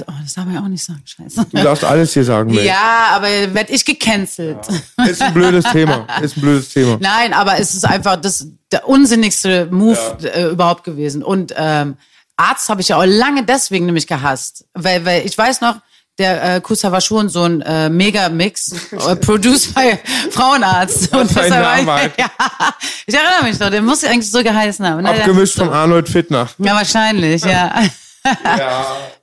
Oh, 0.01 0.13
das 0.23 0.35
darf 0.35 0.45
man 0.45 0.55
ja 0.55 0.61
auch 0.61 0.69
nicht 0.69 0.85
sagen, 0.85 1.03
scheiße. 1.07 1.47
Du 1.51 1.63
darfst 1.63 1.83
alles 1.83 2.13
hier 2.13 2.25
sagen, 2.25 2.53
Mel. 2.53 2.67
Ja, 2.67 3.13
aber 3.13 3.29
werd 3.55 3.71
ich 3.71 3.83
gecancelt. 3.83 4.59
Ist 5.09 5.23
ein 5.23 5.33
blödes 5.33 5.65
Thema. 5.73 6.07
Ist 6.21 6.37
ein 6.37 6.43
blödes 6.43 6.69
Thema. 6.69 6.99
Nein, 7.01 7.33
aber 7.33 7.59
es 7.59 7.75
ist 7.75 7.87
einfach 7.87 8.17
das 8.17 8.47
der 8.73 8.87
unsinnigste 8.87 9.69
Move 9.71 10.19
äh, 10.23 10.51
überhaupt 10.51 10.85
gewesen. 10.85 11.23
Und 11.23 11.55
ähm, 11.57 11.97
Arzt 12.37 12.69
habe 12.69 12.81
ich 12.81 12.89
ja 12.89 12.97
auch 12.99 13.05
lange 13.07 13.45
deswegen 13.45 13.87
nämlich 13.87 14.07
gehasst, 14.07 14.65
weil, 14.75 15.05
weil 15.05 15.25
ich 15.27 15.37
weiß 15.37 15.61
noch, 15.63 15.77
der 16.19 16.57
äh, 16.57 16.61
Kusa 16.61 16.91
war 16.93 17.01
schon 17.03 17.29
so 17.29 17.43
ein 17.43 17.61
äh, 17.61 17.91
Mega-Mix, 17.91 18.73
äh, 18.93 19.17
produced 19.21 19.75
bei 19.75 19.99
Frauenarzt. 20.31 21.15
Und 21.15 21.29
deshalb 21.31 21.51
war 21.51 21.79
ich- 21.79 21.87
Name 21.87 22.03
hat. 22.03 22.19
ja, 22.19 22.31
ich 23.07 23.15
erinnere 23.15 23.45
mich 23.45 23.59
noch, 23.61 23.71
der 23.71 23.83
muss 23.83 24.03
eigentlich 24.03 24.31
so 24.31 24.43
geheißen 24.43 24.87
haben. 24.87 25.03
Na, 25.03 25.11
Abgemischt 25.11 25.57
das 25.57 25.65
von 25.65 25.69
so. 25.69 25.75
Arnold 25.75 26.09
Fittner. 26.09 26.49
Ja, 26.59 26.75
wahrscheinlich, 26.75 27.45
ja. 27.45 27.83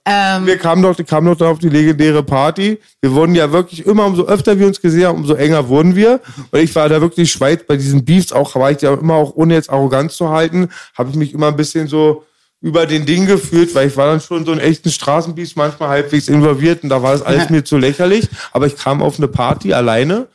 Wir 0.06 0.58
kamen 0.58 0.82
doch, 0.82 0.96
kamen 1.06 1.28
doch 1.28 1.38
da 1.38 1.50
auf 1.50 1.60
die 1.60 1.70
legendäre 1.70 2.24
Party. 2.24 2.80
Wir 3.02 3.12
wurden 3.14 3.36
ja 3.36 3.52
wirklich 3.52 3.86
immer, 3.86 4.06
umso 4.06 4.26
öfter 4.26 4.58
wir 4.58 4.68
uns 4.68 4.82
gesehen 4.82 5.08
haben, 5.08 5.18
umso 5.20 5.34
enger 5.34 5.68
wurden 5.68 5.96
wir. 5.96 6.20
Und 6.52 6.60
ich 6.60 6.74
war 6.76 6.88
da 6.90 7.02
wirklich 7.02 7.32
Schweiz 7.32 7.62
bei 7.68 7.76
diesen 7.78 8.04
Beefs 8.06 8.32
auch, 8.32 8.56
war 8.56 8.72
ich 8.72 8.82
ja 8.82 8.94
immer 8.94 9.16
auch, 9.16 9.34
ohne 9.36 9.54
jetzt 9.56 9.70
Arroganz 9.70 10.16
zu 10.16 10.30
halten, 10.30 10.70
habe 10.98 11.10
ich 11.10 11.16
mich 11.16 11.34
immer 11.34 11.48
ein 11.48 11.56
bisschen 11.56 11.88
so 11.88 12.26
über 12.64 12.86
den 12.86 13.06
Ding 13.06 13.26
gefühlt, 13.26 13.76
weil 13.76 13.90
ich 13.90 13.98
war 13.98 14.08
dann 14.08 14.22
schon 14.22 14.46
so 14.46 14.54
in 14.54 14.60
echten 14.60 14.90
Straßenbeefs 14.90 15.58
manchmal 15.58 15.90
halbwegs 15.90 16.30
involviert 16.30 16.82
und 16.82 16.90
da 16.90 17.04
war 17.04 17.12
das 17.12 17.22
alles 17.26 17.50
mir 17.50 17.66
zu 17.66 17.78
lächerlich. 17.78 18.30
Aber 18.54 18.66
ich 18.66 18.78
kam 18.78 19.04
auf 19.04 19.18
eine 19.18 19.28
Party 19.28 19.74
alleine 19.74 20.28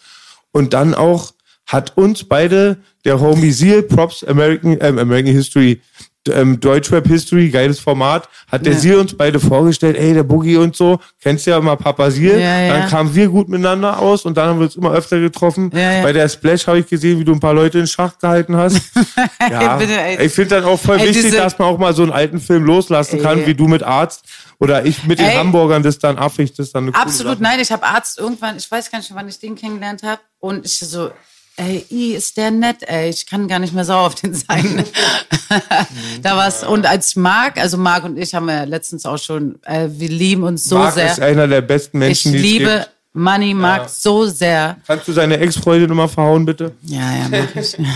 und 0.53 0.75
dann 0.75 0.95
auch 0.95 1.33
hat 1.67 1.97
uns 1.97 2.25
beide 2.25 2.77
der 3.07 3.19
Homie 3.21 3.51
Seal, 3.51 3.83
Props 3.83 4.25
American, 4.25 4.77
ähm, 4.81 4.99
American 4.99 5.33
History, 5.33 5.81
ähm, 6.29 6.61
Deutschrap 6.61 7.07
History, 7.07 7.51
geiles 7.51 7.81
Format, 7.81 8.29
hat 8.51 8.65
der 8.67 8.75
Ja. 8.75 8.79
Seal 8.79 8.97
uns 8.99 9.17
beide 9.17 9.41
vorgestellt, 9.41 9.97
ey, 9.97 10.15
der 10.15 10.23
Boogie 10.23 10.57
und 10.57 10.77
so, 10.77 10.99
kennst 11.23 11.47
ja 11.47 11.61
mal 11.61 11.77
Papa 11.77 12.11
Seal, 12.11 12.41
Ja, 12.41 12.61
ja. 12.61 12.69
dann 12.79 12.89
kamen 12.89 13.15
wir 13.15 13.29
gut 13.29 13.49
miteinander 13.49 13.99
aus 13.99 14.25
und 14.25 14.37
dann 14.37 14.49
haben 14.49 14.59
wir 14.59 14.65
uns 14.67 14.77
immer 14.77 14.93
öfter 14.93 15.19
getroffen. 15.21 15.71
Bei 15.71 16.13
der 16.13 16.29
Splash 16.29 16.67
habe 16.67 16.81
ich 16.81 16.87
gesehen, 16.87 17.19
wie 17.19 17.25
du 17.25 17.33
ein 17.33 17.41
paar 17.41 17.55
Leute 17.55 17.79
in 17.79 17.87
Schach 17.87 18.19
gehalten 18.19 18.57
hast. 18.57 18.81
ja, 19.51 19.81
ich 20.19 20.33
finde 20.33 20.57
dann 20.57 20.65
auch 20.65 20.79
voll 20.79 20.99
Ey, 20.99 21.09
wichtig, 21.09 21.33
dass 21.33 21.59
man 21.59 21.69
auch 21.69 21.79
mal 21.79 21.95
so 21.95 22.03
einen 22.03 22.13
alten 22.13 22.41
Film 22.41 22.65
loslassen 22.65 23.21
kann, 23.23 23.41
Ey. 23.41 23.47
wie 23.47 23.55
du 23.55 23.67
mit 23.69 23.83
Arzt 23.83 24.25
oder 24.61 24.85
ich 24.85 25.05
mit 25.05 25.19
den 25.19 25.27
Ey. 25.27 25.37
Hamburgern, 25.37 25.83
das 25.83 25.99
dann 25.99 26.19
affig, 26.19 26.53
das 26.55 26.73
dann 26.73 26.85
eine 26.89 26.95
Absolut, 26.95 27.41
nein, 27.41 27.61
ich 27.61 27.71
habe 27.71 27.85
Arzt 27.85 28.19
irgendwann, 28.19 28.57
ich 28.57 28.71
weiß 28.71 28.91
gar 28.91 28.99
nicht, 28.99 29.15
wann 29.15 29.29
ich 29.29 29.39
den 29.39 29.55
kennengelernt 29.55 30.03
habe. 30.03 30.21
Und 30.41 30.65
ich 30.65 30.79
so, 30.79 31.11
ey, 31.59 31.85
i, 31.91 32.15
ist 32.15 32.37
der 32.37 32.51
nett, 32.51 32.83
ey, 32.87 33.11
ich 33.11 33.27
kann 33.27 33.49
gar 33.49 33.59
nicht 33.59 33.75
mehr 33.75 33.85
sauer 33.85 34.07
auf 34.07 34.15
den 34.15 34.35
sein. 34.35 34.85
da 36.23 36.37
war's, 36.37 36.65
und 36.65 36.87
als 36.87 37.17
Marc, 37.17 37.59
also 37.59 37.77
Marc 37.77 38.05
und 38.05 38.19
ich 38.19 38.35
haben 38.35 38.49
ja 38.49 38.65
letztens 38.65 39.07
auch 39.07 39.19
schon, 39.19 39.59
äh, 39.65 39.89
wir 39.91 40.09
lieben 40.09 40.43
uns 40.43 40.65
so 40.65 40.79
Marc 40.79 40.95
sehr. 40.95 41.11
ist 41.11 41.21
einer 41.21 41.49
der 41.49 41.63
besten 41.63 41.99
Ich 41.99 42.25
Menschen, 42.25 42.33
die 42.33 42.39
es 42.39 42.45
liebe 42.45 42.65
gibt. 42.65 42.91
Money 43.15 43.55
Marc 43.55 43.89
so 43.89 44.27
sehr. 44.27 44.77
Kannst 44.87 45.09
du 45.09 45.13
seine 45.13 45.39
Ex-Freundin 45.39 45.91
immer 45.91 46.09
verhauen, 46.09 46.45
bitte? 46.45 46.75
Ja, 46.83 47.17
ja, 47.17 47.29
mach 47.31 47.55
ich. 47.55 47.77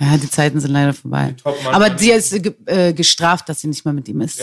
Ja, 0.00 0.16
die 0.16 0.28
Zeiten 0.28 0.58
sind 0.58 0.72
leider 0.72 0.94
vorbei. 0.94 1.36
Aber 1.70 1.88
die 1.88 2.10
ist 2.10 2.32
äh, 2.32 2.88
äh, 2.88 2.92
gestraft, 2.92 3.48
dass 3.48 3.60
sie 3.60 3.68
nicht 3.68 3.84
mehr 3.84 3.94
mit 3.94 4.08
ihm 4.08 4.20
ist. 4.22 4.42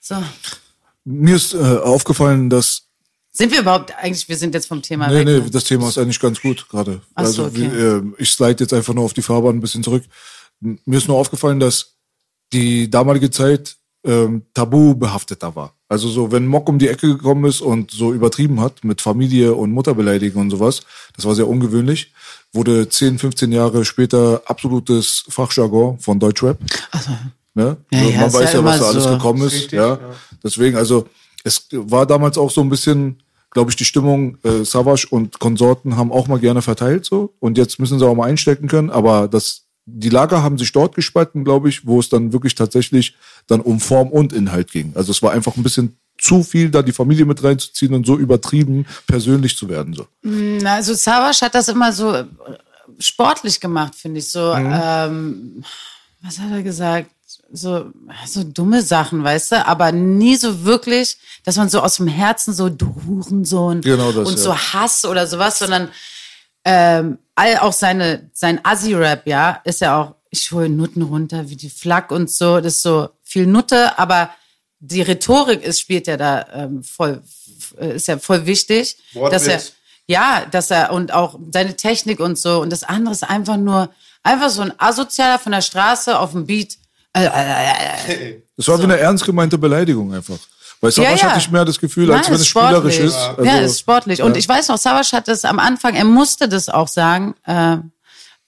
So. 0.00 0.16
Mir 1.04 1.36
ist 1.36 1.54
äh, 1.54 1.58
aufgefallen, 1.58 2.50
dass 2.50 2.87
Sind 3.38 3.52
wir 3.52 3.60
überhaupt, 3.60 3.94
eigentlich, 3.96 4.28
wir 4.28 4.36
sind 4.36 4.52
jetzt 4.52 4.66
vom 4.66 4.82
Thema 4.82 5.06
Nee, 5.08 5.14
weg. 5.20 5.26
nee, 5.26 5.38
ne? 5.38 5.50
das 5.50 5.62
Thema 5.64 5.88
ist 5.88 5.96
eigentlich 5.96 6.18
ganz 6.18 6.40
gut 6.42 6.68
gerade. 6.68 7.00
Ach 7.14 7.24
so, 7.26 7.44
Also 7.44 7.44
okay. 7.46 7.70
wie, 7.72 7.76
äh, 7.76 8.02
ich 8.18 8.30
slide 8.30 8.56
jetzt 8.58 8.72
einfach 8.72 8.94
nur 8.94 9.04
auf 9.04 9.12
die 9.14 9.22
Fahrbahn 9.22 9.56
ein 9.56 9.60
bisschen 9.60 9.84
zurück. 9.84 10.02
Mir 10.60 10.96
ist 10.98 11.06
nur 11.06 11.16
aufgefallen, 11.16 11.60
dass 11.60 11.94
die 12.52 12.90
damalige 12.90 13.30
Zeit 13.30 13.76
ähm, 14.04 14.42
tabu 14.54 14.94
behafteter 14.96 15.54
war. 15.54 15.72
Also 15.88 16.08
so, 16.08 16.32
wenn 16.32 16.46
Mock 16.48 16.68
um 16.68 16.78
die 16.80 16.88
Ecke 16.88 17.06
gekommen 17.16 17.44
ist 17.44 17.60
und 17.60 17.92
so 17.92 18.12
übertrieben 18.12 18.60
hat 18.60 18.82
mit 18.82 19.00
Familie 19.00 19.54
und 19.54 19.70
Mutterbeleidigung 19.70 20.42
und 20.42 20.50
sowas, 20.50 20.80
das 21.14 21.24
war 21.24 21.34
sehr 21.36 21.46
ungewöhnlich, 21.48 22.12
wurde 22.52 22.88
10, 22.88 23.18
15 23.20 23.52
Jahre 23.52 23.84
später 23.84 24.42
absolutes 24.46 25.24
Fachjargon 25.28 25.98
von 26.00 26.18
Deutschrap. 26.18 26.58
Ne? 27.54 27.76
Ja, 27.92 27.98
Also 28.00 28.10
ja, 28.10 28.20
man 28.20 28.32
weiß 28.32 28.52
ja 28.52 28.64
was 28.64 28.80
da 28.80 28.86
alles 28.88 29.04
so. 29.04 29.10
gekommen 29.10 29.42
ist. 29.46 29.52
Richtig, 29.54 29.72
ja. 29.72 29.94
ja. 29.94 30.00
Deswegen, 30.42 30.76
also 30.76 31.06
es 31.44 31.66
war 31.72 32.04
damals 32.06 32.36
auch 32.36 32.50
so 32.50 32.60
ein 32.60 32.68
bisschen, 32.68 33.22
glaube 33.50 33.70
ich, 33.70 33.76
die 33.76 33.84
Stimmung, 33.84 34.38
äh, 34.44 34.64
Savage 34.64 35.06
und 35.10 35.38
Konsorten 35.38 35.96
haben 35.96 36.12
auch 36.12 36.28
mal 36.28 36.38
gerne 36.38 36.62
verteilt 36.62 37.04
so. 37.04 37.32
Und 37.40 37.56
jetzt 37.58 37.78
müssen 37.78 37.98
sie 37.98 38.06
auch 38.06 38.14
mal 38.14 38.28
einstecken 38.28 38.68
können. 38.68 38.90
Aber 38.90 39.26
das, 39.28 39.62
die 39.86 40.10
Lager 40.10 40.42
haben 40.42 40.58
sich 40.58 40.72
dort 40.72 40.94
gespalten, 40.94 41.44
glaube 41.44 41.68
ich, 41.68 41.86
wo 41.86 41.98
es 42.00 42.08
dann 42.08 42.32
wirklich 42.32 42.54
tatsächlich 42.54 43.14
dann 43.46 43.60
um 43.60 43.80
Form 43.80 44.08
und 44.08 44.32
Inhalt 44.32 44.70
ging. 44.70 44.92
Also 44.94 45.12
es 45.12 45.22
war 45.22 45.32
einfach 45.32 45.56
ein 45.56 45.62
bisschen 45.62 45.96
zu 46.20 46.42
viel, 46.42 46.68
da 46.70 46.82
die 46.82 46.92
Familie 46.92 47.24
mit 47.24 47.42
reinzuziehen 47.42 47.94
und 47.94 48.04
so 48.06 48.16
übertrieben 48.18 48.86
persönlich 49.06 49.56
zu 49.56 49.68
werden. 49.68 49.94
So. 49.94 50.06
Na, 50.22 50.74
Also 50.74 50.92
Savas 50.94 51.40
hat 51.42 51.54
das 51.54 51.68
immer 51.68 51.92
so 51.92 52.12
äh, 52.12 52.24
sportlich 52.98 53.60
gemacht, 53.60 53.94
finde 53.94 54.18
ich. 54.18 54.28
So, 54.28 54.54
Mhm. 54.54 54.72
ähm, 54.82 55.64
was 56.22 56.38
hat 56.40 56.50
er 56.50 56.62
gesagt? 56.62 57.10
So, 57.50 57.86
so 58.26 58.44
dumme 58.44 58.82
Sachen, 58.82 59.24
weißt 59.24 59.52
du, 59.52 59.66
aber 59.66 59.90
nie 59.90 60.36
so 60.36 60.64
wirklich, 60.64 61.16
dass 61.44 61.56
man 61.56 61.70
so 61.70 61.80
aus 61.80 61.96
dem 61.96 62.06
Herzen 62.06 62.52
so 62.52 62.68
du 62.68 62.94
Hurensohn 63.06 63.80
Genau 63.80 64.12
das, 64.12 64.28
und 64.28 64.36
ja. 64.36 64.42
so 64.44 64.54
Hass 64.56 65.04
oder 65.06 65.26
sowas, 65.26 65.58
sondern 65.58 65.88
ähm, 66.64 67.18
all 67.34 67.56
auch 67.58 67.72
seine 67.72 68.28
sein 68.34 68.60
Assi-Rap, 68.62 69.26
ja, 69.26 69.60
ist 69.64 69.80
ja 69.80 69.98
auch, 69.98 70.14
ich 70.30 70.52
hole 70.52 70.68
Nutten 70.68 71.00
runter 71.00 71.48
wie 71.48 71.56
die 71.56 71.70
Flak 71.70 72.10
und 72.10 72.30
so, 72.30 72.60
das 72.60 72.74
ist 72.76 72.82
so 72.82 73.08
viel 73.22 73.46
Nutte, 73.46 73.98
aber 73.98 74.30
die 74.80 75.00
Rhetorik 75.00 75.62
ist, 75.62 75.80
spielt 75.80 76.06
ja 76.06 76.18
da 76.18 76.46
ähm, 76.52 76.82
voll, 76.82 77.22
f- 77.24 77.72
ist 77.80 78.08
ja 78.08 78.18
voll 78.18 78.44
wichtig, 78.44 78.98
dass 79.14 79.46
er, 79.46 79.54
Wortwitz. 79.54 79.72
ja, 80.06 80.44
dass 80.50 80.70
er 80.70 80.92
und 80.92 81.12
auch 81.14 81.38
seine 81.50 81.74
Technik 81.76 82.20
und 82.20 82.38
so 82.38 82.60
und 82.60 82.70
das 82.70 82.84
andere 82.84 83.14
ist 83.14 83.24
einfach 83.24 83.56
nur, 83.56 83.88
einfach 84.22 84.50
so 84.50 84.60
ein 84.60 84.72
asozialer 84.78 85.38
von 85.38 85.52
der 85.52 85.62
Straße 85.62 86.18
auf 86.18 86.32
dem 86.32 86.44
Beat. 86.46 86.76
Das 88.56 88.68
war 88.68 88.78
wie 88.78 88.84
eine 88.84 88.98
ernst 88.98 89.24
gemeinte 89.24 89.58
Beleidigung 89.58 90.12
einfach. 90.12 90.38
Bei 90.80 90.90
Savage 90.90 91.14
Ja, 91.14 91.16
ja. 91.16 91.30
hatte 91.30 91.40
ich 91.40 91.50
mehr 91.50 91.64
das 91.64 91.78
Gefühl, 91.78 92.10
als 92.12 92.22
Nein, 92.22 92.28
wenn 92.28 92.34
ist 92.36 92.40
es 92.42 92.46
spielerisch 92.48 92.94
sportlich. 92.94 93.14
ist. 93.14 93.16
Also, 93.16 93.44
ja, 93.44 93.58
ist 93.58 93.80
sportlich. 93.80 94.22
Und 94.22 94.36
ich 94.36 94.48
weiß 94.48 94.68
noch, 94.68 94.78
Savage 94.78 95.10
hat 95.12 95.28
das 95.28 95.44
am 95.44 95.58
Anfang, 95.58 95.94
er 95.94 96.04
musste 96.04 96.48
das 96.48 96.68
auch 96.68 96.88
sagen, 96.88 97.34
äh, 97.46 97.78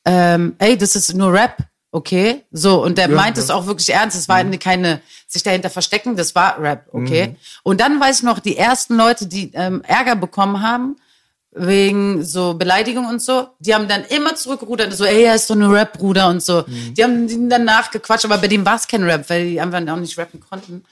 ähm, 0.04 0.54
ey, 0.58 0.78
das 0.78 0.96
ist 0.96 1.14
nur 1.14 1.32
Rap, 1.32 1.56
okay? 1.90 2.44
So, 2.52 2.82
und 2.82 2.98
der 2.98 3.08
meint 3.08 3.36
es 3.36 3.50
auch 3.50 3.66
wirklich 3.66 3.92
ernst. 3.92 4.16
Es 4.16 4.28
war 4.28 4.42
keine, 4.44 5.00
sich 5.26 5.42
dahinter 5.42 5.70
verstecken, 5.70 6.16
das 6.16 6.34
war 6.34 6.60
Rap, 6.60 6.86
okay? 6.92 7.36
Und 7.62 7.80
dann 7.80 8.00
weiß 8.00 8.18
ich 8.18 8.22
noch, 8.22 8.38
die 8.38 8.56
ersten 8.56 8.96
Leute, 8.96 9.26
die 9.26 9.50
ähm, 9.54 9.82
Ärger 9.82 10.16
bekommen 10.16 10.62
haben, 10.62 10.96
wegen 11.52 12.24
so 12.24 12.54
Beleidigung 12.54 13.06
und 13.06 13.20
so, 13.20 13.48
die 13.58 13.74
haben 13.74 13.88
dann 13.88 14.04
immer 14.04 14.36
zurückgerudert, 14.36 14.92
so, 14.94 15.04
ey, 15.04 15.24
er 15.24 15.34
ist 15.34 15.50
doch 15.50 15.56
nur 15.56 15.74
Rap, 15.74 15.98
Bruder 15.98 16.28
und 16.28 16.42
so. 16.42 16.64
Die 16.96 17.02
haben 17.02 17.28
ihn 17.28 17.50
dann 17.50 17.64
nachgequatscht, 17.64 18.24
aber 18.24 18.38
bei 18.38 18.48
dem 18.48 18.64
war 18.64 18.76
es 18.76 18.86
kein 18.86 19.02
Rap, 19.02 19.28
weil 19.28 19.50
die 19.50 19.60
einfach 19.60 19.80
auch 19.88 19.96
nicht 19.96 20.16
rappen 20.16 20.40
konnten. 20.40 20.84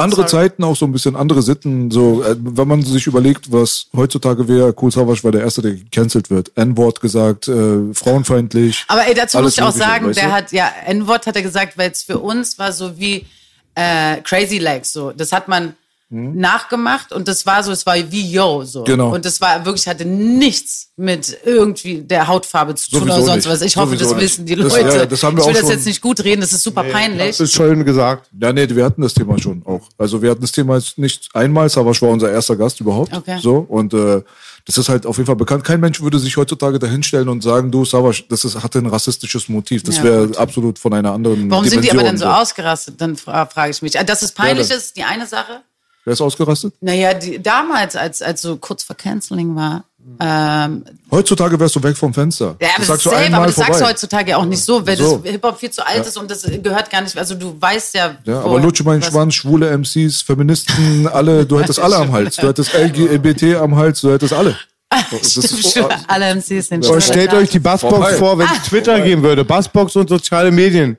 Andere 0.00 0.26
Zeiten, 0.26 0.62
auch 0.62 0.76
so 0.76 0.86
ein 0.86 0.92
bisschen 0.92 1.16
andere 1.16 1.42
Sitten. 1.42 1.90
So, 1.90 2.22
äh, 2.22 2.36
wenn 2.38 2.68
man 2.68 2.82
sich 2.82 3.08
überlegt, 3.08 3.50
was 3.50 3.88
heutzutage 3.96 4.46
wäre, 4.46 4.72
Kool 4.72 4.92
Savas 4.92 5.24
war 5.24 5.32
der 5.32 5.40
Erste, 5.40 5.60
der 5.60 5.72
gecancelt 5.72 6.30
wird. 6.30 6.52
N-Wort 6.54 7.00
gesagt, 7.00 7.48
äh, 7.48 7.92
frauenfeindlich. 7.92 8.84
Aber 8.86 9.04
ey, 9.08 9.14
dazu 9.14 9.40
muss 9.40 9.54
ich 9.54 9.62
auch 9.62 9.72
sagen, 9.72 10.06
weißt 10.06 10.20
der 10.20 10.28
du? 10.28 10.32
hat, 10.32 10.52
ja, 10.52 10.70
N-Wort 10.86 11.26
hat 11.26 11.34
er 11.34 11.42
gesagt, 11.42 11.76
weil 11.76 11.90
es 11.90 12.04
für 12.04 12.20
uns 12.20 12.60
war 12.60 12.70
so 12.70 12.96
wie 12.96 13.26
äh, 13.74 14.18
Crazy 14.22 14.58
Legs, 14.58 14.92
so. 14.92 15.10
Das 15.10 15.32
hat 15.32 15.48
man 15.48 15.74
nachgemacht 16.10 17.12
und 17.12 17.28
das 17.28 17.44
war 17.44 17.62
so, 17.62 17.70
es 17.70 17.84
war 17.84 17.96
wie 18.10 18.30
Yo 18.30 18.64
so. 18.64 18.84
Genau. 18.84 19.14
Und 19.14 19.24
das 19.24 19.40
war 19.40 19.64
wirklich, 19.66 19.86
hatte 19.86 20.04
nichts 20.06 20.88
mit 20.96 21.36
irgendwie 21.44 22.00
der 22.00 22.26
Hautfarbe 22.28 22.74
zu 22.74 22.90
tun 22.90 23.00
Sowieso 23.00 23.14
oder 23.16 23.24
sonst 23.24 23.44
nicht. 23.44 23.52
was. 23.54 23.62
Ich 23.62 23.76
hoffe, 23.76 23.88
Sowieso 23.96 24.04
das 24.04 24.14
nicht. 24.14 24.22
wissen 24.24 24.46
die 24.46 24.56
Das- 24.56 24.72
Leute. 24.72 24.96
ja, 24.96 25.06
das 25.06 25.22
haben 25.22 25.36
wir 25.36 25.42
ich 25.42 25.46
will 25.48 25.52
auch 25.56 25.60
das 25.60 25.68
schon- 25.68 25.70
jetzt 25.76 25.86
nicht 25.86 26.00
gut 26.00 26.24
reden, 26.24 26.40
das 26.40 26.52
ist 26.52 26.62
super 26.62 26.82
peinlich. 26.84 27.28
Das 27.28 27.40
ist 27.40 27.52
schön 27.52 27.84
gesagt. 27.84 28.28
Ja, 28.40 28.52
nee, 28.52 28.68
wir 28.68 28.84
hatten 28.84 29.02
das 29.02 29.12
Thema 29.14 29.38
schon 29.38 29.62
auch. 29.66 29.82
Also 29.98 30.22
wir 30.22 30.30
hatten 30.30 30.40
das 30.40 30.52
Thema 30.52 30.76
jetzt 30.76 30.96
nicht 30.98 31.28
einmal, 31.34 31.68
Savasch 31.68 32.00
war 32.00 32.08
unser 32.08 32.30
erster 32.30 32.56
Gast 32.56 32.80
überhaupt. 32.80 33.14
Okay. 33.14 33.38
So 33.42 33.58
und 33.68 33.92
äh, 33.92 34.22
das 34.64 34.76
ist 34.76 34.88
halt 34.88 35.06
auf 35.06 35.16
jeden 35.16 35.26
Fall 35.26 35.36
bekannt. 35.36 35.64
Kein 35.64 35.80
Mensch 35.80 36.00
würde 36.02 36.18
sich 36.18 36.36
heutzutage 36.36 36.78
dahinstellen 36.78 37.28
und 37.28 37.42
sagen, 37.42 37.70
du 37.70 37.84
Savasch, 37.84 38.26
das 38.28 38.44
ist, 38.44 38.62
hatte 38.62 38.78
ein 38.78 38.86
rassistisches 38.86 39.48
Motiv. 39.48 39.82
Das 39.82 39.98
Ja, 39.98 40.04
wäre 40.04 40.30
absolut 40.38 40.78
von 40.78 40.92
einer 40.94 41.12
anderen 41.12 41.50
Warum 41.50 41.64
sind 41.66 41.84
die 41.84 41.90
aber 41.90 42.02
dann 42.02 42.16
so 42.18 42.24
Dimension 42.24 42.42
ausgerastet? 42.42 43.00
Dann 43.00 43.16
fra 43.16 43.46
frage 43.46 43.70
ich 43.70 43.80
mich. 43.82 43.98
Ah, 43.98 44.04
Dass 44.04 44.22
es 44.22 44.32
peinlich 44.32 44.68
Ja, 44.68 44.76
ist, 44.76 44.96
die 44.96 45.04
eine 45.04 45.26
Sache. 45.26 45.60
Wer 46.08 46.14
ist 46.14 46.22
ausgerastet? 46.22 46.72
Naja, 46.80 47.12
die, 47.12 47.38
damals, 47.42 47.94
als, 47.94 48.22
als 48.22 48.40
so 48.40 48.56
kurz 48.56 48.82
vor 48.82 48.96
Canceling 48.96 49.54
war, 49.54 49.84
ähm, 50.20 50.84
Heutzutage 51.10 51.60
wärst 51.60 51.76
du 51.76 51.82
weg 51.82 51.94
vom 51.94 52.14
Fenster. 52.14 52.56
ja, 52.62 52.68
aber 52.68 52.78
das 52.78 52.86
das 52.86 52.86
sagst 52.86 53.06
ist 53.06 53.12
du 53.30 53.34
aber 53.36 53.46
das 53.46 53.56
sagst 53.56 53.68
du 53.68 53.74
vorbei. 53.74 53.90
heutzutage 53.90 54.36
auch 54.38 54.44
nicht 54.46 54.64
so, 54.64 54.86
weil 54.86 54.96
So. 54.96 55.18
das 55.18 55.30
Hip-Hop 55.32 55.58
viel 55.60 55.70
zu 55.70 55.86
alt 55.86 56.06
ist 56.06 56.16
und 56.16 56.30
das 56.30 56.44
gehört 56.62 56.90
gar 56.90 57.02
nicht, 57.02 57.18
also 57.18 57.34
du 57.34 57.54
weißt 57.60 57.94
ja. 57.94 58.16
Ja, 58.24 58.42
wo- 58.42 58.48
aber 58.48 58.60
Lutsche 58.60 58.84
mein 58.84 59.02
was- 59.02 59.08
Schwanz, 59.10 59.34
schwule 59.34 59.68
MCs, 59.76 60.22
Feministen, 60.22 61.06
alle, 61.08 61.44
du 61.44 61.60
hättest 61.60 61.78
alle 61.78 61.96
am 61.96 62.10
Hals. 62.10 62.36
Du 62.36 62.46
hättest 62.48 62.72
LGBT 62.72 63.56
am 63.56 63.76
Hals, 63.76 64.00
du 64.00 64.10
hättest 64.10 64.32
alle. 64.32 64.56
Das 65.10 65.30
Stimmt 65.32 65.44
ist- 65.60 65.74
schon. 65.74 65.84
Alle 66.06 66.34
MCs 66.34 66.68
sind 66.68 66.86
schon 66.86 67.00
stellt 67.02 67.34
euch 67.34 67.50
die 67.50 67.58
Bassbox 67.58 67.94
Vorbei. 67.94 68.14
vor, 68.14 68.38
wenn 68.38 68.46
es 68.46 68.62
Twitter 68.66 68.98
geben 69.02 69.22
würde. 69.22 69.44
Bassbox 69.44 69.94
und 69.96 70.08
soziale 70.08 70.50
Medien. 70.50 70.96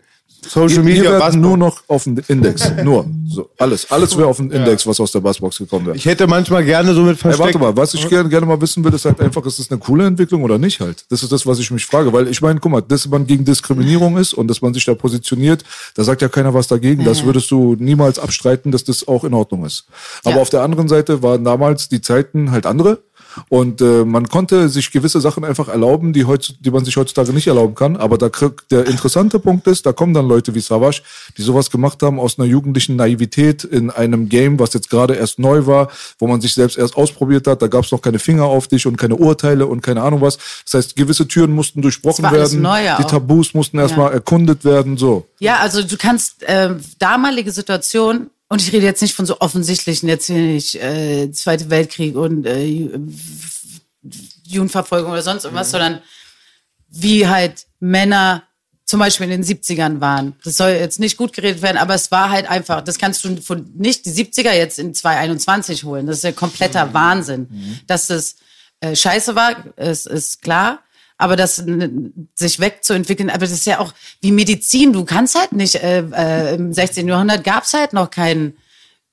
Social 0.47 0.83
Media, 0.83 1.03
werden 1.03 1.19
Bassbox. 1.19 1.35
nur 1.35 1.57
noch 1.57 1.81
auf 1.87 2.03
den 2.05 2.17
Index. 2.27 2.71
Nur. 2.83 3.05
So, 3.27 3.49
alles. 3.57 3.91
Alles 3.91 4.17
wäre 4.17 4.27
auf 4.27 4.37
den 4.37 4.49
Index, 4.51 4.87
was 4.87 4.99
aus 4.99 5.11
der 5.11 5.19
Bassbox 5.19 5.57
gekommen 5.59 5.87
wäre. 5.87 5.95
Ich 5.97 6.05
hätte 6.05 6.25
manchmal 6.27 6.63
gerne 6.63 6.93
so 6.93 7.01
mit 7.01 7.11
Hey, 7.17 7.33
versteckt. 7.33 7.39
warte 7.55 7.59
mal, 7.59 7.77
was 7.77 7.93
ich 7.93 8.07
gerne, 8.09 8.29
gerne 8.29 8.45
mal 8.45 8.59
wissen 8.61 8.83
will, 8.83 8.93
ist 8.93 9.05
halt 9.05 9.19
einfach, 9.21 9.45
ist 9.45 9.59
das 9.59 9.69
eine 9.69 9.79
coole 9.79 10.05
Entwicklung 10.05 10.43
oder 10.43 10.57
nicht 10.57 10.79
halt? 10.79 11.05
Das 11.09 11.21
ist 11.23 11.31
das, 11.31 11.45
was 11.45 11.59
ich 11.59 11.69
mich 11.71 11.85
frage. 11.85 12.11
Weil 12.13 12.27
ich 12.27 12.41
meine, 12.41 12.59
guck 12.59 12.71
mal, 12.71 12.81
dass 12.81 13.07
man 13.07 13.27
gegen 13.27 13.45
Diskriminierung 13.45 14.17
ist 14.17 14.33
und 14.33 14.47
dass 14.47 14.61
man 14.61 14.73
sich 14.73 14.85
da 14.85 14.95
positioniert, 14.95 15.63
da 15.95 16.03
sagt 16.03 16.21
ja 16.21 16.29
keiner 16.29 16.53
was 16.53 16.67
dagegen. 16.67 17.03
Das 17.05 17.23
würdest 17.23 17.51
du 17.51 17.75
niemals 17.77 18.17
abstreiten, 18.17 18.71
dass 18.71 18.83
das 18.83 19.07
auch 19.07 19.23
in 19.23 19.33
Ordnung 19.33 19.65
ist. 19.65 19.85
Aber 20.23 20.35
Ja. 20.37 20.41
auf 20.41 20.49
der 20.49 20.61
anderen 20.61 20.87
Seite 20.87 21.21
waren 21.21 21.43
damals 21.43 21.89
die 21.89 22.01
Zeiten 22.01 22.51
halt 22.51 22.65
andere. 22.65 22.99
Und 23.47 23.81
äh, 23.81 24.05
man 24.05 24.27
konnte 24.27 24.69
sich 24.69 24.91
gewisse 24.91 25.21
Sachen 25.21 25.43
einfach 25.43 25.67
erlauben, 25.67 26.13
die, 26.13 26.25
heutz, 26.25 26.53
die 26.59 26.71
man 26.71 26.85
sich 26.85 26.97
heutzutage 26.97 27.33
nicht 27.33 27.47
erlauben 27.47 27.75
kann. 27.75 27.95
Aber 27.97 28.17
da 28.17 28.29
krieg, 28.29 28.67
der 28.69 28.85
interessante 28.85 29.39
Punkt 29.39 29.67
ist, 29.67 29.85
da 29.85 29.93
kommen 29.93 30.13
dann 30.13 30.27
Leute 30.27 30.55
wie 30.55 30.59
Savage, 30.59 31.01
die 31.37 31.41
sowas 31.41 31.71
gemacht 31.71 32.01
haben 32.03 32.19
aus 32.19 32.37
einer 32.37 32.47
jugendlichen 32.47 32.95
Naivität 32.95 33.63
in 33.63 33.89
einem 33.89 34.29
Game, 34.29 34.59
was 34.59 34.73
jetzt 34.73 34.89
gerade 34.89 35.15
erst 35.15 35.39
neu 35.39 35.65
war, 35.65 35.89
wo 36.19 36.27
man 36.27 36.41
sich 36.41 36.53
selbst 36.53 36.77
erst 36.77 36.95
ausprobiert 36.95 37.47
hat. 37.47 37.61
Da 37.61 37.67
gab 37.67 37.85
es 37.85 37.91
noch 37.91 38.01
keine 38.01 38.19
Finger 38.19 38.45
auf 38.45 38.67
dich 38.67 38.85
und 38.85 38.97
keine 38.97 39.15
Urteile 39.15 39.67
und 39.67 39.81
keine 39.81 40.01
Ahnung 40.01 40.21
was. 40.21 40.37
Das 40.65 40.73
heißt, 40.73 40.95
gewisse 40.95 41.27
Türen 41.27 41.51
mussten 41.51 41.81
durchbrochen 41.81 42.23
werden. 42.23 42.63
ja 42.79 42.97
die. 42.97 43.03
Tabus 43.03 43.53
mussten 43.53 43.79
erstmal 43.79 44.13
erkundet 44.13 44.65
werden. 44.65 44.97
So. 44.97 45.27
Ja, 45.39 45.57
also 45.57 45.83
du 45.83 45.97
kannst 45.97 46.43
äh, 46.43 46.75
damalige 46.99 47.51
Situation 47.51 48.29
und 48.49 48.61
ich 48.61 48.73
rede 48.73 48.85
jetzt 48.85 49.01
nicht 49.01 49.15
von 49.15 49.25
so 49.25 49.39
offensichtlichen, 49.39 50.09
jetzt 50.09 50.25
hier 50.27 50.37
nicht 50.37 50.75
äh, 50.75 51.31
Zweite 51.31 51.69
Weltkrieg 51.69 52.15
und 52.15 52.45
äh, 52.45 52.63
Ju- 52.65 52.99
Judenverfolgung 54.45 55.11
oder 55.11 55.21
sonst 55.21 55.43
irgendwas, 55.45 55.71
sondern 55.71 56.01
wie 56.89 57.27
halt 57.27 57.65
Männer 57.79 58.43
zum 58.85 58.99
Beispiel 58.99 59.29
in 59.29 59.41
den 59.41 59.43
70ern 59.43 60.01
waren. 60.01 60.33
Das 60.43 60.57
soll 60.57 60.71
jetzt 60.71 60.99
nicht 60.99 61.15
gut 61.15 61.33
geredet 61.33 61.61
werden, 61.61 61.77
aber 61.77 61.93
es 61.93 62.09
war 62.09 62.31
halt 62.31 62.49
einfach, 62.49 62.81
das 62.81 62.97
kannst 62.97 63.23
du 63.23 63.39
von 63.39 63.71
nicht 63.75 64.05
die 64.07 64.11
70er 64.11 64.51
jetzt 64.53 64.79
in 64.79 64.95
2021 64.95 65.83
holen. 65.83 66.07
Das 66.07 66.17
ist 66.17 66.23
ja 66.23 66.31
kompletter 66.31 66.91
Wahnsinn. 66.93 67.79
Dass 67.85 68.09
es 68.09 68.37
äh, 68.79 68.95
scheiße 68.95 69.35
war, 69.35 69.77
ist, 69.77 70.07
ist 70.07 70.41
klar. 70.41 70.79
Aber 71.19 71.35
das 71.35 71.63
sich 72.33 72.59
wegzuentwickeln, 72.59 73.29
aber 73.29 73.41
das 73.41 73.51
ist 73.51 73.65
ja 73.65 73.79
auch 73.79 73.93
wie 74.21 74.31
Medizin. 74.31 74.93
Du 74.93 75.03
kannst 75.03 75.37
halt 75.37 75.51
nicht, 75.51 75.75
äh, 75.75 75.99
äh, 75.99 76.55
im 76.55 76.73
16. 76.73 77.07
Jahrhundert 77.07 77.43
gab's 77.43 77.73
halt 77.73 77.93
noch 77.93 78.09
keinen 78.09 78.57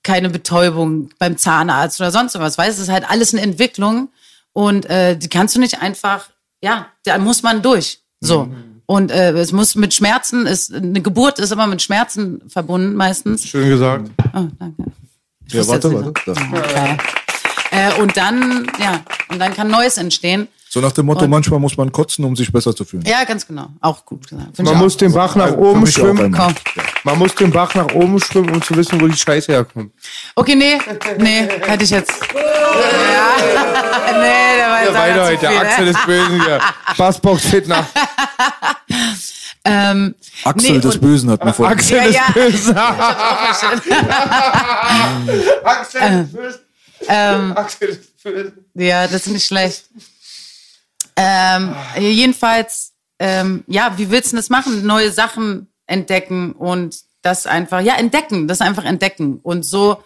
keine 0.04 0.30
Betäubung 0.30 1.10
beim 1.18 1.36
Zahnarzt 1.36 2.00
oder 2.00 2.12
sonst 2.12 2.38
was. 2.38 2.56
Weißt 2.56 2.78
du, 2.78 2.82
es 2.82 2.88
ist 2.88 2.92
halt 2.92 3.10
alles 3.10 3.34
eine 3.34 3.42
Entwicklung 3.42 4.08
und 4.52 4.88
äh, 4.88 5.18
die 5.18 5.28
kannst 5.28 5.56
du 5.56 5.60
nicht 5.60 5.82
einfach, 5.82 6.30
ja, 6.62 6.86
da 7.04 7.18
muss 7.18 7.42
man 7.42 7.60
durch. 7.60 7.98
So. 8.20 8.48
Und 8.86 9.10
äh, 9.10 9.32
es 9.32 9.50
muss 9.50 9.74
mit 9.74 9.94
Schmerzen, 9.94 10.46
ist, 10.46 10.72
eine 10.72 11.02
Geburt 11.02 11.40
ist 11.40 11.50
immer 11.50 11.66
mit 11.66 11.82
Schmerzen 11.82 12.40
verbunden 12.48 12.94
meistens. 12.94 13.48
Schön 13.48 13.68
gesagt. 13.68 14.08
Oh, 14.32 14.46
danke. 14.60 14.84
Ich 15.48 15.54
Ja, 15.54 15.66
warte, 15.66 15.92
warte. 15.92 16.30
Okay. 16.30 16.96
Äh, 17.72 18.00
und 18.00 18.16
dann, 18.16 18.70
ja, 18.78 19.02
und 19.28 19.40
dann 19.40 19.54
kann 19.54 19.68
Neues 19.68 19.98
entstehen. 19.98 20.46
So 20.76 20.82
nach 20.82 20.92
dem 20.92 21.06
Motto, 21.06 21.24
Und- 21.24 21.30
manchmal 21.30 21.58
muss 21.58 21.74
man 21.78 21.90
kotzen, 21.90 22.22
um 22.26 22.36
sich 22.36 22.52
besser 22.52 22.76
zu 22.76 22.84
fühlen. 22.84 23.02
Ja, 23.06 23.24
ganz 23.24 23.46
genau. 23.46 23.68
Auch 23.80 24.04
gut 24.04 24.28
gesagt. 24.28 24.54
Find 24.56 24.68
Man 24.68 24.76
muss 24.76 24.92
auch. 24.92 24.98
den 24.98 25.10
Bach 25.14 25.34
nach 25.34 25.48
Für 25.48 25.58
oben 25.58 25.86
schwimmen. 25.86 26.30
Komm. 26.36 26.54
Man 27.02 27.18
muss 27.18 27.34
den 27.34 27.50
Bach 27.50 27.74
nach 27.74 27.94
oben 27.94 28.20
schwimmen, 28.20 28.50
um 28.50 28.60
zu 28.60 28.76
wissen, 28.76 29.00
wo 29.00 29.08
die 29.08 29.16
Scheiße 29.16 29.52
herkommt. 29.52 29.90
Okay, 30.34 30.54
nee, 30.54 30.78
nee, 31.16 31.48
hätte 31.66 31.82
ich 31.82 31.88
jetzt. 31.88 32.12
Ja, 32.34 32.40
nee, 34.20 34.56
der 34.58 34.68
war 34.68 34.82
jetzt 34.82 34.92
Ja, 34.92 35.00
weiter 35.00 35.24
heute. 35.24 35.48
viel, 35.48 35.56
Axel 35.56 35.84
ne? 35.86 35.92
des 35.94 36.04
Bösen 36.04 36.44
hier. 36.44 36.60
Bassbox 36.98 37.46
Fitner. 37.46 37.86
Ähm, 39.68 40.14
Axel 40.44 40.72
Nee, 40.74 40.78
des 40.78 41.00
Bösen 41.00 41.28
hat 41.28 41.44
mir 41.44 41.52
vor. 41.52 41.66
Axel 41.66 41.96
Ja, 41.96 42.04
des 42.04 42.14
ja. 42.14 42.22
Bösen. 42.32 42.76
Axel 42.76 43.70
des 46.22 46.32
Bösen. 46.32 46.60
ähm, 47.08 47.52
Axel 47.56 47.88
des 47.88 47.98
Bösen. 48.22 48.52
Ja, 48.74 49.08
das 49.08 49.26
ist 49.26 49.32
nicht 49.32 49.44
schlecht. 49.46 49.86
Ähm, 51.16 51.74
jedenfalls, 51.98 52.92
ähm, 53.18 53.64
ja, 53.66 53.96
wie 53.96 54.10
willst 54.10 54.32
du 54.32 54.36
das 54.36 54.50
machen? 54.50 54.86
Neue 54.86 55.10
Sachen 55.10 55.68
entdecken 55.86 56.52
und 56.52 56.98
das 57.22 57.46
einfach, 57.46 57.80
ja, 57.80 57.96
entdecken, 57.96 58.46
das 58.46 58.60
einfach 58.60 58.84
entdecken. 58.84 59.40
Und 59.42 59.64
so, 59.64 60.02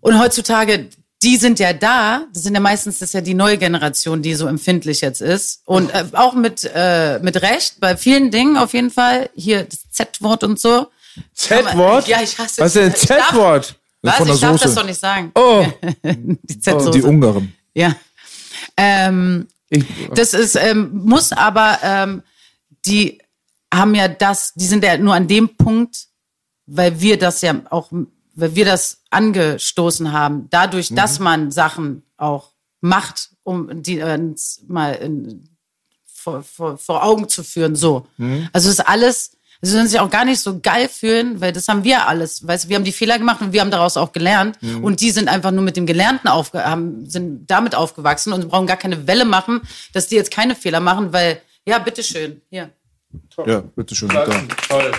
und 0.00 0.18
heutzutage, 0.18 0.88
die 1.22 1.36
sind 1.36 1.58
ja 1.60 1.72
da, 1.72 2.26
das 2.32 2.42
sind 2.42 2.54
ja 2.54 2.60
meistens, 2.60 2.98
das 2.98 3.10
ist 3.10 3.14
ja 3.14 3.20
die 3.20 3.34
neue 3.34 3.58
Generation, 3.58 4.22
die 4.22 4.34
so 4.34 4.46
empfindlich 4.46 5.00
jetzt 5.00 5.20
ist. 5.20 5.62
Und 5.64 5.94
äh, 5.94 6.04
auch 6.12 6.34
mit, 6.34 6.68
äh, 6.74 7.20
mit 7.20 7.40
Recht, 7.42 7.78
bei 7.80 7.96
vielen 7.96 8.30
Dingen 8.30 8.56
auf 8.56 8.74
jeden 8.74 8.90
Fall. 8.90 9.30
Hier 9.34 9.64
das 9.64 9.88
Z-Wort 9.90 10.42
und 10.44 10.58
so. 10.58 10.88
Z-Wort? 11.34 12.08
Ja, 12.08 12.22
ich 12.22 12.36
hasse 12.38 12.62
Was 12.62 12.74
ist 12.74 12.82
denn 12.82 12.94
Z-Wort? 12.94 13.76
Was? 14.02 14.20
Ich 14.20 14.40
darf 14.40 14.52
Soße. 14.52 14.64
das 14.64 14.74
doch 14.74 14.84
nicht 14.84 14.98
sagen. 14.98 15.30
Oh. 15.34 15.64
Die 16.02 16.58
Z-Soße. 16.58 16.90
Die 16.98 17.02
Ungarn. 17.02 17.52
Ja. 17.74 17.94
Ähm, 18.76 19.46
Ich, 19.72 19.84
das 20.14 20.34
ist, 20.34 20.54
ähm, 20.54 20.90
muss 20.92 21.32
aber, 21.32 21.78
ähm, 21.82 22.22
die 22.84 23.20
haben 23.72 23.94
ja 23.94 24.06
das, 24.08 24.52
die 24.54 24.66
sind 24.66 24.84
ja 24.84 24.98
nur 24.98 25.14
an 25.14 25.28
dem 25.28 25.56
Punkt, 25.56 26.08
weil 26.66 27.00
wir 27.00 27.18
das 27.18 27.40
ja 27.40 27.54
auch, 27.70 27.90
weil 28.34 28.54
wir 28.54 28.66
das 28.66 29.02
angestoßen 29.10 30.12
haben, 30.12 30.48
dadurch, 30.50 30.94
dass 30.94 31.18
man 31.18 31.50
Sachen 31.50 32.02
auch 32.18 32.52
macht, 32.82 33.30
um 33.44 33.82
die 33.82 33.98
äh, 33.98 34.18
mal 34.68 34.92
in, 34.92 35.48
vor, 36.04 36.42
vor, 36.42 36.76
vor 36.76 37.02
Augen 37.02 37.28
zu 37.28 37.42
führen, 37.42 37.74
so. 37.74 38.06
Also 38.52 38.68
es 38.68 38.78
ist 38.78 38.86
alles, 38.86 39.36
sie 39.62 39.70
sollen 39.70 39.86
sich 39.86 40.00
auch 40.00 40.10
gar 40.10 40.24
nicht 40.24 40.40
so 40.40 40.60
geil 40.60 40.88
fühlen, 40.88 41.40
weil 41.40 41.52
das 41.52 41.68
haben 41.68 41.84
wir 41.84 42.08
alles, 42.08 42.46
weißt 42.46 42.64
du, 42.64 42.68
wir 42.68 42.76
haben 42.76 42.84
die 42.84 42.92
Fehler 42.92 43.18
gemacht 43.18 43.40
und 43.40 43.52
wir 43.52 43.60
haben 43.60 43.70
daraus 43.70 43.96
auch 43.96 44.12
gelernt 44.12 44.58
und 44.82 45.00
die 45.00 45.10
sind 45.12 45.28
einfach 45.28 45.52
nur 45.52 45.62
mit 45.62 45.76
dem 45.76 45.86
Gelernten 45.86 46.28
aufge 46.28 46.64
haben, 46.64 47.08
sind 47.08 47.50
damit 47.50 47.74
aufgewachsen 47.74 48.32
und 48.32 48.48
brauchen 48.48 48.66
gar 48.66 48.76
keine 48.76 49.06
Welle 49.06 49.24
machen, 49.24 49.62
dass 49.92 50.08
die 50.08 50.16
jetzt 50.16 50.30
keine 50.32 50.56
Fehler 50.56 50.80
machen, 50.80 51.12
weil, 51.12 51.40
ja, 51.66 51.78
bitteschön, 51.78 52.42
hier. 52.50 52.70
Ja, 53.46 53.60
bitteschön. 53.60 54.08
Toll. 54.08 54.92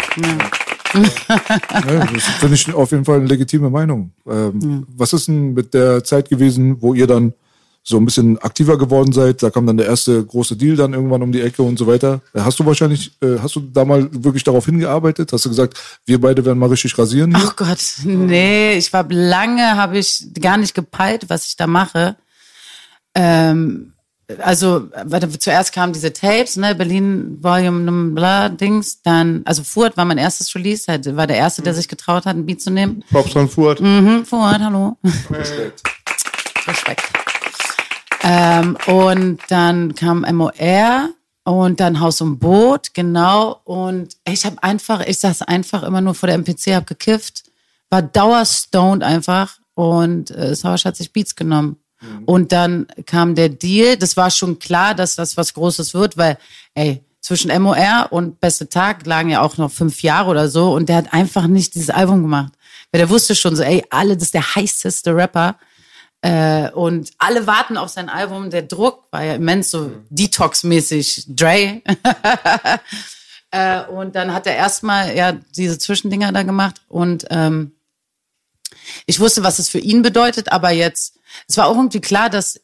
Ja, 0.94 2.06
das 2.06 2.24
finde 2.24 2.56
ich 2.56 2.74
auf 2.74 2.92
jeden 2.92 3.04
Fall 3.04 3.18
eine 3.18 3.26
legitime 3.26 3.70
Meinung. 3.70 4.12
Ähm, 4.28 4.86
Was 4.90 5.14
ist 5.14 5.28
denn 5.28 5.54
mit 5.54 5.74
der 5.74 6.04
Zeit 6.04 6.30
gewesen, 6.30 6.82
wo 6.82 6.94
ihr 6.94 7.08
dann 7.08 7.34
so 7.84 7.98
ein 7.98 8.06
bisschen 8.06 8.38
aktiver 8.40 8.78
geworden 8.78 9.12
seid? 9.12 9.44
Da 9.44 9.50
kam 9.50 9.68
dann 9.68 9.78
der 9.78 9.88
erste 9.88 10.26
große 10.26 10.56
Deal 10.56 10.76
dann 10.76 10.94
irgendwann 10.94 11.22
um 11.22 11.32
die 11.32 11.42
Ecke 11.42 11.62
und 11.62 11.78
so 11.78 11.86
weiter. 11.86 12.22
Äh, 12.34 12.42
Hast 12.42 12.60
du 12.60 12.66
wahrscheinlich, 12.66 13.12
äh, 13.22 13.40
hast 13.42 13.56
du 13.56 13.60
da 13.60 13.84
mal 13.86 14.10
wirklich 14.12 14.44
darauf 14.44 14.66
hingearbeitet? 14.66 15.34
Hast 15.34 15.46
du 15.46 15.50
gesagt, 15.50 15.78
wir 16.06 16.20
beide 16.20 16.46
werden 16.46 16.60
mal 16.60 16.70
richtig 16.70 16.98
rasieren? 16.98 17.34
Ach 17.36 17.56
Gott, 17.56 17.80
nee, 18.04 18.78
ich 18.78 18.92
war 18.94 19.06
lange, 19.10 19.76
habe 19.76 19.98
ich 19.98 20.28
gar 20.40 20.58
nicht 20.58 20.74
gepeilt, 20.74 21.26
was 21.28 21.46
ich 21.48 21.58
da 21.58 21.68
mache. 21.68 22.16
Ähm, 23.16 23.94
also, 24.40 24.88
zuerst 25.38 25.74
kamen 25.74 25.94
diese 25.94 26.14
Tapes, 26.14 26.56
ne, 26.56 26.74
Berlin 26.76 27.38
Volume 27.42 28.12
bla 28.12 28.50
Dings, 28.50 29.02
dann, 29.02 29.42
also 29.46 29.64
Fuhrt 29.64 29.98
war 29.98 30.06
mein 30.06 30.18
erstes 30.18 30.56
Release, 30.56 30.86
halt, 30.88 31.16
war 31.16 31.28
der 31.28 31.38
erste, 31.38 31.62
der 31.62 31.74
sich 31.74 31.88
getraut 31.88 32.26
hat, 32.26 32.36
ein 32.36 32.46
Beat 32.46 32.62
zu 32.62 32.72
nehmen. 32.72 33.04
Props 33.12 33.34
von 33.34 33.50
Furt. 33.50 33.82
Mhm, 33.82 34.26
Fuhrt, 34.26 34.62
hallo. 34.62 34.98
Respekt. 36.66 37.13
Ähm, 38.24 38.78
und 38.88 39.40
dann 39.50 39.96
kam 39.96 40.22
MOR 40.22 41.10
und 41.44 41.80
dann 41.80 42.00
Haus 42.00 42.22
und 42.22 42.40
Boot, 42.40 42.94
genau. 42.94 43.62
Und 43.66 44.16
ich 44.26 44.46
habe 44.46 44.62
einfach, 44.64 45.06
ich 45.06 45.20
saß 45.20 45.44
einfach 45.44 45.84
immer 45.84 46.02
nur 46.02 46.16
vor 46.16 46.28
der 46.28 46.38
MPC, 46.38 46.74
hab 46.74 46.88
gekifft, 46.88 47.44
war 47.90 48.02
dauerstoned 48.02 49.04
einfach 49.04 49.58
und 49.76 50.32
äh, 50.32 50.56
Savage 50.56 50.86
hat 50.86 50.96
sich 50.96 51.12
Beats 51.12 51.36
genommen. 51.36 51.78
Und 52.26 52.52
dann 52.52 52.88
kam 53.06 53.36
der 53.36 53.50
Deal, 53.50 53.98
das 53.98 54.18
war 54.18 54.30
schon 54.30 54.60
klar, 54.60 54.94
dass 54.94 55.16
das 55.16 55.38
was 55.38 55.54
Großes 55.54 55.94
wird, 55.94 56.18
weil, 56.18 56.38
ey, 56.74 57.04
zwischen 57.22 57.50
MOR 57.62 58.08
und 58.12 58.42
Beste 58.42 58.68
Tag 58.68 59.06
lagen 59.06 59.30
ja 59.30 59.42
auch 59.42 59.58
noch 59.58 59.72
fünf 59.72 60.04
Jahre 60.04 60.30
oder 60.30 60.50
so 60.50 60.74
und 60.74 60.90
der 60.90 60.98
hat 60.98 61.14
einfach 61.14 61.48
nicht 61.48 61.76
dieses 61.76 61.90
Album 61.90 62.22
gemacht. 62.22 62.52
Weil 62.92 63.00
der 63.00 63.10
wusste 63.10 63.36
schon 63.36 63.56
so, 63.56 63.64
ey, 63.64 63.84
alle, 63.90 64.16
das 64.16 64.24
ist 64.26 64.34
der 64.34 64.56
heißeste 64.56 65.16
Rapper. 65.16 65.56
Äh, 66.24 66.72
und 66.72 67.12
alle 67.18 67.48
warten 67.48 67.76
auf 67.76 67.90
sein 67.90 68.08
Album. 68.08 68.50
Der 68.50 68.62
Druck 68.62 69.04
war 69.12 69.24
ja 69.24 69.36
immens, 69.36 69.70
so 69.70 69.92
Detox-mäßig, 70.10 71.26
Dre. 71.28 71.82
äh, 73.52 73.84
und 73.88 74.16
dann 74.16 74.34
hat 74.34 74.48
er 74.48 74.56
erstmal 74.56 75.14
ja 75.18 75.34
diese 75.34 75.78
Zwischendinger 75.78 76.32
da 76.32 76.44
gemacht 76.44 76.82
und 76.88 77.26
ähm, 77.30 77.74
ich 79.06 79.20
wusste, 79.20 79.44
was 79.44 79.60
es 79.60 79.68
für 79.68 79.80
ihn 79.80 80.02
bedeutet, 80.02 80.50
aber 80.50 80.72
jetzt, 80.72 81.20
es 81.50 81.58
war 81.58 81.68
auch 81.68 81.76
irgendwie 81.76 82.00
klar, 82.00 82.30
dass 82.30 82.62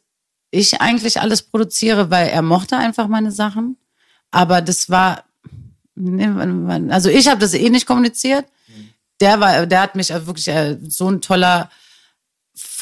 ich 0.50 0.80
eigentlich 0.80 1.20
alles 1.20 1.42
produziere, 1.42 2.10
weil 2.10 2.28
er 2.28 2.42
mochte 2.42 2.78
einfach 2.78 3.08
meine 3.08 3.30
Sachen. 3.30 3.76
Aber 4.30 4.62
das 4.62 4.88
war, 4.88 5.24
also 6.88 7.10
ich 7.10 7.28
habe 7.28 7.40
das 7.40 7.52
eh 7.52 7.68
nicht 7.68 7.86
kommuniziert. 7.86 8.46
Der 9.20 9.38
war, 9.38 9.66
der 9.66 9.82
hat 9.82 9.96
mich 9.96 10.08
wirklich 10.08 10.48
äh, 10.48 10.78
so 10.88 11.10
ein 11.10 11.20
toller 11.20 11.70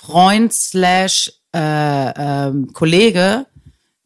Freund 0.08 0.54
slash 0.54 1.30
äh, 1.54 1.58
ähm, 1.58 2.72
Kollege, 2.72 3.44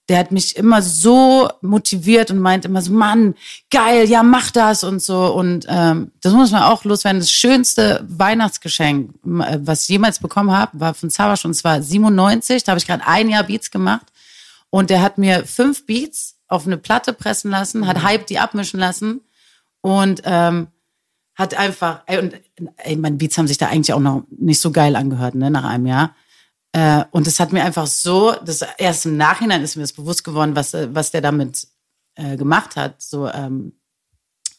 der 0.09 0.18
hat 0.18 0.32
mich 0.32 0.57
immer 0.57 0.82
so 0.82 1.48
motiviert 1.61 2.32
und 2.32 2.40
meint 2.40 2.64
immer 2.64 2.82
so, 2.82 2.92
Mann, 2.92 3.36
geil, 3.70 4.09
ja, 4.09 4.24
mach 4.24 4.50
das 4.50 4.82
und 4.82 5.00
so. 5.00 5.32
Und 5.32 5.64
ähm, 5.68 6.11
das 6.20 6.32
muss 6.32 6.50
man 6.50 6.64
auch 6.64 6.82
loswerden. 6.82 7.20
Das 7.20 7.30
schönste 7.30 8.05
Weihnachtsgeschenk, 8.09 9.14
äh, 9.24 9.59
was 9.61 9.84
ich 9.84 9.90
jemals 9.90 10.18
bekommen 10.18 10.50
habe, 10.50 10.80
war 10.80 10.94
von 10.94 11.09
Savas 11.09 11.44
und 11.44 11.55
zwar 11.55 11.80
97. 11.80 12.64
Da 12.64 12.72
habe 12.72 12.80
ich 12.80 12.86
gerade 12.86 13.07
ein 13.07 13.28
Jahr 13.28 13.44
Beats 13.44 13.70
gemacht. 13.70 14.07
Und 14.70 14.90
der 14.90 15.03
hat 15.03 15.18
mir 15.18 15.46
fünf 15.46 15.86
Beats 15.86 16.34
auf 16.48 16.66
eine 16.66 16.78
Platte 16.78 17.12
pressen 17.12 17.53
lassen, 17.53 17.86
hat 17.86 18.03
Hype 18.03 18.26
die 18.26 18.40
abmischen 18.40 18.80
lassen 18.80 19.20
und 19.82 20.22
ähm, 20.24 20.66
hat 21.35 21.55
einfach, 21.55 22.03
ey, 22.07 22.18
und 22.18 22.35
ey, 22.76 22.97
meine 22.97 23.16
Beats 23.16 23.39
haben 23.39 23.49
sich 23.49 23.59
da 23.59 23.68
eigentlich 23.68 23.93
auch 23.93 24.01
noch 24.01 24.24
nicht 24.30 24.61
so 24.61 24.70
geil 24.70 24.97
angehört, 24.97 25.35
ne, 25.35 25.51
nach 25.51 25.64
einem 25.64 25.87
Jahr. 25.87 26.14
Äh, 26.72 27.05
und 27.11 27.26
es 27.26 27.41
hat 27.41 27.53
mir 27.53 27.64
einfach 27.64 27.87
so, 27.87 28.35
das 28.45 28.64
erst 28.78 29.07
im 29.07 29.16
Nachhinein 29.16 29.62
ist 29.62 29.76
mir 29.76 29.83
das 29.83 29.93
bewusst 29.93 30.24
geworden, 30.24 30.57
was, 30.57 30.74
äh, 30.74 30.89
was 30.93 31.11
der 31.11 31.20
damit 31.20 31.66
äh, 32.14 32.37
gemacht 32.37 32.76
hat. 32.76 33.01
So, 33.01 33.28
ähm, 33.28 33.72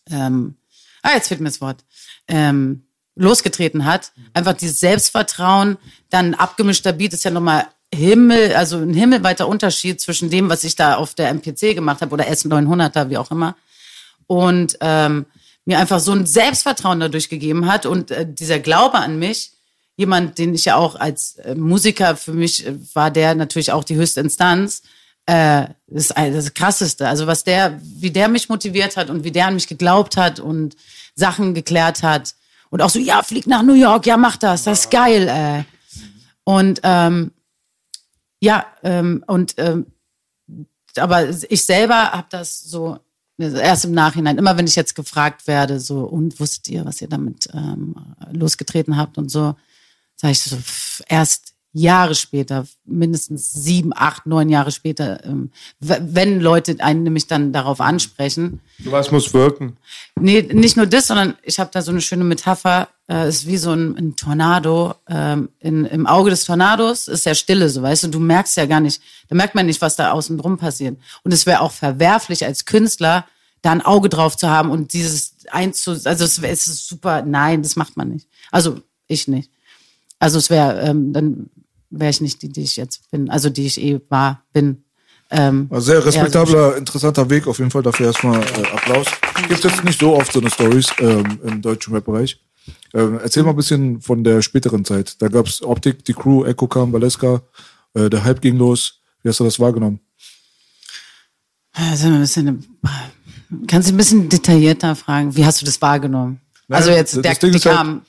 ähm, 0.10 0.56
ah, 1.02 1.12
jetzt 1.14 1.28
fehlt 1.28 1.42
mir 1.42 1.50
das 1.50 1.62
Wort. 1.62 1.84
Ähm, 2.28 2.84
losgetreten 3.16 3.86
hat. 3.86 4.12
Einfach 4.34 4.54
dieses 4.54 4.80
Selbstvertrauen, 4.80 5.78
dann 6.10 6.28
ein 6.28 6.36
abgemischter 6.36 6.94
Beat 6.94 7.14
ist 7.14 7.24
ja 7.24 7.32
nochmal 7.32 7.68
Himmel, 7.94 8.56
also 8.56 8.78
ein 8.78 8.94
himmelweiter 8.94 9.48
Unterschied 9.48 10.02
zwischen 10.02 10.32
dem, 10.32 10.50
was 10.50 10.64
ich 10.64 10.76
da 10.76 10.96
auf 10.96 11.14
der 11.14 11.30
MPC 11.30 11.76
gemacht 11.76 12.02
habe 12.02 12.14
oder 12.14 12.26
S900er, 12.26 13.10
wie 13.10 13.18
auch 13.18 13.30
immer. 13.30 13.56
Und 14.26 14.78
ähm, 14.82 15.28
mir 15.66 15.80
einfach 15.80 16.00
so 16.00 16.12
ein 16.12 16.26
Selbstvertrauen 16.26 17.00
dadurch 17.00 17.30
gegeben 17.30 17.68
hat 17.68 17.86
und 17.86 18.12
äh, 18.12 18.26
dieser 18.28 18.60
Glaube 18.60 18.98
an 18.98 19.18
mich, 19.20 19.54
jemand, 19.96 20.38
den 20.38 20.54
ich 20.54 20.66
ja 20.66 20.76
auch 20.76 20.96
als 20.96 21.36
äh, 21.38 21.56
Musiker, 21.56 22.16
für 22.16 22.34
mich 22.34 22.66
äh, 22.66 22.76
war 22.94 23.12
der 23.12 23.36
natürlich 23.36 23.72
auch 23.72 23.84
die 23.84 23.96
höchste 23.96 24.22
Instanz. 24.22 24.82
Äh, 25.26 25.68
das 25.88 26.06
ist 26.10 26.18
das 26.18 26.54
Krasseste. 26.54 27.08
Also 27.08 27.28
was 27.28 27.44
der, 27.44 27.80
wie 27.82 28.12
der 28.12 28.28
mich 28.28 28.50
motiviert 28.50 28.98
hat 28.98 29.10
und 29.10 29.24
wie 29.24 29.32
der 29.32 29.48
an 29.48 29.54
mich 29.54 29.68
geglaubt 29.68 30.18
hat 30.18 30.40
und 30.40 30.76
Sachen 31.16 31.54
geklärt 31.54 32.04
hat. 32.04 32.36
Und 32.70 32.82
auch 32.82 32.90
so, 32.90 33.00
ja, 33.00 33.22
flieg 33.22 33.46
nach 33.48 33.62
New 33.62 33.76
York, 33.76 34.06
ja, 34.08 34.18
mach 34.18 34.36
das, 34.36 34.64
das 34.64 34.82
ist 34.82 34.92
geil. 34.92 35.28
Äh. 35.28 35.64
Und 36.44 36.82
ähm, 36.84 37.32
ja, 38.42 38.66
ähm, 38.84 39.24
und 39.28 39.54
ähm, 39.58 39.86
aber 40.98 41.30
ich 41.30 41.64
selber 41.64 42.12
habe 42.12 42.28
das 42.30 42.60
so 42.60 43.00
erst 43.38 43.86
im 43.86 43.92
Nachhinein, 43.92 44.38
immer 44.38 44.58
wenn 44.58 44.68
ich 44.68 44.76
jetzt 44.76 44.96
gefragt 44.96 45.48
werde, 45.48 45.80
so, 45.80 46.02
und 46.02 46.40
wusstet 46.40 46.70
ihr, 46.70 46.86
was 46.86 47.02
ihr 47.02 47.10
damit 47.10 47.48
ähm, 47.54 47.96
losgetreten 48.32 48.98
habt 48.98 49.18
und 49.18 49.30
so, 49.30 49.56
sage 50.16 50.32
ich 50.32 50.42
so, 50.42 50.56
pff, 50.56 51.02
erst 51.08 51.53
Jahre 51.74 52.14
später, 52.14 52.68
mindestens 52.86 53.52
sieben, 53.52 53.92
acht, 53.96 54.28
neun 54.28 54.48
Jahre 54.48 54.72
später, 54.72 55.26
ähm, 55.26 55.50
wenn 55.80 56.40
Leute 56.40 56.76
einen 56.80 57.02
nämlich 57.02 57.26
dann 57.26 57.52
darauf 57.52 57.82
ansprechen. 57.82 58.62
Was 58.86 59.12
muss 59.12 59.34
wirken? 59.34 59.78
Nee, 60.16 60.44
nicht 60.44 60.78
nur 60.78 60.86
das, 60.86 61.08
sondern 61.08 61.36
ich 61.42 61.60
habe 61.60 61.72
da 61.74 61.82
so 61.82 61.92
eine 61.92 62.02
schöne 62.02 62.24
Metapher. 62.24 62.90
Äh, 63.10 63.28
ist 63.28 63.48
wie 63.48 63.58
so 63.58 63.72
ein, 63.72 63.98
ein 63.98 64.16
Tornado. 64.16 64.94
Ähm, 65.10 65.50
in, 65.60 65.86
Im 65.86 66.08
Auge 66.08 66.30
des 66.30 66.46
Tornados 66.46 67.08
ist 67.08 67.26
ja 67.26 67.34
Stille, 67.34 67.68
so 67.70 67.82
weißt 67.82 68.04
du. 68.04 68.08
Du 68.10 68.20
merkst 68.20 68.56
ja 68.56 68.66
gar 68.66 68.80
nicht, 68.80 69.02
da 69.28 69.36
merkt 69.36 69.56
man 69.56 69.66
nicht, 69.66 69.82
was 69.82 69.96
da 69.96 70.12
außen 70.12 70.38
drum 70.38 70.58
passiert. 70.58 70.98
Und 71.24 71.34
es 71.34 71.46
wäre 71.46 71.62
auch 71.62 71.72
verwerflich 71.72 72.46
als 72.46 72.66
Künstler, 72.66 73.26
da 73.64 73.72
ein 73.72 73.82
Auge 73.82 74.10
drauf 74.10 74.38
zu 74.38 74.50
haben 74.50 74.70
und 74.70 74.94
dieses 74.94 75.36
einzu, 75.50 75.92
also 75.92 76.24
es, 76.24 76.38
es 76.38 76.68
ist 76.68 76.88
super, 76.88 77.24
nein, 77.24 77.64
das 77.64 77.76
macht 77.76 77.98
man 77.98 78.10
nicht. 78.10 78.28
Also 78.52 78.80
ich 79.08 79.28
nicht. 79.28 79.50
Also 80.20 80.38
es 80.38 80.50
wäre, 80.50 80.80
ähm, 80.82 81.12
dann 81.12 81.50
wäre 81.94 82.10
ich 82.10 82.22
nicht 82.22 82.42
die, 82.42 82.50
die 82.50 82.64
ich 82.64 82.76
jetzt 82.76 83.10
bin, 83.12 83.30
also 83.30 83.50
die 83.50 83.66
ich 83.66 83.80
eh 83.82 84.00
war, 84.10 84.44
bin. 84.52 84.84
Ähm, 85.30 85.70
sehr 85.72 86.06
respektabler, 86.06 86.72
so 86.72 86.78
interessanter 86.78 87.30
Weg 87.30 87.48
auf 87.48 87.58
jeden 87.58 87.72
Fall. 87.72 87.82
Dafür 87.82 88.08
erstmal 88.08 88.40
äh, 88.40 88.68
Applaus. 88.74 89.08
Gibt 89.48 89.64
jetzt 89.64 89.84
nicht 89.84 90.00
so 90.00 90.16
oft 90.16 90.32
so 90.32 90.40
eine 90.40 90.50
Stories 90.50 90.88
ähm, 91.00 91.40
im 91.44 91.62
deutschen 91.62 91.94
Rap-Bereich. 91.94 92.40
Ähm, 92.94 93.20
erzähl 93.22 93.44
mal 93.44 93.52
ein 93.52 93.56
bisschen 93.56 94.02
von 94.02 94.24
der 94.24 94.42
späteren 94.42 94.86
Zeit. 94.86 95.22
Da 95.22 95.28
gab's 95.28 95.64
Optik, 95.64 96.06
die 96.06 96.14
Crew, 96.14 96.46
Echo 96.46 96.68
kam, 96.68 96.94
Valeska, 96.94 97.42
äh, 97.94 98.10
der 98.10 98.24
Hype 98.24 98.42
ging 98.42 98.58
los. 98.58 99.00
Wie 99.24 99.30
hast 99.30 99.40
du 99.40 99.44
das 99.44 99.60
wahrgenommen? 99.60 100.00
Also 101.72 102.08
ein 102.08 102.20
bisschen, 102.20 102.78
kannst 103.68 103.90
du 103.90 103.94
ein 103.94 103.98
bisschen 103.98 104.30
detaillierter 104.30 104.96
fragen? 104.96 105.36
Wie 105.36 105.46
hast 105.46 105.62
du 105.62 105.66
das 105.66 105.82
wahrgenommen? 105.82 106.40
Nein, 106.68 106.78
also 106.78 106.92
jetzt, 106.92 107.16
der, 107.16 107.34
die 107.34 107.52
halt 107.52 107.64
kam, 107.64 108.02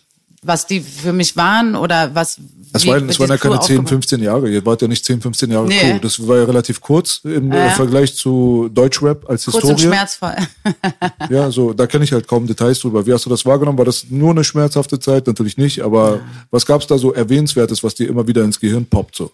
was 0.44 0.66
die 0.66 0.80
für 0.80 1.12
mich 1.12 1.36
waren 1.36 1.76
oder 1.76 2.14
was? 2.14 2.38
Es 2.72 2.86
waren, 2.86 3.08
es 3.08 3.20
waren 3.20 3.28
ja 3.30 3.36
keine 3.36 3.60
10, 3.60 3.86
15 3.86 4.22
Jahre. 4.22 4.50
Ihr 4.50 4.64
wart 4.66 4.82
ja 4.82 4.88
nicht 4.88 5.04
10, 5.04 5.20
15 5.20 5.50
Jahre 5.50 5.66
nee. 5.66 5.78
Crew. 5.78 5.98
Das 6.00 6.26
war 6.26 6.38
ja 6.38 6.44
relativ 6.44 6.80
kurz 6.80 7.20
im 7.22 7.52
äh, 7.52 7.70
Vergleich 7.70 8.16
zu 8.16 8.68
Deutschrap 8.72 9.28
als 9.28 9.44
kurz 9.44 9.54
Historie. 9.54 9.72
Kurz 9.72 9.82
und 9.84 9.88
schmerzvoll. 9.88 10.36
ja, 11.30 11.50
so, 11.50 11.72
da 11.72 11.86
kenne 11.86 12.04
ich 12.04 12.12
halt 12.12 12.26
kaum 12.26 12.46
Details 12.46 12.80
drüber. 12.80 13.06
Wie 13.06 13.12
hast 13.12 13.26
du 13.26 13.30
das 13.30 13.46
wahrgenommen? 13.46 13.78
War 13.78 13.84
das 13.84 14.06
nur 14.10 14.30
eine 14.30 14.42
schmerzhafte 14.42 14.98
Zeit? 14.98 15.26
Natürlich 15.26 15.56
nicht, 15.56 15.82
aber 15.82 16.16
ja. 16.16 16.20
was 16.50 16.66
gab's 16.66 16.86
da 16.86 16.98
so 16.98 17.12
Erwähnenswertes, 17.12 17.84
was 17.84 17.94
dir 17.94 18.08
immer 18.08 18.26
wieder 18.26 18.42
ins 18.42 18.58
Gehirn 18.58 18.86
poppt? 18.86 19.16
So? 19.16 19.30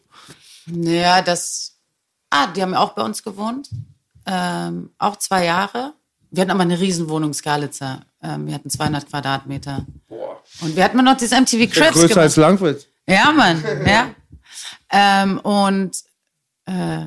Ja, 0.66 1.22
das, 1.22 1.72
ah, 2.28 2.46
die 2.48 2.60
haben 2.60 2.74
auch 2.74 2.90
bei 2.94 3.02
uns 3.02 3.22
gewohnt. 3.22 3.70
Ähm, 4.26 4.90
auch 4.98 5.16
zwei 5.16 5.46
Jahre. 5.46 5.94
Wir 6.30 6.42
hatten 6.42 6.50
aber 6.50 6.62
eine 6.62 6.78
Riesenwohnung, 6.78 7.34
Skalitzer. 7.34 8.04
Ähm, 8.22 8.46
wir 8.46 8.54
hatten 8.54 8.70
200 8.70 9.08
Quadratmeter. 9.08 9.86
Boah. 10.08 10.40
Und 10.60 10.76
wir 10.76 10.84
hatten 10.84 11.02
noch 11.02 11.16
dieses 11.16 11.38
MTV 11.38 11.70
Cribs 11.70 11.92
Größer 11.92 12.08
gemacht. 12.08 12.18
als 12.18 12.36
Langwitz. 12.36 12.86
Ja, 13.06 13.32
Mann, 13.32 13.64
ja. 13.86 14.14
Ähm, 14.90 15.38
und 15.40 15.92
äh, 16.66 17.06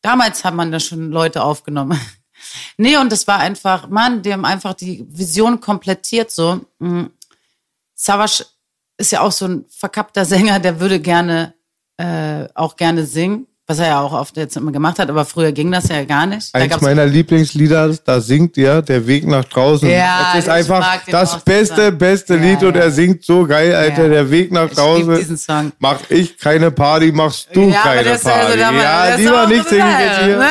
damals 0.00 0.44
hat 0.44 0.54
man 0.54 0.72
da 0.72 0.80
schon 0.80 1.10
Leute 1.10 1.42
aufgenommen. 1.42 2.00
nee, 2.76 2.96
und 2.96 3.12
das 3.12 3.26
war 3.26 3.38
einfach, 3.38 3.88
Mann, 3.88 4.22
die 4.22 4.32
haben 4.32 4.44
einfach 4.44 4.74
die 4.74 5.04
Vision 5.08 5.60
komplettiert 5.60 6.30
so. 6.30 6.64
Mhm. 6.78 7.10
Savage 7.94 8.46
ist 8.98 9.12
ja 9.12 9.20
auch 9.20 9.32
so 9.32 9.46
ein 9.46 9.64
verkappter 9.68 10.24
Sänger, 10.24 10.58
der 10.58 10.80
würde 10.80 11.00
gerne 11.00 11.54
äh, 11.98 12.48
auch 12.54 12.76
gerne 12.76 13.04
singen 13.04 13.46
was 13.68 13.80
er 13.80 13.88
ja 13.88 14.00
auch 14.00 14.12
oft 14.12 14.36
jetzt 14.36 14.56
immer 14.56 14.70
gemacht 14.70 14.98
hat, 15.00 15.10
aber 15.10 15.24
früher 15.24 15.50
ging 15.50 15.72
das 15.72 15.88
ja 15.88 16.04
gar 16.04 16.26
nicht. 16.26 16.54
Da 16.54 16.60
Eins 16.60 16.80
meiner 16.80 17.04
Lieblingslieder, 17.04 17.96
da 18.04 18.20
singt 18.20 18.56
er 18.58 18.80
Der 18.80 19.06
Weg 19.06 19.26
nach 19.26 19.44
draußen. 19.44 19.88
Ja, 19.88 20.32
es 20.34 20.44
ist 20.44 20.48
einfach 20.48 21.00
das 21.08 21.40
beste, 21.42 21.90
beste 21.90 22.36
Lied 22.36 22.62
ja, 22.62 22.68
und 22.68 22.76
er 22.76 22.92
singt 22.92 23.24
so 23.24 23.44
geil, 23.44 23.74
Alter, 23.74 24.04
ja. 24.04 24.08
Der 24.08 24.30
Weg 24.30 24.52
nach 24.52 24.70
draußen. 24.70 25.12
Ich 25.14 25.18
diesen 25.18 25.36
Song. 25.36 25.72
Mach 25.80 25.98
ich 26.10 26.38
keine 26.38 26.70
Party, 26.70 27.10
machst 27.10 27.48
du 27.52 27.68
ja, 27.68 27.82
keine 27.82 28.16
Party. 28.16 28.60
Also 28.62 28.76
ja, 28.76 29.14
lieber 29.16 29.46
nicht 29.48 29.68
singen 29.68 29.94
jetzt 29.98 30.20
hier. 30.22 30.48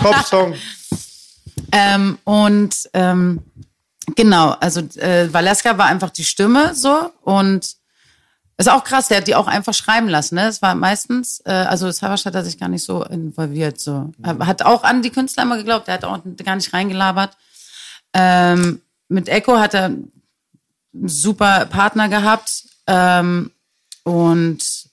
Top 0.00 0.26
Song. 0.26 0.54
Ähm, 1.74 2.18
und 2.24 2.90
ähm, 2.92 3.40
genau, 4.14 4.50
also 4.60 4.80
äh, 4.98 5.32
Valeska 5.32 5.78
war 5.78 5.86
einfach 5.86 6.10
die 6.10 6.24
Stimme 6.24 6.74
so 6.74 7.10
und 7.22 7.76
ist 8.58 8.68
auch 8.68 8.84
krass, 8.84 9.08
der 9.08 9.18
hat 9.18 9.26
die 9.26 9.34
auch 9.34 9.46
einfach 9.46 9.74
schreiben 9.74 10.08
lassen. 10.08 10.36
Ne? 10.36 10.46
Es 10.46 10.62
war 10.62 10.74
meistens, 10.74 11.40
äh, 11.44 11.50
also 11.50 11.90
Savasch 11.90 12.24
hat 12.24 12.34
er 12.34 12.44
sich 12.44 12.58
gar 12.58 12.68
nicht 12.68 12.84
so 12.84 13.04
involviert. 13.04 13.80
So. 13.80 14.12
Er 14.22 14.46
hat 14.46 14.62
auch 14.62 14.84
an 14.84 15.02
die 15.02 15.10
Künstler 15.10 15.44
immer 15.44 15.56
geglaubt, 15.56 15.88
er 15.88 15.94
hat 15.94 16.04
auch 16.04 16.20
gar 16.44 16.56
nicht 16.56 16.72
reingelabert. 16.72 17.36
Ähm, 18.12 18.82
mit 19.08 19.28
Echo 19.28 19.58
hat 19.58 19.74
er 19.74 19.86
einen 19.86 20.12
super 20.92 21.66
Partner 21.66 22.08
gehabt. 22.08 22.64
Ähm, 22.86 23.50
und 24.04 24.90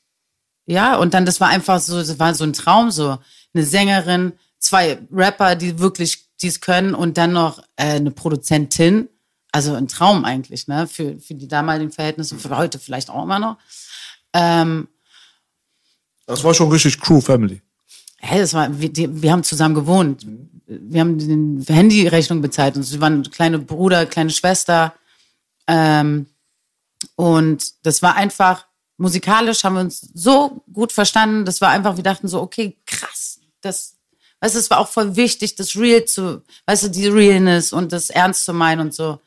ja, 0.65 0.95
und 0.95 1.13
dann, 1.13 1.25
das 1.25 1.41
war 1.41 1.49
einfach 1.49 1.79
so, 1.79 1.97
das 1.97 2.19
war 2.19 2.33
so 2.35 2.43
ein 2.43 2.53
Traum, 2.53 2.91
so 2.91 3.17
eine 3.53 3.63
Sängerin, 3.63 4.33
zwei 4.59 4.99
Rapper, 5.11 5.55
die 5.55 5.79
wirklich 5.79 6.25
dies 6.41 6.61
können 6.61 6.93
und 6.93 7.17
dann 7.17 7.33
noch 7.33 7.59
äh, 7.75 7.95
eine 7.95 8.11
Produzentin 8.11 9.09
also 9.51 9.73
ein 9.73 9.87
Traum 9.87 10.25
eigentlich, 10.25 10.67
ne? 10.67 10.87
Für, 10.87 11.19
für 11.19 11.33
die 11.33 11.47
damaligen 11.47 11.91
Verhältnisse, 11.91 12.37
für 12.37 12.55
heute 12.55 12.79
vielleicht 12.79 13.09
auch 13.09 13.23
immer 13.23 13.39
noch. 13.39 13.57
Ähm, 14.33 14.87
Das 16.27 16.43
war 16.43 16.53
schon 16.53 16.71
richtig 16.71 16.99
Crew 16.99 17.21
Family. 17.21 17.61
hey, 18.19 18.39
das 18.39 18.53
war, 18.53 18.79
wir, 18.79 18.91
die, 18.91 19.21
wir 19.21 19.31
haben 19.31 19.43
zusammen 19.43 19.75
gewohnt. 19.75 20.25
Wir 20.67 21.01
haben 21.01 21.17
die 21.17 21.73
Handyrechnung 21.73 22.41
bezahlt 22.41 22.75
und 22.75 22.83
sie 22.83 23.01
waren 23.01 23.23
kleine 23.31 23.57
Bruder, 23.59 24.05
kleine 24.05 24.29
Schwester. 24.29 24.93
Ähm, 25.67 26.27
und 27.15 27.85
das 27.85 28.01
war 28.01 28.15
einfach, 28.15 28.67
musikalisch 28.97 29.63
haben 29.63 29.75
wir 29.75 29.81
uns 29.81 30.01
so 30.13 30.61
gut 30.71 30.91
verstanden. 30.91 31.45
Das 31.45 31.61
war 31.61 31.69
einfach, 31.69 31.95
wir 31.95 32.03
dachten 32.03 32.27
so, 32.27 32.41
okay, 32.41 32.77
krass, 32.85 33.39
das, 33.61 33.95
weißt 34.41 34.55
du, 34.55 34.59
es 34.59 34.69
war 34.69 34.79
auch 34.79 34.89
voll 34.89 35.15
wichtig, 35.15 35.55
das 35.55 35.75
Real 35.75 36.05
zu, 36.05 36.43
weißt 36.67 36.83
du, 36.83 36.89
die 36.89 37.07
Realness 37.07 37.73
und 37.73 37.91
das 37.91 38.09
ernst 38.09 38.45
zu 38.45 38.53
meinen 38.53 38.81
und 38.81 38.93
so. 38.93 39.19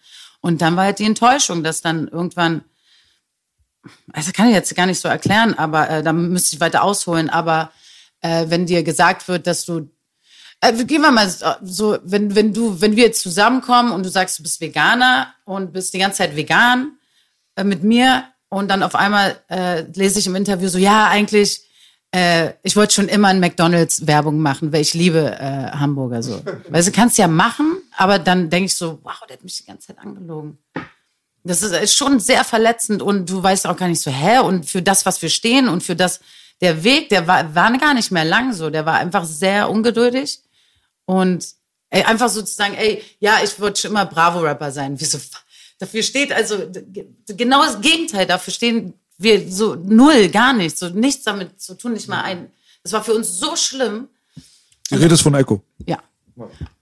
Und 0.43 0.61
dann 0.61 0.77
war 0.77 0.85
halt 0.85 0.99
die 0.99 1.07
Enttäuschung, 1.07 1.63
dass 1.63 1.81
dann 1.81 2.09
irgendwann, 2.09 2.63
also 4.13 4.33
kann 4.33 4.49
ich 4.49 4.55
jetzt 4.55 4.75
gar 4.77 4.87
nicht 4.87 5.01
so 5.01 5.09
erklären, 5.09 5.55
aber 5.55 5.89
äh, 5.89 6.03
da 6.03 6.13
müsste 6.13 6.57
ich 6.57 6.61
weiter 6.61 6.83
ausholen, 6.83 7.31
aber 7.31 7.73
äh, 8.21 8.47
wenn 8.49 8.67
dir 8.67 8.83
gesagt 8.83 9.29
wird, 9.29 9.47
dass 9.47 9.65
du 9.65 9.89
äh, 10.61 10.85
gehen 10.85 11.03
wir 11.03 11.11
mal 11.11 11.29
so, 11.63 11.99
wenn, 12.05 12.35
wenn 12.35 12.53
du, 12.53 12.81
wenn 12.81 12.97
wir 12.97 13.05
jetzt 13.05 13.23
zusammenkommen 13.23 13.93
und 13.93 14.05
du 14.05 14.11
sagst, 14.11 14.39
du 14.39 14.43
bist 14.43 14.61
Veganer 14.61 15.35
und 15.45 15.73
bist 15.73 15.95
die 15.95 15.99
ganze 15.99 16.19
Zeit 16.19 16.37
vegan 16.37 16.99
äh, 17.57 17.65
mit 17.65 17.83
mir 17.83 18.25
und 18.49 18.69
dann 18.69 18.83
auf 18.83 18.95
einmal 18.95 19.41
äh, 19.49 19.83
lese 19.95 20.19
ich 20.19 20.27
im 20.27 20.37
Interview 20.37 20.69
so, 20.69 20.79
ja, 20.79 21.09
eigentlich, 21.09 21.63
äh, 22.15 22.53
ich 22.63 22.77
wollte 22.77 22.95
schon 22.95 23.09
immer 23.09 23.31
in 23.31 23.41
McDonalds 23.41 24.07
Werbung 24.07 24.39
machen, 24.39 24.73
weil 24.73 24.83
ich 24.83 24.93
liebe 24.93 25.39
äh, 25.39 25.71
Hamburger 25.73 26.23
so. 26.23 26.43
Weißt 26.69 26.89
du, 26.89 26.93
kannst 26.93 27.17
ja 27.19 27.27
machen, 27.27 27.79
aber 27.97 28.19
dann 28.19 28.51
denke 28.51 28.67
ich 28.67 28.75
so, 28.75 28.99
wow, 29.03 29.15
der 29.29 29.37
hat 29.37 29.45
mich 29.45 29.57
die 29.57 29.67
ganze 29.67 29.89
Zeit 29.89 29.99
angelogen. 29.99 30.59
Das 31.43 31.63
ist, 31.63 31.73
ist 31.73 31.95
schon 31.95 32.21
sehr 32.21 32.45
verletzend 32.45 33.03
und 33.03 33.29
du 33.29 33.43
weißt 33.43 33.67
auch 33.67 33.77
gar 33.77 33.89
nicht 33.89 34.01
so, 34.01 34.11
hä? 34.11 34.41
Und 34.41 34.67
für 34.67 34.83
das, 34.83 35.07
was 35.07 35.23
wir 35.23 35.31
stehen 35.31 35.69
und 35.69 35.83
für 35.83 35.97
das, 35.97 36.21
der 36.61 36.85
Weg, 36.85 37.09
der 37.09 37.27
war, 37.27 37.55
war 37.55 37.77
gar 37.79 37.95
nicht 37.95 38.13
mehr 38.13 38.25
lang 38.25 38.53
so. 38.53 38.71
Der 38.71 38.87
war 38.87 38.99
einfach 38.99 39.25
sehr 39.25 39.71
ungeduldig 39.71 40.41
und 41.07 41.47
ey, 41.91 42.03
einfach 42.05 42.29
sozusagen, 42.29 42.75
ey, 42.75 43.03
ja, 43.21 43.39
ich 43.43 43.59
wollte 43.59 43.81
schon 43.81 43.91
immer 43.91 44.07
Bravo-Rapper 44.07 44.71
sein. 44.71 45.01
Wieso? 45.01 45.19
Dafür 45.79 46.03
steht 46.03 46.31
also 46.31 46.71
genau 47.27 47.65
das 47.65 47.81
Gegenteil. 47.81 48.27
Dafür 48.27 48.53
stehen 48.53 48.95
wir 49.19 49.51
so 49.51 49.75
null, 49.75 50.29
gar 50.29 50.53
nichts, 50.53 50.81
so 50.81 50.89
nichts 50.89 51.25
damit 51.25 51.61
zu 51.61 51.75
tun, 51.75 51.93
nicht 51.93 52.09
mal 52.09 52.23
ein. 52.23 52.51
Das 52.83 52.93
war 52.93 53.05
für 53.05 53.15
uns 53.15 53.39
so 53.39 53.57
schlimm. 53.57 54.09
Die 54.91 54.97
Rede 54.97 55.15
ist 55.15 55.23
von 55.23 55.35
Echo. 55.35 55.63
Ja. 55.87 55.99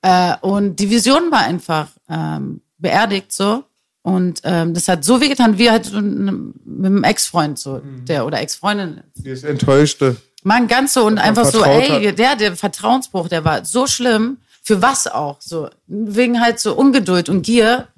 Äh, 0.02 0.36
und 0.40 0.76
die 0.76 0.90
Vision 0.90 1.30
war 1.30 1.40
einfach 1.40 1.88
ähm, 2.08 2.60
beerdigt 2.78 3.32
so. 3.32 3.64
Und 4.02 4.40
ähm, 4.44 4.72
das 4.72 4.88
hat 4.88 5.04
so 5.04 5.20
wehgetan, 5.20 5.58
wie 5.58 5.70
halt 5.70 5.92
mit 5.92 6.86
einem 6.86 7.04
Ex-Freund 7.04 7.58
so, 7.58 7.82
der 8.08 8.24
oder 8.24 8.40
Ex-Freundin. 8.40 9.02
Die 9.14 9.28
ist 9.28 9.44
enttäuschte. 9.44 10.16
Man 10.42 10.68
ganz 10.68 10.94
so 10.94 11.04
und 11.04 11.18
einfach 11.18 11.44
so, 11.44 11.62
ey, 11.62 12.06
hat. 12.06 12.18
der, 12.18 12.36
der 12.36 12.56
Vertrauensbruch, 12.56 13.28
der 13.28 13.44
war 13.44 13.64
so 13.64 13.86
schlimm. 13.86 14.38
Für 14.62 14.80
was 14.80 15.06
auch? 15.06 15.40
So, 15.40 15.68
wegen 15.86 16.40
halt 16.40 16.60
so 16.60 16.74
Ungeduld 16.74 17.28
und 17.28 17.42
Gier. 17.42 17.88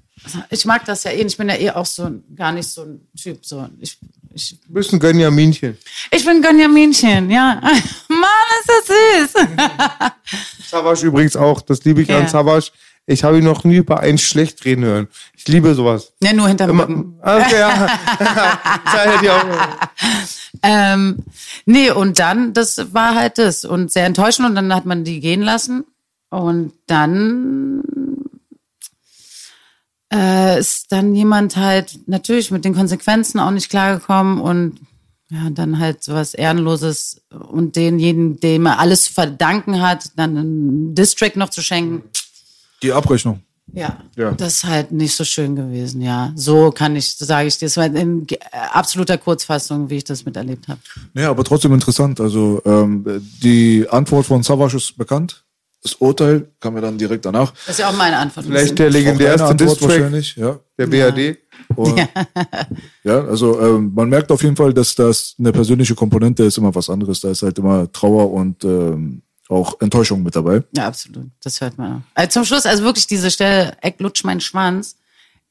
Ich 0.51 0.65
mag 0.65 0.85
das 0.85 1.05
ja 1.05 1.11
eh. 1.11 1.23
Ich 1.25 1.37
bin 1.37 1.49
ja 1.49 1.57
eh 1.57 1.71
auch 1.71 1.87
so 1.87 2.11
gar 2.35 2.53
nicht 2.53 2.69
so 2.69 2.83
ein 2.83 3.09
Typ. 3.21 3.45
So, 3.45 3.69
ich, 3.79 3.99
ich, 4.35 4.59
Du 4.67 4.73
bist 4.75 4.93
ein 4.93 5.01
Gönjaminchen. 5.01 5.77
ich 6.11 6.25
bin 6.25 6.43
Gönjaminchen, 6.43 7.31
ja. 7.31 7.61
Mann, 8.09 8.49
ist 8.61 8.69
das 8.69 9.35
süß. 9.37 9.47
Savage 10.71 11.07
übrigens 11.07 11.37
auch. 11.37 11.61
Das 11.61 11.85
liebe 11.85 12.03
ich 12.03 12.09
Ja. 12.09 12.19
an 12.19 12.29
Savage. 12.29 12.71
Ich 13.05 13.25
habe 13.25 13.39
ihn 13.39 13.45
noch 13.45 13.65
nie 13.65 13.77
über 13.79 13.99
einen 14.01 14.17
schlecht 14.19 14.65
reden 14.65 14.85
hören. 14.85 15.09
Ich 15.37 15.49
liebe 15.49 15.75
sowas. 15.75 16.13
ja, 16.23 16.33
nur 16.33 16.47
hinterm 16.47 16.71
Immer, 16.71 16.85
Rücken. 16.85 17.19
okay, 17.23 17.59
ja. 17.61 17.99
Ähm, 20.63 21.19
nee, 21.67 21.91
und 21.91 22.19
dann, 22.21 22.53
das 22.53 22.95
war 22.95 23.15
halt 23.17 23.39
das. 23.39 23.65
Und 23.65 23.91
sehr 23.93 24.07
enttäuschend. 24.07 24.49
Und 24.49 24.55
dann 24.55 24.73
hat 24.75 24.87
man 24.87 25.03
die 25.05 25.21
gehen 25.21 25.43
lassen. 25.43 25.85
Und 26.31 26.73
dann 26.87 27.83
äh, 30.13 30.59
ist 30.59 30.93
dann 30.93 31.15
jemand 31.15 31.57
halt 31.57 32.01
natürlich 32.07 32.51
mit 32.51 32.65
den 32.65 32.75
Konsequenzen 32.75 33.41
auch 33.41 33.51
nicht 33.51 33.71
klargekommen 33.71 34.41
und 34.41 34.81
ja, 35.31 35.49
dann 35.51 35.79
halt 35.79 36.03
sowas 36.05 36.35
Ehrenloses 36.35 37.23
und 37.31 37.75
denjenigen, 37.77 38.39
dem 38.41 38.67
er 38.67 38.79
alles 38.79 39.05
zu 39.05 39.15
verdanken 39.15 39.81
hat, 39.81 40.11
dann 40.17 40.37
einen 40.37 40.95
District 40.95 41.33
noch 41.37 41.49
zu 41.49 41.63
schenken. 41.63 42.03
Die 42.83 42.93
Abrechnung. 42.93 43.41
Ja, 43.73 43.97
Ja. 44.17 44.33
das 44.33 44.57
ist 44.57 44.65
halt 44.65 44.93
nicht 44.93 45.15
so 45.17 45.25
schön 45.25 45.57
gewesen, 45.57 46.03
ja. 46.03 46.33
So 46.35 46.71
kann 46.73 46.95
ich, 46.97 47.15
sage 47.17 47.49
ich 47.49 47.57
dir. 47.57 47.67
Das 47.67 47.79
war 47.79 47.87
in 47.87 48.27
absoluter 48.73 49.17
Kurzfassung, 49.17 49.89
wie 49.89 49.97
ich 49.99 50.05
das 50.05 50.27
miterlebt 50.27 50.69
habe. 50.69 50.81
Ja, 51.15 51.31
aber 51.31 51.45
trotzdem 51.45 51.73
interessant. 51.73 52.21
Also 52.21 52.61
ähm, 52.67 53.05
die 53.43 53.87
Antwort 53.89 54.27
von 54.27 54.43
Savage 54.43 54.77
ist 54.77 54.99
bekannt. 54.99 55.45
Das 55.83 55.95
Urteil 55.95 56.49
kam 56.61 56.77
ja 56.77 56.81
dann 56.81 56.97
direkt 56.97 57.25
danach. 57.25 57.53
Das 57.67 57.71
ist 57.71 57.79
ja 57.81 57.91
auch 57.91 57.97
meine 57.97 58.17
Antwort. 58.17 58.47
Vielleicht 58.47 58.79
der 58.79 58.89
legendärste 58.89 59.47
Antwort 59.47 59.61
Distrack 59.61 59.91
wahrscheinlich, 59.91 60.37
ja. 60.37 60.61
der 60.79 60.87
BRD. 60.87 61.39
Und, 61.75 61.99
ja. 63.05 63.25
also 63.25 63.61
ähm, 63.61 63.93
man 63.93 64.09
merkt 64.09 64.31
auf 64.31 64.43
jeden 64.45 64.55
Fall, 64.55 64.73
dass 64.73 64.95
das 64.95 65.35
eine 65.39 65.51
persönliche 65.51 65.97
Komponente 65.97 66.45
ist 66.45 66.57
immer 66.57 66.73
was 66.73 66.89
anderes. 66.89 67.21
Da 67.21 67.31
ist 67.31 67.43
halt 67.43 67.59
immer 67.59 67.91
Trauer 67.91 68.31
und 68.33 68.63
ähm, 68.65 69.23
auch 69.49 69.81
Enttäuschung 69.81 70.23
mit 70.23 70.37
dabei. 70.37 70.63
Ja, 70.77 70.87
absolut. 70.87 71.27
Das 71.43 71.61
hört 71.61 71.77
man 71.79 71.97
auch. 71.97 72.01
Also 72.15 72.31
zum 72.31 72.45
Schluss, 72.45 72.65
also 72.65 72.85
wirklich 72.85 73.09
diese 73.09 73.31
Stelle, 73.31 73.77
Eck 73.81 74.01
lutsch 74.01 74.25
meinen 74.25 74.41
Schwanz, 74.41 74.97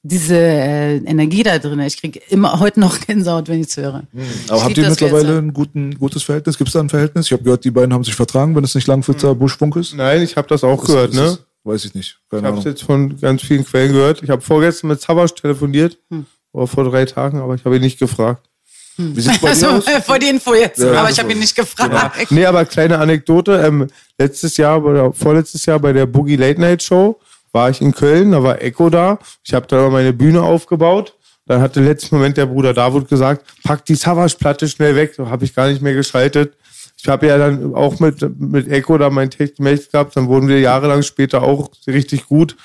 diese 0.04 0.36
äh, 0.36 0.98
Energie 0.98 1.44
da 1.44 1.60
drin. 1.60 1.80
Ich 1.82 2.00
kriege 2.00 2.20
immer 2.30 2.60
heute 2.60 2.80
noch 2.80 3.00
Gänsehaut, 3.00 3.48
wenn 3.50 3.62
ich 3.62 3.68
es 3.68 3.78
höre. 3.78 4.04
Aber 4.48 4.58
Ich 4.58 4.64
habt 4.64 4.78
ihr 4.78 4.84
das 4.84 5.00
mittlerweile 5.00 5.38
ein 5.38 5.54
guten, 5.54 5.98
gutes 5.98 6.24
Verhältnis? 6.24 6.58
Gibt 6.58 6.70
es 6.70 6.74
da 6.74 6.80
ein 6.80 6.90
Verhältnis? 6.90 7.28
Ich 7.28 7.32
habe 7.34 7.44
gehört, 7.44 7.64
die 7.64 7.72
beiden 7.72 7.94
haben 7.94 8.04
sich 8.04 8.16
vertragen, 8.16 8.56
wenn 8.56 8.64
es 8.64 8.74
nicht 8.76 8.88
Langwitzer 8.88 9.36
Buschfunk 9.36 9.76
ist. 9.76 9.94
Nein, 9.96 10.22
ich 10.24 10.36
habe 10.38 10.48
das 10.48 10.64
auch 10.64 10.84
gehört, 10.84 11.12
Ist 11.12 11.16
ne? 11.18 11.26
es- 11.26 11.40
Weiß 11.64 11.86
ich 11.86 11.94
nicht. 11.94 12.18
Keine 12.32 12.42
Ich 12.42 12.48
habe 12.48 12.58
es 12.58 12.64
jetzt 12.64 12.82
von 12.82 13.20
ganz 13.22 13.44
vielen 13.44 13.64
Quellen 13.64 13.92
gehört. 13.94 14.24
Ich 14.24 14.32
habe 14.32 14.42
vorgestern 14.42 14.88
mit 14.88 15.00
Savage 15.00 15.36
telefoniert. 15.36 15.96
Hm. 16.10 16.26
Oder 16.54 16.66
vor 16.66 16.90
drei 16.90 17.06
Tagen, 17.06 17.40
aber 17.40 17.54
ich 17.54 17.64
habe 17.64 17.76
ihn 17.76 17.84
nicht 17.84 18.00
gefragt. 18.00 18.50
Wie 18.98 19.22
sieht's 19.22 19.38
bei 19.40 19.50
Also 19.50 19.68
aus? 19.68 19.86
äh, 19.88 20.02
vor 20.02 20.18
die 20.18 20.28
Info 20.28 20.56
jetzt. 20.56 20.80
Ja, 20.80 20.88
Aber 20.94 21.02
das 21.10 21.12
ich 21.12 21.20
habe 21.20 21.32
ihn 21.32 21.38
nicht 21.40 21.56
gefragt. 21.56 22.32
Nee, 22.32 22.46
aber 22.48 22.66
kleine 22.66 22.98
Anekdote. 22.98 23.62
Ähm, 23.64 23.88
letztes 24.18 24.58
Jahr 24.58 24.84
oder 24.84 25.14
vorletztes 25.14 25.64
Jahr 25.68 25.80
bei 25.80 25.94
der 25.94 26.08
Boogie 26.08 26.36
Late 26.36 26.60
Night 26.60 26.82
Show 26.82 27.20
war 27.52 27.70
ich 27.70 27.82
in 27.82 27.94
Köln, 27.94 28.32
da 28.32 28.44
war 28.44 28.62
Echo 28.62 28.90
da. 28.90 29.20
Ich 29.44 29.54
habe 29.54 29.68
da 29.68 29.90
meine 29.90 30.14
Bühne 30.14 30.42
aufgebaut. 30.42 31.18
Dann 31.46 31.62
hatte 31.62 31.82
letzten 31.82 32.16
Moment 32.16 32.38
der 32.38 32.46
Bruder 32.46 32.74
David 32.74 33.10
gesagt, 33.10 33.46
pack 33.64 33.86
die 33.86 33.96
Savage-Platte 33.96 34.68
schnell 34.68 34.96
weg. 34.96 35.14
So 35.16 35.30
habe 35.30 35.44
ich 35.44 35.54
gar 35.54 35.68
nicht 35.68 35.82
mehr 35.82 35.94
geschaltet. 35.94 36.56
Ich 36.98 37.08
habe 37.08 37.28
ja 37.28 37.38
dann 37.38 37.74
auch 37.74 38.00
mit, 38.00 38.40
mit 38.40 38.70
Echo 38.70 38.98
da 38.98 39.10
mein 39.10 39.32
Technik 39.32 39.92
gehabt. 39.92 40.16
Dann 40.16 40.28
wurden 40.28 40.48
wir 40.48 40.60
jahrelang 40.60 41.02
später 41.04 41.42
auch 41.42 41.70
richtig 41.88 42.28
gut. 42.28 42.56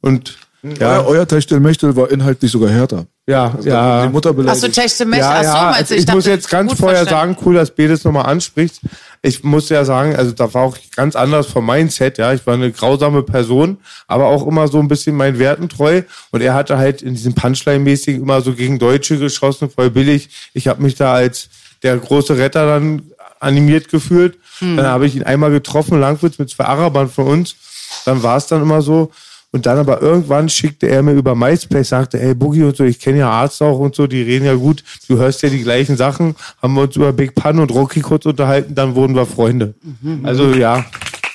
Und 0.00 0.38
Ja, 0.80 1.04
euer 1.04 1.28
Techtelmechtel 1.28 1.94
war 1.94 2.10
inhaltlich 2.10 2.50
sogar 2.50 2.70
härter. 2.70 3.06
ja, 3.26 3.52
Also 3.54 3.68
ja. 3.68 4.06
Die 4.06 4.12
Mutter 4.12 4.30
Achso, 4.30 4.42
beleidigt. 4.42 4.74
Techte 4.74 5.04
Mech. 5.04 5.18
Ja, 5.20 5.30
Achso, 5.30 5.42
ja, 5.56 5.64
meinst 5.64 5.92
also 5.92 5.94
du? 5.94 6.00
ich, 6.00 6.14
muss 6.14 6.26
jetzt 6.26 6.48
ganz 6.48 6.72
vorher 6.74 7.00
verstanden. 7.04 7.34
sagen, 7.34 7.46
cool, 7.46 7.54
dass 7.54 7.70
B 7.70 7.86
das 7.86 8.04
nochmal 8.04 8.26
anspricht. 8.26 8.80
Ich 9.20 9.44
muss 9.44 9.68
ja 9.68 9.84
sagen, 9.84 10.16
also 10.16 10.32
da 10.32 10.52
war 10.52 10.62
auch 10.62 10.76
ganz 10.96 11.16
anders 11.16 11.46
vom 11.46 11.66
Mindset, 11.66 12.18
ja. 12.18 12.32
Ich 12.32 12.46
war 12.46 12.54
eine 12.54 12.70
grausame 12.72 13.22
Person, 13.22 13.78
aber 14.06 14.26
auch 14.26 14.46
immer 14.46 14.68
so 14.68 14.78
ein 14.78 14.88
bisschen 14.88 15.16
meinen 15.16 15.38
Werten 15.38 15.68
treu. 15.68 16.02
Und 16.30 16.40
er 16.40 16.54
hatte 16.54 16.78
halt 16.78 17.02
in 17.02 17.14
diesem 17.14 17.34
Punchline-mäßigen 17.34 18.22
immer 18.22 18.40
so 18.40 18.52
gegen 18.54 18.78
Deutsche 18.78 19.18
geschossen, 19.18 19.70
voll 19.70 19.90
billig. 19.90 20.30
Ich 20.54 20.68
habe 20.68 20.82
mich 20.82 20.94
da 20.94 21.12
als 21.14 21.48
der 21.82 21.96
große 21.96 22.38
Retter 22.38 22.66
dann 22.66 23.02
animiert 23.40 23.88
gefühlt. 23.88 24.38
Hm. 24.60 24.76
Dann 24.76 24.86
habe 24.86 25.06
ich 25.06 25.14
ihn 25.16 25.22
einmal 25.22 25.50
getroffen, 25.50 26.00
Langwitz 26.00 26.38
mit 26.38 26.48
zwei 26.50 26.64
Arabern 26.64 27.10
von 27.10 27.26
uns. 27.26 27.56
Dann 28.04 28.22
war 28.22 28.36
es 28.38 28.46
dann 28.46 28.62
immer 28.62 28.80
so. 28.82 29.10
Und 29.54 29.66
dann 29.66 29.78
aber 29.78 30.02
irgendwann 30.02 30.48
schickte 30.48 30.88
er 30.88 31.00
mir 31.04 31.12
über 31.12 31.36
MySpace, 31.36 31.90
sagte, 31.90 32.20
ey 32.20 32.34
Boogie 32.34 32.64
und 32.64 32.76
so, 32.76 32.82
ich 32.82 32.98
kenne 32.98 33.18
ja 33.18 33.30
Arzt 33.30 33.62
auch 33.62 33.78
und 33.78 33.94
so, 33.94 34.08
die 34.08 34.20
reden 34.20 34.46
ja 34.46 34.54
gut, 34.54 34.82
du 35.06 35.16
hörst 35.16 35.42
ja 35.42 35.48
die 35.48 35.62
gleichen 35.62 35.96
Sachen, 35.96 36.34
haben 36.60 36.74
wir 36.74 36.82
uns 36.82 36.96
über 36.96 37.12
Big 37.12 37.36
Pun 37.36 37.60
und 37.60 37.70
Rocky 37.70 38.00
kurz 38.00 38.26
unterhalten, 38.26 38.74
dann 38.74 38.96
wurden 38.96 39.14
wir 39.14 39.26
Freunde. 39.26 39.74
Mhm. 40.02 40.26
Also 40.26 40.50
ja, 40.54 40.84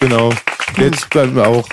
genau. 0.01 0.33
Jetzt 0.75 1.09
bleiben 1.09 1.33
wir 1.33 1.47
auch. 1.47 1.69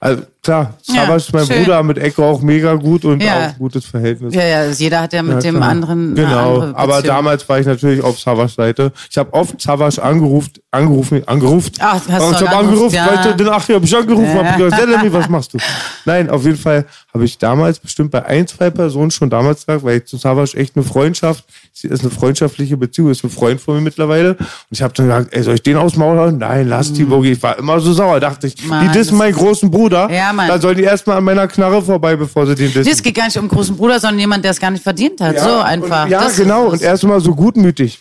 Also 0.00 0.24
klar, 0.44 0.74
Hm. 0.86 0.94
Ja, 0.94 1.02
Savage 1.02 1.16
ist 1.16 1.32
mein 1.32 1.46
schön. 1.46 1.64
Bruder, 1.64 1.82
mit 1.82 1.98
Echo 1.98 2.24
auch 2.30 2.40
mega 2.42 2.74
gut 2.74 3.04
und 3.04 3.22
Ja. 3.22 3.48
auch 3.48 3.58
gutes 3.58 3.84
Verhältnis. 3.86 4.34
Ja, 4.34 4.44
ja, 4.44 4.58
also 4.60 4.82
jeder 4.82 5.00
hat 5.00 5.12
ja 5.12 5.22
mit 5.22 5.34
Ja, 5.34 5.40
dem 5.40 5.56
klar. 5.56 5.68
anderen. 5.70 6.06
eine 6.06 6.14
Genau, 6.14 6.54
andere 6.60 6.76
aber 6.78 6.96
Beziehung. 6.96 7.16
damals 7.16 7.48
war 7.48 7.58
ich 7.58 7.66
natürlich 7.66 8.02
auf 8.02 8.18
Savage 8.20 8.52
Seite. 8.52 8.92
Ich 9.10 9.18
habe 9.18 9.32
oft 9.32 9.60
Savage 9.60 10.02
angerufen, 10.02 10.52
angerufen, 10.70 11.26
angerufen. 11.26 11.72
Ach, 11.80 11.94
hast 11.94 12.08
du 12.08 12.12
ich 12.12 12.20
habe 12.20 12.30
angerufen, 12.56 12.68
angerufen, 12.68 12.94
ja. 12.94 13.06
heute 13.10 13.36
den 13.36 13.48
Ach, 13.48 13.68
habe 13.68 13.84
ich 13.84 13.96
angerufen, 13.96 14.36
Ja. 14.36 14.44
hab 14.44 14.56
gesagt, 14.58 14.80
Selemi, 14.88 15.12
was 15.12 15.28
machst 15.28 15.54
du? 15.54 15.58
Nein, 16.04 16.28
auf 16.30 16.44
jeden 16.44 16.58
Fall 16.58 16.84
habe 17.12 17.24
ich 17.24 17.38
damals 17.38 17.78
bestimmt 17.78 18.10
bei 18.10 18.24
ein, 18.26 18.46
zwei 18.46 18.70
Personen 18.70 19.10
schon 19.10 19.30
damals 19.30 19.64
gesagt, 19.64 19.84
weil 19.84 19.98
ich 19.98 20.04
zu 20.06 20.16
Savage 20.16 20.56
echt 20.56 20.76
eine 20.76 20.84
Freundschaft, 20.84 21.44
sie 21.72 21.88
ist 21.88 22.02
eine 22.02 22.10
freundschaftliche 22.10 22.76
Beziehung, 22.76 23.10
ist 23.10 23.24
ein 23.24 23.30
Freund 23.30 23.60
von 23.60 23.76
mir 23.76 23.80
mittlerweile. 23.80 24.30
Und 24.34 24.48
ich 24.70 24.82
habe 24.82 24.92
dann 24.94 25.06
gesagt, 25.06 25.28
ey, 25.34 25.42
soll 25.42 25.54
ich 25.54 25.62
den 25.62 25.76
aus 25.76 25.92
dem 25.92 26.00
Maul 26.00 26.18
hauen? 26.18 26.38
Nein, 26.38 26.68
lass 26.68 26.92
die 26.92 27.04
Bogi. 27.04 27.32
Ich 27.32 27.42
war 27.42 27.58
immer 27.58 27.80
so 27.80 27.92
sauer, 27.92 28.20
dachte 28.20 28.48
ich. 28.48 28.66
Mann, 28.66 28.86
die 28.86 28.92
dissen 28.92 29.12
das- 29.12 29.18
meinen 29.18 29.34
großen 29.34 29.70
Bruder. 29.70 30.10
Ja, 30.12 30.32
mal. 30.34 30.48
Da 30.48 30.58
sollen 30.58 30.76
die 30.76 30.82
erstmal 30.84 31.16
an 31.18 31.24
meiner 31.24 31.46
Knarre 31.48 31.80
vorbei, 31.82 32.16
bevor 32.16 32.46
sie 32.46 32.54
den 32.54 32.70
Nee, 32.72 32.78
es 32.80 32.84
dissen. 32.86 33.02
geht 33.02 33.14
gar 33.14 33.24
nicht 33.26 33.38
um 33.38 33.48
großen 33.48 33.76
Bruder, 33.76 33.98
sondern 34.00 34.18
jemand, 34.20 34.44
der 34.44 34.50
es 34.52 34.60
gar 34.60 34.70
nicht 34.70 34.82
verdient 34.82 35.20
hat. 35.20 35.38
so 35.38 35.58
einfach. 35.60 36.04
Und, 36.04 36.10
ja, 36.10 36.24
Das 36.24 36.36
genau. 36.36 36.66
ist 36.68 36.72
Und 36.74 36.82
erstmal 36.82 37.20
so 37.20 37.34
gutmütig. 37.34 37.98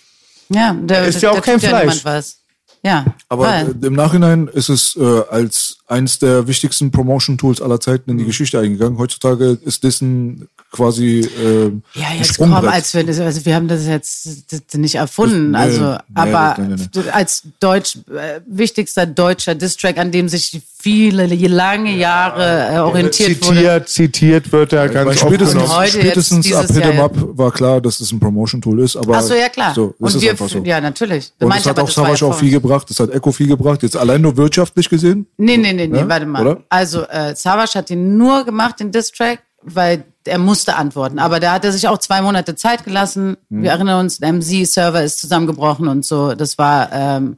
ja, 0.49 0.73
der, 0.73 1.05
ist 1.07 1.21
ja 1.21 1.29
auch 1.29 1.33
der 1.35 1.41
kein 1.41 1.59
tut 1.59 1.69
Fleisch. 1.69 2.03
was. 2.05 2.37
Ja, 2.85 3.05
Aber 3.29 3.43
weil- 3.45 3.75
äh, 3.81 3.85
im 3.87 3.93
Nachhinein 3.93 4.49
ist 4.51 4.67
es 4.67 4.97
äh, 4.99 5.21
als 5.29 5.77
eins 5.87 6.19
der 6.19 6.47
wichtigsten 6.47 6.91
Promotion-Tools 6.91 7.61
aller 7.61 7.79
Zeiten 7.79 8.11
in 8.11 8.17
die 8.17 8.25
Geschichte 8.25 8.59
eingegangen. 8.59 8.97
Heutzutage 8.97 9.57
ist 9.63 9.85
Dessen 9.85 10.49
quasi 10.73 11.19
äh, 11.21 11.71
Ja, 11.93 12.07
jetzt 12.17 12.37
komm, 12.37 12.51
als 12.53 12.93
wir, 12.93 13.05
das- 13.05 13.19
also 13.21 13.45
wir 13.45 13.55
haben 13.55 13.69
das 13.69 13.85
jetzt 13.87 14.25
das, 14.51 14.61
das 14.69 14.79
nicht 14.79 14.95
erfunden, 14.95 15.53
Das- 15.53 15.61
nee, 15.61 15.67
also, 15.67 15.91
nee, 15.91 15.97
aber 16.15 16.55
nee, 16.61 16.75
nee, 16.95 17.09
als 17.11 17.43
deutsch, 17.61 17.99
äh, 18.13 18.41
wichtigster 18.45 19.05
deutscher 19.05 19.55
Distrack, 19.55 19.97
an 19.97 20.11
dem 20.11 20.27
sich 20.27 20.61
viele, 20.77 21.27
lange 21.47 21.95
Jahre 21.95 22.73
äh, 22.75 22.79
orientiert 22.79 23.41
wurde. 23.45 23.55
Zitiert, 23.55 23.89
zitiert 23.89 24.51
wird 24.51 24.73
er 24.73 24.89
ganz 24.89 25.07
Weil 25.07 25.15
oft 25.15 25.19
spätestens. 25.27 25.69
Heute, 25.77 25.97
jetzt 25.97 26.05
spätestens 26.07 26.53
ab 26.53 26.65
dieses 26.67 26.75
Hit 26.75 26.93
Jahr, 26.95 27.05
Up 27.05 27.13
war 27.15 27.51
klar, 27.53 27.79
dass 27.79 28.01
es 28.01 28.11
ein 28.11 28.19
Promotion-Tool 28.19 28.81
ist. 28.81 28.97
Aber 28.97 29.17
Ach 29.17 29.21
so, 29.21 29.33
ja 29.33 29.47
klar. 29.47 29.73
So, 29.73 29.93
das 29.99 30.15
Und 30.15 30.23
ist 30.23 30.39
wir, 30.39 30.47
so. 30.49 30.59
ja, 30.65 30.81
natürlich. 30.81 31.31
Und 31.39 31.47
Meinte 31.47 31.61
es 31.61 31.69
hat 31.69 31.77
aber, 31.77 31.83
auch 31.83 31.85
das 31.87 31.95
Savage 31.95 32.25
ja 32.25 32.31
auch 32.31 32.37
viel 32.37 32.51
gebracht, 32.51 32.89
es 32.91 32.99
hat 32.99 33.11
Echo 33.11 33.31
viel 33.31 33.47
gebracht. 33.47 33.81
Jetzt 33.83 33.95
allein 33.95 34.19
nur 34.21 34.35
wirtschaftlich 34.35 34.89
gesehen. 34.89 35.25
Nee, 35.37 35.55
nee, 35.55 35.71
nee, 35.71 35.87
nee, 35.87 35.99
Ja, 35.99 36.09
warte 36.09 36.25
mal. 36.25 36.41
oder? 36.45 36.63
Also, 36.67 37.03
äh, 37.03 37.33
Savage 37.35 37.75
hat 37.75 37.89
ihn 37.89 38.17
nur 38.17 38.43
gemacht, 38.43 38.79
den 38.81 38.91
Distrack, 38.91 39.39
weil 39.61 40.03
er 40.25 40.37
musste 40.39 40.75
antworten. 40.75 41.19
Aber 41.19 41.39
da 41.39 41.53
hat 41.53 41.65
er 41.65 41.71
sich 41.71 41.87
auch 41.87 41.97
zwei 41.97 42.21
Monate 42.21 42.55
Zeit 42.55 42.83
gelassen. 42.83 43.37
Mhm. 43.49 43.63
Wir 43.63 43.71
erinnern 43.71 43.99
uns, 44.01 44.17
der 44.19 44.33
MC-Server 44.33 45.03
ist 45.03 45.19
zusammengebrochen 45.19 45.87
und 45.87 46.05
so. 46.05 46.33
Das 46.35 46.57
war, 46.57 46.89
ähm, 46.91 47.37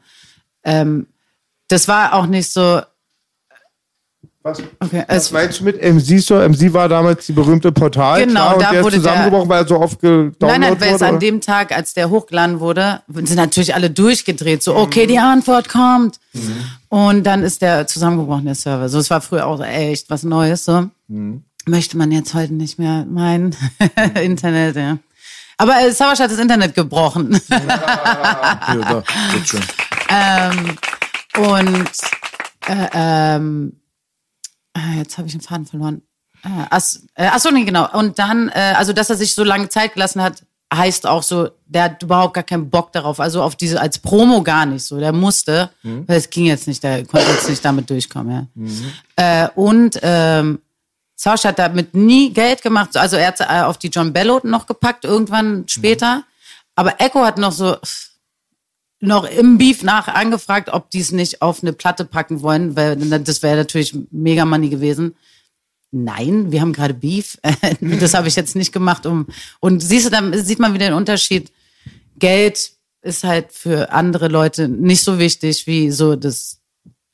ähm, 0.63 1.07
das 1.67 1.87
war 1.87 2.13
auch 2.13 2.25
nicht 2.27 2.49
so. 2.51 2.81
Was, 4.43 4.59
Okay, 4.79 5.03
was 5.07 5.17
es, 5.25 5.31
meinst 5.31 5.59
du 5.59 5.63
mit 5.63 5.81
MC 5.81 6.19
so? 6.21 6.35
MC 6.35 6.71
war 6.71 6.87
damals 6.87 7.25
die 7.25 7.31
berühmte 7.33 7.71
Portal. 7.71 8.23
Genau, 8.27 8.33
klar, 8.41 8.53
und 8.55 8.61
da 8.61 8.69
der 8.69 8.79
ist 8.79 8.83
wurde 8.85 8.95
der- 8.97 9.03
zusammengebrochen, 9.03 9.49
weil 9.49 9.63
er 9.63 9.67
so 9.67 9.79
oft 9.79 9.99
gedownloadet 9.99 10.39
Nein, 10.41 10.61
nein, 10.61 10.79
weil 10.81 10.87
es 10.89 11.01
wurde. 11.01 11.07
an 11.07 11.19
dem 11.19 11.41
Tag, 11.41 11.75
als 11.75 11.95
der 11.95 12.11
hochgeladen 12.11 12.59
wurde, 12.59 13.01
sind 13.07 13.35
natürlich 13.37 13.73
alle 13.73 13.89
durchgedreht. 13.89 14.59
Mhm. 14.59 14.61
So, 14.61 14.75
okay, 14.75 15.07
die 15.07 15.17
Antwort 15.17 15.67
kommt. 15.67 16.19
Und 16.89 17.23
dann 17.23 17.41
ist 17.41 17.63
der 17.63 17.87
zusammengebrochen, 17.87 18.45
der 18.45 18.53
Server. 18.53 18.87
So, 18.87 18.99
es 18.99 19.09
war 19.09 19.19
früher 19.21 19.47
auch 19.47 19.59
echt 19.63 20.11
was 20.11 20.21
Neues. 20.21 20.63
So 20.65 20.89
Mhm. 21.07 21.43
Möchte 21.65 21.97
man 21.97 22.11
jetzt 22.11 22.33
heute 22.33 22.53
nicht 22.53 22.79
mehr 22.79 23.05
meinen. 23.05 23.55
Internet, 24.21 24.75
ja. 24.75 24.97
Aber 25.57 25.79
äh, 25.81 25.91
Savage 25.91 26.23
hat 26.23 26.31
das 26.31 26.39
Internet 26.39 26.75
gebrochen. 26.75 27.39
Hier, 27.47 27.59
da, 28.81 29.03
schon. 29.45 29.61
Und 31.37 31.89
äh, 32.67 32.87
ähm, 32.93 33.73
äh, 34.75 34.97
jetzt 34.97 35.17
habe 35.17 35.27
ich 35.27 35.33
den 35.33 35.41
Faden 35.41 35.65
verloren. 35.65 36.01
Äh, 36.43 36.49
ach, 36.69 36.81
äh, 37.15 37.29
ach 37.31 37.39
so, 37.39 37.51
nee, 37.51 37.63
genau. 37.63 37.89
Und 37.97 38.19
dann, 38.19 38.49
äh, 38.49 38.73
also 38.75 38.93
dass 38.93 39.09
er 39.09 39.15
sich 39.15 39.33
so 39.33 39.43
lange 39.43 39.69
Zeit 39.69 39.93
gelassen 39.93 40.21
hat, 40.21 40.43
heißt 40.73 41.07
auch 41.07 41.23
so, 41.23 41.49
der 41.65 41.83
hat 41.83 42.03
überhaupt 42.03 42.33
gar 42.33 42.43
keinen 42.43 42.69
Bock 42.69 42.91
darauf. 42.91 43.19
Also 43.19 43.41
auf 43.41 43.55
diese 43.55 43.79
als 43.79 43.99
Promo 43.99 44.41
gar 44.43 44.65
nicht 44.65 44.83
so. 44.83 44.99
Der 44.99 45.13
musste, 45.13 45.69
weil 45.83 46.17
es 46.17 46.29
ging 46.29 46.45
jetzt 46.45 46.67
nicht, 46.67 46.83
der 46.83 47.05
konnte 47.05 47.29
jetzt 47.31 47.47
nicht 47.47 47.63
damit 47.63 47.89
durchkommen. 47.89 48.49
Ja. 49.15 49.45
Äh, 49.45 49.49
und 49.55 49.99
ähm, 50.01 50.59
Savage 51.15 51.47
hat 51.47 51.59
damit 51.59 51.93
nie 51.93 52.31
Geld 52.33 52.61
gemacht. 52.61 52.97
Also 52.97 53.15
er 53.15 53.27
hat 53.27 53.39
äh, 53.39 53.63
auf 53.63 53.77
die 53.77 53.87
John 53.87 54.13
Bello 54.13 54.41
noch 54.43 54.67
gepackt, 54.67 55.05
irgendwann 55.05 55.67
später. 55.67 56.23
Aber 56.75 56.99
Echo 56.99 57.25
hat 57.25 57.37
noch 57.37 57.53
so 57.53 57.77
noch 58.99 59.29
im 59.29 59.57
Beef 59.57 59.83
nach 59.83 60.07
angefragt, 60.07 60.69
ob 60.69 60.89
die 60.89 60.99
es 60.99 61.11
nicht 61.11 61.41
auf 61.41 61.61
eine 61.61 61.73
Platte 61.73 62.05
packen 62.05 62.41
wollen, 62.41 62.75
weil 62.75 62.95
das 62.95 63.43
wäre 63.43 63.57
natürlich 63.57 63.95
mega 64.11 64.45
money 64.45 64.69
gewesen. 64.69 65.15
Nein, 65.91 66.51
wir 66.51 66.61
haben 66.61 66.73
gerade 66.73 66.93
Beef. 66.93 67.37
das 67.81 68.13
habe 68.13 68.27
ich 68.27 68.35
jetzt 68.35 68.55
nicht 68.55 68.73
gemacht, 68.73 69.05
um. 69.05 69.27
Und 69.59 69.81
siehst 69.81 70.07
du, 70.07 70.09
dann 70.09 70.33
sieht 70.43 70.59
man 70.59 70.73
wieder 70.73 70.87
den 70.87 70.95
Unterschied. 70.95 71.51
Geld 72.17 72.71
ist 73.01 73.23
halt 73.23 73.51
für 73.51 73.91
andere 73.91 74.27
Leute 74.27 74.67
nicht 74.67 75.03
so 75.03 75.19
wichtig 75.19 75.67
wie 75.67 75.91
so 75.91 76.15
das, 76.15 76.59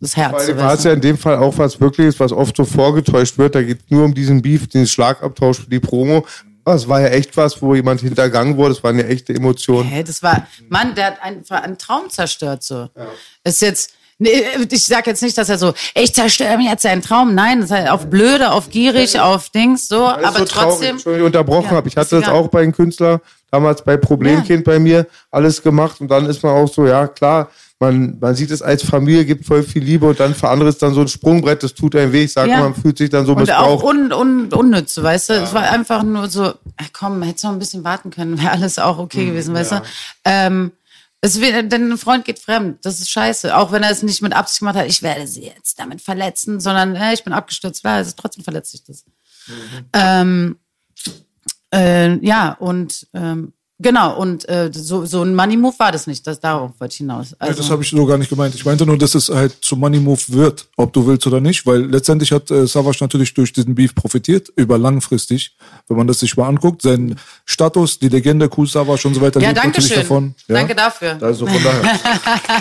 das 0.02 0.18
Herz. 0.18 0.34
Weil 0.34 0.46
so 0.48 0.58
war 0.58 0.74
es 0.74 0.84
ja 0.84 0.94
in 0.94 1.02
dem 1.02 1.18
Fall 1.18 1.38
auch 1.38 1.58
was 1.58 1.80
Wirkliches, 1.80 2.20
was 2.20 2.32
oft 2.32 2.58
so 2.58 2.66
vorgetäuscht 2.66 3.38
wird. 3.38 3.56
Da 3.56 3.62
geht 3.62 3.80
es 3.86 3.90
nur 3.90 4.04
um 4.06 4.14
diesen 4.14 4.42
Beef, 4.42 4.68
den 4.68 4.88
Schlagabtausch 4.88 5.60
für 5.62 5.70
die 5.70 5.80
Promo. 5.80 6.26
Aber 6.64 6.76
es 6.76 6.88
war 6.88 7.02
ja 7.02 7.08
echt 7.08 7.36
was, 7.38 7.62
wo 7.62 7.74
jemand 7.74 8.02
hintergangen 8.02 8.58
wurde. 8.58 8.74
Es 8.74 8.84
waren 8.84 8.98
ja 8.98 9.06
echte 9.06 9.34
Emotionen. 9.34 9.90
Hä, 9.90 10.04
das 10.04 10.22
war, 10.22 10.46
Mann, 10.70 10.94
der 10.96 11.08
hat 11.08 11.22
einfach 11.22 11.62
einen 11.64 11.78
Traum 11.78 12.10
zerstört, 12.10 12.64
so. 12.64 12.88
Ist 13.44 13.62
jetzt, 13.62 13.94
nee, 14.20 14.44
ich 14.70 14.86
sag 14.86 15.08
jetzt 15.08 15.24
nicht, 15.24 15.38
dass 15.38 15.50
er 15.50 15.58
so, 15.58 15.74
ich 15.96 16.14
zerstöre 16.14 16.58
mir 16.58 16.70
jetzt 16.70 16.84
seinen 16.84 17.02
Traum. 17.02 17.34
Nein, 17.34 17.62
das 17.62 17.72
ist 17.72 17.76
halt 17.76 17.90
auf 17.90 18.08
blöde, 18.08 18.52
auf 18.52 18.70
gierig, 18.70 19.20
auf 19.20 19.50
Dings, 19.50 19.88
so, 19.88 20.08
Das 20.08 20.18
ist 20.20 20.26
aber 20.26 20.40
so 20.40 20.46
trotzdem. 20.46 20.90
Entschuldigung, 20.92 21.28
unterbrochen 21.28 21.66
Ja, 21.66 21.72
habe. 21.78 21.88
Ich 21.88 21.98
hatte 21.98 22.20
das 22.20 22.30
auch 22.30 22.48
bei 22.48 22.62
einem 22.62 22.74
Künstler, 22.74 23.22
damals 23.50 23.84
bei 23.84 23.98
Problemkind 23.98 24.64
bei 24.64 24.78
mir, 24.78 25.08
alles 25.32 25.64
gemacht. 25.64 26.00
Und 26.00 26.10
dann 26.10 26.28
ist 26.28 26.44
man 26.44 26.54
auch 26.54 26.72
so, 26.72 26.86
ja 26.86 27.08
klar, 27.08 27.50
man, 27.82 28.18
man 28.20 28.36
sieht 28.36 28.52
es 28.52 28.62
als 28.62 28.84
Familie, 28.84 29.26
gibt 29.26 29.46
voll 29.46 29.64
viel 29.64 29.84
Liebe 29.84 30.06
und 30.08 30.20
dann 30.20 30.34
für 30.36 30.48
andere 30.48 30.70
ist 30.70 30.82
dann 30.82 30.94
so 30.94 31.02
ein 31.02 31.08
Sprungbrett, 31.08 31.64
das 31.64 31.74
tut 31.74 31.96
einem 31.96 32.14
weh. 32.14 32.24
Ich 32.24 32.34
sag 32.34 32.48
Ja. 32.48 32.60
mal, 32.60 32.70
man 32.70 32.76
fühlt 32.82 32.98
sich 32.98 33.10
dann 33.10 33.26
so 33.26 33.34
Und 33.34 33.50
auch 33.52 33.82
missbraucht. 33.82 33.84
un, 33.84 34.14
un, 34.14 34.54
unnütz, 34.54 34.96
weißt 35.02 35.30
du? 35.30 35.34
Es 35.34 35.54
war 35.54 35.64
einfach 35.64 36.04
nur 36.04 36.30
so, 36.30 36.54
ach 36.78 36.88
komm, 36.94 37.22
hättest 37.24 37.44
noch 37.44 37.52
ein 37.52 37.60
bisschen 37.60 37.84
warten 37.84 38.12
können, 38.12 38.38
wäre 38.40 38.52
alles 38.52 38.80
auch 38.80 38.98
okay 39.00 39.26
gewesen, 39.26 39.54
weißt 39.54 39.74
du? 39.74 39.82
Ähm, 40.24 40.72
es 41.22 41.40
wird, 41.42 41.72
denn 41.72 41.92
ein 41.92 41.98
Freund 41.98 42.26
geht 42.26 42.40
fremd, 42.40 42.78
das 42.86 43.00
ist 43.00 43.10
scheiße. 43.12 43.56
Auch 43.58 43.72
wenn 43.72 43.84
er 43.84 43.92
es 43.92 44.02
nicht 44.04 44.22
mit 44.22 44.34
Absicht 44.34 44.60
gemacht 44.60 44.76
hat, 44.76 44.88
ich 44.88 45.04
werde 45.04 45.28
sie 45.28 45.44
jetzt 45.44 45.78
damit 45.78 46.02
verletzen, 46.02 46.60
sondern 46.60 46.96
äh, 46.96 47.14
ich 47.14 47.24
bin 47.24 47.34
abgestürzt, 47.34 47.82
klar, 47.82 47.98
also 47.98 48.12
trotzdem 48.16 48.44
verletzt 48.44 48.72
sich 48.72 48.84
das. 48.84 49.04
Ähm, 49.94 50.56
äh, 51.74 52.18
ja, 52.26 52.54
und 52.54 53.08
ähm, 53.14 53.54
genau, 53.82 54.18
und 54.18 54.48
äh, 54.50 54.70
so, 54.74 55.06
so 55.06 55.24
ein 55.24 55.36
Money-Move 55.36 55.76
war 55.78 55.92
das 55.92 56.08
nicht, 56.08 56.26
das, 56.28 56.40
darauf 56.40 56.72
wollte 56.80 56.94
ich 56.94 56.98
hinaus. 56.98 57.32
Ja, 57.32 57.38
Also, 57.40 57.62
das 57.62 57.70
habe 57.70 57.84
ich 57.84 57.90
so 57.90 58.06
gar 58.06 58.18
nicht 58.18 58.30
gemeint. 58.30 58.56
Ich 58.56 58.66
meinte 58.66 58.86
nur, 58.86 58.98
dass 58.98 59.16
es 59.16 59.30
halt 59.30 59.58
zum 59.62 59.80
Money 59.80 60.00
Move 60.00 60.22
wird, 60.28 60.68
ob 60.78 60.94
du 60.94 61.06
willst 61.08 61.26
oder 61.28 61.40
nicht, 61.40 61.66
weil 61.66 61.86
letztendlich 61.86 62.32
hat 62.32 62.52
äh, 62.52 62.68
Savage 62.68 62.98
natürlich 63.02 63.34
durch 63.34 63.54
diesen 63.54 63.76
Beef 63.76 63.96
profitiert, 63.96 64.52
über 64.56 64.78
langfristig, 64.78 65.56
wenn 65.88 65.98
man 65.98 66.08
das 66.08 66.20
sich 66.20 66.38
mal 66.38 66.48
anguckt. 66.48 66.82
Sein 66.82 67.16
Status, 67.46 68.00
die 68.00 68.10
Legende, 68.10 68.50
Cool 68.56 68.68
Savage 68.68 69.08
und 69.08 69.16
so 69.16 69.22
weiter, 69.22 69.40
ja, 69.42 69.54
danke 69.54 69.82
schön. 69.82 69.98
davon. 69.98 70.36
Ja? 70.48 70.56
Danke 70.56 70.76
dafür. 70.76 71.18
Also 71.22 71.46
von 71.48 71.64
daher. 71.64 71.84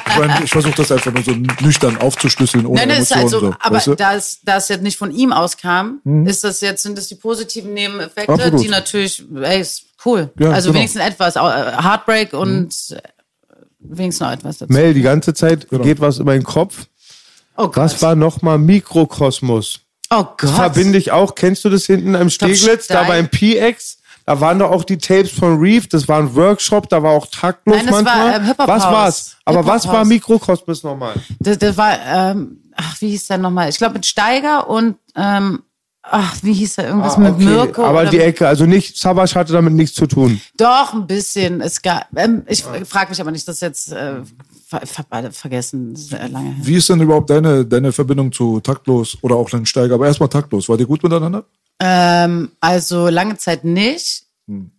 ich 0.09 0.19
meine, 0.19 0.45
ich 0.45 0.51
versuche 0.51 0.75
das 0.77 0.93
einfach 0.93 1.13
nur 1.13 1.23
so 1.23 1.33
nüchtern 1.65 1.97
aufzuschlüsseln, 1.99 2.67
ohne 2.67 2.81
Nein, 2.81 2.89
nein, 2.89 3.03
ist 3.03 3.13
Emotionen. 3.13 3.33
halt 3.33 3.55
so, 3.55 3.59
so, 3.59 3.67
aber 3.67 3.77
weißt 3.77 3.87
du? 3.89 3.95
da, 3.95 4.15
es, 4.15 4.41
da 4.43 4.57
es 4.57 4.69
jetzt 4.69 4.83
nicht 4.83 4.97
von 4.97 5.11
ihm 5.11 5.33
auskam, 5.33 6.01
ist 6.27 6.45
das 6.45 6.61
jetzt, 6.61 6.83
sind 6.83 6.97
das 6.99 7.09
die 7.09 7.15
positiven 7.15 7.75
Nebeneffekte, 7.75 8.33
Absolut. 8.33 8.63
die 8.63 8.69
natürlich, 8.69 9.25
ey, 9.43 9.61
ist 9.61 9.90
cool. 10.05 10.31
Ja, 10.39 10.51
also 10.51 10.69
genau. 10.71 10.79
wenigstens 10.81 11.03
etwas, 11.03 11.37
äh, 11.37 11.41
Heartbreak 11.41 12.33
und 12.33 12.75
äh, 12.91 13.01
wenigstens 13.81 14.27
noch 14.27 14.33
etwas 14.33 14.59
dazu. 14.59 14.73
Mel, 14.73 14.95
die 14.95 15.03
ganze 15.03 15.35
Zeit 15.35 15.69
Genau. 15.71 15.83
geht 15.83 16.01
was 16.01 16.19
in 16.19 16.27
meinen 16.27 16.45
Kopf. 16.45 16.87
Oh 17.57 17.65
Gott. 17.67 17.77
Was 17.77 18.03
war 18.03 18.15
nochmal 18.15 18.59
Mikrokosmos? 18.59 19.81
oh 20.11 20.25
Gott. 20.37 20.51
Verbinde 20.51 20.99
ich 20.99 21.13
auch. 21.13 21.35
Kennst 21.35 21.65
du 21.65 21.71
das 21.71 21.85
hinten 21.87 22.17
am 22.17 22.31
Steglitz? 22.31 22.87
Da 22.89 23.05
beim 23.05 23.29
PX? 23.29 23.99
Da 24.27 24.41
waren 24.41 24.59
doch 24.59 24.71
auch 24.71 24.85
die 24.85 24.99
Tapes 24.99 25.31
von 25.33 25.59
Reef. 25.59 25.89
Das 25.89 26.07
war 26.07 26.19
ein 26.19 26.35
Workshop. 26.35 26.89
Da 26.89 27.03
war 27.03 27.13
auch 27.13 27.27
taktlos 27.27 27.77
Nein, 27.77 27.87
das 27.87 27.95
war, 27.95 28.03
manchmal. 28.03 28.35
ähm, 28.41 28.45
Hip-Hop 28.47 28.69
was 28.69 28.83
war's? 28.85 29.37
Aber 29.45 29.67
was 29.67 29.87
war. 29.89 30.05
Mikrokosmos 30.05 30.83
nochmal? 30.85 31.15
Das, 31.41 31.59
das 31.59 31.77
war, 31.77 31.99
ähm, 32.07 32.61
ach, 32.77 33.01
wie 33.01 33.11
hieß 33.11 33.27
der 33.27 33.39
nochmal? 33.39 33.69
Ich 33.69 33.79
glaube 33.79 33.95
mit 33.95 34.07
Steiger 34.07 34.69
und, 34.69 34.97
ähm, 35.17 35.63
ach, 36.03 36.37
wie 36.43 36.53
hieß 36.53 36.77
der? 36.77 36.89
Irgendwas 36.89 37.17
mit 37.19 37.39
Mirko? 37.39 37.83
Ah, 37.83 37.89
Aber 37.89 38.01
oder- 38.03 38.11
die 38.11 38.21
Ecke, 38.21 38.47
also 38.49 38.67
nicht, 38.67 38.97
Savage 38.97 39.35
hatte 39.35 39.53
damit 39.53 39.73
nichts 39.75 39.95
zu 39.95 40.07
tun. 40.07 40.41
Doch, 40.57 40.95
ein 40.95 41.07
bisschen. 41.07 41.61
Es 41.61 41.81
gab, 41.83 42.07
ähm, 42.17 42.43
ich 42.47 42.63
frage 42.63 43.11
mich 43.11 43.21
aber 43.21 43.31
nicht, 43.31 43.47
das 43.47 43.61
jetzt 43.61 43.93
äh, 43.93 44.17
ver, 44.67 44.83
ver, 44.87 45.33
vergessen. 45.33 45.95
Das 45.95 46.03
ist 46.03 46.13
äh, 46.13 46.27
lange. 46.27 46.55
Wie 46.63 46.75
ist 46.77 46.89
denn 46.89 47.01
überhaupt 47.01 47.31
deine, 47.31 47.65
deine 47.65 47.93
Verbindung 47.93 48.33
zu 48.33 48.61
Taktlos 48.61 49.19
oder 49.23 49.37
auch 49.37 49.51
Len 49.53 49.67
Steiger? 49.67 49.95
Aber 49.95 50.07
erstmal 50.07 50.29
Taktlos. 50.29 50.69
War 50.69 50.77
die 50.77 50.87
gut 50.87 51.03
miteinander? 51.03 51.45
Ähm, 51.81 52.51
also 52.61 53.09
lange 53.09 53.37
Zeit 53.39 53.65
nicht. 53.65 54.25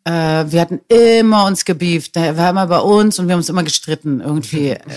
Äh, 0.04 0.12
wir 0.52 0.62
hatten 0.62 0.82
immer 0.88 1.46
uns 1.46 1.64
gebieft. 1.64 2.16
Der 2.16 2.36
war 2.38 2.50
immer 2.50 2.68
bei 2.68 2.80
uns 2.80 3.20
und 3.20 3.28
wir 3.28 3.34
haben 3.34 3.40
uns 3.40 3.50
immer 3.50 3.64
gestritten. 3.64 4.22
Irgendwie. 4.22 4.78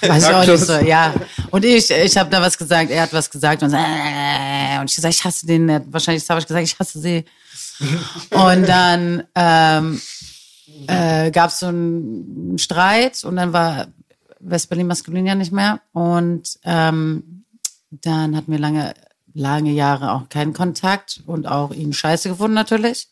Äh, 0.00 0.08
weiß 0.08 0.28
ich 0.28 0.34
auch 0.34 0.46
nicht 0.46 0.64
so. 0.64 0.74
Ja. 0.74 1.14
Und 1.50 1.64
ich, 1.64 1.90
ich 1.90 2.16
habe 2.18 2.28
da 2.28 2.42
was 2.42 2.58
gesagt, 2.58 2.90
er 2.90 3.02
hat 3.02 3.12
was 3.12 3.30
gesagt 3.30 3.62
und, 3.62 3.70
so, 3.70 3.76
äh, 3.76 4.78
und 4.78 4.90
ich 4.90 4.96
gesagt, 4.96 5.14
ich 5.14 5.24
hasse 5.24 5.46
den. 5.46 5.68
Wahrscheinlich 5.90 6.28
habe 6.28 6.40
ich 6.40 6.46
gesagt, 6.46 6.64
ich 6.64 6.78
hasse 6.78 7.00
sie. 7.00 7.24
Und 8.30 8.68
dann 8.68 9.24
ähm, 9.34 10.00
äh, 10.86 11.30
gab 11.30 11.50
es 11.50 11.60
so 11.60 11.66
einen 11.66 12.58
Streit 12.58 13.24
und 13.24 13.36
dann 13.36 13.52
war 13.52 13.86
West-Berlin 14.40 14.86
maskulin 14.86 15.26
ja 15.26 15.34
nicht 15.34 15.52
mehr. 15.52 15.80
Und 15.92 16.58
ähm, 16.64 17.44
dann 17.90 18.36
hatten 18.36 18.52
wir 18.52 18.58
lange, 18.58 18.94
lange 19.32 19.72
Jahre 19.72 20.12
auch 20.12 20.28
keinen 20.28 20.52
Kontakt 20.52 21.22
und 21.26 21.46
auch 21.46 21.72
ihn 21.72 21.92
scheiße 21.92 22.28
gefunden 22.28 22.54
natürlich. 22.54 23.08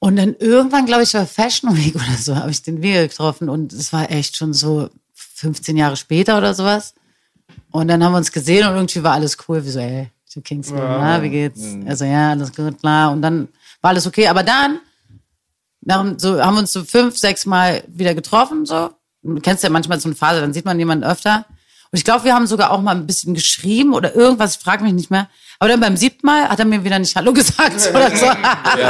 Und 0.00 0.16
dann 0.16 0.36
irgendwann, 0.38 0.86
glaube 0.86 1.02
ich, 1.02 1.14
war 1.14 1.26
Fashion 1.26 1.76
Week 1.76 1.94
oder 1.96 2.16
so, 2.18 2.36
habe 2.36 2.50
ich 2.50 2.62
den 2.62 2.82
wieder 2.82 3.06
getroffen 3.06 3.48
und 3.48 3.72
es 3.72 3.92
war 3.92 4.10
echt 4.10 4.36
schon 4.36 4.52
so 4.52 4.90
15 5.14 5.76
Jahre 5.76 5.96
später 5.96 6.38
oder 6.38 6.54
sowas. 6.54 6.94
Und 7.70 7.88
dann 7.88 8.02
haben 8.02 8.12
wir 8.12 8.18
uns 8.18 8.32
gesehen 8.32 8.66
und 8.66 8.74
irgendwie 8.74 9.02
war 9.02 9.12
alles 9.12 9.36
cool. 9.48 9.64
Wie 9.64 9.70
so, 9.70 9.78
ey, 9.78 10.10
Ich 10.26 10.32
so, 10.32 10.40
Kingsley, 10.40 10.78
na, 10.78 11.22
wie 11.22 11.30
geht's? 11.30 11.60
Also 11.86 12.04
ja, 12.04 12.30
alles 12.30 12.54
gut, 12.54 12.78
klar. 12.80 13.12
Und 13.12 13.22
dann 13.22 13.48
war 13.80 13.90
alles 13.90 14.06
okay. 14.06 14.28
Aber 14.28 14.42
dann 14.42 14.80
nach, 15.82 16.04
so, 16.18 16.40
haben 16.42 16.54
wir 16.54 16.60
uns 16.60 16.72
so 16.72 16.84
fünf, 16.84 17.16
sechs 17.18 17.46
Mal 17.46 17.82
wieder 17.88 18.14
getroffen. 18.14 18.64
So. 18.66 18.90
Du 19.22 19.40
kennst 19.40 19.62
ja 19.64 19.70
manchmal 19.70 20.00
so 20.00 20.08
eine 20.08 20.14
Phase, 20.16 20.40
dann 20.40 20.52
sieht 20.52 20.64
man 20.64 20.78
jemanden 20.78 21.04
öfter. 21.04 21.44
Und 21.90 21.98
ich 21.98 22.04
glaube, 22.04 22.24
wir 22.24 22.34
haben 22.34 22.46
sogar 22.46 22.70
auch 22.70 22.80
mal 22.80 22.94
ein 22.94 23.06
bisschen 23.06 23.34
geschrieben 23.34 23.94
oder 23.94 24.14
irgendwas, 24.14 24.56
ich 24.56 24.62
frage 24.62 24.84
mich 24.84 24.92
nicht 24.92 25.10
mehr. 25.10 25.28
Aber 25.60 25.70
dann 25.70 25.80
beim 25.80 25.96
siebten 25.96 26.24
Mal 26.24 26.48
hat 26.48 26.60
er 26.60 26.64
mir 26.66 26.84
wieder 26.84 27.00
nicht 27.00 27.16
Hallo 27.16 27.32
gesagt 27.32 27.90
oder 27.90 28.14
so. 28.14 28.26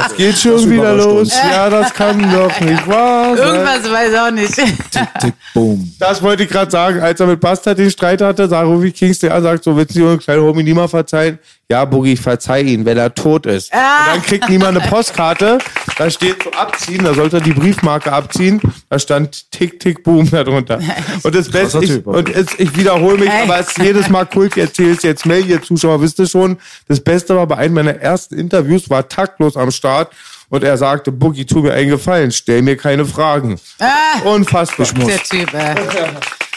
Es 0.06 0.16
geht 0.16 0.36
schon 0.36 0.68
wieder 0.68 0.94
los. 0.94 1.32
Ja, 1.34 1.70
das 1.70 1.94
kann 1.94 2.20
doch 2.30 2.60
nicht 2.60 2.86
wahr 2.86 3.34
sein. 3.34 3.46
Irgendwas 3.46 3.90
weiß 3.90 4.12
ich 4.12 4.18
auch 4.18 4.30
nicht. 4.30 4.54
Tick, 4.54 4.90
tick, 5.18 5.34
boom. 5.54 5.94
Das 5.98 6.20
wollte 6.22 6.42
ich 6.42 6.50
gerade 6.50 6.70
sagen, 6.70 7.00
als 7.00 7.20
er 7.20 7.26
mit 7.26 7.40
Bastard 7.40 7.78
den 7.78 7.90
Streit 7.90 8.20
hatte, 8.20 8.46
sah 8.48 8.60
Ruby 8.60 8.92
Kingsley 8.92 9.30
an, 9.30 9.42
sagt 9.42 9.64
so, 9.64 9.74
willst 9.74 9.96
du 9.96 10.08
einen 10.08 10.18
kleinen 10.18 10.42
Homie 10.42 10.62
niemals 10.62 10.90
verzeihen? 10.90 11.38
Ja, 11.70 11.84
Boogie, 11.84 12.14
ich 12.14 12.20
verzeih 12.20 12.62
ihn, 12.62 12.86
wenn 12.86 12.96
er 12.96 13.14
tot 13.14 13.44
ist. 13.44 13.70
Und 13.70 13.78
dann 13.78 14.22
kriegt 14.22 14.48
niemand 14.48 14.78
eine 14.78 14.88
Postkarte, 14.88 15.58
da 15.98 16.08
steht 16.08 16.42
so 16.42 16.50
abziehen, 16.52 17.04
da 17.04 17.12
sollte 17.12 17.38
er 17.38 17.42
die 17.42 17.52
Briefmarke 17.52 18.10
abziehen, 18.10 18.58
da 18.88 18.98
stand 18.98 19.50
Tick, 19.50 19.78
Tick, 19.78 20.02
Boom 20.02 20.30
darunter. 20.30 20.80
Und 21.22 21.34
das 21.34 21.50
Beste, 21.50 21.84
ich, 21.84 22.06
und 22.06 22.30
es, 22.30 22.46
ich 22.56 22.74
wiederhole 22.74 23.18
mich, 23.18 23.28
Ey. 23.28 23.42
aber 23.42 23.58
es 23.58 23.68
ist 23.68 23.78
jedes 23.78 24.08
Mal 24.08 24.26
cool, 24.34 24.46
ich 24.46 24.56
erzähle 24.56 24.92
es 24.92 25.02
jetzt 25.02 25.26
mehr, 25.26 25.40
ihr 25.40 25.60
Zuschauer 25.60 26.00
wisst 26.00 26.18
es 26.20 26.30
schon. 26.30 26.57
Das 26.86 27.00
Beste 27.00 27.36
war, 27.36 27.46
bei 27.46 27.56
einem 27.56 27.74
meiner 27.74 27.94
ersten 27.96 28.38
Interviews 28.38 28.88
war 28.90 29.08
taktlos 29.08 29.56
am 29.56 29.70
Start 29.70 30.12
und 30.48 30.64
er 30.64 30.76
sagte, 30.78 31.12
Boogie, 31.12 31.44
tu 31.44 31.60
mir 31.60 31.72
einen 31.74 31.90
Gefallen, 31.90 32.32
stell 32.32 32.62
mir 32.62 32.76
keine 32.76 33.04
Fragen. 33.04 33.58
Ah, 33.78 34.20
Unfassbar. 34.24 34.86
der 34.86 35.22
Typ, 35.22 35.52
ey. 35.54 35.74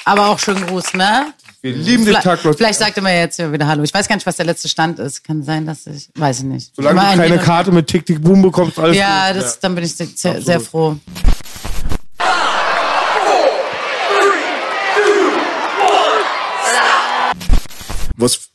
Aber 0.05 0.27
auch 0.29 0.39
schön 0.39 0.65
Gruß, 0.65 0.93
ne? 0.95 1.33
Wir 1.61 1.73
lieben 1.73 1.97
den 1.97 2.05
Vielleicht, 2.05 2.23
taktlos. 2.23 2.55
vielleicht 2.57 2.79
sagt 2.79 2.97
er 2.97 3.03
mir 3.03 3.19
jetzt 3.19 3.37
wieder 3.37 3.67
Hallo. 3.67 3.83
Ich 3.83 3.93
weiß 3.93 4.07
gar 4.07 4.15
nicht, 4.15 4.25
was 4.25 4.35
der 4.35 4.47
letzte 4.47 4.67
Stand 4.67 4.97
ist. 4.97 5.23
Kann 5.23 5.43
sein, 5.43 5.67
dass 5.67 5.85
ich, 5.85 6.09
weiß 6.15 6.39
ich 6.39 6.45
nicht. 6.45 6.71
Solange 6.75 6.99
Immer 6.99 7.03
du 7.15 7.21
ein 7.21 7.29
keine 7.29 7.37
Karte 7.37 7.71
mit 7.71 7.85
Tick, 7.85 8.03
Tick, 8.03 8.19
Boom 8.19 8.41
bekommst, 8.41 8.79
alles 8.79 8.97
Ja, 8.97 9.31
gut. 9.31 9.43
das, 9.43 9.59
dann 9.59 9.75
bin 9.75 9.83
ich 9.83 9.93
sehr, 9.95 10.41
sehr 10.41 10.59
froh. 10.59 10.97
Was 18.17 18.50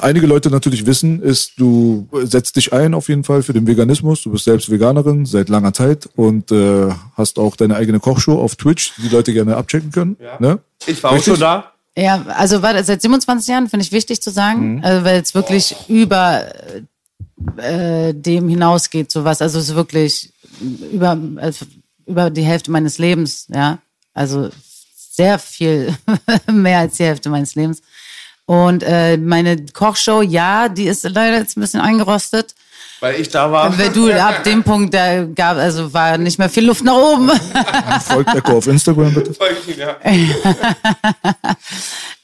einige 0.00 0.26
Leute 0.26 0.50
natürlich 0.50 0.86
wissen, 0.86 1.22
ist, 1.22 1.52
du 1.58 2.08
setzt 2.24 2.56
dich 2.56 2.72
ein 2.72 2.94
auf 2.94 3.08
jeden 3.08 3.24
Fall 3.24 3.42
für 3.42 3.52
den 3.52 3.66
Veganismus. 3.66 4.22
Du 4.22 4.30
bist 4.30 4.44
selbst 4.44 4.70
Veganerin 4.70 5.26
seit 5.26 5.48
langer 5.48 5.72
Zeit 5.72 6.08
und 6.16 6.50
äh, 6.52 6.90
hast 7.16 7.38
auch 7.38 7.56
deine 7.56 7.76
eigene 7.76 8.00
Kochshow 8.00 8.40
auf 8.40 8.56
Twitch, 8.56 8.94
die 8.96 9.08
Leute 9.08 9.32
gerne 9.32 9.56
abchecken 9.56 9.90
können. 9.90 10.16
Ne? 10.38 10.60
Ich 10.86 11.02
war 11.02 11.10
auch 11.10 11.16
Richtig? 11.16 11.34
schon 11.34 11.40
da. 11.40 11.72
Ja, 11.96 12.24
also 12.28 12.62
warte, 12.62 12.84
seit 12.84 13.02
27 13.02 13.48
Jahren 13.48 13.68
finde 13.68 13.84
ich 13.84 13.92
wichtig 13.92 14.22
zu 14.22 14.30
sagen, 14.30 14.80
also, 14.84 15.04
weil 15.04 15.20
es 15.20 15.34
wirklich 15.34 15.74
über 15.88 16.44
äh, 17.56 18.14
dem 18.14 18.48
hinausgeht, 18.48 19.10
sowas. 19.10 19.42
Also 19.42 19.58
es 19.58 19.70
ist 19.70 19.74
wirklich 19.74 20.32
über, 20.92 21.18
also 21.36 21.66
über 22.06 22.30
die 22.30 22.42
Hälfte 22.42 22.70
meines 22.70 22.98
Lebens, 22.98 23.48
ja. 23.52 23.78
Also 24.14 24.50
sehr 25.18 25.38
viel 25.38 25.94
mehr 26.52 26.78
als 26.78 26.96
die 26.96 27.04
Hälfte 27.04 27.28
meines 27.30 27.54
Lebens. 27.54 27.82
Und 28.48 28.82
äh, 28.82 29.18
meine 29.18 29.62
Kochshow, 29.74 30.22
ja, 30.22 30.70
die 30.70 30.86
ist 30.86 31.04
leider 31.04 31.36
jetzt 31.36 31.58
ein 31.58 31.60
bisschen 31.60 31.82
eingerostet. 31.82 32.54
Weil 32.98 33.20
ich 33.20 33.28
da 33.28 33.52
war. 33.52 33.78
Weil 33.78 33.90
du 33.90 34.10
ab 34.10 34.42
dem 34.44 34.64
Punkt, 34.64 34.94
da 34.94 35.26
gab, 35.26 35.58
also 35.58 35.92
war 35.92 36.16
nicht 36.16 36.38
mehr 36.38 36.48
viel 36.48 36.64
Luft 36.64 36.82
nach 36.82 36.94
oben. 36.94 37.30
Folgt 38.00 38.34
Echo 38.34 38.56
auf 38.56 38.66
Instagram 38.66 39.12
bitte. 39.12 39.34
Ja. 39.76 39.96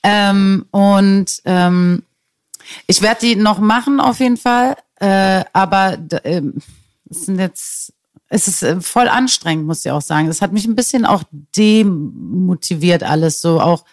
Ähm, 0.06 0.66
und 0.70 1.40
ähm, 1.46 2.02
ich 2.86 3.00
werde 3.00 3.20
die 3.22 3.36
noch 3.36 3.58
machen 3.58 4.00
auf 4.00 4.20
jeden 4.20 4.36
Fall. 4.36 4.76
Äh, 5.00 5.44
aber 5.54 5.96
ähm, 6.24 6.58
es 7.08 7.24
sind 7.24 7.38
jetzt, 7.38 7.94
es 8.28 8.46
ist 8.46 8.62
äh, 8.62 8.82
voll 8.82 9.08
anstrengend, 9.08 9.66
muss 9.66 9.82
ich 9.82 9.90
auch 9.90 10.02
sagen. 10.02 10.26
Das 10.26 10.42
hat 10.42 10.52
mich 10.52 10.66
ein 10.66 10.76
bisschen 10.76 11.06
auch 11.06 11.22
demotiviert 11.56 13.02
alles 13.02 13.40
so 13.40 13.62
auch 13.62 13.84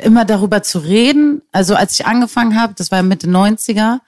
immer 0.00 0.24
darüber 0.24 0.62
zu 0.62 0.78
reden. 0.78 1.42
Also 1.52 1.74
als 1.74 1.94
ich 1.94 2.06
angefangen 2.06 2.60
habe, 2.60 2.74
das 2.76 2.90
war 2.90 3.02
Mitte 3.02 3.28
90er, 3.28 4.00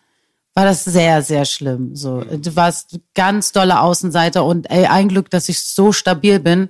war 0.55 0.65
das 0.65 0.85
sehr, 0.85 1.23
sehr 1.23 1.44
schlimm. 1.44 1.94
So, 1.94 2.20
du 2.20 2.56
warst 2.56 2.98
ganz 3.15 3.52
dolle 3.52 3.81
Außenseiter 3.81 4.44
und 4.44 4.70
ey, 4.70 4.86
ein 4.86 5.09
Glück, 5.09 5.31
dass 5.31 5.48
ich 5.48 5.60
so 5.60 5.93
stabil 5.93 6.40
bin. 6.40 6.69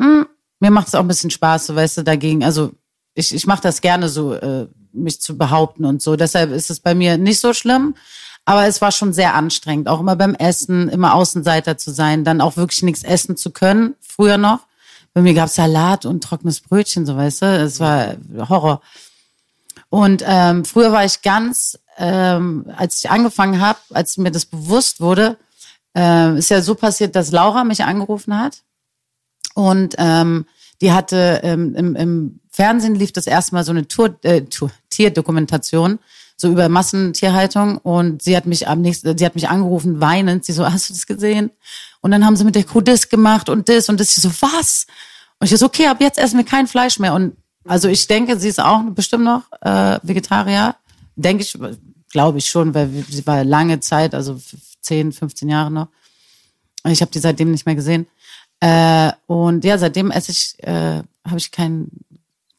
Hm, 0.00 0.26
mir 0.60 0.70
macht 0.70 0.88
es 0.88 0.94
auch 0.94 1.00
ein 1.00 1.08
bisschen 1.08 1.30
Spaß, 1.30 1.66
so 1.66 1.76
weißt 1.76 1.98
du, 1.98 2.02
dagegen. 2.02 2.44
Also 2.44 2.72
ich, 3.14 3.34
ich 3.34 3.46
mache 3.46 3.62
das 3.62 3.80
gerne 3.80 4.08
so, 4.08 4.34
äh, 4.34 4.66
mich 4.92 5.20
zu 5.20 5.38
behaupten 5.38 5.84
und 5.84 6.02
so. 6.02 6.16
Deshalb 6.16 6.50
ist 6.50 6.70
es 6.70 6.80
bei 6.80 6.94
mir 6.94 7.18
nicht 7.18 7.40
so 7.40 7.52
schlimm. 7.52 7.94
Aber 8.44 8.66
es 8.66 8.80
war 8.80 8.92
schon 8.92 9.12
sehr 9.12 9.34
anstrengend, 9.34 9.88
auch 9.88 10.00
immer 10.00 10.16
beim 10.16 10.34
Essen, 10.34 10.88
immer 10.88 11.14
Außenseiter 11.14 11.76
zu 11.76 11.90
sein, 11.90 12.24
dann 12.24 12.40
auch 12.40 12.56
wirklich 12.56 12.82
nichts 12.82 13.02
essen 13.02 13.36
zu 13.36 13.50
können, 13.50 13.94
früher 14.00 14.38
noch. 14.38 14.60
Bei 15.18 15.22
mir 15.22 15.34
gab's 15.34 15.56
Salat 15.56 16.06
und 16.06 16.22
trockenes 16.22 16.60
Brötchen, 16.60 17.04
so 17.04 17.16
weißt 17.16 17.42
du. 17.42 17.46
Es 17.46 17.80
war 17.80 18.14
Horror. 18.48 18.80
Und 19.88 20.22
ähm, 20.24 20.64
früher 20.64 20.92
war 20.92 21.04
ich 21.04 21.22
ganz, 21.22 21.76
ähm, 21.96 22.66
als 22.76 22.98
ich 22.98 23.10
angefangen 23.10 23.60
habe, 23.60 23.80
als 23.90 24.16
mir 24.16 24.30
das 24.30 24.46
bewusst 24.46 25.00
wurde, 25.00 25.36
ähm, 25.96 26.36
ist 26.36 26.50
ja 26.50 26.62
so 26.62 26.76
passiert, 26.76 27.16
dass 27.16 27.32
Laura 27.32 27.64
mich 27.64 27.82
angerufen 27.82 28.38
hat. 28.38 28.62
Und 29.56 29.96
ähm, 29.98 30.46
die 30.80 30.92
hatte 30.92 31.40
ähm, 31.42 31.74
im, 31.74 31.96
im 31.96 32.40
Fernsehen 32.48 32.94
lief 32.94 33.10
das 33.10 33.26
erste 33.26 33.56
Mal 33.56 33.64
so 33.64 33.72
eine 33.72 33.88
Tour, 33.88 34.16
äh, 34.22 34.42
Tour, 34.42 34.70
Tierdokumentation 34.88 35.98
so 36.40 36.48
über 36.48 36.68
Massentierhaltung 36.68 37.78
und 37.78 38.22
sie 38.22 38.36
hat 38.36 38.46
mich 38.46 38.68
am 38.68 38.80
nächsten, 38.80 39.18
sie 39.18 39.26
hat 39.26 39.34
mich 39.34 39.48
angerufen 39.48 40.00
weinend. 40.00 40.44
Sie 40.44 40.52
so, 40.52 40.64
hast 40.64 40.88
du 40.88 40.94
das 40.94 41.08
gesehen? 41.08 41.50
Und 42.00 42.10
dann 42.10 42.24
haben 42.24 42.36
sie 42.36 42.44
mit 42.44 42.54
der 42.54 42.64
Kuh 42.64 42.80
das 42.80 43.08
gemacht 43.08 43.48
und 43.48 43.68
das 43.68 43.88
und 43.88 43.98
das. 43.98 44.16
Ich 44.16 44.22
so, 44.22 44.30
was? 44.40 44.86
Und 45.38 45.50
ich 45.50 45.58
so, 45.58 45.66
okay, 45.66 45.86
ab 45.86 46.00
jetzt 46.00 46.18
essen 46.18 46.38
wir 46.38 46.44
kein 46.44 46.66
Fleisch 46.66 46.98
mehr. 46.98 47.14
Und 47.14 47.36
also 47.66 47.88
ich 47.88 48.06
denke, 48.06 48.38
sie 48.38 48.48
ist 48.48 48.60
auch 48.60 48.82
bestimmt 48.90 49.24
noch 49.24 49.42
äh, 49.60 49.98
Vegetarier. 50.02 50.76
Denke 51.16 51.42
ich, 51.42 51.58
glaube 52.10 52.38
ich 52.38 52.46
schon, 52.46 52.74
weil 52.74 52.88
sie 53.08 53.26
war 53.26 53.44
lange 53.44 53.80
Zeit, 53.80 54.14
also 54.14 54.40
10, 54.82 55.12
15 55.12 55.48
Jahre 55.48 55.70
noch. 55.70 55.88
Ich 56.84 57.00
habe 57.00 57.10
die 57.10 57.18
seitdem 57.18 57.50
nicht 57.50 57.66
mehr 57.66 57.74
gesehen. 57.74 58.06
Äh, 58.60 59.12
und 59.26 59.64
ja, 59.64 59.78
seitdem 59.78 60.10
esse 60.10 60.32
ich, 60.32 60.54
äh, 60.62 61.02
habe 61.24 61.38
ich 61.38 61.50
kein, 61.50 61.88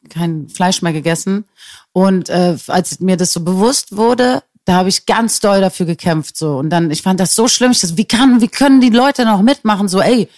kein 0.08 0.48
Fleisch 0.48 0.82
mehr 0.82 0.92
gegessen. 0.92 1.44
Und 1.92 2.28
äh, 2.28 2.56
als 2.68 3.00
mir 3.00 3.16
das 3.16 3.32
so 3.32 3.40
bewusst 3.40 3.96
wurde, 3.96 4.42
da 4.70 4.76
habe 4.76 4.88
ich 4.88 5.04
ganz 5.04 5.40
doll 5.40 5.60
dafür 5.60 5.84
gekämpft. 5.84 6.36
so 6.36 6.56
Und 6.58 6.70
dann, 6.70 6.92
ich 6.92 7.02
fand 7.02 7.18
das 7.18 7.34
so 7.34 7.48
schlimm. 7.48 7.72
Ich 7.72 7.80
dachte, 7.80 7.96
wie 7.96 8.04
kann, 8.04 8.40
wie 8.40 8.46
können 8.46 8.80
die 8.80 8.90
Leute 8.90 9.24
noch 9.24 9.42
mitmachen? 9.42 9.88
So, 9.88 10.00
ey, 10.00 10.28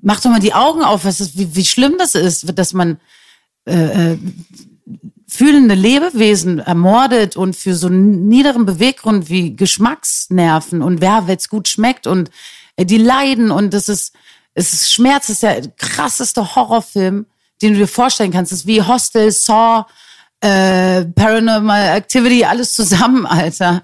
mach 0.00 0.22
doch 0.22 0.30
mal 0.30 0.40
die 0.40 0.54
Augen 0.54 0.82
auf, 0.82 1.04
was 1.04 1.20
ist, 1.20 1.36
wie, 1.36 1.54
wie 1.54 1.64
schlimm 1.66 1.96
das 1.98 2.14
ist, 2.14 2.58
dass 2.58 2.72
man 2.72 2.98
äh, 3.66 4.12
äh, 4.12 4.18
fühlende 5.28 5.74
Lebewesen 5.74 6.58
ermordet 6.58 7.36
und 7.36 7.54
für 7.54 7.74
so 7.74 7.88
einen 7.88 8.28
niederen 8.28 8.64
Beweggrund 8.64 9.28
wie 9.28 9.54
Geschmacksnerven 9.54 10.80
und 10.80 11.02
wer 11.02 11.26
wenn's 11.26 11.50
gut 11.50 11.68
schmeckt 11.68 12.06
und 12.06 12.30
äh, 12.76 12.86
die 12.86 12.96
leiden 12.96 13.50
und 13.50 13.74
das 13.74 13.90
ist 13.90 14.14
es 14.54 14.72
ist 14.72 14.90
Schmerz, 14.90 15.26
das 15.26 15.34
ist 15.34 15.42
der 15.42 15.68
krasseste 15.76 16.56
Horrorfilm, 16.56 17.26
den 17.60 17.74
du 17.74 17.80
dir 17.80 17.88
vorstellen 17.88 18.32
kannst. 18.32 18.52
Das 18.52 18.60
ist 18.60 18.66
wie 18.66 18.80
Hostel, 18.80 19.30
Saw, 19.30 19.84
äh, 20.40 21.04
Paranormal 21.04 21.96
Activity, 21.96 22.44
alles 22.44 22.74
zusammen, 22.74 23.26
Alter. 23.26 23.82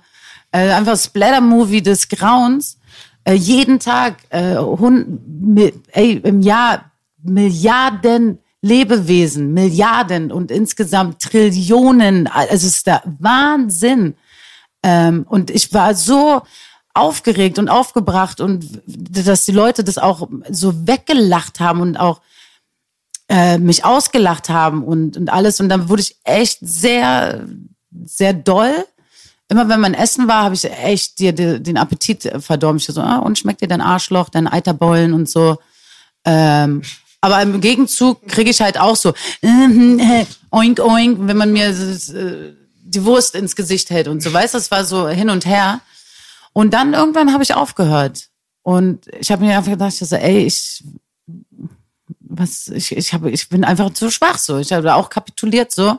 Äh, 0.51 0.71
einfach 0.71 0.97
Splatter-Movie 0.97 1.83
des 1.83 2.09
Grauens. 2.09 2.79
Äh, 3.25 3.35
jeden 3.35 3.79
Tag, 3.79 4.17
äh, 4.31 4.57
hund, 4.57 5.21
ey, 5.93 6.21
im 6.25 6.43
Jahr 6.43 6.91
Milliarden 7.23 8.39
Lebewesen, 8.63 9.53
Milliarden 9.53 10.31
und 10.31 10.53
insgesamt 10.53 11.21
Trillionen. 11.21 12.29
Also 12.29 12.55
es 12.55 12.65
ist 12.65 12.87
der 12.87 13.03
Wahnsinn. 13.19 14.15
Ähm, 14.85 15.27
und 15.29 15.51
ich 15.51 15.73
war 15.75 15.95
so 15.95 16.43
aufgeregt 16.95 17.59
und 17.59 17.69
aufgebracht 17.69 18.41
und 18.41 18.83
dass 18.87 19.45
die 19.45 19.53
Leute 19.53 19.83
das 19.83 19.99
auch 19.99 20.29
so 20.49 20.87
weggelacht 20.87 21.59
haben 21.59 21.81
und 21.81 21.97
auch 21.97 22.21
äh, 23.33 23.57
mich 23.59 23.85
ausgelacht 23.85 24.51
haben 24.51 24.85
und, 24.85 25.17
und 25.17 25.33
alles. 25.33 25.59
Und 25.59 25.71
dann 25.71 25.89
wurde 25.89 26.03
ich 26.03 26.17
echt 26.25 26.59
sehr, 26.61 27.47
sehr 28.05 28.35
doll. 28.35 28.75
Immer 29.49 29.69
wenn 29.71 29.81
man 29.81 29.95
essen 29.95 30.29
war, 30.29 30.45
habe 30.45 30.55
ich 30.55 30.65
echt 30.65 31.19
dir 31.19 31.33
de- 31.33 31.59
den 31.59 31.79
Appetit 31.79 32.31
verdorben. 32.41 32.77
Ich 32.77 32.85
so, 32.85 33.01
ah, 33.01 33.19
und 33.19 33.39
schmeckt 33.39 33.63
dir 33.63 33.69
dein 33.69 33.81
Arschloch, 33.81 34.29
dein 34.29 34.47
Eiterbollen 34.47 35.15
und 35.15 35.29
so. 35.31 35.57
Ähm, 36.27 36.83
aber 37.23 37.41
im 37.41 37.61
Gegenzug 37.61 38.27
kriege 38.29 38.51
ich 38.51 38.61
halt 38.61 38.79
auch 38.79 38.97
so 38.97 39.15
oink 40.51 40.81
oink, 40.81 41.19
wenn 41.21 41.37
man 41.37 41.53
mir 41.53 41.69
äh, 41.69 42.53
die 42.85 43.05
Wurst 43.05 43.35
ins 43.35 43.57
Gesicht 43.57 43.89
hält 43.91 44.09
und 44.09 44.23
so. 44.23 44.33
Weißt 44.33 44.55
das 44.55 44.71
war 44.71 44.85
so 44.85 45.09
hin 45.09 45.31
und 45.31 45.47
her. 45.47 45.81
Und 46.53 46.75
dann 46.75 46.93
irgendwann 46.93 47.33
habe 47.33 47.43
ich 47.43 47.55
aufgehört. 47.55 48.29
Und 48.63 49.07
ich 49.19 49.31
habe 49.33 49.43
mir 49.45 49.57
einfach 49.57 49.73
gedacht, 49.73 49.95
ich 50.01 50.09
so, 50.09 50.17
ey, 50.17 50.45
ich, 50.45 50.85
was, 52.37 52.69
ich, 52.69 52.97
ich, 52.97 53.13
habe, 53.13 53.31
ich 53.31 53.49
bin 53.49 53.65
einfach 53.65 53.93
zu 53.93 54.11
schwach 54.11 54.39
so. 54.39 54.59
Ich 54.59 54.73
habe 54.73 54.95
auch 54.95 55.11
kapituliert 55.11 55.73
so. 55.73 55.99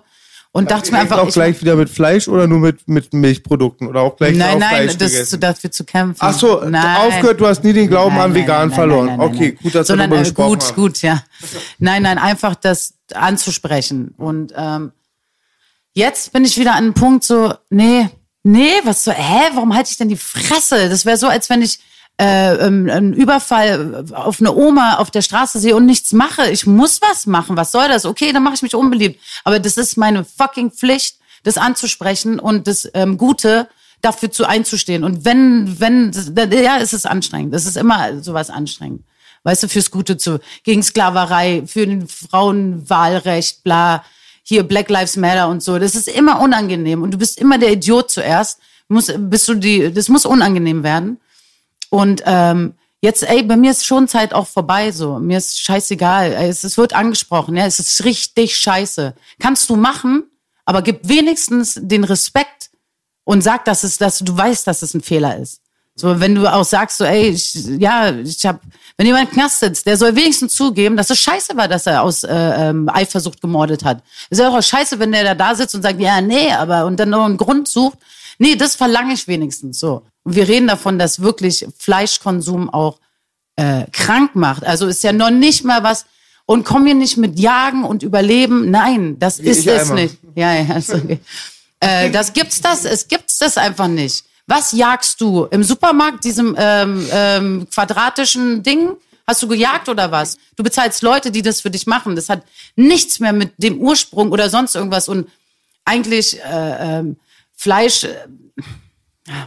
Und 0.56 0.70
dachte 0.70 0.92
mir 0.92 1.00
einfach, 1.00 1.18
auch 1.18 1.30
ich, 1.30 1.34
gleich 1.34 1.60
wieder 1.62 1.76
mit 1.76 1.90
Fleisch 1.90 2.28
oder 2.28 2.46
nur 2.46 2.60
mit, 2.60 2.88
mit 2.88 3.12
Milchprodukten 3.12 3.88
oder 3.88 4.02
auch 4.02 4.16
gleich 4.18 4.38
nein, 4.38 4.54
auf 4.54 4.60
nein, 4.60 4.70
Fleisch 4.70 4.98
das 4.98 5.12
gegessen? 5.12 5.36
ist 5.36 5.44
dafür 5.44 5.72
zu 5.72 5.84
kämpfen. 5.84 6.20
Ach 6.22 6.34
so, 6.34 6.64
nein. 6.64 6.98
aufgehört, 6.98 7.42
du 7.42 7.48
hast 7.48 7.64
nie 7.64 7.74
den 7.74 7.88
Glauben 7.88 8.14
Nein, 8.14 8.26
an 8.26 8.32
nein, 8.34 8.42
vegan 8.42 8.68
nein, 8.68 8.76
verloren. 8.76 9.06
nein, 9.08 9.18
nein, 9.18 9.28
nein, 9.30 9.36
okay, 9.36 9.48
nein. 9.50 9.60
gut, 9.64 9.76
dass 9.76 9.88
Sondern, 9.88 10.12
wir 10.12 10.18
darüber 10.18 10.22
äh, 10.22 10.30
gesprochen 10.30 10.50
gut, 10.50 10.64
haben. 10.64 10.76
gut, 10.76 11.02
ja. 11.02 11.24
Nein, 11.80 12.04
nein, 12.04 12.18
einfach 12.20 12.54
das 12.54 12.94
anzusprechen. 13.16 14.14
Und 14.16 14.54
ähm, 14.56 14.92
jetzt 15.94 16.32
bin 16.34 16.46
ich 16.46 16.56
wieder 16.60 16.74
an 16.74 16.84
einem 16.84 16.94
Punkt 16.94 17.24
so, 17.24 17.56
nee, 17.72 18.10
nee, 18.44 18.74
was 18.84 19.06
so, 19.06 19.12
hä, 19.12 19.50
warum 19.56 19.74
halte 19.74 19.90
ich 19.90 19.98
denn 19.98 20.10
die 20.10 20.18
Fresse? 20.18 20.88
Das 20.88 21.04
wäre 21.04 21.18
so, 21.18 21.28
als 21.28 21.50
wenn 21.50 21.64
ich 21.64 21.80
äh, 22.20 22.56
ähm, 22.56 22.90
einen 22.90 23.14
Überfall 23.14 24.06
auf 24.14 24.40
eine 24.40 24.54
Oma 24.54 24.96
auf 24.98 25.10
der 25.10 25.22
Straße 25.22 25.60
sehe 25.60 25.76
und 25.76 25.86
nichts 25.86 26.14
mache. 26.14 26.50
Ich 26.52 26.68
muss 26.68 27.02
was 27.02 27.26
machen. 27.26 27.58
Was 27.58 27.72
soll 27.72 27.88
das? 27.88 28.06
Okay, 28.06 28.32
dann 28.32 28.44
mache 28.44 28.56
ich 28.56 28.62
mich 28.62 28.76
unbeliebt. 28.76 29.20
Aber 29.44 29.60
das 29.60 29.78
ist 29.78 29.98
meine 29.98 30.24
fucking 30.24 30.72
Pflicht, 30.72 31.18
das 31.44 31.58
anzusprechen 31.58 32.40
und 32.40 32.68
das 32.68 32.90
ähm, 32.94 33.18
Gute 33.18 33.68
dafür 34.02 34.32
zu 34.32 34.46
einzustehen. 34.46 35.04
Und 35.04 35.26
wenn, 35.26 35.80
wenn, 35.80 36.12
ja, 36.52 36.78
es 36.80 36.94
ist 36.94 37.08
anstrengend. 37.08 37.54
Es 37.56 37.66
ist 37.66 37.78
immer 37.78 38.22
sowas 38.22 38.50
anstrengend. 38.50 39.04
Weißt 39.44 39.64
du, 39.64 39.68
fürs 39.68 39.92
Gute 39.92 40.18
zu, 40.18 40.40
gegen 40.64 40.84
Sklaverei, 40.84 41.64
für 41.66 41.86
den 41.86 42.08
Frauenwahlrecht, 42.08 43.64
bla, 43.64 44.04
hier 44.44 44.64
Black 44.64 44.90
Lives 44.90 45.18
Matter 45.18 45.48
und 45.48 45.64
so. 45.64 45.80
Das 45.80 45.96
ist 45.96 46.08
immer 46.08 46.42
unangenehm. 46.42 47.02
Und 47.02 47.12
du 47.12 47.18
bist 47.18 47.40
immer 47.40 47.58
der 47.58 47.72
Idiot 47.72 48.12
zuerst. 48.12 48.60
Muss, 48.88 49.12
bist 49.18 49.48
du 49.48 49.56
die, 49.56 49.92
das 49.92 50.10
muss 50.10 50.26
unangenehm 50.26 50.84
werden. 50.84 51.20
Und 51.94 52.24
ähm, 52.26 52.74
jetzt, 53.02 53.22
ey, 53.22 53.44
bei 53.44 53.56
mir 53.56 53.70
ist 53.70 53.86
schon 53.86 54.08
Zeit 54.08 54.34
auch 54.34 54.48
vorbei 54.48 54.92
so. 54.92 55.20
Mir 55.20 55.38
ist 55.38 55.60
scheißegal. 55.60 56.32
Es, 56.32 56.64
es 56.64 56.76
wird 56.76 56.94
angesprochen, 56.94 57.56
ja, 57.56 57.68
es 57.68 57.78
ist 57.78 58.04
richtig 58.04 58.58
scheiße. 58.58 59.14
Kannst 59.40 59.70
du 59.70 59.76
machen, 59.76 60.24
aber 60.66 60.82
gib 60.82 61.08
wenigstens 61.08 61.78
den 61.80 62.04
Respekt 62.04 62.72
und 63.26 63.44
sag, 63.44 63.66
dass 63.66 63.84
es, 63.84 64.00
dass 64.00 64.18
du 64.18 64.36
weißt, 64.36 64.66
dass 64.66 64.82
es 64.82 64.96
ein 64.96 65.02
Fehler 65.02 65.38
ist. 65.38 65.62
So, 65.94 66.20
wenn 66.20 66.34
du 66.34 66.52
auch 66.52 66.66
sagst, 66.66 66.98
so, 66.98 67.04
ey, 67.06 67.30
ich, 67.30 67.54
ja, 67.54 68.12
ich 68.12 68.44
hab, 68.44 68.62
wenn 68.98 69.06
jemand 69.06 69.30
im 69.30 69.36
Knast 69.36 69.60
sitzt, 69.60 69.86
der 69.86 69.96
soll 69.96 70.16
wenigstens 70.16 70.56
zugeben, 70.56 70.98
dass 70.98 71.12
es 71.12 71.20
scheiße 71.20 71.56
war, 71.56 71.68
dass 71.68 71.86
er 71.86 72.02
aus 72.02 72.24
äh, 72.24 72.34
ähm, 72.34 72.90
Eifersucht 72.92 73.40
gemordet 73.40 73.86
hat. 73.86 74.02
Es 74.32 74.40
ist 74.40 74.44
ja 74.44 74.50
auch 74.50 74.60
scheiße, 74.60 74.98
wenn 74.98 75.12
der 75.12 75.24
da, 75.24 75.36
da 75.36 75.54
sitzt 75.54 75.76
und 75.76 75.84
sagt, 75.84 76.00
ja, 76.00 76.22
nee, 76.22 76.52
aber 76.52 76.88
und 76.88 77.00
dann 77.00 77.12
noch 77.12 77.26
einen 77.26 77.38
Grund 77.38 77.68
sucht. 77.68 78.00
Nee, 78.38 78.56
das 78.56 78.76
verlange 78.76 79.14
ich 79.14 79.28
wenigstens 79.28 79.80
so. 79.80 80.04
Und 80.24 80.36
wir 80.36 80.48
reden 80.48 80.68
davon, 80.68 80.98
dass 81.00 81.22
wirklich 81.22 81.66
Fleischkonsum 81.78 82.70
auch 82.70 83.00
äh, 83.56 83.86
krank 83.92 84.36
macht. 84.36 84.66
Also 84.66 84.88
ist 84.88 85.04
ja 85.04 85.14
noch 85.14 85.30
nicht 85.30 85.64
mal 85.64 85.84
was. 85.84 86.06
Und 86.46 86.66
komm 86.66 86.84
mir 86.84 86.96
nicht 86.96 87.18
mit 87.18 87.40
Jagen 87.40 87.84
und 87.84 88.04
Überleben. 88.04 88.70
Nein, 88.70 89.18
das 89.20 89.40
ist 89.40 89.60
ich 89.60 89.68
es 89.68 89.90
einmal. 89.90 90.04
nicht. 90.04 90.18
Ja, 90.36 90.54
ja, 90.54 90.76
ist 90.76 90.94
okay. 90.94 91.20
äh, 91.80 92.12
das 92.12 92.34
gibt's 92.34 92.60
das, 92.60 92.84
es 92.86 93.08
gibt's 93.08 93.38
das 93.38 93.58
einfach 93.58 93.88
nicht. 93.88 94.26
Was 94.46 94.74
jagst 94.74 95.22
du 95.22 95.46
im 95.46 95.64
Supermarkt, 95.64 96.26
diesem 96.26 96.56
ähm, 96.58 97.08
ähm, 97.12 97.68
quadratischen 97.74 98.62
Ding? 98.62 98.92
Hast 99.26 99.42
du 99.42 99.48
gejagt 99.48 99.88
oder 99.88 100.12
was? 100.12 100.38
Du 100.58 100.64
bezahlst 100.64 101.02
Leute, 101.02 101.32
die 101.32 101.42
das 101.42 101.62
für 101.62 101.70
dich 101.70 101.88
machen. 101.88 102.18
Das 102.18 102.28
hat 102.28 102.44
nichts 102.76 103.22
mehr 103.22 103.32
mit 103.32 103.54
dem 103.58 103.80
Ursprung 103.80 104.32
oder 104.34 104.50
sonst 104.50 104.76
irgendwas. 104.76 105.08
Und 105.08 105.30
eigentlich 105.86 106.42
äh, 106.42 107.00
ähm, 107.00 107.16
Fleisch. 107.56 108.04
Äh, 108.04 108.28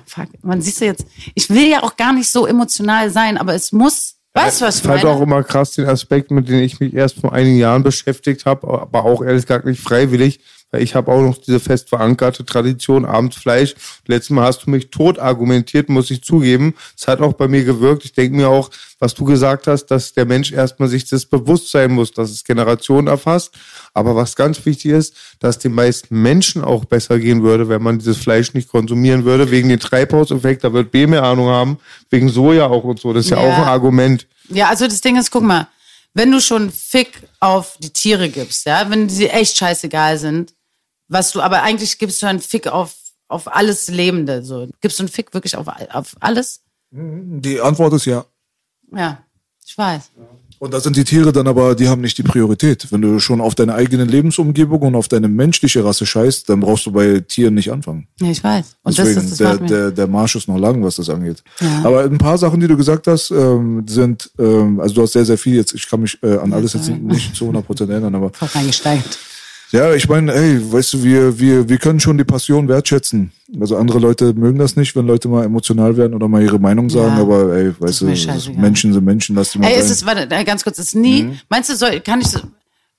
fuck, 0.06 0.28
man 0.42 0.62
siehst 0.62 0.80
du 0.80 0.86
jetzt. 0.86 1.06
Ich 1.34 1.50
will 1.50 1.68
ja 1.68 1.82
auch 1.82 1.96
gar 1.96 2.12
nicht 2.12 2.30
so 2.30 2.46
emotional 2.46 3.10
sein, 3.10 3.36
aber 3.38 3.54
es 3.54 3.72
muss. 3.72 4.14
Weißt 4.34 4.60
du, 4.60 4.66
was 4.66 4.76
Ich 4.76 4.82
ich 4.82 4.86
fand 4.86 5.02
meine? 5.04 5.16
auch 5.16 5.20
immer 5.22 5.42
krass 5.42 5.72
den 5.72 5.86
Aspekt, 5.86 6.30
mit 6.30 6.48
dem 6.48 6.60
ich 6.60 6.78
mich 6.78 6.92
erst 6.92 7.20
vor 7.20 7.32
einigen 7.32 7.56
Jahren 7.58 7.82
beschäftigt 7.82 8.44
habe, 8.44 8.68
aber 8.68 9.04
auch 9.04 9.22
ehrlich 9.22 9.42
gesagt 9.46 9.64
nicht 9.64 9.80
freiwillig, 9.80 10.40
ich 10.80 10.94
habe 10.94 11.10
auch 11.12 11.20
noch 11.22 11.38
diese 11.38 11.60
fest 11.60 11.88
verankerte 11.88 12.44
Tradition, 12.44 13.04
abends 13.04 13.36
Fleisch. 13.36 13.74
Letztes 14.06 14.30
Mal 14.30 14.44
hast 14.46 14.66
du 14.66 14.70
mich 14.70 14.90
tot 14.90 15.18
argumentiert, 15.18 15.88
muss 15.88 16.10
ich 16.10 16.22
zugeben. 16.22 16.74
Es 16.96 17.06
hat 17.08 17.20
auch 17.20 17.32
bei 17.34 17.48
mir 17.48 17.64
gewirkt. 17.64 18.04
Ich 18.04 18.12
denke 18.12 18.36
mir 18.36 18.48
auch, 18.48 18.70
was 18.98 19.14
du 19.14 19.24
gesagt 19.24 19.66
hast, 19.66 19.86
dass 19.86 20.14
der 20.14 20.24
Mensch 20.24 20.52
erstmal 20.52 20.88
sich 20.88 21.04
das 21.08 21.26
bewusst 21.26 21.70
sein 21.70 21.92
muss, 21.92 22.12
dass 22.12 22.30
es 22.30 22.44
Generationen 22.44 23.08
erfasst. 23.08 23.52
Aber 23.94 24.14
was 24.16 24.36
ganz 24.36 24.64
wichtig 24.64 24.92
ist, 24.92 25.14
dass 25.40 25.58
den 25.58 25.72
meisten 25.72 26.20
Menschen 26.22 26.62
auch 26.64 26.84
besser 26.84 27.18
gehen 27.18 27.42
würde, 27.42 27.68
wenn 27.68 27.82
man 27.82 27.98
dieses 27.98 28.16
Fleisch 28.16 28.54
nicht 28.54 28.68
konsumieren 28.68 29.24
würde, 29.24 29.50
wegen 29.50 29.68
den 29.68 29.80
Treibhauseffekt, 29.80 30.64
da 30.64 30.72
wird 30.72 30.90
B 30.90 31.06
mehr 31.06 31.22
Ahnung 31.24 31.48
haben, 31.48 31.78
wegen 32.10 32.28
Soja 32.28 32.66
auch 32.66 32.84
und 32.84 33.00
so. 33.00 33.12
Das 33.12 33.24
ist 33.26 33.30
ja, 33.30 33.42
Ja. 33.42 33.48
auch 33.48 33.58
ein 33.58 33.64
Argument. 33.64 34.26
Ja, 34.48 34.68
also 34.68 34.86
das 34.86 35.00
Ding 35.00 35.16
ist, 35.16 35.30
guck 35.30 35.42
mal, 35.42 35.68
wenn 36.14 36.30
du 36.30 36.40
schon 36.40 36.70
Fick 36.70 37.10
auf 37.40 37.76
die 37.78 37.90
Tiere 37.90 38.30
gibst, 38.30 38.64
ja, 38.64 38.88
wenn 38.88 39.08
sie 39.10 39.28
echt 39.28 39.56
scheißegal 39.58 40.16
sind, 40.18 40.54
was 41.08 41.32
du, 41.32 41.40
aber 41.40 41.62
eigentlich 41.62 41.98
gibst 41.98 42.22
du 42.22 42.26
einen 42.26 42.40
Fick 42.40 42.66
auf, 42.66 42.94
auf 43.28 43.54
alles 43.54 43.88
Lebende, 43.88 44.42
so. 44.42 44.68
Gibst 44.80 44.98
du 44.98 45.02
einen 45.02 45.08
Fick 45.08 45.34
wirklich 45.34 45.56
auf, 45.56 45.66
auf 45.90 46.16
alles? 46.20 46.62
Die 46.90 47.60
Antwort 47.60 47.92
ist 47.94 48.06
ja. 48.06 48.24
Ja, 48.92 49.18
ich 49.64 49.76
weiß. 49.76 50.10
Und 50.58 50.72
da 50.72 50.80
sind 50.80 50.96
die 50.96 51.04
Tiere 51.04 51.32
dann 51.32 51.46
aber, 51.48 51.74
die 51.74 51.86
haben 51.88 52.00
nicht 52.00 52.16
die 52.16 52.22
Priorität. 52.22 52.90
Wenn 52.90 53.02
du 53.02 53.18
schon 53.18 53.42
auf 53.42 53.54
deine 53.54 53.74
eigene 53.74 54.04
Lebensumgebung 54.04 54.80
und 54.80 54.94
auf 54.94 55.06
deine 55.06 55.28
menschliche 55.28 55.84
Rasse 55.84 56.06
scheißt, 56.06 56.48
dann 56.48 56.60
brauchst 56.60 56.86
du 56.86 56.92
bei 56.92 57.20
Tieren 57.20 57.54
nicht 57.54 57.70
anfangen. 57.70 58.08
Ja, 58.20 58.30
ich 58.30 58.42
weiß. 58.42 58.76
Und 58.82 58.96
Deswegen, 58.96 59.16
das 59.16 59.24
ist 59.24 59.40
das 59.40 59.58
der, 59.58 59.66
der, 59.66 59.90
der 59.90 60.06
Marsch 60.06 60.34
ist 60.36 60.48
noch 60.48 60.58
lang, 60.58 60.82
was 60.82 60.96
das 60.96 61.10
angeht. 61.10 61.42
Aber 61.84 62.04
ein 62.04 62.16
paar 62.16 62.38
Sachen, 62.38 62.58
die 62.58 62.68
du 62.68 62.76
gesagt 62.76 63.06
hast, 63.06 63.30
ähm, 63.30 63.84
sind, 63.86 64.30
ähm, 64.38 64.80
also 64.80 64.94
du 64.94 65.02
hast 65.02 65.12
sehr, 65.12 65.26
sehr 65.26 65.36
viel 65.36 65.56
jetzt, 65.56 65.74
ich 65.74 65.86
kann 65.86 66.00
mich 66.00 66.22
äh, 66.22 66.38
an 66.38 66.54
alles 66.54 66.72
jetzt 66.72 66.88
nicht 66.88 67.36
zu 67.36 67.50
100% 67.50 67.90
erinnern, 67.90 68.14
aber 68.14 68.32
voll 68.32 68.48
reingesteigert. 68.48 69.18
Ja, 69.72 69.92
ich 69.94 70.08
meine, 70.08 70.32
ey, 70.32 70.72
weißt 70.72 70.94
du, 70.94 71.02
wir, 71.04 71.38
wir, 71.38 71.68
wir 71.68 71.78
können 71.78 72.00
schon 72.00 72.16
die 72.18 72.24
Passion 72.24 72.68
wertschätzen. 72.68 73.32
Also 73.60 73.76
andere 73.76 73.98
Leute 73.98 74.32
mögen 74.34 74.58
das 74.58 74.76
nicht, 74.76 74.94
wenn 74.96 75.06
Leute 75.06 75.28
mal 75.28 75.44
emotional 75.44 75.96
werden 75.96 76.14
oder 76.14 76.28
mal 76.28 76.42
ihre 76.42 76.58
Meinung 76.58 76.88
sagen, 76.90 77.16
Ja. 77.16 77.22
aber 77.22 77.54
ey, 77.56 77.72
weißt 77.80 78.00
du. 78.02 78.06
Menschen 78.56 78.92
sind 78.92 79.04
Menschen, 79.04 79.34
lass 79.36 79.52
die 79.52 79.58
mal 79.58 79.68
Ey, 79.68 79.78
ist 79.78 79.90
es, 79.90 80.04
warte, 80.06 80.26
ganz 80.44 80.62
kurz, 80.64 80.78
ist 80.78 80.94
nie, 80.94 81.24
Mhm. 81.24 81.38
meinst 81.48 81.70
du, 81.70 81.76
soll, 81.76 82.00
kann 82.00 82.20
ich 82.20 82.28
so, 82.28 82.40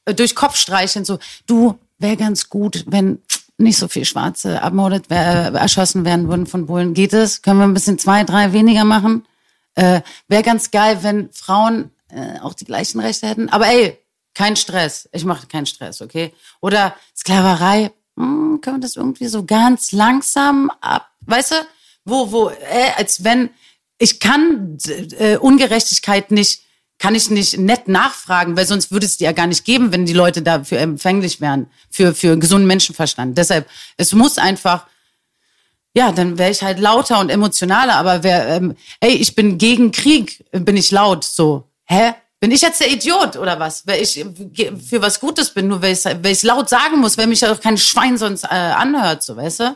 äh, 0.06 0.14
durch 0.14 0.36
Kopf 0.36 0.56
streicheln, 0.56 1.06
so, 1.06 1.20
du, 1.48 1.76
wäre 2.00 2.16
ganz 2.18 2.50
gut, 2.50 2.86
wenn 2.88 3.20
nicht 3.58 3.78
so 3.78 3.88
viel 3.88 4.06
Schwarze 4.06 4.52
ermordet, 4.52 5.10
wär, 5.10 5.52
äh, 5.54 5.58
erschossen 5.58 6.06
werden 6.06 6.28
würden 6.28 6.46
von 6.46 6.68
Bullen. 6.68 6.94
Geht 6.94 7.14
es? 7.14 7.42
Können 7.42 7.60
wir 7.60 7.66
ein 7.66 7.74
bisschen 7.74 7.98
zwei, 7.98 8.24
drei 8.24 8.54
weniger 8.54 8.84
machen? 8.84 9.26
Äh, 9.76 10.02
wäre 10.28 10.44
ganz 10.44 10.70
geil, 10.72 11.00
wenn 11.02 11.30
Frauen 11.32 11.90
äh, 12.10 12.40
auch 12.42 12.54
die 12.54 12.66
gleichen 12.66 13.00
Rechte 13.00 13.26
hätten. 13.28 13.50
Aber 13.50 13.66
ey, 13.68 13.98
kein 14.38 14.56
Stress. 14.56 15.10
Ich 15.14 15.26
mache 15.26 15.48
keinen 15.48 15.66
Stress, 15.66 16.00
okay? 16.00 16.32
Oder 16.62 16.96
Sklaverei, 17.16 17.92
hm, 18.16 18.60
können 18.62 18.78
wir 18.78 18.82
das 18.82 18.96
irgendwie 18.96 19.28
so 19.28 19.44
ganz 19.44 19.92
langsam 19.92 20.70
ab, 20.80 21.10
weißt 21.22 21.52
du? 21.52 21.56
Wo, 22.06 22.32
wo, 22.32 22.50
äh, 22.50 22.92
als 22.96 23.24
wenn, 23.24 23.50
ich 23.98 24.20
kann 24.20 24.78
äh, 25.18 25.38
Ungerechtigkeit 25.38 26.30
nicht, 26.30 26.62
kann 27.00 27.16
ich 27.16 27.32
nicht 27.32 27.58
nett 27.58 27.88
nachfragen, 27.88 28.56
weil 28.56 28.68
sonst 28.68 28.92
würde 28.92 29.08
es 29.08 29.18
die 29.18 29.24
ja 29.24 29.32
gar 29.32 29.48
nicht 29.48 29.66
geben, 29.66 29.92
wenn 29.92 30.06
die 30.06 30.14
Leute 30.14 30.44
dafür 30.44 30.80
empfänglich 30.80 31.42
wären, 31.42 31.68
für, 31.90 32.14
für 32.14 32.38
gesunden 32.38 32.68
Menschenverstand. 32.68 33.38
Deshalb, 33.38 33.68
es 33.98 34.14
muss 34.14 34.38
einfach, 34.38 34.86
ja, 35.96 36.12
dann 36.12 36.38
wäre 36.38 36.52
ich 36.52 36.62
halt 36.62 36.80
lauter 36.80 37.20
und 37.20 37.30
emotionaler, 37.30 37.96
aber 37.96 38.22
wer, 38.22 38.48
ähm, 38.50 38.76
ey, 39.00 39.16
ich 39.16 39.34
bin 39.34 39.58
gegen 39.58 39.92
Krieg, 39.92 40.46
bin 40.52 40.78
ich 40.78 40.92
laut, 40.92 41.24
so, 41.24 41.72
hä? 41.86 42.14
Bin 42.40 42.52
ich 42.52 42.62
jetzt 42.62 42.80
der 42.82 42.92
Idiot 42.92 43.36
oder 43.36 43.60
was? 43.60 43.86
Weil 43.88 44.02
ich 44.02 44.24
für 44.88 45.02
was 45.02 45.20
Gutes 45.20 45.50
bin, 45.50 45.68
nur 45.68 45.82
weil 45.82 45.94
ich 45.94 46.06
es 46.06 46.44
laut 46.44 46.70
sagen 46.70 47.00
muss, 47.00 47.18
weil 47.18 47.26
mich 47.28 47.42
ja 47.42 47.52
auch 47.52 47.60
kein 47.60 47.78
Schwein 47.78 48.18
sonst 48.18 48.44
äh, 48.44 48.48
anhört, 48.48 49.24
so, 49.24 49.36
weißt 49.36 49.60
du? 49.62 49.76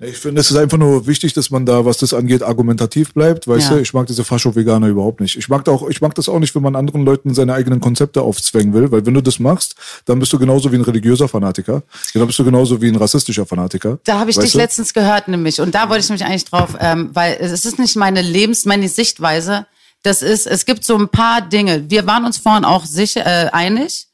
Ich 0.00 0.16
finde, 0.16 0.40
es 0.40 0.48
ist 0.48 0.56
einfach 0.56 0.78
nur 0.78 1.08
wichtig, 1.08 1.32
dass 1.32 1.50
man 1.50 1.66
da, 1.66 1.84
was 1.84 1.98
das 1.98 2.14
angeht, 2.14 2.44
argumentativ 2.44 3.12
bleibt. 3.14 3.48
Weißt 3.48 3.70
Ja. 3.70 3.74
du, 3.76 3.82
ich 3.82 3.92
mag 3.94 4.06
diese 4.06 4.22
Fascho-Veganer 4.22 4.86
überhaupt 4.86 5.20
nicht. 5.20 5.36
Ich 5.36 5.48
mag 5.48 5.64
da 5.64 5.72
auch, 5.72 5.88
ich 5.88 6.00
mag 6.00 6.14
das 6.14 6.28
auch 6.28 6.38
nicht, 6.38 6.54
wenn 6.54 6.62
man 6.62 6.76
anderen 6.76 7.04
Leuten 7.04 7.34
seine 7.34 7.54
eigenen 7.54 7.80
Konzepte 7.80 8.22
aufzwängen 8.22 8.72
will, 8.74 8.92
weil 8.92 9.04
wenn 9.04 9.14
du 9.14 9.20
das 9.20 9.40
machst, 9.40 9.74
dann 10.04 10.20
bist 10.20 10.32
du 10.32 10.38
genauso 10.38 10.70
wie 10.70 10.76
ein 10.76 10.82
religiöser 10.82 11.26
Fanatiker. 11.26 11.82
Dann 12.14 12.26
bist 12.28 12.38
du 12.38 12.44
genauso 12.44 12.80
wie 12.80 12.88
ein 12.88 12.94
rassistischer 12.94 13.44
Fanatiker. 13.44 13.98
Da 14.04 14.20
habe 14.20 14.30
ich 14.30 14.38
dich 14.38 14.52
du? 14.52 14.58
letztens 14.58 14.94
gehört, 14.94 15.26
nämlich. 15.26 15.60
Und 15.60 15.74
da 15.74 15.88
wollte 15.88 16.04
ich 16.04 16.10
mich 16.10 16.24
eigentlich 16.24 16.44
drauf, 16.44 16.76
ähm, 16.78 17.10
weil 17.14 17.36
es 17.40 17.64
ist 17.64 17.80
nicht 17.80 17.96
meine 17.96 18.22
Lebens-, 18.22 18.66
meine 18.66 18.88
Sichtweise. 18.88 19.66
Das 20.02 20.22
ist, 20.22 20.46
es 20.46 20.64
gibt 20.64 20.84
so 20.84 20.96
ein 20.96 21.08
paar 21.08 21.42
Dinge. 21.42 21.90
Wir 21.90 22.06
waren 22.06 22.24
uns 22.24 22.38
vorhin 22.38 22.64
auch 22.64 22.84
sicher, 22.84 23.26
äh, 23.26 23.50
einig, 23.50 24.06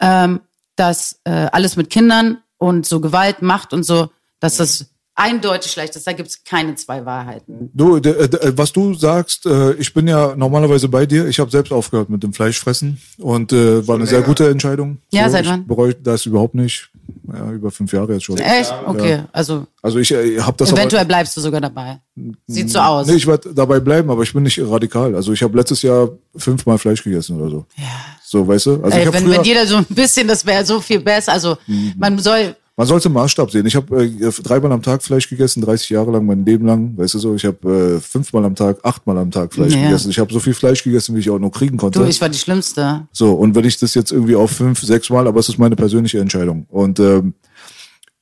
ähm, 0.00 0.40
dass 0.76 1.20
äh, 1.24 1.30
alles 1.52 1.76
mit 1.76 1.90
Kindern 1.90 2.38
und 2.58 2.86
so 2.86 3.00
Gewalt, 3.00 3.42
Macht 3.42 3.72
und 3.72 3.84
so, 3.84 4.10
dass 4.40 4.56
das 4.56 4.86
eindeutig 5.14 5.70
schlecht 5.72 5.94
ist. 5.96 6.06
Da 6.06 6.12
gibt 6.14 6.30
es 6.30 6.44
keine 6.44 6.74
zwei 6.76 7.04
Wahrheiten. 7.04 7.70
Du, 7.74 8.00
d- 8.00 8.28
d- 8.28 8.38
was 8.56 8.72
du 8.72 8.94
sagst, 8.94 9.44
äh, 9.46 9.72
ich 9.74 9.92
bin 9.92 10.08
ja 10.08 10.34
normalerweise 10.34 10.88
bei 10.88 11.04
dir. 11.06 11.26
Ich 11.26 11.38
habe 11.38 11.50
selbst 11.50 11.72
aufgehört 11.72 12.08
mit 12.08 12.22
dem 12.22 12.32
Fleischfressen 12.32 13.00
und 13.18 13.52
äh, 13.52 13.86
war 13.86 13.96
eine 13.96 14.06
sehr 14.06 14.22
gute 14.22 14.48
Entscheidung. 14.48 14.98
Ja, 15.12 15.28
seit 15.28 15.44
ich 15.44 15.50
wann? 15.50 15.66
bereue 15.66 15.94
das 15.94 16.26
überhaupt 16.26 16.54
nicht. 16.54 16.89
Ja, 17.32 17.52
über 17.52 17.70
fünf 17.70 17.92
Jahre 17.92 18.14
jetzt 18.14 18.24
schon. 18.24 18.38
Echt? 18.38 18.72
Okay, 18.86 19.24
also 19.32 19.66
Also 19.82 19.98
ich 19.98 20.10
äh, 20.12 20.40
habe 20.40 20.56
das 20.56 20.72
eventuell 20.72 21.00
aber, 21.00 21.08
bleibst 21.08 21.36
du 21.36 21.40
sogar 21.40 21.60
dabei. 21.60 22.00
Sieht 22.46 22.70
so 22.70 22.78
aus. 22.78 23.06
Nee, 23.06 23.14
ich 23.14 23.26
werde 23.26 23.52
dabei 23.54 23.80
bleiben, 23.80 24.10
aber 24.10 24.22
ich 24.22 24.32
bin 24.32 24.42
nicht 24.42 24.60
radikal. 24.60 25.14
Also 25.14 25.32
ich 25.32 25.42
habe 25.42 25.56
letztes 25.56 25.82
Jahr 25.82 26.10
fünfmal 26.36 26.78
Fleisch 26.78 27.02
gegessen 27.02 27.40
oder 27.40 27.50
so. 27.50 27.66
Ja. 27.76 27.84
So, 28.24 28.46
weißt 28.46 28.66
du? 28.66 28.70
Also 28.82 28.98
ich 28.98 29.06
Ey, 29.06 29.12
wenn, 29.12 29.24
früher, 29.24 29.38
wenn 29.38 29.44
jeder 29.44 29.66
so 29.66 29.76
ein 29.76 29.86
bisschen, 29.88 30.28
das 30.28 30.44
wäre 30.46 30.64
so 30.64 30.80
viel 30.80 31.00
besser. 31.00 31.32
Also 31.32 31.56
man 31.96 32.18
soll, 32.18 32.54
Man 32.80 32.86
sollte 32.86 33.08
einen 33.08 33.14
Maßstab 33.16 33.50
sehen. 33.50 33.66
Ich 33.66 33.76
habe 33.76 34.04
äh, 34.04 34.30
dreimal 34.42 34.72
am 34.72 34.80
Tag 34.80 35.02
Fleisch 35.02 35.28
gegessen, 35.28 35.60
30 35.60 35.90
Jahre 35.90 36.12
lang, 36.12 36.24
mein 36.24 36.46
Leben 36.46 36.64
lang. 36.64 36.96
Weißt 36.96 37.12
du 37.12 37.18
so, 37.18 37.34
ich 37.34 37.44
habe 37.44 37.98
äh, 37.98 38.00
fünfmal 38.00 38.42
am 38.46 38.54
Tag, 38.54 38.78
achtmal 38.84 39.18
am 39.18 39.30
Tag 39.30 39.52
Fleisch 39.52 39.74
Ja. 39.74 39.82
gegessen. 39.82 40.08
Ich 40.08 40.18
habe 40.18 40.32
so 40.32 40.40
viel 40.40 40.54
Fleisch 40.54 40.82
gegessen, 40.82 41.14
wie 41.14 41.20
ich 41.20 41.28
auch 41.28 41.38
nur 41.38 41.52
kriegen 41.52 41.76
konnte. 41.76 41.98
Du, 41.98 42.06
ich 42.06 42.18
war 42.22 42.30
die 42.30 42.38
Schlimmste. 42.38 43.06
So, 43.12 43.34
und 43.34 43.54
wenn 43.54 43.66
ich 43.66 43.76
das 43.76 43.92
jetzt 43.92 44.12
irgendwie 44.12 44.34
auf 44.34 44.52
fünf, 44.52 44.80
sechs 44.80 45.10
Mal, 45.10 45.26
aber 45.26 45.40
es 45.40 45.50
ist 45.50 45.58
meine 45.58 45.76
persönliche 45.76 46.20
Entscheidung. 46.20 46.64
Und 46.70 46.98
ähm, 47.00 47.34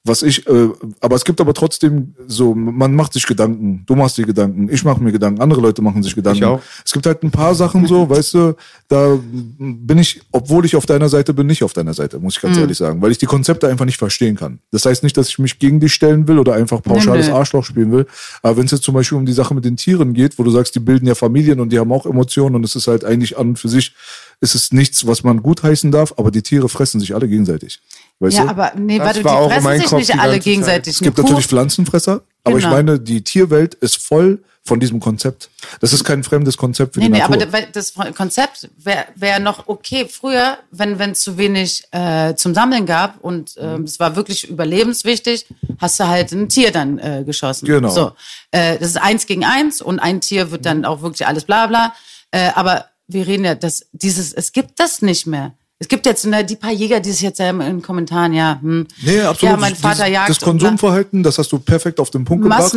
was 0.05 0.23
ich, 0.23 0.47
äh, 0.47 0.69
aber 1.01 1.17
es 1.17 1.25
gibt 1.25 1.41
aber 1.41 1.53
trotzdem 1.53 2.15
so, 2.27 2.55
man 2.55 2.95
macht 2.95 3.13
sich 3.13 3.27
Gedanken, 3.27 3.83
du 3.87 3.97
machst 3.97 4.17
dir 4.17 4.25
Gedanken, 4.25 4.69
ich 4.71 4.85
mache 4.85 5.03
mir 5.03 5.13
Gedanken, 5.13 5.41
andere 5.41 5.61
Leute 5.61 5.83
machen 5.83 6.03
sich 6.03 6.15
Gedanken. 6.15 6.39
Ich 6.39 6.45
auch. 6.45 6.61
Es 6.85 6.93
gibt 6.93 7.05
halt 7.05 7.23
ein 7.23 7.31
paar 7.31 7.55
Sachen 7.55 7.87
so, 7.87 8.09
weißt 8.11 8.35
du, 8.35 8.57
da 8.89 9.19
bin 9.59 9.99
ich, 9.99 10.23
obwohl 10.33 10.65
ich 10.65 10.77
auf 10.77 10.87
deiner 10.87 11.09
Seite 11.09 11.35
bin, 11.35 11.47
nicht 11.47 11.63
auf 11.63 11.73
deiner 11.73 11.95
Seite, 11.95 12.19
muss 12.21 12.37
ich 12.37 12.41
ganz 12.41 12.57
ehrlich 12.57 12.79
sagen, 12.79 13.03
weil 13.03 13.11
ich 13.11 13.19
die 13.19 13.27
Konzepte 13.27 13.69
einfach 13.69 13.85
nicht 13.85 13.99
verstehen 13.99 14.37
kann. 14.37 14.61
Das 14.71 14.87
heißt 14.87 15.03
nicht, 15.03 15.17
dass 15.17 15.29
ich 15.29 15.39
mich 15.39 15.59
gegen 15.59 15.81
dich 15.81 15.93
stellen 15.93 16.27
will 16.29 16.39
oder 16.39 16.55
einfach 16.55 16.83
pauschales. 16.83 17.29
Arschloch 17.29 17.65
spielen 17.65 17.93
will, 17.93 18.07
aber 18.43 18.57
wenn 18.57 18.65
es 18.65 18.71
jetzt 18.71 18.85
zum 18.85 18.95
Beispiel 18.95 19.19
um 19.19 19.27
die 19.27 19.33
Sache 19.33 19.55
mit 19.55 19.65
den 19.65 19.77
Tieren 19.77 20.15
geht, 20.15 20.39
wo 20.39 20.45
du 20.45 20.51
sagst, 20.51 20.75
die 20.75 20.81
bilden 20.81 21.07
ja 21.07 21.15
Familien 21.15 21.61
und 21.61 21.71
die 21.71 21.79
haben 21.79 21.93
auch 21.93 22.07
Emotionen 22.07 22.55
und 22.55 22.65
es 22.65 22.75
ist 22.77 22.87
halt 22.87 23.05
eigentlich 23.05 23.37
an 23.37 23.49
und 23.49 23.59
für 23.59 23.69
sich, 23.69 23.95
ist 24.41 24.55
es 24.55 24.73
nichts, 24.73 25.07
was 25.07 25.25
man 25.25 25.43
gutheißen 25.43 25.91
darf, 25.91 26.15
aber 26.17 26.31
die 26.31 26.43
Tiere 26.43 26.69
fressen 26.69 27.01
sich 27.01 27.15
alle 27.15 27.29
gegenseitig. 27.29 27.81
Weißt 28.21 28.37
Ja, 28.37 28.45
du? 28.45 28.51
aber 28.51 28.73
nee, 28.77 28.99
Das 28.99 29.07
warte, 29.07 29.19
die 29.21 29.25
war 29.25 29.37
auch 29.39 29.53
in 29.55 29.63
fressen 29.63 29.79
sich 29.81 29.89
Kopf 29.91 29.99
nicht 30.01 30.15
die 30.15 30.19
alle 30.19 30.39
gegenseitig. 30.41 30.95
Es 30.95 31.01
gibt 31.01 31.19
Eine 31.19 31.25
natürlich 31.29 31.45
Kuh- 31.47 31.51
Pflanzenfresser, 31.51 32.23
aber 32.45 32.59
ich 32.59 32.65
Genau. 32.65 32.75
meine, 32.77 32.99
die 32.99 33.23
Tierwelt 33.23 33.75
ist 33.75 33.99
voll 33.99 34.43
von 34.65 34.81
diesem 34.81 34.99
Konzept. 35.01 35.49
Das 35.81 35.93
ist 35.95 36.05
kein 36.05 36.23
fremdes 36.25 36.57
Konzept 36.59 36.95
für 36.95 37.01
Nee, 37.01 37.07
die 37.07 37.13
nee, 37.13 37.19
Natur. 37.21 37.43
aber 37.43 37.63
das 37.73 37.95
Konzept 38.17 38.69
wäre 38.77 39.07
wär 39.15 39.39
noch 39.39 39.67
okay. 39.69 40.07
Früher, 40.11 40.59
wenn 40.73 40.99
wenn 40.99 41.13
es 41.13 41.21
zu 41.21 41.39
wenig 41.39 41.85
äh, 41.93 42.35
zum 42.35 42.55
Sammeln 42.55 42.85
gab 42.85 43.19
und 43.23 43.55
ähm, 43.59 43.85
es 43.85 43.99
war 44.01 44.15
wirklich 44.17 44.49
überlebenswichtig, 44.51 45.47
hast 45.79 46.01
du 46.01 46.09
halt 46.09 46.33
ein 46.33 46.49
Tier 46.51 46.71
dann 46.73 46.99
äh, 46.99 47.23
geschossen. 47.25 47.67
Genau. 47.67 47.89
So, 47.89 48.13
äh, 48.51 48.79
das 48.79 48.89
ist 48.91 48.97
eins 48.99 49.27
gegen 49.27 49.45
eins 49.45 49.81
und 49.81 50.01
ein 50.01 50.21
Tier 50.21 50.51
wird 50.51 50.67
dann 50.67 50.85
auch 50.85 51.01
wirklich 51.03 51.27
alles 51.27 51.45
bla 51.45 51.67
bla. 51.69 51.95
Äh, 52.33 52.51
aber 52.55 52.87
wir 53.07 53.27
reden 53.27 53.45
ja, 53.45 53.55
dass 53.55 53.87
dieses, 53.93 54.35
es 54.35 54.53
gibt 54.53 54.81
das 54.81 55.01
nicht 55.03 55.27
mehr. 55.27 55.55
Es 55.81 55.87
gibt 55.87 56.07
jetzt 56.07 56.27
ne, 56.27 56.45
die 56.45 56.57
paar 56.57 56.73
Jäger, 56.73 56.99
die 56.99 57.13
sich 57.13 57.21
jetzt 57.21 57.39
ja 57.39 57.51
in 57.51 57.59
den 57.61 57.83
Kommentaren, 57.83 58.33
ja, 58.33 58.59
hm, 58.61 58.87
Nee, 59.03 59.21
absolut. 59.21 59.53
ja, 59.55 59.57
mein 59.57 59.77
Vater 59.77 59.95
Dieses- 60.05 60.13
jagt. 60.15 60.31
Das. 60.31 60.41
Konsumverhalten, 60.41 61.23
das 61.23 61.39
hast 61.39 61.53
du 61.53 61.59
perfekt 61.61 62.01
auf 62.01 62.11
den 62.11 62.25
Punkt 62.25 62.43
gebracht. 62.43 62.75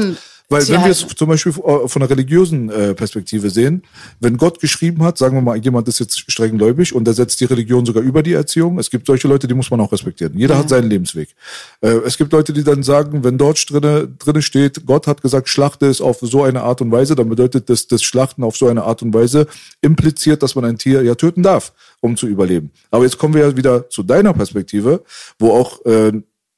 Weil 0.52 0.68
wenn 0.68 0.84
wir 0.84 0.92
es 0.92 1.08
zum 1.08 1.30
Beispiel 1.30 1.54
äh, 1.54 1.88
von 1.88 2.02
einer 2.02 2.10
religiösen 2.10 2.70
äh, 2.70 2.94
Perspektive 2.94 3.50
sehen, 3.50 3.84
wenn 4.20 4.36
Gott 4.36 4.60
geschrieben 4.60 5.02
hat, 5.02 5.18
sagen 5.18 5.38
wir 5.38 5.42
mal, 5.42 5.58
jemand 5.58 5.88
ist 5.88 6.00
jetzt 6.00 6.30
streng 6.30 6.58
gläubig 6.58 6.94
und 6.94 7.06
der 7.06 7.14
setzt 7.14 7.40
die 7.40 7.46
Religion 7.46 7.86
sogar 7.86 8.04
über 8.04 8.22
die 8.22 8.34
Erziehung. 8.34 8.78
Es 8.78 8.90
gibt 8.90 9.08
solche 9.08 9.30
Leute, 9.30 9.48
die 9.48 9.54
muss 9.54 9.72
man 9.72 9.80
auch 9.80 9.92
respektieren. 9.94 10.38
Jeder 10.38 10.58
hat 10.58 10.68
seinen 10.68 10.90
Lebensweg. 10.90 11.30
Äh, 11.80 11.92
es 12.06 12.18
gibt 12.18 12.34
Leute, 12.34 12.52
die 12.52 12.66
dann 12.66 12.84
sagen, 12.84 13.24
wenn 13.24 13.38
dort 13.38 13.64
drinne, 13.72 14.10
drinne 14.20 14.42
steht, 14.42 14.86
Gott 14.86 15.08
hat 15.08 15.22
gesagt, 15.22 15.48
schlachte 15.48 15.86
es 15.86 16.02
auf 16.02 16.20
so 16.20 16.44
eine 16.44 16.64
Art 16.64 16.82
und 16.82 16.92
Weise, 16.92 17.16
dann 17.16 17.30
bedeutet 17.30 17.70
das, 17.70 17.88
das 17.88 18.04
Schlachten 18.04 18.44
auf 18.44 18.58
so 18.58 18.68
eine 18.68 18.84
Art 18.84 19.02
und 19.02 19.14
Weise 19.14 19.48
impliziert, 19.80 20.44
dass 20.44 20.56
man 20.56 20.66
ein 20.66 20.78
Tier 20.78 21.02
ja 21.02 21.16
töten 21.16 21.44
darf, 21.44 21.72
um 22.02 22.18
zu 22.18 22.28
überleben. 22.28 22.72
Aber 22.90 23.06
jetzt 23.06 23.18
kommen 23.18 23.36
wir 23.36 23.42
ja 23.42 23.56
wieder 23.56 23.90
zu 23.90 24.04
deiner 24.04 24.34
Perspektive, 24.34 25.04
wo 25.40 25.52
auch 25.52 25.86
äh, 25.86 26.12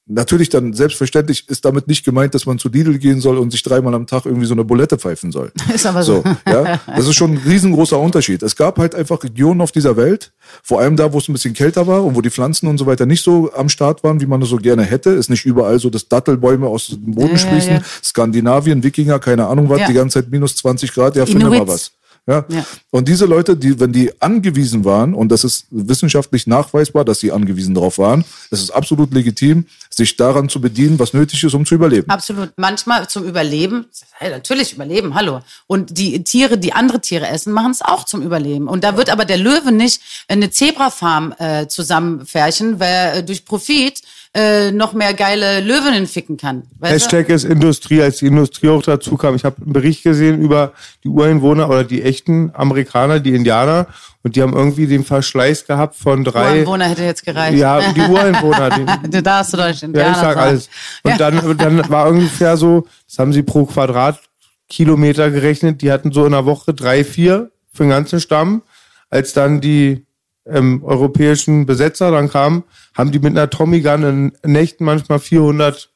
Natürlich 0.05 0.49
dann 0.49 0.73
selbstverständlich 0.73 1.47
ist 1.49 1.63
damit 1.63 1.87
nicht 1.87 2.03
gemeint, 2.03 2.35
dass 2.35 2.45
man 2.45 2.59
zu 2.59 2.67
Lidl 2.67 2.97
gehen 2.97 3.21
soll 3.21 3.37
und 3.37 3.51
sich 3.51 3.63
dreimal 3.63 3.93
am 3.95 4.05
Tag 4.05 4.25
irgendwie 4.25 4.45
so 4.45 4.53
eine 4.53 4.65
Bulette 4.65 4.97
pfeifen 4.97 5.31
soll. 5.31 5.53
Ist 5.73 5.85
aber 5.85 6.03
so. 6.03 6.21
So, 6.23 6.51
ja, 6.51 6.81
das 6.87 7.07
ist 7.07 7.15
schon 7.15 7.31
ein 7.31 7.37
riesengroßer 7.37 7.97
Unterschied. 7.97 8.43
Es 8.43 8.55
gab 8.57 8.77
halt 8.79 8.95
einfach 8.95 9.23
Regionen 9.23 9.61
auf 9.61 9.71
dieser 9.71 9.95
Welt, 9.95 10.33
vor 10.61 10.81
allem 10.81 10.97
da, 10.97 11.13
wo 11.13 11.19
es 11.19 11.29
ein 11.29 11.33
bisschen 11.33 11.53
kälter 11.53 11.87
war 11.87 12.03
und 12.03 12.15
wo 12.15 12.21
die 12.21 12.29
Pflanzen 12.29 12.67
und 12.67 12.77
so 12.77 12.85
weiter 12.85 13.05
nicht 13.05 13.23
so 13.23 13.51
am 13.53 13.69
Start 13.69 14.03
waren, 14.03 14.19
wie 14.19 14.25
man 14.25 14.41
es 14.41 14.49
so 14.49 14.57
gerne 14.57 14.83
hätte. 14.83 15.11
Ist 15.11 15.29
nicht 15.29 15.45
überall 15.45 15.79
so, 15.79 15.89
dass 15.89 16.09
Dattelbäume 16.09 16.67
aus 16.67 16.87
dem 16.87 17.15
Boden 17.15 17.27
Ja, 17.27 17.31
ja, 17.33 17.37
sprießen. 17.37 17.71
ja. 17.75 17.81
Skandinavien, 18.03 18.83
Wikinger, 18.83 19.19
keine 19.19 19.47
Ahnung 19.47 19.69
was, 19.69 19.79
Ja. 19.79 19.87
die 19.87 19.93
ganze 19.93 20.19
Zeit 20.21 20.29
minus 20.31 20.55
20 20.57 20.93
Grad, 20.93 21.15
ja, 21.15 21.25
finde 21.25 21.49
mal 21.49 21.65
was. 21.67 21.91
Ja. 22.25 22.45
Ja. 22.47 22.65
Und 22.89 23.09
diese 23.09 23.25
Leute, 23.25 23.57
die, 23.57 23.77
wenn 23.81 23.91
die 23.91 24.21
angewiesen 24.21 24.85
waren, 24.85 25.13
und 25.13 25.29
das 25.29 25.43
ist 25.43 25.65
wissenschaftlich 25.71 26.47
nachweisbar, 26.47 27.03
dass 27.03 27.19
sie 27.19 27.33
angewiesen 27.33 27.75
darauf 27.75 27.97
waren, 27.97 28.23
es 28.49 28.61
ist 28.61 28.71
absolut 28.71 29.13
legitim, 29.13 29.65
sich 29.89 30.15
daran 30.15 30.47
zu 30.47 30.61
bedienen, 30.61 30.97
was 30.99 31.13
nötig 31.13 31.43
ist, 31.43 31.53
um 31.53 31.65
zu 31.65 31.75
überleben. 31.75 32.09
Absolut. 32.09 32.53
Manchmal 32.55 33.09
zum 33.09 33.25
Überleben, 33.25 33.87
hey, 34.13 34.31
natürlich 34.31 34.73
Überleben, 34.73 35.15
hallo. 35.15 35.41
Und 35.67 35.97
die 35.97 36.23
Tiere, 36.23 36.57
die 36.57 36.71
andere 36.71 37.01
Tiere 37.01 37.27
essen, 37.27 37.51
machen 37.51 37.71
es 37.71 37.81
auch 37.81 38.05
zum 38.05 38.21
Überleben. 38.21 38.69
Und 38.69 38.85
da 38.85 38.95
wird 38.95 39.09
aber 39.09 39.25
der 39.25 39.37
Löwe 39.37 39.73
nicht 39.73 40.01
eine 40.29 40.49
Zebrafarm 40.49 41.33
äh, 41.39 41.67
zusammenfärchen, 41.67 42.79
weil 42.79 43.17
äh, 43.17 43.23
durch 43.23 43.43
Profit 43.43 44.01
äh, 44.35 44.71
noch 44.71 44.93
mehr 44.93 45.13
geile 45.13 45.59
Löwinnen 45.59 46.07
ficken 46.07 46.37
kann. 46.37 46.63
Weißt 46.79 46.91
du? 46.91 46.95
Hashtag 46.95 47.29
ist 47.29 47.43
Industrie, 47.43 48.01
als 48.01 48.17
die 48.17 48.25
Industrie 48.25 48.69
auch 48.69 48.81
dazu 48.81 49.15
kam. 49.15 49.35
Ich 49.35 49.45
habe 49.45 49.61
einen 49.61 49.73
Bericht 49.73 50.03
gesehen 50.03 50.41
über 50.41 50.73
die 51.03 51.09
Ureinwohner 51.09 51.69
oder 51.69 51.83
die 51.83 52.01
echten 52.01 52.51
Amerikaner, 52.55 53.19
die 53.19 53.35
Indianer, 53.35 53.87
und 54.23 54.35
die 54.35 54.41
haben 54.41 54.53
irgendwie 54.53 54.87
den 54.87 55.03
Verschleiß 55.03 55.67
gehabt 55.67 55.95
von 55.95 56.23
drei. 56.23 56.53
Ureinwohner 56.53 56.85
hätte 56.85 57.03
jetzt 57.03 57.23
gereicht. 57.23 57.57
Ja, 57.57 57.91
die 57.91 58.01
Ureinwohner. 58.09 58.69
Die, 58.71 59.09
Du 59.11 59.21
darfst 59.21 59.53
du 59.53 59.57
doch 59.57 59.67
nicht 59.67 59.83
ja, 59.95 60.11
ich 60.11 60.17
sag 60.17 60.37
alles. 60.37 60.69
Und 61.03 61.19
dann, 61.19 61.57
dann 61.57 61.89
war 61.89 62.07
ungefähr 62.07 62.57
so, 62.57 62.87
das 63.07 63.19
haben 63.19 63.33
sie 63.33 63.43
pro 63.43 63.65
Quadratkilometer 63.65 65.29
gerechnet, 65.29 65.81
die 65.81 65.91
hatten 65.91 66.11
so 66.11 66.25
in 66.25 66.33
einer 66.33 66.45
Woche 66.45 66.73
drei, 66.73 67.03
vier 67.03 67.51
für 67.71 67.83
den 67.83 67.89
ganzen 67.89 68.19
Stamm. 68.19 68.63
Als 69.11 69.33
dann 69.33 69.61
die 69.61 70.07
ähm, 70.45 70.83
europäischen 70.83 71.65
Besetzer 71.65 72.11
dann 72.11 72.29
kamen, 72.29 72.63
haben 72.95 73.11
die 73.11 73.19
mit 73.19 73.31
einer 73.31 73.49
Tommy 73.49 73.81
Gun 73.81 74.03
in 74.03 74.51
Nächten 74.51 74.85
manchmal 74.85 75.19
400 75.19 75.89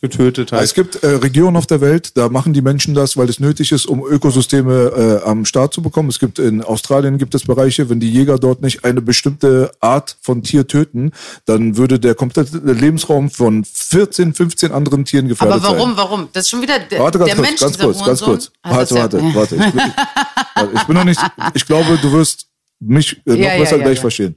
getötet. 0.00 0.52
Halt. 0.52 0.62
Es 0.64 0.74
gibt 0.74 1.02
äh, 1.02 1.08
Regionen 1.08 1.56
auf 1.56 1.66
der 1.66 1.80
Welt, 1.80 2.16
da 2.16 2.28
machen 2.28 2.52
die 2.52 2.62
Menschen 2.62 2.94
das, 2.94 3.16
weil 3.16 3.28
es 3.28 3.38
nötig 3.38 3.70
ist, 3.72 3.86
um 3.86 4.04
Ökosysteme 4.04 5.20
äh, 5.24 5.28
am 5.28 5.44
Start 5.44 5.74
zu 5.74 5.82
bekommen. 5.82 6.08
Es 6.08 6.18
gibt 6.18 6.38
in 6.38 6.62
Australien 6.62 7.18
gibt 7.18 7.34
es 7.34 7.44
Bereiche, 7.44 7.90
wenn 7.90 8.00
die 8.00 8.10
Jäger 8.10 8.38
dort 8.38 8.62
nicht 8.62 8.84
eine 8.84 9.02
bestimmte 9.02 9.70
Art 9.80 10.16
von 10.22 10.42
Tier 10.42 10.66
töten, 10.66 11.12
dann 11.44 11.76
würde 11.76 12.00
der 12.00 12.14
komplette 12.14 12.58
Lebensraum 12.58 13.30
von 13.30 13.64
14, 13.64 14.34
15 14.34 14.72
anderen 14.72 15.04
Tieren 15.04 15.28
gefährdet 15.28 15.56
Aber 15.62 15.76
warum, 15.76 15.90
sein. 15.90 15.96
warum? 15.98 16.28
Das 16.32 16.44
ist 16.44 16.50
schon 16.50 16.62
wieder 16.62 16.78
der, 16.78 17.00
Warte 17.00 17.18
ganz 17.18 17.28
der 17.28 17.36
kurz, 17.36 17.48
Mensch, 17.48 17.60
ganz 17.60 17.78
kurz, 17.78 18.04
ganz 18.04 18.20
kurz. 18.22 18.52
Ah, 18.62 18.76
Warte, 18.76 18.94
warte, 18.94 19.18
warte. 19.34 19.56
Ich 19.56 19.72
bin, 19.72 19.82
warte, 20.54 20.70
ich 20.74 20.82
bin 20.84 20.96
noch 20.96 21.04
nicht, 21.04 21.20
ich 21.54 21.66
glaube, 21.66 21.98
du 22.00 22.12
wirst 22.12 22.49
mich 22.80 23.20
äh, 23.26 23.30
noch 23.30 23.36
Ja, 23.36 23.58
besser 23.58 23.76
ja, 23.76 23.84
gleich 23.84 24.00
verstehen. 24.00 24.34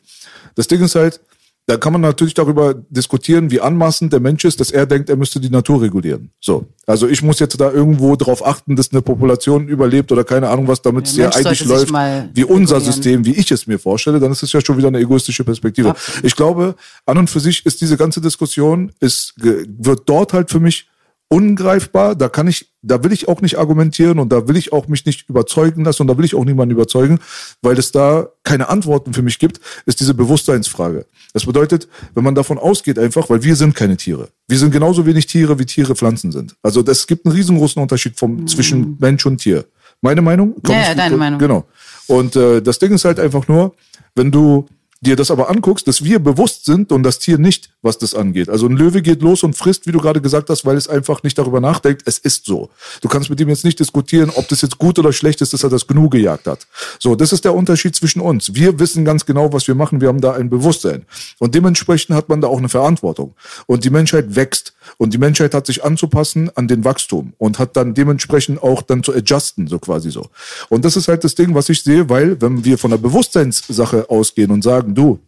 Das 0.55 0.67
Ding 0.67 0.81
ist 0.81 0.95
halt, 0.95 1.19
da 1.65 1.77
kann 1.77 1.93
man 1.93 2.01
natürlich 2.01 2.33
darüber 2.33 2.73
diskutieren, 2.89 3.49
wie 3.49 3.61
anmaßend 3.61 4.11
der 4.11 4.19
Mensch 4.19 4.43
ist, 4.43 4.59
dass 4.59 4.69
er 4.69 4.85
denkt, 4.85 5.09
er 5.09 5.15
müsste 5.15 5.39
die 5.39 5.49
Natur 5.49 5.81
regulieren. 5.81 6.29
So. 6.41 6.65
Also 6.85 7.07
ich 7.07 7.21
muss 7.21 7.39
jetzt 7.39 7.59
da 7.59 7.71
irgendwo 7.71 8.17
drauf 8.17 8.45
achten, 8.45 8.75
dass 8.75 8.91
eine 8.91 9.01
Population 9.01 9.69
überlebt 9.69 10.11
oder 10.11 10.25
keine 10.25 10.49
Ahnung 10.49 10.67
was, 10.67 10.81
damit 10.81 11.07
es 11.07 11.15
ja 11.15 11.29
eigentlich 11.29 11.63
läuft, 11.63 11.89
wie 12.33 12.43
unser 12.43 12.75
regulieren. 12.75 12.81
System, 12.81 13.25
wie 13.25 13.31
ich 13.31 13.49
es 13.49 13.65
mir 13.65 13.79
vorstelle, 13.79 14.19
dann 14.19 14.33
ist 14.33 14.43
es 14.43 14.51
ja 14.51 14.59
schon 14.59 14.77
wieder 14.77 14.89
eine 14.89 14.99
egoistische 14.99 15.45
Perspektive. 15.45 15.95
Ich 16.21 16.35
glaube, 16.35 16.75
an 17.05 17.17
und 17.17 17.29
für 17.29 17.39
sich 17.39 17.65
ist 17.65 17.79
diese 17.79 17.95
ganze 17.95 18.19
Diskussion, 18.19 18.91
ist, 18.99 19.33
wird 19.37 20.01
dort 20.05 20.33
halt 20.33 20.49
für 20.49 20.59
mich 20.59 20.87
ungreifbar. 21.33 22.15
Da 22.15 22.29
kann 22.29 22.47
ich, 22.47 22.71
da 22.83 23.03
will 23.03 23.11
ich 23.11 23.27
auch 23.27 23.41
nicht 23.41 23.57
argumentieren 23.57 24.19
und 24.19 24.31
da 24.31 24.47
will 24.47 24.55
ich 24.55 24.71
auch 24.71 24.87
mich 24.87 25.05
nicht 25.05 25.27
überzeugen 25.29 25.83
lassen 25.83 26.03
und 26.03 26.07
da 26.07 26.17
will 26.17 26.25
ich 26.25 26.35
auch 26.35 26.45
niemanden 26.45 26.73
überzeugen, 26.73 27.19
weil 27.63 27.77
es 27.79 27.91
da 27.91 28.29
keine 28.43 28.69
Antworten 28.69 29.13
für 29.13 29.23
mich 29.23 29.39
gibt, 29.39 29.59
ist 29.87 29.99
diese 29.99 30.13
Bewusstseinsfrage. 30.13 31.07
Das 31.33 31.45
bedeutet, 31.45 31.87
wenn 32.13 32.23
man 32.23 32.35
davon 32.35 32.59
ausgeht 32.59 32.99
einfach, 32.99 33.29
weil 33.31 33.43
wir 33.43 33.55
sind 33.55 33.73
keine 33.75 33.97
Tiere. 33.97 34.29
Wir 34.47 34.59
sind 34.59 34.71
genauso 34.71 35.05
wenig 35.07 35.25
Tiere, 35.25 35.57
wie 35.57 35.65
Tiere 35.65 35.95
Pflanzen 35.95 36.31
sind. 36.31 36.55
Also 36.61 36.83
das 36.83 37.07
gibt 37.07 37.25
einen 37.25 37.35
riesengroßen 37.35 37.81
Unterschied 37.81 38.17
vom, 38.17 38.45
zwischen 38.45 38.97
Mensch 38.99 39.25
und 39.25 39.39
Tier. 39.39 39.65
Meine 40.01 40.21
Meinung? 40.21 40.53
Komm, 40.61 40.75
Ja, 40.75 40.81
ja, 40.89 40.95
deine 40.95 41.17
Meinung. 41.17 41.39
Genau. 41.39 41.65
Und 42.07 42.35
äh, 42.35 42.61
das 42.61 42.77
Ding 42.77 42.93
ist 42.93 43.05
halt 43.05 43.19
einfach 43.19 43.47
nur, 43.47 43.73
wenn 44.13 44.31
du 44.31 44.67
dir 45.03 45.15
das 45.15 45.29
aber 45.29 45.49
anguckst, 45.49 45.87
dass 45.87 46.03
wir 46.03 46.19
bewusst 46.19 46.65
sind 46.65 46.91
und 46.91 47.03
das 47.03 47.19
Tier 47.19 47.37
nicht, 47.37 47.69
was 47.81 47.97
das 47.97 48.15
angeht. 48.15 48.49
Also 48.49 48.67
ein 48.67 48.75
Löwe 48.75 49.01
geht 49.01 49.21
los 49.21 49.43
und 49.43 49.55
frisst, 49.55 49.85
wie 49.85 49.91
du 49.91 49.99
gerade 49.99 50.21
gesagt 50.21 50.49
hast, 50.49 50.65
weil 50.65 50.77
es 50.77 50.87
einfach 50.87 51.23
nicht 51.23 51.37
darüber 51.37 51.59
nachdenkt. 51.59 52.03
Es 52.05 52.17
ist 52.17 52.45
so. 52.45 52.69
Du 53.01 53.07
kannst 53.09 53.29
mit 53.29 53.39
ihm 53.39 53.49
jetzt 53.49 53.65
nicht 53.65 53.79
diskutieren, 53.79 54.31
ob 54.33 54.47
das 54.47 54.61
jetzt 54.61 54.77
gut 54.77 54.97
oder 54.97 55.13
schlecht 55.13 55.41
ist, 55.41 55.53
dass 55.53 55.63
er 55.63 55.69
das 55.69 55.87
Gnu 55.87 56.09
gejagt 56.09 56.47
hat. 56.47 56.65
So, 56.99 57.15
das 57.15 57.33
ist 57.33 57.43
der 57.45 57.53
Unterschied 57.53 57.95
zwischen 57.95 58.21
uns. 58.21 58.55
Wir 58.55 58.79
wissen 58.79 59.05
ganz 59.05 59.25
genau, 59.25 59.51
was 59.51 59.67
wir 59.67 59.75
machen. 59.75 60.01
Wir 60.01 60.07
haben 60.07 60.21
da 60.21 60.33
ein 60.33 60.49
Bewusstsein. 60.49 61.05
Und 61.39 61.53
dementsprechend 61.53 62.15
hat 62.15 62.29
man 62.29 62.41
da 62.41 62.47
auch 62.47 62.57
eine 62.57 62.69
Verantwortung. 62.69 63.35
Und 63.67 63.83
die 63.83 63.89
Menschheit 63.89 64.35
wächst. 64.35 64.73
Und 64.97 65.13
die 65.13 65.17
Menschheit 65.17 65.53
hat 65.53 65.65
sich 65.65 65.83
anzupassen 65.83 66.49
an 66.55 66.67
den 66.67 66.83
Wachstum 66.83 67.33
und 67.37 67.59
hat 67.59 67.75
dann 67.75 67.93
dementsprechend 67.93 68.61
auch 68.61 68.81
dann 68.81 69.03
zu 69.03 69.13
adjusten, 69.13 69.67
so 69.67 69.79
quasi 69.79 70.11
so. 70.11 70.29
Und 70.69 70.85
das 70.85 70.97
ist 70.97 71.07
halt 71.07 71.23
das 71.23 71.35
Ding, 71.35 71.53
was 71.55 71.69
ich 71.69 71.83
sehe, 71.83 72.09
weil 72.09 72.41
wenn 72.41 72.63
wir 72.65 72.77
von 72.77 72.91
der 72.91 72.97
Bewusstseinssache 72.97 74.09
ausgehen 74.09 74.51
und 74.51 74.63
sagen, 74.63 74.95
du, 74.95 75.19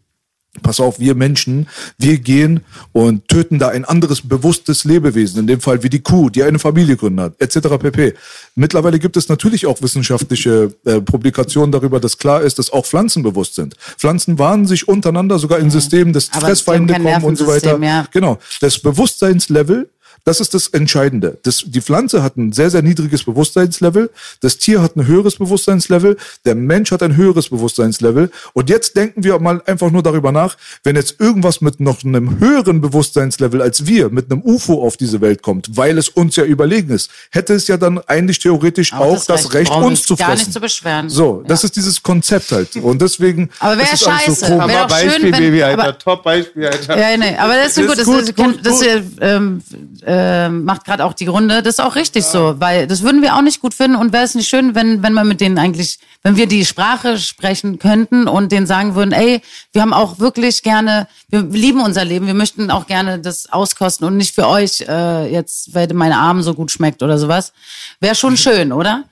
Pass 0.61 0.79
auf, 0.79 0.99
wir 0.99 1.15
Menschen, 1.15 1.67
wir 1.97 2.17
gehen 2.17 2.61
und 2.93 3.27
töten 3.27 3.59
da 3.59 3.69
ein 3.69 3.85
anderes 3.85 4.21
bewusstes 4.21 4.85
Lebewesen, 4.85 5.39
in 5.39 5.47
dem 5.47 5.59
Fall 5.59 5.83
wie 5.83 5.89
die 5.89 6.01
Kuh, 6.01 6.29
die 6.29 6.43
eine 6.43 6.59
Familie 6.59 6.95
gründet, 6.95 7.35
etc. 7.39 7.77
pp. 7.79 8.13
Mittlerweile 8.55 8.99
gibt 8.99 9.17
es 9.17 9.27
natürlich 9.27 9.65
auch 9.65 9.81
wissenschaftliche 9.81 10.73
äh, 10.85 11.01
Publikationen 11.01 11.71
darüber, 11.71 11.99
dass 11.99 12.17
klar 12.17 12.41
ist, 12.41 12.57
dass 12.57 12.71
auch 12.71 12.85
Pflanzen 12.85 13.21
bewusst 13.21 13.55
sind. 13.55 13.75
Pflanzen 13.97 14.39
warnen 14.39 14.65
sich 14.65 14.87
untereinander, 14.87 15.39
sogar 15.39 15.59
in 15.59 15.69
Systemen, 15.69 16.13
dass 16.13 16.31
Aber 16.31 16.47
Fressfeinde 16.47 16.93
kommen 16.93 17.23
und 17.23 17.37
so 17.37 17.47
weiter. 17.47 17.77
Ja. 17.81 18.07
Genau. 18.11 18.37
Das 18.61 18.79
Bewusstseinslevel 18.79 19.89
das 20.25 20.41
ist 20.41 20.53
das 20.53 20.67
Entscheidende. 20.67 21.37
Das, 21.43 21.63
die 21.65 21.81
Pflanze 21.81 22.21
hat 22.23 22.35
ein 22.35 22.51
sehr, 22.51 22.69
sehr 22.69 22.81
niedriges 22.81 23.23
Bewusstseinslevel. 23.23 24.09
Das 24.41 24.57
Tier 24.57 24.81
hat 24.81 24.95
ein 24.97 25.07
höheres 25.07 25.37
Bewusstseinslevel. 25.37 26.17
Der 26.45 26.55
Mensch 26.55 26.91
hat 26.91 27.01
ein 27.03 27.15
höheres 27.15 27.49
Bewusstseinslevel. 27.49 28.29
Und 28.53 28.69
jetzt 28.69 28.97
denken 28.97 29.23
wir 29.23 29.39
mal 29.39 29.61
einfach 29.65 29.91
nur 29.91 30.03
darüber 30.03 30.31
nach, 30.31 30.57
wenn 30.83 30.95
jetzt 30.95 31.15
irgendwas 31.19 31.61
mit 31.61 31.79
noch 31.79 32.03
einem 32.03 32.39
höheren 32.39 32.81
Bewusstseinslevel 32.81 33.61
als 33.61 33.85
wir, 33.85 34.09
mit 34.09 34.31
einem 34.31 34.41
UFO 34.43 34.83
auf 34.85 34.97
diese 34.97 35.21
Welt 35.21 35.41
kommt, 35.41 35.77
weil 35.77 35.97
es 35.97 36.09
uns 36.09 36.35
ja 36.35 36.43
überlegen 36.43 36.89
ist, 36.89 37.09
hätte 37.31 37.53
es 37.53 37.67
ja 37.67 37.77
dann 37.77 37.99
eigentlich 38.07 38.39
theoretisch 38.39 38.93
auch, 38.93 39.23
das 39.25 39.53
Recht, 39.53 39.69
brauchen 39.71 39.83
wir 39.83 39.87
uns 39.87 40.03
zu 40.03 40.15
gar 40.15 40.29
fressen. 40.29 40.41
nicht 40.45 40.53
zu 40.53 40.59
beschweren. 40.59 41.09
So, 41.09 41.43
das 41.47 41.63
ist 41.63 41.75
dieses 41.75 42.01
Konzept 42.01 42.51
halt. 42.51 42.75
Und 42.77 43.01
deswegen. 43.01 43.49
Aber 43.59 43.77
wäre 43.77 43.93
ist 43.93 44.03
scheiße. 44.03 44.45
komisch. 44.45 44.49
Wär 44.49 44.61
Aber 44.81 44.87
doch 44.89 44.97
schön, 44.99 45.07
Beispiel, 45.09 45.31
wenn- 45.31 45.39
Baby, 45.39 45.63
Alter. 45.63 45.83
aber- 45.83 45.97
Top 45.99 46.23
Beispiel, 46.23 46.65
Alter. 46.65 46.97
Ja, 46.99 47.15
nee, 47.17 47.35
aber 47.37 47.53
das 47.55 47.77
ist, 47.77 47.77
Das 47.77 47.85
gut. 47.85 47.97
ist 47.97 47.99
Das, 47.99 48.05
gut, 48.07 48.21
ist, 48.21 48.35
gut, 48.35 48.65
das 48.65 48.79
gut. 48.79 49.21
ähm, 49.21 49.61
äh, 50.05 50.14
macht 50.49 50.85
gerade 50.85 51.05
auch 51.05 51.13
die 51.13 51.27
Runde. 51.27 51.61
Das 51.61 51.75
ist 51.75 51.79
auch 51.79 51.95
richtig 51.95 52.25
so, 52.25 52.59
weil 52.59 52.87
das 52.87 53.01
würden 53.01 53.21
wir 53.21 53.35
auch 53.35 53.41
nicht 53.41 53.61
gut 53.61 53.73
finden. 53.73 53.95
Und 53.95 54.13
wäre 54.13 54.23
es 54.23 54.35
nicht 54.35 54.47
schön, 54.47 54.75
wenn, 54.75 55.03
wenn 55.03 55.13
man 55.13 55.27
mit 55.27 55.41
denen 55.41 55.57
eigentlich, 55.57 55.99
wenn 56.23 56.37
wir 56.37 56.47
die 56.47 56.65
Sprache 56.65 57.17
sprechen 57.17 57.79
könnten 57.79 58.27
und 58.27 58.51
denen 58.51 58.67
sagen 58.67 58.95
würden, 58.95 59.11
ey, 59.11 59.41
wir 59.73 59.81
haben 59.81 59.93
auch 59.93 60.19
wirklich 60.19 60.63
gerne, 60.63 61.07
wir 61.29 61.41
lieben 61.41 61.81
unser 61.81 62.05
Leben, 62.05 62.27
wir 62.27 62.33
möchten 62.33 62.71
auch 62.71 62.87
gerne 62.87 63.19
das 63.19 63.51
auskosten 63.51 64.05
und 64.07 64.17
nicht 64.17 64.35
für 64.35 64.47
euch 64.47 64.81
äh, 64.87 65.31
jetzt, 65.31 65.73
weil 65.73 65.87
meine 65.93 66.17
Arm 66.17 66.41
so 66.41 66.53
gut 66.53 66.71
schmeckt 66.71 67.03
oder 67.03 67.17
sowas. 67.17 67.53
Wäre 67.99 68.15
schon 68.15 68.37
schön, 68.37 68.71
oder? 68.71 69.03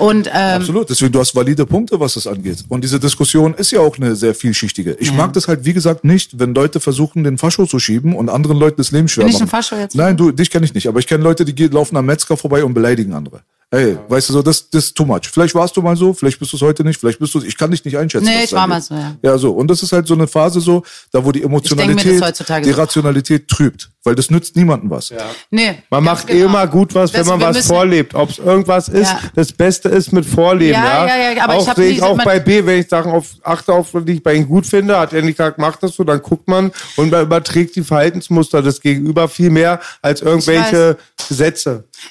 Und 0.00 0.26
ähm, 0.28 0.32
Absolut, 0.32 0.90
deswegen 0.90 1.12
du 1.12 1.20
hast 1.20 1.34
valide 1.34 1.66
Punkte, 1.66 1.98
was 2.00 2.14
das 2.14 2.26
angeht. 2.26 2.64
Und 2.68 2.82
diese 2.82 2.98
Diskussion 3.00 3.54
ist 3.54 3.70
ja 3.70 3.80
auch 3.80 3.96
eine 3.96 4.16
sehr 4.16 4.34
vielschichtige. 4.34 4.96
Ich 5.00 5.12
mag 5.12 5.32
das 5.32 5.48
halt, 5.48 5.64
wie 5.64 5.72
gesagt, 5.72 6.04
nicht, 6.04 6.38
wenn 6.38 6.54
Leute 6.54 6.80
versuchen, 6.80 7.24
den 7.24 7.38
Fascho 7.38 7.66
zu 7.66 7.78
schieben 7.78 8.14
und 8.14 8.28
anderen 8.28 8.58
Leuten 8.58 8.76
das 8.78 8.90
Leben 8.90 9.08
schwer 9.08 9.24
Bin 9.24 9.32
ich 9.32 9.40
machen. 9.40 9.46
ein 9.46 9.50
Fascho 9.50 9.76
jetzt? 9.76 9.94
Nein, 9.94 10.16
du, 10.16 10.30
dich 10.32 10.50
kenne 10.50 10.64
ich 10.64 10.74
nicht, 10.74 10.88
aber 10.88 10.98
ich 10.98 11.06
kenne 11.06 11.22
Leute, 11.24 11.44
die 11.44 11.54
gehen, 11.54 11.72
laufen 11.72 11.96
am 11.96 12.06
Metzger 12.06 12.36
vorbei 12.36 12.64
und 12.64 12.74
beleidigen 12.74 13.12
andere. 13.12 13.40
Ey, 13.70 13.98
weißt 14.08 14.28
du 14.28 14.34
so, 14.34 14.42
das, 14.42 14.70
das 14.70 14.84
ist 14.84 14.96
too 14.96 15.04
much. 15.04 15.22
Vielleicht 15.32 15.54
warst 15.54 15.76
du 15.76 15.82
mal 15.82 15.96
so, 15.96 16.12
vielleicht 16.12 16.38
bist 16.38 16.52
du 16.52 16.56
es 16.56 16.62
heute 16.62 16.84
nicht, 16.84 17.00
vielleicht 17.00 17.18
bist 17.18 17.34
du 17.34 17.42
ich 17.42 17.56
kann 17.56 17.70
dich 17.72 17.84
nicht 17.84 17.96
einschätzen. 17.98 18.26
Nee, 18.26 18.44
ich 18.44 18.52
war 18.52 18.68
mal 18.68 18.80
so, 18.80 18.94
ja. 18.94 19.16
Ja, 19.22 19.36
so. 19.38 19.50
Und 19.52 19.68
das 19.68 19.82
ist 19.82 19.92
halt 19.92 20.06
so 20.06 20.14
eine 20.14 20.28
Phase 20.28 20.60
so, 20.60 20.84
da 21.10 21.24
wo 21.24 21.32
die 21.32 21.42
Emotionalität, 21.42 22.22
die 22.64 22.70
so. 22.70 22.76
Rationalität 22.76 23.48
trübt. 23.48 23.90
Weil 24.06 24.14
das 24.14 24.30
nützt 24.30 24.54
niemandem 24.54 24.90
was. 24.90 25.12
nee. 25.50 25.76
Man 25.90 26.04
macht 26.04 26.26
genau. 26.26 26.44
immer 26.46 26.66
gut 26.66 26.94
was, 26.94 27.12
wenn 27.14 27.20
Das- 27.22 27.28
man 27.28 27.40
wir 27.40 27.46
was 27.48 27.56
müssen- 27.56 27.68
vorlebt. 27.68 28.14
Ob 28.14 28.30
es 28.30 28.38
irgendwas 28.38 28.88
ist, 28.88 29.10
Ja. 29.10 29.18
das 29.34 29.50
Beste 29.52 29.88
ist 29.88 30.12
mit 30.12 30.26
Vorleben. 30.26 30.74
Ja, 30.74 31.06
Ja, 31.06 31.16
ja, 31.16 31.30
ja, 31.32 31.44
aber 31.44 31.54
ich 31.54 31.60
auch 31.60 31.68
hab 31.68 31.76
sehe 31.76 31.88
nie 31.88 31.92
ich 31.96 32.02
auch 32.02 32.14
man- 32.16 32.24
bei 32.26 32.38
B, 32.38 32.64
wenn 32.66 32.80
ich 32.80 32.88
Sachen 32.88 33.10
auf, 33.12 33.28
achte 33.42 33.72
auf, 33.72 33.88
die 34.06 34.12
ich 34.12 34.22
bei 34.22 34.34
ihm 34.34 34.46
gut 34.46 34.66
finde, 34.66 34.98
hat 34.98 35.14
er 35.14 35.22
nicht 35.22 35.38
gesagt, 35.38 35.58
mach 35.58 35.76
das 35.76 35.94
so, 35.96 36.04
dann 36.04 36.20
guckt 36.20 36.46
man 36.48 36.70
und 36.96 37.10
man 37.10 37.22
überträgt 37.22 37.76
die 37.76 37.82
Verhaltensmuster 37.82 38.60
des 38.62 38.80
Gegenüber 38.82 39.26
viel 39.26 39.48
mehr 39.50 39.80
als 40.02 40.20
irgendwelche 40.20 40.70
Gesetze. 40.70 40.96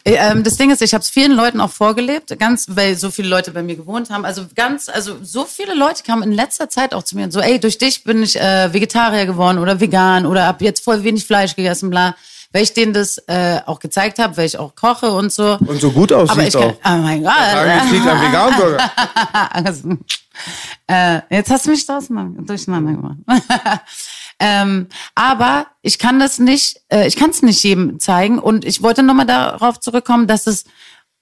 Äh, 0.03 0.13
Ähm, 0.15 0.43
das 0.43 0.57
Ding 0.57 0.71
ist, 0.71 0.81
ich 0.81 0.93
habe 0.93 1.01
es 1.01 1.09
vielen 1.09 1.33
Leuten 1.33 1.59
auch 1.61 1.69
vorgelebt, 1.71 2.37
ganz, 2.39 2.65
weil 2.69 2.95
so 2.95 3.11
viele 3.11 3.27
Leute 3.27 3.51
bei 3.51 3.63
mir 3.63 3.75
gewohnt 3.75 4.09
haben. 4.09 4.25
Also 4.25 4.45
ganz, 4.55 4.89
also 4.89 5.17
so 5.21 5.45
viele 5.45 5.73
Leute 5.73 6.03
kamen 6.03 6.23
in 6.23 6.31
letzter 6.31 6.69
Zeit 6.69 6.93
auch 6.93 7.03
zu 7.03 7.15
mir 7.15 7.25
und 7.25 7.31
so, 7.31 7.39
ey, 7.39 7.59
durch 7.59 7.77
dich 7.77 8.03
bin 8.03 8.23
ich 8.23 8.39
äh, 8.39 8.73
Vegetarier 8.73 9.25
geworden 9.25 9.57
oder 9.57 9.79
vegan 9.79 10.25
oder 10.25 10.47
hab 10.47 10.61
jetzt 10.61 10.83
voll 10.83 11.03
wenig 11.03 11.25
Fleisch 11.25 11.55
gegessen, 11.55 11.89
bla. 11.89 12.15
Weil 12.55 12.61
ich 12.63 12.73
denen 12.75 12.93
das 12.93 13.17
äh, 13.27 13.61
auch 13.65 13.79
gezeigt 13.79 14.19
habe, 14.19 14.37
weil 14.37 14.45
ich 14.45 14.59
auch 14.59 14.75
koche 14.75 15.11
und 15.11 15.33
so. 15.33 15.57
Und 15.59 15.81
so 15.81 15.89
gut 15.91 16.13
aussieht 16.13 16.31
Aber 16.37 16.47
ich 16.47 16.53
kann, 16.53 16.63
auch. 16.63 16.75
oh 16.85 16.97
mein 17.01 17.23
Gott. 17.23 17.33
Es 17.85 17.91
liegt 17.91 18.07
am 18.07 18.21
Veganburger. 18.21 18.91
Also, 19.53 19.97
äh, 20.87 21.19
jetzt 21.29 21.49
hast 21.49 21.65
du 21.65 21.71
mich 21.71 21.85
durcheinander 21.85 22.91
gemacht. 22.93 23.17
ähm, 24.39 24.87
aber 25.15 25.67
ich 25.81 25.99
kann 25.99 26.19
das 26.19 26.39
nicht, 26.39 26.81
äh, 26.89 27.07
ich 27.07 27.15
kann 27.15 27.29
es 27.29 27.41
nicht 27.41 27.63
jedem 27.63 27.99
zeigen. 27.99 28.39
Und 28.39 28.65
ich 28.65 28.81
wollte 28.81 29.03
nochmal 29.03 29.25
darauf 29.25 29.79
zurückkommen, 29.79 30.27
dass 30.27 30.47
es 30.47 30.65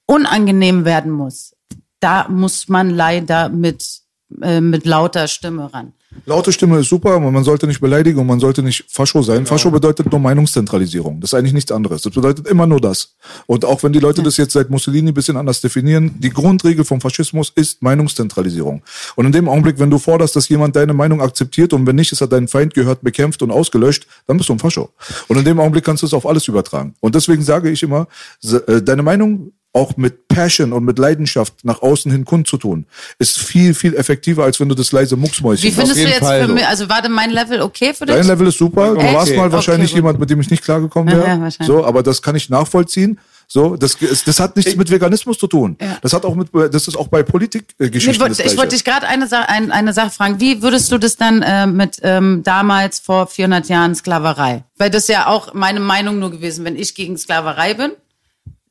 unangenehm 0.06 0.84
werden 0.84 1.12
muss. 1.12 1.54
Da 2.00 2.28
muss 2.28 2.68
man 2.68 2.90
leider 2.90 3.48
mit, 3.48 4.01
äh, 4.40 4.60
mit 4.60 4.86
lauter 4.86 5.28
Stimme 5.28 5.72
ran. 5.72 5.92
Laute 6.26 6.52
Stimme 6.52 6.78
ist 6.78 6.88
super, 6.88 7.12
aber 7.14 7.30
man 7.30 7.42
sollte 7.42 7.66
nicht 7.66 7.80
beleidigen 7.80 8.18
und 8.18 8.26
man 8.26 8.38
sollte 8.38 8.62
nicht 8.62 8.84
Fascho 8.88 9.22
sein. 9.22 9.44
Fascho 9.44 9.70
bedeutet 9.70 10.10
nur 10.10 10.20
Meinungszentralisierung. 10.20 11.20
Das 11.20 11.32
ist 11.32 11.34
eigentlich 11.38 11.52
nichts 11.52 11.72
anderes. 11.72 12.02
Das 12.02 12.12
bedeutet 12.12 12.46
immer 12.46 12.66
nur 12.66 12.80
das. 12.80 13.14
Und 13.46 13.64
auch 13.64 13.82
wenn 13.82 13.92
die 13.92 13.98
Leute 13.98 14.22
das 14.22 14.36
jetzt 14.36 14.52
seit 14.52 14.70
Mussolini 14.70 15.10
ein 15.10 15.14
bisschen 15.14 15.36
anders 15.36 15.60
definieren, 15.60 16.14
die 16.18 16.30
Grundregel 16.30 16.84
vom 16.84 17.00
Faschismus 17.00 17.50
ist 17.54 17.82
Meinungszentralisierung. 17.82 18.82
Und 19.16 19.26
in 19.26 19.32
dem 19.32 19.48
Augenblick, 19.48 19.78
wenn 19.78 19.90
du 19.90 19.98
forderst, 19.98 20.36
dass 20.36 20.48
jemand 20.48 20.76
deine 20.76 20.94
Meinung 20.94 21.20
akzeptiert 21.20 21.72
und 21.72 21.86
wenn 21.86 21.96
nicht, 21.96 22.12
ist 22.12 22.20
er 22.20 22.28
dein 22.28 22.46
Feind 22.46 22.74
gehört, 22.74 23.02
bekämpft 23.02 23.42
und 23.42 23.50
ausgelöscht, 23.50 24.06
dann 24.26 24.36
bist 24.36 24.48
du 24.48 24.52
ein 24.52 24.58
Fascho. 24.58 24.90
Und 25.28 25.38
in 25.38 25.44
dem 25.44 25.58
Augenblick 25.58 25.84
kannst 25.84 26.02
du 26.02 26.06
es 26.06 26.14
auf 26.14 26.26
alles 26.26 26.46
übertragen. 26.46 26.94
Und 27.00 27.14
deswegen 27.14 27.42
sage 27.42 27.70
ich 27.70 27.82
immer, 27.82 28.06
äh, 28.44 28.80
deine 28.82 29.02
Meinung 29.02 29.52
auch 29.74 29.96
mit 29.96 30.28
Passion 30.28 30.72
und 30.72 30.84
mit 30.84 30.98
Leidenschaft 30.98 31.64
nach 31.64 31.80
außen 31.80 32.10
hin 32.12 32.24
kundzutun, 32.24 32.86
ist 33.18 33.38
viel, 33.38 33.72
viel 33.74 33.94
effektiver, 33.94 34.44
als 34.44 34.60
wenn 34.60 34.68
du 34.68 34.74
das 34.74 34.92
leise 34.92 35.16
Mucksmäuschen 35.16 35.62
Wie 35.64 35.72
findest 35.72 35.96
du 35.96 36.00
jeden 36.00 36.10
jetzt 36.10 36.20
Fall 36.20 36.42
für 36.42 36.48
so. 36.48 36.54
mich, 36.54 36.66
also 36.66 36.88
war 36.88 37.00
denn 37.00 37.12
mein 37.12 37.30
Level 37.30 37.62
okay 37.62 37.94
für 37.94 38.04
dich? 38.04 38.14
Dein 38.14 38.26
Level 38.26 38.46
ist 38.48 38.58
super. 38.58 38.94
Du 38.94 39.00
Echt? 39.00 39.14
warst 39.14 39.34
mal 39.34 39.44
Okay, 39.46 39.52
wahrscheinlich 39.52 39.90
gut. 39.90 39.96
jemand, 39.96 40.20
mit 40.20 40.28
dem 40.28 40.40
ich 40.40 40.50
nicht 40.50 40.62
klargekommen 40.62 41.14
wäre. 41.14 41.26
ja, 41.26 41.40
wahrscheinlich. 41.40 41.66
so, 41.66 41.84
aber 41.84 42.02
das 42.02 42.20
kann 42.20 42.36
ich 42.36 42.50
nachvollziehen. 42.50 43.18
So, 43.48 43.76
das, 43.76 43.98
das 44.24 44.40
hat 44.40 44.56
nichts 44.56 44.76
mit 44.76 44.90
Veganismus 44.90 45.36
zu 45.36 45.46
tun. 45.46 45.76
Ja. 45.78 45.98
Das 46.00 46.14
hat 46.14 46.24
auch 46.24 46.34
mit, 46.34 46.48
das 46.54 46.88
ist 46.88 46.96
auch 46.96 47.08
bei 47.08 47.20
Ich 47.20 47.26
Politikgeschichten 47.26 48.18
wollte 48.18 48.42
das 48.42 48.50
ich 48.52 48.56
wollte 48.56 48.74
dich 48.74 48.82
gerade 48.84 49.06
eine, 49.06 49.26
Sa 49.26 49.40
ein, 49.40 49.70
eine 49.70 49.92
Sache 49.92 50.08
fragen. 50.10 50.40
Wie 50.40 50.62
würdest 50.62 50.90
du 50.90 50.96
das 50.96 51.16
dann 51.16 51.42
äh, 51.42 51.66
mit 51.66 51.98
ähm, 52.02 52.42
damals 52.44 52.98
vor 52.98 53.26
400 53.26 53.68
Jahren 53.68 53.94
Sklaverei? 53.94 54.64
Weil 54.78 54.88
das 54.88 55.02
ist 55.02 55.08
ja 55.10 55.26
auch 55.26 55.52
meine 55.52 55.80
Meinung 55.80 56.18
nur 56.18 56.30
gewesen, 56.30 56.64
wenn 56.64 56.76
ich 56.76 56.94
gegen 56.94 57.18
Sklaverei 57.18 57.74
bin. 57.74 57.90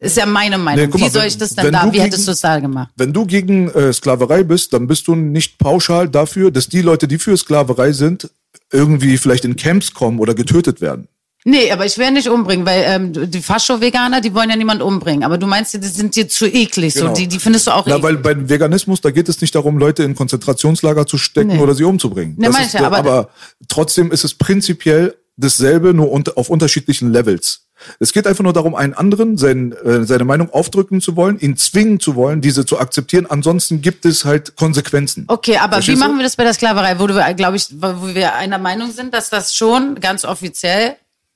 Ist 0.04 0.18
ja 0.18 0.26
meine 0.26 0.58
Meinung. 0.58 0.86
Nee, 0.86 0.92
guck 0.92 1.00
Wie 1.00 1.06
mal, 1.06 1.12
soll 1.12 1.26
ich 1.26 1.38
das 1.38 1.54
dann 1.54 1.68
wenn 1.68 1.74
da, 1.74 1.94
wie 1.94 2.00
hättest 2.02 2.18
gegen- 2.22 2.26
du 2.26 2.32
es 2.32 2.40
da 2.42 2.60
gemacht? 2.60 2.90
Wenn 2.98 3.14
du 3.14 3.26
gegen 3.26 3.70
äh, 3.70 3.94
Sklaverei 3.94 4.44
bist, 4.44 4.74
dann 4.74 4.88
bist 4.88 5.08
du 5.08 5.16
nicht 5.16 5.60
pauschal 5.60 6.10
dafür, 6.10 6.50
dass 6.50 6.68
die 6.68 6.82
Leute, 6.82 7.08
die 7.08 7.20
für 7.20 7.38
Sklaverei 7.38 7.92
sind, 7.92 8.30
irgendwie 8.72 9.18
vielleicht 9.18 9.46
in 9.46 9.56
Camps 9.56 9.94
kommen 9.94 10.20
oder 10.20 10.34
getötet 10.34 10.82
werden. 10.82 11.08
Nee, 11.44 11.72
aber 11.72 11.86
ich 11.88 11.98
will 11.98 12.12
nicht 12.12 12.30
umbringen, 12.30 12.66
weil 12.68 12.84
ähm, 12.86 13.32
die 13.32 13.42
Fascho-Veganer, 13.42 14.22
die 14.22 14.34
wollen 14.36 14.50
ja 14.52 14.56
niemand 14.56 14.82
umbringen. 14.84 15.24
Aber 15.24 15.38
du 15.40 15.48
meinst, 15.48 15.74
die 15.74 15.88
sind 15.88 16.16
dir 16.16 16.28
zu 16.28 16.46
eklig. 16.46 16.94
So, 16.94 17.02
Genau. 17.02 17.14
die, 17.16 17.28
die 17.28 17.40
findest 17.40 17.66
du 17.68 17.72
auch 17.72 17.86
Na, 17.88 17.94
eklig. 17.98 18.04
weil 18.04 18.18
beim 18.18 18.48
Veganismus, 18.50 19.02
da 19.02 19.10
geht 19.10 19.28
es 19.28 19.42
nicht 19.42 19.54
darum, 19.56 19.78
Leute 19.80 20.04
in 20.04 20.14
Konzentrationslager 20.16 21.08
zu 21.08 21.18
stecken 21.18 21.48
Nee. 21.56 21.60
oder 21.60 21.74
sie 21.74 21.84
umzubringen. 21.84 22.36
Nee, 22.38 22.46
Das 22.48 22.60
ist, 22.60 22.68
ich 22.68 22.74
ja, 22.74 22.86
aber, 22.86 22.98
aber- 23.00 23.30
trotzdem 23.68 24.12
ist 24.12 24.24
es 24.24 24.36
prinzipiell 24.36 25.16
dasselbe, 25.38 25.94
nur 25.96 26.12
unter, 26.12 26.38
auf 26.38 26.50
unterschiedlichen 26.50 27.12
Levels. 27.12 27.62
Es 28.00 28.14
geht 28.14 28.28
einfach 28.28 28.44
nur 28.44 28.54
darum, 28.54 28.76
einen 28.76 28.94
anderen 28.94 29.38
sein, 29.38 29.74
äh, 29.84 30.04
seine 30.04 30.26
Meinung 30.26 30.52
aufdrücken 30.52 31.02
zu 31.02 31.16
wollen, 31.16 31.40
ihn 31.40 31.58
zwingen 31.58 32.00
zu 32.00 32.16
wollen, 32.16 32.42
diese 32.42 32.66
zu 32.66 32.80
akzeptieren. 32.80 33.26
Ansonsten 33.28 33.82
gibt 33.82 34.06
es 34.06 34.26
halt 34.26 34.56
Konsequenzen. 34.56 35.26
Okay, 35.28 35.58
aber 35.58 35.74
Verstehst 35.74 35.98
wie 35.98 36.02
du? 36.02 36.08
machen 36.08 36.18
wir 36.20 36.24
das 36.24 36.36
bei 36.36 36.44
der 36.44 36.54
Sklaverei? 36.54 37.00
Wo 37.00 37.08
wir, 37.08 37.34
glaube 37.34 37.58
ich, 37.58 37.68
wo 37.72 38.14
wir 38.14 38.36
einer 38.36 38.58
Meinung 38.58 38.92
sind, 38.92 39.14
dass 39.14 39.30
das 39.30 39.56
schon 39.56 39.96
ganz 39.96 40.26
offiziell 40.26 40.96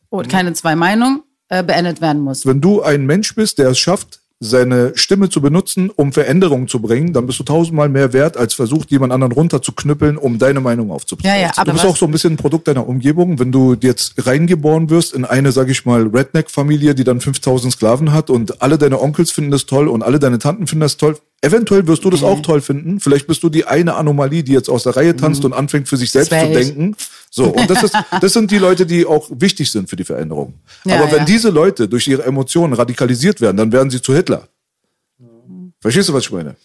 und 0.09 0.29
keine 0.29 0.53
zwei 0.53 0.75
Meinungen 0.75 1.23
äh, 1.49 1.63
beendet 1.63 2.01
werden 2.01 2.21
muss. 2.21 2.45
Wenn 2.45 2.61
du 2.61 2.81
ein 2.81 3.05
Mensch 3.05 3.35
bist, 3.35 3.59
der 3.59 3.69
es 3.69 3.79
schafft, 3.79 4.19
seine 4.39 4.91
Stimme 4.95 5.29
zu 5.29 5.41
benutzen, 5.41 5.89
um 5.89 6.11
Veränderungen 6.11 6.67
zu 6.67 6.81
bringen, 6.81 7.13
dann 7.13 7.25
bist 7.25 7.39
du 7.39 7.43
tausendmal 7.43 7.87
mehr 7.87 8.11
wert, 8.11 8.35
als 8.35 8.53
versucht, 8.53 8.91
jemand 8.91 9.13
anderen 9.13 9.31
runterzuknüppeln, 9.31 10.17
um 10.17 10.37
deine 10.37 10.59
Meinung 10.59 10.91
aufzubringen. 10.91 11.33
Ja, 11.33 11.41
ja, 11.41 11.51
aber 11.55 11.71
du 11.71 11.73
bist 11.73 11.85
auch 11.85 11.97
so 11.97 12.05
ein 12.05 12.11
bisschen 12.11 12.33
ein 12.33 12.37
Produkt 12.37 12.67
deiner 12.67 12.87
Umgebung. 12.87 13.39
Wenn 13.39 13.51
du 13.51 13.75
jetzt 13.79 14.27
reingeboren 14.27 14.89
wirst 14.89 15.13
in 15.13 15.23
eine, 15.23 15.51
sag 15.51 15.69
ich 15.69 15.85
mal, 15.85 16.07
Redneck-Familie, 16.07 16.95
die 16.95 17.05
dann 17.05 17.21
5000 17.21 17.73
Sklaven 17.73 18.11
hat 18.11 18.29
und 18.29 18.61
alle 18.61 18.77
deine 18.77 19.01
Onkels 19.01 19.31
finden 19.31 19.51
das 19.51 19.65
toll 19.65 19.87
und 19.87 20.03
alle 20.03 20.19
deine 20.19 20.37
Tanten 20.37 20.67
finden 20.67 20.81
das 20.81 20.97
toll, 20.97 21.17
eventuell 21.45 21.87
wirst 21.87 22.03
du 22.03 22.09
das 22.09 22.23
auch 22.23 22.41
toll 22.41 22.61
finden. 22.61 22.99
Vielleicht 22.99 23.27
bist 23.27 23.43
du 23.43 23.49
die 23.49 23.65
eine 23.65 23.95
Anomalie, 23.95 24.43
die 24.43 24.53
jetzt 24.53 24.69
aus 24.69 24.83
der 24.83 24.95
Reihe 24.95 25.15
tanzt 25.15 25.45
und 25.45 25.53
anfängt 25.53 25.87
für 25.87 25.97
sich 25.97 26.11
selbst 26.11 26.29
zu 26.29 26.51
denken. 26.51 26.95
So, 27.29 27.45
und 27.45 27.69
das, 27.69 27.83
ist, 27.83 27.95
das 28.21 28.33
sind 28.33 28.51
die 28.51 28.57
Leute, 28.57 28.85
die 28.85 29.05
auch 29.05 29.29
wichtig 29.29 29.71
sind 29.71 29.89
für 29.89 29.95
die 29.95 30.03
Veränderung. 30.03 30.55
Ja, 30.85 30.95
Aber 30.95 31.11
wenn 31.11 31.19
ja. 31.19 31.25
diese 31.25 31.49
Leute 31.49 31.87
durch 31.87 32.07
ihre 32.07 32.23
Emotionen 32.23 32.73
radikalisiert 32.73 33.41
werden, 33.41 33.57
dann 33.57 33.71
werden 33.71 33.89
sie 33.89 34.01
zu 34.01 34.13
Hitler. 34.13 34.47
Verstehst 35.79 36.09
du, 36.09 36.13
was 36.13 36.23
ich 36.23 36.31
meine? 36.31 36.55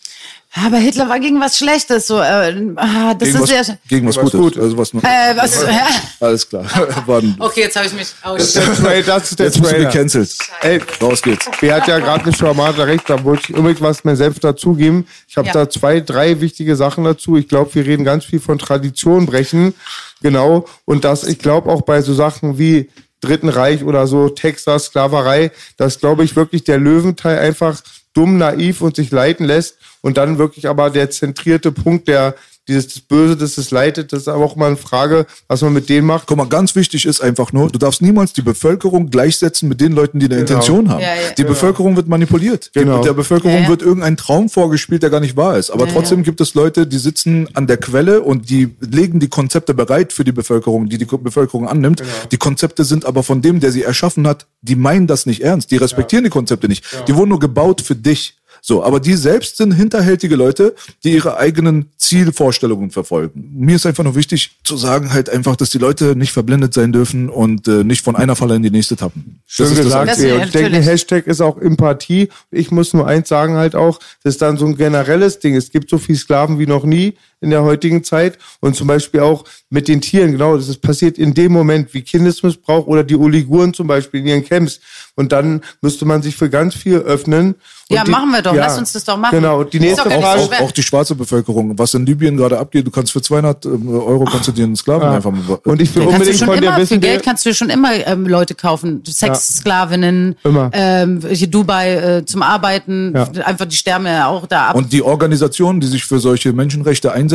Aber 0.52 0.78
Hitler 0.78 1.08
war 1.08 1.20
gegen 1.20 1.40
was 1.40 1.56
Schlechtes. 1.56 2.08
So, 2.08 2.18
äh, 2.20 2.72
ah, 2.76 3.14
das 3.14 3.28
Gegen 3.28 3.34
ist 3.36 3.40
was, 3.40 3.68
ja. 3.68 3.74
gegen 3.88 4.08
was, 4.08 4.16
Gutes. 4.16 4.32
Gutes. 4.32 4.62
Also 4.62 4.76
was 4.78 4.92
Äh, 4.94 5.36
was, 5.36 5.62
ja. 5.62 5.86
Alles 6.18 6.48
klar. 6.48 6.64
Okay, 7.38 7.60
jetzt 7.60 7.76
habe 7.76 7.86
ich 7.86 7.92
mich. 7.92 8.08
Der. 8.24 8.74
Trailer, 8.74 9.02
das 9.20 9.30
ist 9.30 9.38
der 9.38 9.46
Jetzt 9.46 9.60
bist 9.60 9.72
du 9.72 9.78
gecancelt. 9.78 10.38
Ey, 10.62 10.80
Raus 11.00 11.22
geht's. 11.22 11.46
Wer 11.60 11.76
hat 11.76 11.86
ja 11.86 11.98
gerade 12.00 12.24
eine 12.24 12.34
Schamate 12.34 12.86
recht, 12.86 13.08
da 13.08 13.22
wollte 13.22 13.44
ich 13.48 13.56
unbedingt 13.56 13.80
was 13.80 14.02
mir 14.02 14.16
selbst 14.16 14.42
dazugeben. 14.42 15.06
Ich 15.28 15.36
habe 15.36 15.46
Ja. 15.46 15.52
da 15.54 15.70
zwei, 15.70 16.00
drei 16.00 16.40
wichtige 16.40 16.74
Sachen 16.74 17.04
dazu. 17.04 17.36
Ich 17.36 17.48
glaube, 17.48 17.72
wir 17.74 17.86
reden 17.86 18.04
ganz 18.04 18.24
viel 18.24 18.40
von 18.40 18.58
Tradition 18.58 19.26
brechen. 19.26 19.74
Genau. 20.20 20.66
Und 20.84 21.04
das, 21.04 21.22
ich 21.24 21.38
glaube 21.38 21.70
auch 21.70 21.82
bei 21.82 22.02
so 22.02 22.12
Sachen 22.12 22.58
wie 22.58 22.90
Dritten 23.20 23.48
Reich 23.50 23.84
oder 23.84 24.06
so, 24.06 24.30
Texas, 24.30 24.86
Sklaverei, 24.86 25.52
dass, 25.76 26.00
glaube 26.00 26.24
ich, 26.24 26.34
wirklich 26.36 26.64
der 26.64 26.78
Löwenteil 26.78 27.38
einfach 27.38 27.80
dumm, 28.14 28.38
naiv 28.38 28.80
und 28.80 28.96
sich 28.96 29.10
leiten 29.10 29.46
lässt. 29.46 29.78
Und 30.00 30.16
dann 30.16 30.38
wirklich 30.38 30.68
aber 30.68 30.90
der 30.90 31.10
zentrierte 31.10 31.72
Punkt, 31.72 32.08
der 32.08 32.34
dieses 32.68 32.88
das 32.88 33.00
Böse, 33.00 33.36
das 33.36 33.58
es 33.58 33.70
leitet, 33.70 34.12
das 34.12 34.22
ist 34.22 34.28
aber 34.28 34.44
auch 34.44 34.56
mal 34.56 34.68
eine 34.68 34.76
Frage, 34.76 35.26
was 35.48 35.62
man 35.62 35.72
mit 35.72 35.88
denen 35.88 36.06
macht. 36.06 36.26
Guck 36.26 36.36
mal, 36.36 36.48
ganz 36.48 36.76
wichtig 36.76 37.06
ist 37.06 37.20
einfach 37.20 37.52
nur, 37.52 37.70
du 37.70 37.78
darfst 37.78 38.02
niemals 38.02 38.32
die 38.32 38.42
Bevölkerung 38.42 39.10
gleichsetzen 39.10 39.68
mit 39.68 39.80
den 39.80 39.92
Leuten, 39.92 40.20
die 40.20 40.26
eine 40.26 40.38
Intention 40.38 40.88
haben. 40.88 41.00
Ja, 41.00 41.14
ja. 41.14 41.32
Die 41.36 41.44
Bevölkerung 41.44 41.96
wird 41.96 42.08
manipuliert. 42.08 42.70
Genau. 42.72 42.98
Die, 42.98 43.04
der 43.04 43.14
Bevölkerung 43.14 43.54
Ja, 43.54 43.62
ja. 43.62 43.68
wird 43.68 43.82
irgendein 43.82 44.16
Traum 44.16 44.48
vorgespielt, 44.48 45.02
der 45.02 45.10
gar 45.10 45.20
nicht 45.20 45.36
wahr 45.36 45.58
ist. 45.58 45.70
Aber 45.70 45.88
trotzdem 45.88 46.22
gibt 46.22 46.40
es 46.40 46.54
Leute, 46.54 46.86
die 46.86 46.98
sitzen 46.98 47.48
an 47.54 47.66
der 47.66 47.76
Quelle 47.78 48.20
und 48.20 48.50
die 48.50 48.74
legen 48.80 49.20
die 49.20 49.28
Konzepte 49.28 49.74
bereit 49.74 50.12
für 50.12 50.24
die 50.24 50.32
Bevölkerung, 50.32 50.88
die 50.88 50.98
die 50.98 51.06
Bevölkerung 51.06 51.68
annimmt. 51.68 52.02
Die 52.30 52.36
Konzepte 52.36 52.84
sind 52.84 53.04
aber 53.04 53.22
von 53.22 53.42
dem, 53.42 53.60
der 53.60 53.72
sie 53.72 53.82
erschaffen 53.82 54.26
hat, 54.26 54.46
die 54.62 54.76
meinen 54.76 55.06
das 55.06 55.26
nicht 55.26 55.42
ernst. 55.42 55.70
Die 55.70 55.76
respektieren 55.76 56.24
die 56.24 56.30
Konzepte 56.30 56.68
nicht. 56.68 56.84
Die 57.08 57.14
wurden 57.14 57.30
nur 57.30 57.40
gebaut 57.40 57.80
für 57.80 57.96
dich. 57.96 58.39
So, 58.62 58.84
aber 58.84 59.00
die 59.00 59.14
selbst 59.14 59.56
sind 59.56 59.72
hinterhältige 59.72 60.36
Leute, 60.36 60.74
die 61.04 61.12
ihre 61.12 61.36
eigenen 61.36 61.86
Zielvorstellungen 61.96 62.90
verfolgen. 62.90 63.50
Mir 63.54 63.76
ist 63.76 63.86
einfach 63.86 64.04
nur 64.04 64.14
wichtig 64.14 64.58
zu 64.64 64.76
sagen 64.76 65.12
halt 65.12 65.30
einfach, 65.30 65.56
dass 65.56 65.70
die 65.70 65.78
Leute 65.78 66.16
nicht 66.16 66.32
verblendet 66.32 66.74
sein 66.74 66.92
dürfen 66.92 67.28
und 67.28 67.68
äh, 67.68 67.84
nicht 67.84 68.02
von 68.04 68.16
einer 68.16 68.36
Falle 68.36 68.56
in 68.56 68.62
die 68.62 68.70
nächste 68.70 68.96
tappen. 68.96 69.40
Schön 69.46 69.66
das 69.68 69.76
gesagt, 69.76 70.10
Das-. 70.10 70.18
Und 70.18 70.44
ich 70.44 70.50
denke. 70.50 70.80
Hashtag 70.80 71.26
ist 71.26 71.40
auch 71.40 71.58
Empathie. 71.58 72.28
Ich 72.50 72.70
muss 72.70 72.92
nur 72.92 73.06
eins 73.06 73.28
sagen 73.28 73.56
halt 73.56 73.74
auch, 73.74 73.98
das 74.22 74.34
ist 74.34 74.42
dann 74.42 74.56
so 74.56 74.66
ein 74.66 74.76
generelles 74.76 75.38
Ding. 75.38 75.54
Es 75.56 75.70
gibt 75.70 75.90
so 75.90 75.98
viel 75.98 76.16
Sklaven 76.16 76.58
wie 76.58 76.66
noch 76.66 76.84
nie 76.84 77.14
in 77.40 77.50
der 77.50 77.62
heutigen 77.62 78.04
Zeit. 78.04 78.38
Und 78.60 78.76
zum 78.76 78.86
Beispiel 78.86 79.20
auch 79.20 79.44
mit 79.70 79.88
den 79.88 80.00
Tieren, 80.00 80.32
genau, 80.32 80.56
das 80.56 80.68
ist 80.68 80.82
passiert 80.82 81.18
in 81.18 81.32
dem 81.34 81.52
Moment, 81.52 81.92
wie 81.94 82.02
Kindesmissbrauch 82.02 82.86
oder 82.86 83.04
die 83.04 83.16
Oliguren 83.16 83.72
zum 83.74 83.86
Beispiel 83.86 84.20
in 84.20 84.26
ihren 84.26 84.44
Camps. 84.44 84.80
Und 85.16 85.32
dann 85.32 85.60
müsste 85.80 86.04
man 86.04 86.22
sich 86.22 86.36
für 86.36 86.48
ganz 86.50 86.74
viel 86.74 86.96
öffnen. 86.98 87.54
Und 87.88 87.96
Ja, 87.96 88.04
machen 88.04 88.30
wir 88.30 88.42
doch. 88.42 88.54
Lass 88.54 88.78
uns 88.78 88.92
das 88.92 89.04
doch 89.04 89.16
machen. 89.16 89.36
Genau. 89.36 89.64
Die 89.64 89.80
nächste 89.80 90.08
nicht 90.08 90.20
Frage, 90.20 90.40
auch, 90.42 90.60
auch 90.60 90.70
die 90.72 90.82
schwarze 90.82 91.14
Bevölkerung, 91.14 91.76
was 91.78 91.94
in 91.94 92.06
Libyen 92.06 92.36
gerade 92.36 92.58
abgeht, 92.58 92.86
du 92.86 92.90
kannst 92.90 93.12
für 93.12 93.20
200 93.20 93.66
Euro 93.66 94.24
kannst 94.24 94.48
du 94.48 94.52
dir 94.52 94.64
einen 94.64 94.76
Sklaven 94.76 95.08
einfach 95.08 95.30
mal, 95.30 95.40
und 95.64 95.80
ich 95.82 95.94
will 95.94 96.02
Kannst 96.02 96.06
du 96.06 96.08
unbedingt 96.14 96.38
schon 96.38 96.46
von 96.48 96.56
dir 96.58 96.66
immer, 96.66 96.74
für 96.76 96.82
wissen, 96.82 97.00
Geld 97.00 97.22
kannst 97.24 97.44
du 97.46 97.54
schon 97.54 97.68
immer 97.70 97.90
ähm, 98.06 98.26
Leute 98.26 98.54
kaufen. 98.54 99.02
Sexsklavinnen, 99.06 100.36
Immer. 100.44 100.70
ähm, 100.72 101.20
hier 101.30 101.48
Dubai 101.48 101.94
äh, 102.18 102.24
zum 102.24 102.42
Arbeiten, 102.42 103.12
Ja. 103.14 103.28
einfach 103.44 103.66
die 103.66 103.76
sterben 103.76 104.06
ja 104.06 104.26
auch 104.28 104.46
da 104.46 104.68
ab. 104.68 104.76
Und 104.76 104.92
die 104.92 105.02
Organisationen, 105.02 105.80
die 105.80 105.86
sich 105.86 106.04
für 106.04 106.18
solche 106.20 106.52
Menschenrechte 106.52 107.12
einsetzen, 107.12 107.29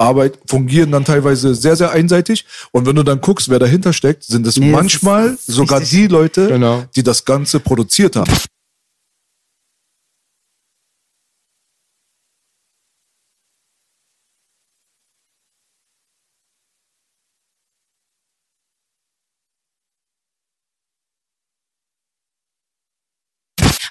Arbeit 0.00 0.38
fungieren 0.46 0.92
dann 0.92 1.04
teilweise 1.04 1.54
sehr, 1.56 1.74
sehr 1.76 1.90
einseitig. 1.90 2.44
Und 2.70 2.86
wenn 2.86 2.94
du 2.96 3.02
dann 3.02 3.20
guckst, 3.20 3.48
wer 3.48 3.58
dahinter 3.58 3.92
steckt, 3.92 4.22
sind 4.24 4.46
es 4.46 4.56
Nee, 4.56 4.70
manchmal 4.70 5.36
sogar 5.46 5.80
richtig. 5.80 5.98
die 5.98 6.06
Leute, 6.06 6.46
Genau. 6.48 6.84
die 6.94 7.02
das 7.02 7.24
Ganze 7.24 7.58
produziert 7.60 8.14
haben. 8.16 8.32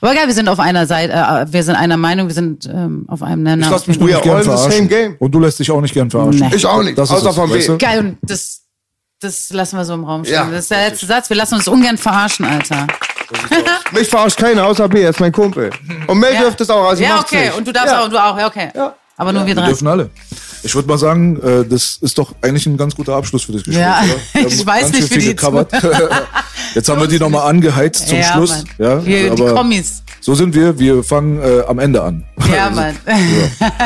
Aber 0.08 0.16
geil, 0.16 0.28
wir 0.28 0.34
sind 0.34 0.48
auf 0.48 0.60
einer 0.62 0.88
Seite, 0.88 1.12
äh, 1.12 1.52
wir 1.52 1.64
sind 1.64 1.76
einer 1.76 1.98
Meinung, 1.98 2.28
wir 2.28 2.34
sind 2.34 2.66
ähm, 2.66 3.04
auf 3.10 3.22
einem 3.22 3.44
Nenner. 3.44 3.66
Ich 3.66 3.72
lass 3.72 3.88
mich 3.88 4.00
nur 4.00 4.08
nicht 4.08 4.22
gern 4.22 4.42
verarschen. 4.42 4.72
same 4.72 4.88
game. 4.88 5.16
Und 5.20 5.32
du 5.34 5.40
lässt 5.42 5.60
dich 5.60 5.70
auch 5.70 5.82
nicht 5.82 5.94
gern 5.94 6.10
verarschen. 6.10 6.48
Nee. 6.48 6.56
ich 6.56 6.66
auch 6.66 6.82
nicht, 6.82 6.98
Das 6.98 7.10
ist 7.10 7.16
außer 7.18 7.34
vom 7.34 7.52
weißt 7.52 7.68
du? 7.68 7.78
Geil, 7.78 8.00
und 8.00 8.18
das, 8.22 8.62
das 9.20 9.50
lassen 9.50 9.76
wir 9.76 9.84
so 9.84 9.96
im 9.96 10.06
Raum 10.06 10.24
stehen. 10.24 10.36
Ja, 10.36 10.50
das 10.50 10.60
ist 10.62 10.72
der 10.72 10.88
letzte 10.90 11.06
Satz. 11.08 11.30
Wir 11.30 11.36
lassen 11.36 11.56
uns 11.56 11.68
ungern 11.68 11.98
verarschen, 11.98 12.46
Alter. 12.46 12.88
Mich 13.92 14.08
verarscht 14.08 14.38
keiner, 14.38 14.66
außer 14.68 14.88
B, 14.88 15.02
er 15.02 15.10
ist 15.10 15.20
mein 15.20 15.34
Kumpel. 15.34 15.72
Und 16.08 16.20
Mel 16.20 16.34
Ja. 16.34 16.40
dürfte 16.40 16.64
es 16.64 16.70
auch, 16.70 16.88
also 16.88 17.04
ja, 17.04 17.20
okay. 17.20 17.48
nicht. 17.48 17.58
Und 17.58 17.68
du 17.68 17.74
darfst 17.74 17.92
ja. 17.92 18.00
auch, 18.00 18.06
und 18.06 18.14
du 18.14 18.18
auch, 18.24 18.40
ja, 18.40 18.48
okay. 18.48 18.70
Ja. 18.74 18.96
Aber 19.18 19.34
nur 19.34 19.42
wir 19.42 19.48
Wir 19.48 19.56
drei. 19.56 19.68
dürfen 19.68 19.88
alle. 19.88 20.10
Ich 20.64 20.76
würde 20.76 20.88
mal 20.88 20.98
sagen, 20.98 21.40
äh, 21.42 21.66
das 21.66 21.98
ist 22.02 22.18
doch 22.18 22.34
eigentlich 22.42 22.66
ein 22.66 22.78
ganz 22.78 22.96
guter 22.96 23.16
Abschluss 23.16 23.44
für 23.44 23.54
das 23.54 23.64
Gespräch. 23.64 23.82
Ja, 23.84 24.02
oder? 24.04 24.16
Wir 24.34 24.48
ich 24.48 24.66
weiß 24.66 24.92
nicht, 24.92 25.16
wie 25.16 25.20
die 25.20 25.28
gecovert. 25.36 25.72
Jetzt 26.76 26.90
haben 26.90 27.00
wir 27.00 27.08
die 27.08 27.18
nochmal 27.18 27.50
angeheizt 27.50 28.08
zum 28.08 28.18
ja, 28.18 28.34
Schluss. 28.34 28.50
Mann. 28.50 28.66
Ja, 28.78 28.96
die 28.98 29.30
aber 29.32 29.54
Kommis. 29.54 30.04
so 30.20 30.36
sind 30.36 30.54
wir. 30.54 30.78
Wir 30.78 31.04
fangen 31.04 31.42
äh, 31.42 31.62
am 31.68 31.80
Ende 31.80 32.04
an. 32.04 32.24
Ja, 32.54 32.70
Mann. 32.76 32.96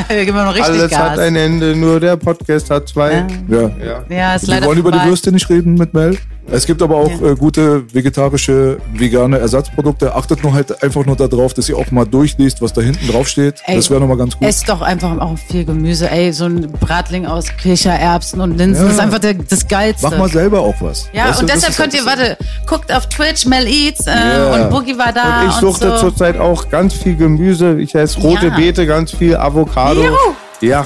wir 0.07 0.25
geben 0.25 0.37
noch 0.37 0.53
richtig 0.53 0.65
Alles 0.65 0.89
Gas. 0.89 0.99
hat 0.99 1.19
ein 1.19 1.35
Ende, 1.35 1.75
nur 1.75 1.99
der 1.99 2.17
Podcast 2.17 2.69
hat 2.69 2.89
zwei. 2.89 3.25
Ja. 3.47 3.61
Ja. 3.61 4.03
ja, 4.09 4.35
ist 4.35 4.47
Wir 4.47 4.55
leider 4.55 4.65
wollen 4.65 4.79
über 4.79 4.91
die 4.91 4.97
vorbei. 4.97 5.09
Würste 5.09 5.31
nicht 5.31 5.49
reden 5.49 5.75
mit 5.75 5.93
Mel. 5.93 6.17
Es 6.51 6.65
gibt 6.65 6.81
aber 6.81 6.97
auch 6.97 7.21
äh, 7.21 7.35
gute 7.35 7.83
vegetarische, 7.93 8.77
vegane 8.93 9.39
Ersatzprodukte. 9.39 10.13
Achtet 10.15 10.43
nur 10.43 10.53
halt 10.53 10.83
einfach 10.83 11.05
nur 11.05 11.15
darauf, 11.15 11.53
dass 11.53 11.69
ihr 11.69 11.77
auch 11.77 11.89
mal 11.91 12.05
durchliest, 12.05 12.61
was 12.61 12.73
da 12.73 12.81
hinten 12.81 13.07
drauf 13.07 13.27
steht. 13.27 13.55
Ey, 13.65 13.77
das 13.77 13.89
wäre 13.89 14.01
nochmal 14.01 14.17
ganz 14.17 14.37
gut. 14.37 14.47
Esst 14.47 14.67
doch 14.67 14.81
einfach 14.81 15.17
auch 15.19 15.37
viel 15.37 15.63
Gemüse. 15.65 16.09
Ey, 16.09 16.33
so 16.33 16.45
ein 16.45 16.71
Bratling 16.79 17.25
aus 17.25 17.45
Kichererbsen 17.57 18.41
und 18.41 18.57
Linsen 18.57 18.85
Ja. 18.85 18.91
ist 18.91 18.99
einfach 18.99 19.19
der, 19.19 19.35
das 19.35 19.67
Geilste. 19.67 20.07
Mach 20.09 20.17
mal 20.17 20.29
selber 20.29 20.59
auch 20.61 20.75
was. 20.81 21.07
ja, 21.13 21.29
Weißt 21.29 21.39
du, 21.39 21.43
und 21.43 21.49
das 21.49 21.61
deshalb 21.61 21.77
könnt 21.77 21.93
ihr, 21.93 22.05
halt- 22.05 22.19
warte, 22.19 22.37
guckt 22.67 22.93
auf 22.93 23.07
Twitch, 23.07 23.45
Mel 23.45 23.67
Eats 23.67 24.05
äh, 24.07 24.11
Ja. 24.11 24.53
und 24.53 24.69
Boogie 24.69 24.97
war 24.97 25.13
da. 25.13 25.41
Und 25.43 25.49
ich 25.49 25.55
suchte 25.55 25.89
so. 25.91 25.97
zurzeit 25.97 26.37
auch 26.37 26.69
ganz 26.69 26.93
viel 26.93 27.15
Gemüse. 27.15 27.79
Ich 27.79 27.95
esse 27.95 28.19
rote 28.19 28.47
Ja. 28.47 28.55
Beete, 28.55 28.85
ganz 28.85 29.11
viel 29.11 29.35
Avocado. 29.37 30.01
Juhu. 30.03 30.15
Ja, 30.61 30.85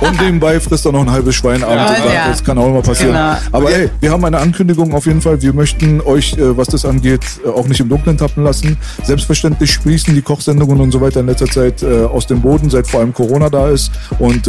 Und 0.00 0.20
nebenbei 0.20 0.58
frisst 0.60 0.84
er 0.86 0.92
noch 0.92 1.02
ein 1.02 1.10
halbes 1.10 1.34
Schwein 1.36 1.62
abends. 1.62 2.00
Ja. 2.12 2.28
Das 2.28 2.42
kann 2.42 2.58
auch 2.58 2.68
immer 2.68 2.82
passieren. 2.82 3.12
Genau. 3.12 3.36
Aber 3.52 3.70
ey, 3.70 3.90
wir 4.00 4.10
haben 4.10 4.24
eine 4.24 4.38
Ankündigung 4.38 4.92
auf 4.94 5.06
jeden 5.06 5.20
Fall. 5.20 5.40
Wir 5.40 5.52
möchten 5.52 6.00
euch, 6.00 6.34
äh, 6.34 6.56
was 6.56 6.68
das 6.68 6.84
angeht, 6.84 7.22
äh, 7.44 7.48
auch 7.48 7.66
nicht 7.66 7.80
im 7.80 7.88
Dunkeln 7.88 8.16
tappen 8.16 8.44
lassen. 8.44 8.76
Selbstverständlich 9.04 9.72
sprießen 9.72 10.14
die 10.14 10.22
Kochsendungen 10.22 10.80
und 10.80 10.90
so 10.90 11.00
weiter 11.00 11.20
in 11.20 11.26
letzter 11.26 11.46
Zeit 11.46 11.82
äh, 11.82 12.04
aus 12.04 12.26
dem 12.26 12.40
Boden, 12.40 12.70
seit 12.70 12.86
vor 12.86 13.00
allem 13.00 13.12
Corona 13.12 13.48
da 13.48 13.68
ist. 13.68 13.90
Und 14.18 14.48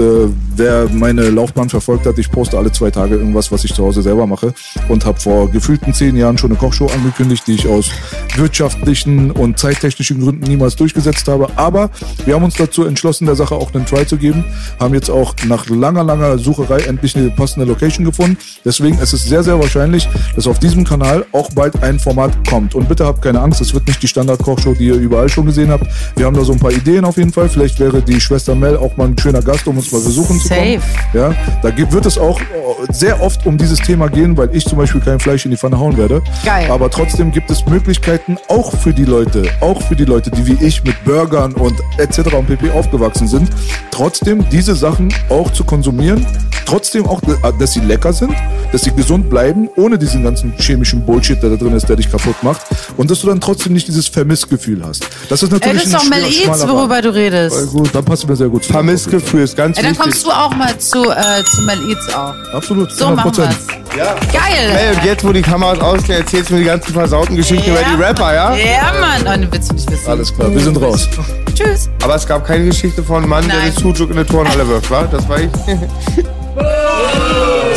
wer 0.56 0.88
meine 0.92 1.30
Laufbahn 1.30 1.70
verfolgt 1.70 2.06
hat, 2.06 2.18
ich 2.18 2.32
poste 2.32 2.58
alle 2.58 2.72
zwei 2.72 2.92
Tage 2.92 3.16
irgendwas, 3.16 3.52
was 3.52 3.64
ich 3.64 3.74
zu 3.74 3.84
Hause 3.84 4.02
selber 4.02 4.28
mache. 4.28 4.54
Und 4.90 5.06
habe 5.06 5.20
vor 5.20 5.50
gefühlten 5.50 5.94
zehn 5.94 6.16
Jahren 6.16 6.38
schon 6.38 6.52
eine 6.52 6.60
Kochshow 6.60 6.88
angekündigt, 6.88 7.44
die 7.48 7.54
ich 7.54 7.68
aus 7.68 7.92
wirtschaftlichen 8.36 9.32
und 9.32 9.60
zeittechnischen 9.60 10.22
Gründen 10.22 10.46
niemals 10.46 10.76
durchgesetzt 10.76 11.28
habe. 11.28 11.48
Aber 11.56 11.90
wir 12.26 12.36
haben 12.36 12.44
uns 12.44 12.56
dazu 12.56 12.86
entschlossen, 12.86 13.26
der 13.26 13.36
Sache 13.36 13.56
auch 13.56 13.74
einen 13.74 13.86
Try 13.86 14.06
zu 14.06 14.18
geben. 14.18 14.44
Haben 14.80 14.94
jetzt 14.94 15.10
auch 15.10 15.34
nach 15.48 15.68
langer, 15.70 16.04
langer 16.04 16.38
Sucherei 16.38 16.80
endlich 16.82 17.16
eine 17.16 17.30
passende 17.30 17.66
Location 17.66 18.06
gefunden. 18.06 18.38
Deswegen 18.64 18.98
ist 19.00 19.14
es 19.14 19.26
sehr, 19.26 19.44
sehr 19.44 19.60
wahrscheinlich, 19.60 20.08
dass 20.36 20.48
auf 20.48 20.60
diesem 20.60 20.84
Kanal 20.84 21.26
auch 21.32 21.50
bald 21.52 21.82
ein 21.84 22.00
Format 22.00 22.32
kommt. 22.50 22.76
Und 22.76 22.90
bitte 22.90 23.06
habt 23.06 23.22
keine 23.22 23.42
Angst, 23.42 23.62
es 23.62 23.74
wird 23.74 23.88
nicht 23.88 24.02
die 24.02 24.08
Standard-Kochshow, 24.08 24.74
die 24.74 24.88
ihr 24.88 24.96
überall 24.96 25.30
schon 25.30 25.46
gesehen 25.46 25.70
habt. 25.70 25.88
Wir 26.16 26.26
haben 26.26 26.36
da 26.36 26.44
so 26.44 26.54
ein 26.54 26.60
paar 26.60 26.72
Ideen 26.72 27.06
auf 27.06 27.18
jeden 27.18 27.32
Fall. 27.32 27.50
Vielleicht 27.50 27.80
wäre 27.80 28.02
die 28.02 28.20
Schwester 28.20 28.56
Mel 28.56 28.78
auch 28.78 28.96
mal 28.98 29.08
ein 29.08 29.18
schöner 29.18 29.42
Gast, 29.42 29.68
um 29.68 29.78
uns 29.78 29.92
mal 29.92 30.02
besuchen 30.02 30.40
zu 30.40 30.50
kommen. 30.50 30.80
Safe. 30.80 30.82
Ja, 31.14 31.34
da 31.62 31.92
wird 31.92 32.06
es 32.06 32.18
auch 32.18 32.40
äh, 32.40 32.44
sehr 32.90 33.22
oft 33.22 33.46
um 33.46 33.58
dieses 33.58 33.80
Thema 33.80 34.10
gehen, 34.10 34.38
weil 34.38 34.56
ich 34.56 34.66
zum 34.66 34.78
Beispiel 34.78 35.02
kein 35.02 35.20
Fleisch 35.20 35.46
in 35.46 35.52
die 35.52 35.58
Pfanne 35.58 35.80
hauen 35.80 35.98
werde. 35.98 36.22
Geil. 36.44 36.70
Aber 36.70 36.90
trotzdem 36.90 37.32
gibt 37.32 37.50
es 37.50 37.66
Möglichkeiten 37.66 38.38
auch 38.48 38.76
für 38.78 38.94
die 38.94 39.06
Leute, 39.06 39.44
auch 39.62 39.82
für 39.82 39.96
die 39.96 40.06
Leute, 40.06 40.32
die 40.32 40.46
wie 40.46 40.66
ich 40.66 40.84
mit 40.84 41.04
Burgern 41.04 41.54
und 41.54 41.76
etc. 41.98 42.34
und 42.34 42.48
pp. 42.48 42.72
aufgewachsen 42.72 43.28
sind, 43.28 43.50
trotzdem 43.92 44.45
diese 44.52 44.76
Sachen 44.76 45.14
auch 45.30 45.52
zu 45.52 45.64
konsumieren. 45.64 46.26
Trotzdem 46.66 47.06
auch, 47.06 47.22
äh, 47.24 47.36
dass 47.60 47.74
sie 47.74 47.80
lecker 47.82 48.12
sind, 48.12 48.34
dass 48.72 48.82
sie 48.82 48.92
gesund 48.92 49.30
bleiben, 49.30 49.70
ohne 49.76 50.00
diesen 50.00 50.24
ganzen 50.24 50.52
chemischen 50.58 51.06
Bullshit, 51.06 51.42
der 51.44 51.52
da 51.52 51.56
drin 51.58 51.74
ist, 51.74 51.88
der 51.88 51.96
dich 51.96 52.10
kaputt 52.10 52.42
macht. 52.42 52.62
Und 52.98 53.12
dass 53.12 53.22
du 53.22 53.28
dann 53.28 53.40
trotzdem 53.40 53.74
nicht 53.74 53.88
dieses 53.88 54.08
Vermissgefühl 54.08 54.84
hast. 54.84 55.08
Das 55.30 55.44
ist 55.44 55.50
Ey, 55.54 55.60
natürlich 55.60 55.84
das 55.84 55.86
ist 55.86 55.94
doch 55.94 56.02
ein 56.04 56.10
Mel 56.10 56.24
Eats, 56.24 56.68
worüber 56.68 57.02
du 57.04 57.14
redest. 57.14 57.70
Gut, 57.72 57.94
dann 57.94 58.04
passt 58.04 58.28
mir 58.28 58.36
sehr 58.36 58.50
gut. 58.50 58.64
zu. 58.64 58.72
Vermissgefühl 58.74 59.44
ist 59.44 59.56
ganz 59.56 59.78
Ey, 59.78 59.84
dann 59.84 59.92
wichtig. 59.92 60.04
kommst 60.06 60.26
du 60.26 60.32
auch 60.32 60.56
mal 60.56 60.76
zu, 60.80 61.04
äh, 61.12 61.44
zu 61.54 61.62
Mel 61.62 61.78
Eats 61.88 62.12
auch. 62.16 62.34
Absolut, 62.56 62.92
So 62.92 63.12
machen 63.12 63.32
100%. 63.32 63.38
wir's. 63.38 63.56
Ja. 63.96 64.16
Geil. 64.34 64.72
Hey, 64.72 64.96
und 64.96 65.04
jetzt, 65.06 65.24
wo 65.24 65.32
die 65.32 65.44
Kameras 65.44 65.80
ausgehen, 65.80 66.20
erzählst 66.20 66.50
du 66.50 66.56
mir 66.56 66.62
die 66.62 66.66
ganzen 66.66 66.92
versauten 66.94 67.36
Geschichten 67.36 67.70
über 67.70 67.80
die 67.84 68.02
Rapper, 68.02 68.34
ja? 68.34 68.56
Ja, 68.56 68.92
Mann. 69.00 69.46
Oh, 69.46 69.48
willst 69.52 69.70
du 69.70 69.76
nicht 69.76 69.90
wissen. 69.92 70.10
Alles 70.10 70.34
klar, 70.34 70.52
wir 70.52 70.60
sind 70.60 70.82
raus. 70.82 71.08
Tschüss. 71.56 71.90
Aber 72.04 72.16
es 72.16 72.28
gab 72.28 72.46
keine 72.46 72.66
Geschichte 72.66 73.02
von 73.02 73.24
einem 73.24 73.30
Mann, 73.30 73.48
der 73.48 73.62
den 73.62 73.72
Sujuk 73.72 74.12
in 74.12 74.18
eine 74.18 74.26
Turnhalle 74.26 74.68
wirft, 74.68 74.92
wa? 74.92 75.04
Das 75.04 75.28
war 75.30 75.40
ich. 75.40 75.50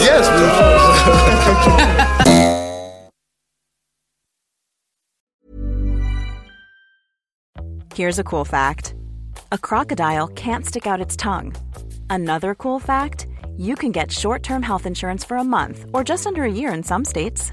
yes! 0.00 0.28
Here's 7.94 8.18
a 8.18 8.24
cool 8.24 8.44
fact 8.44 8.94
a 9.50 9.58
crocodile 9.58 10.28
can't 10.28 10.66
stick 10.66 10.86
out 10.86 11.00
its 11.00 11.16
tongue. 11.16 11.54
Another 12.10 12.54
cool 12.54 12.80
fact 12.80 13.26
you 13.56 13.76
can 13.76 13.92
get 13.92 14.10
short 14.12 14.42
term 14.42 14.62
health 14.62 14.86
insurance 14.86 15.24
for 15.24 15.36
a 15.36 15.44
month 15.44 15.86
or 15.92 16.04
just 16.04 16.26
under 16.26 16.42
a 16.42 16.50
year 16.50 16.72
in 16.72 16.82
some 16.82 17.04
states. 17.04 17.52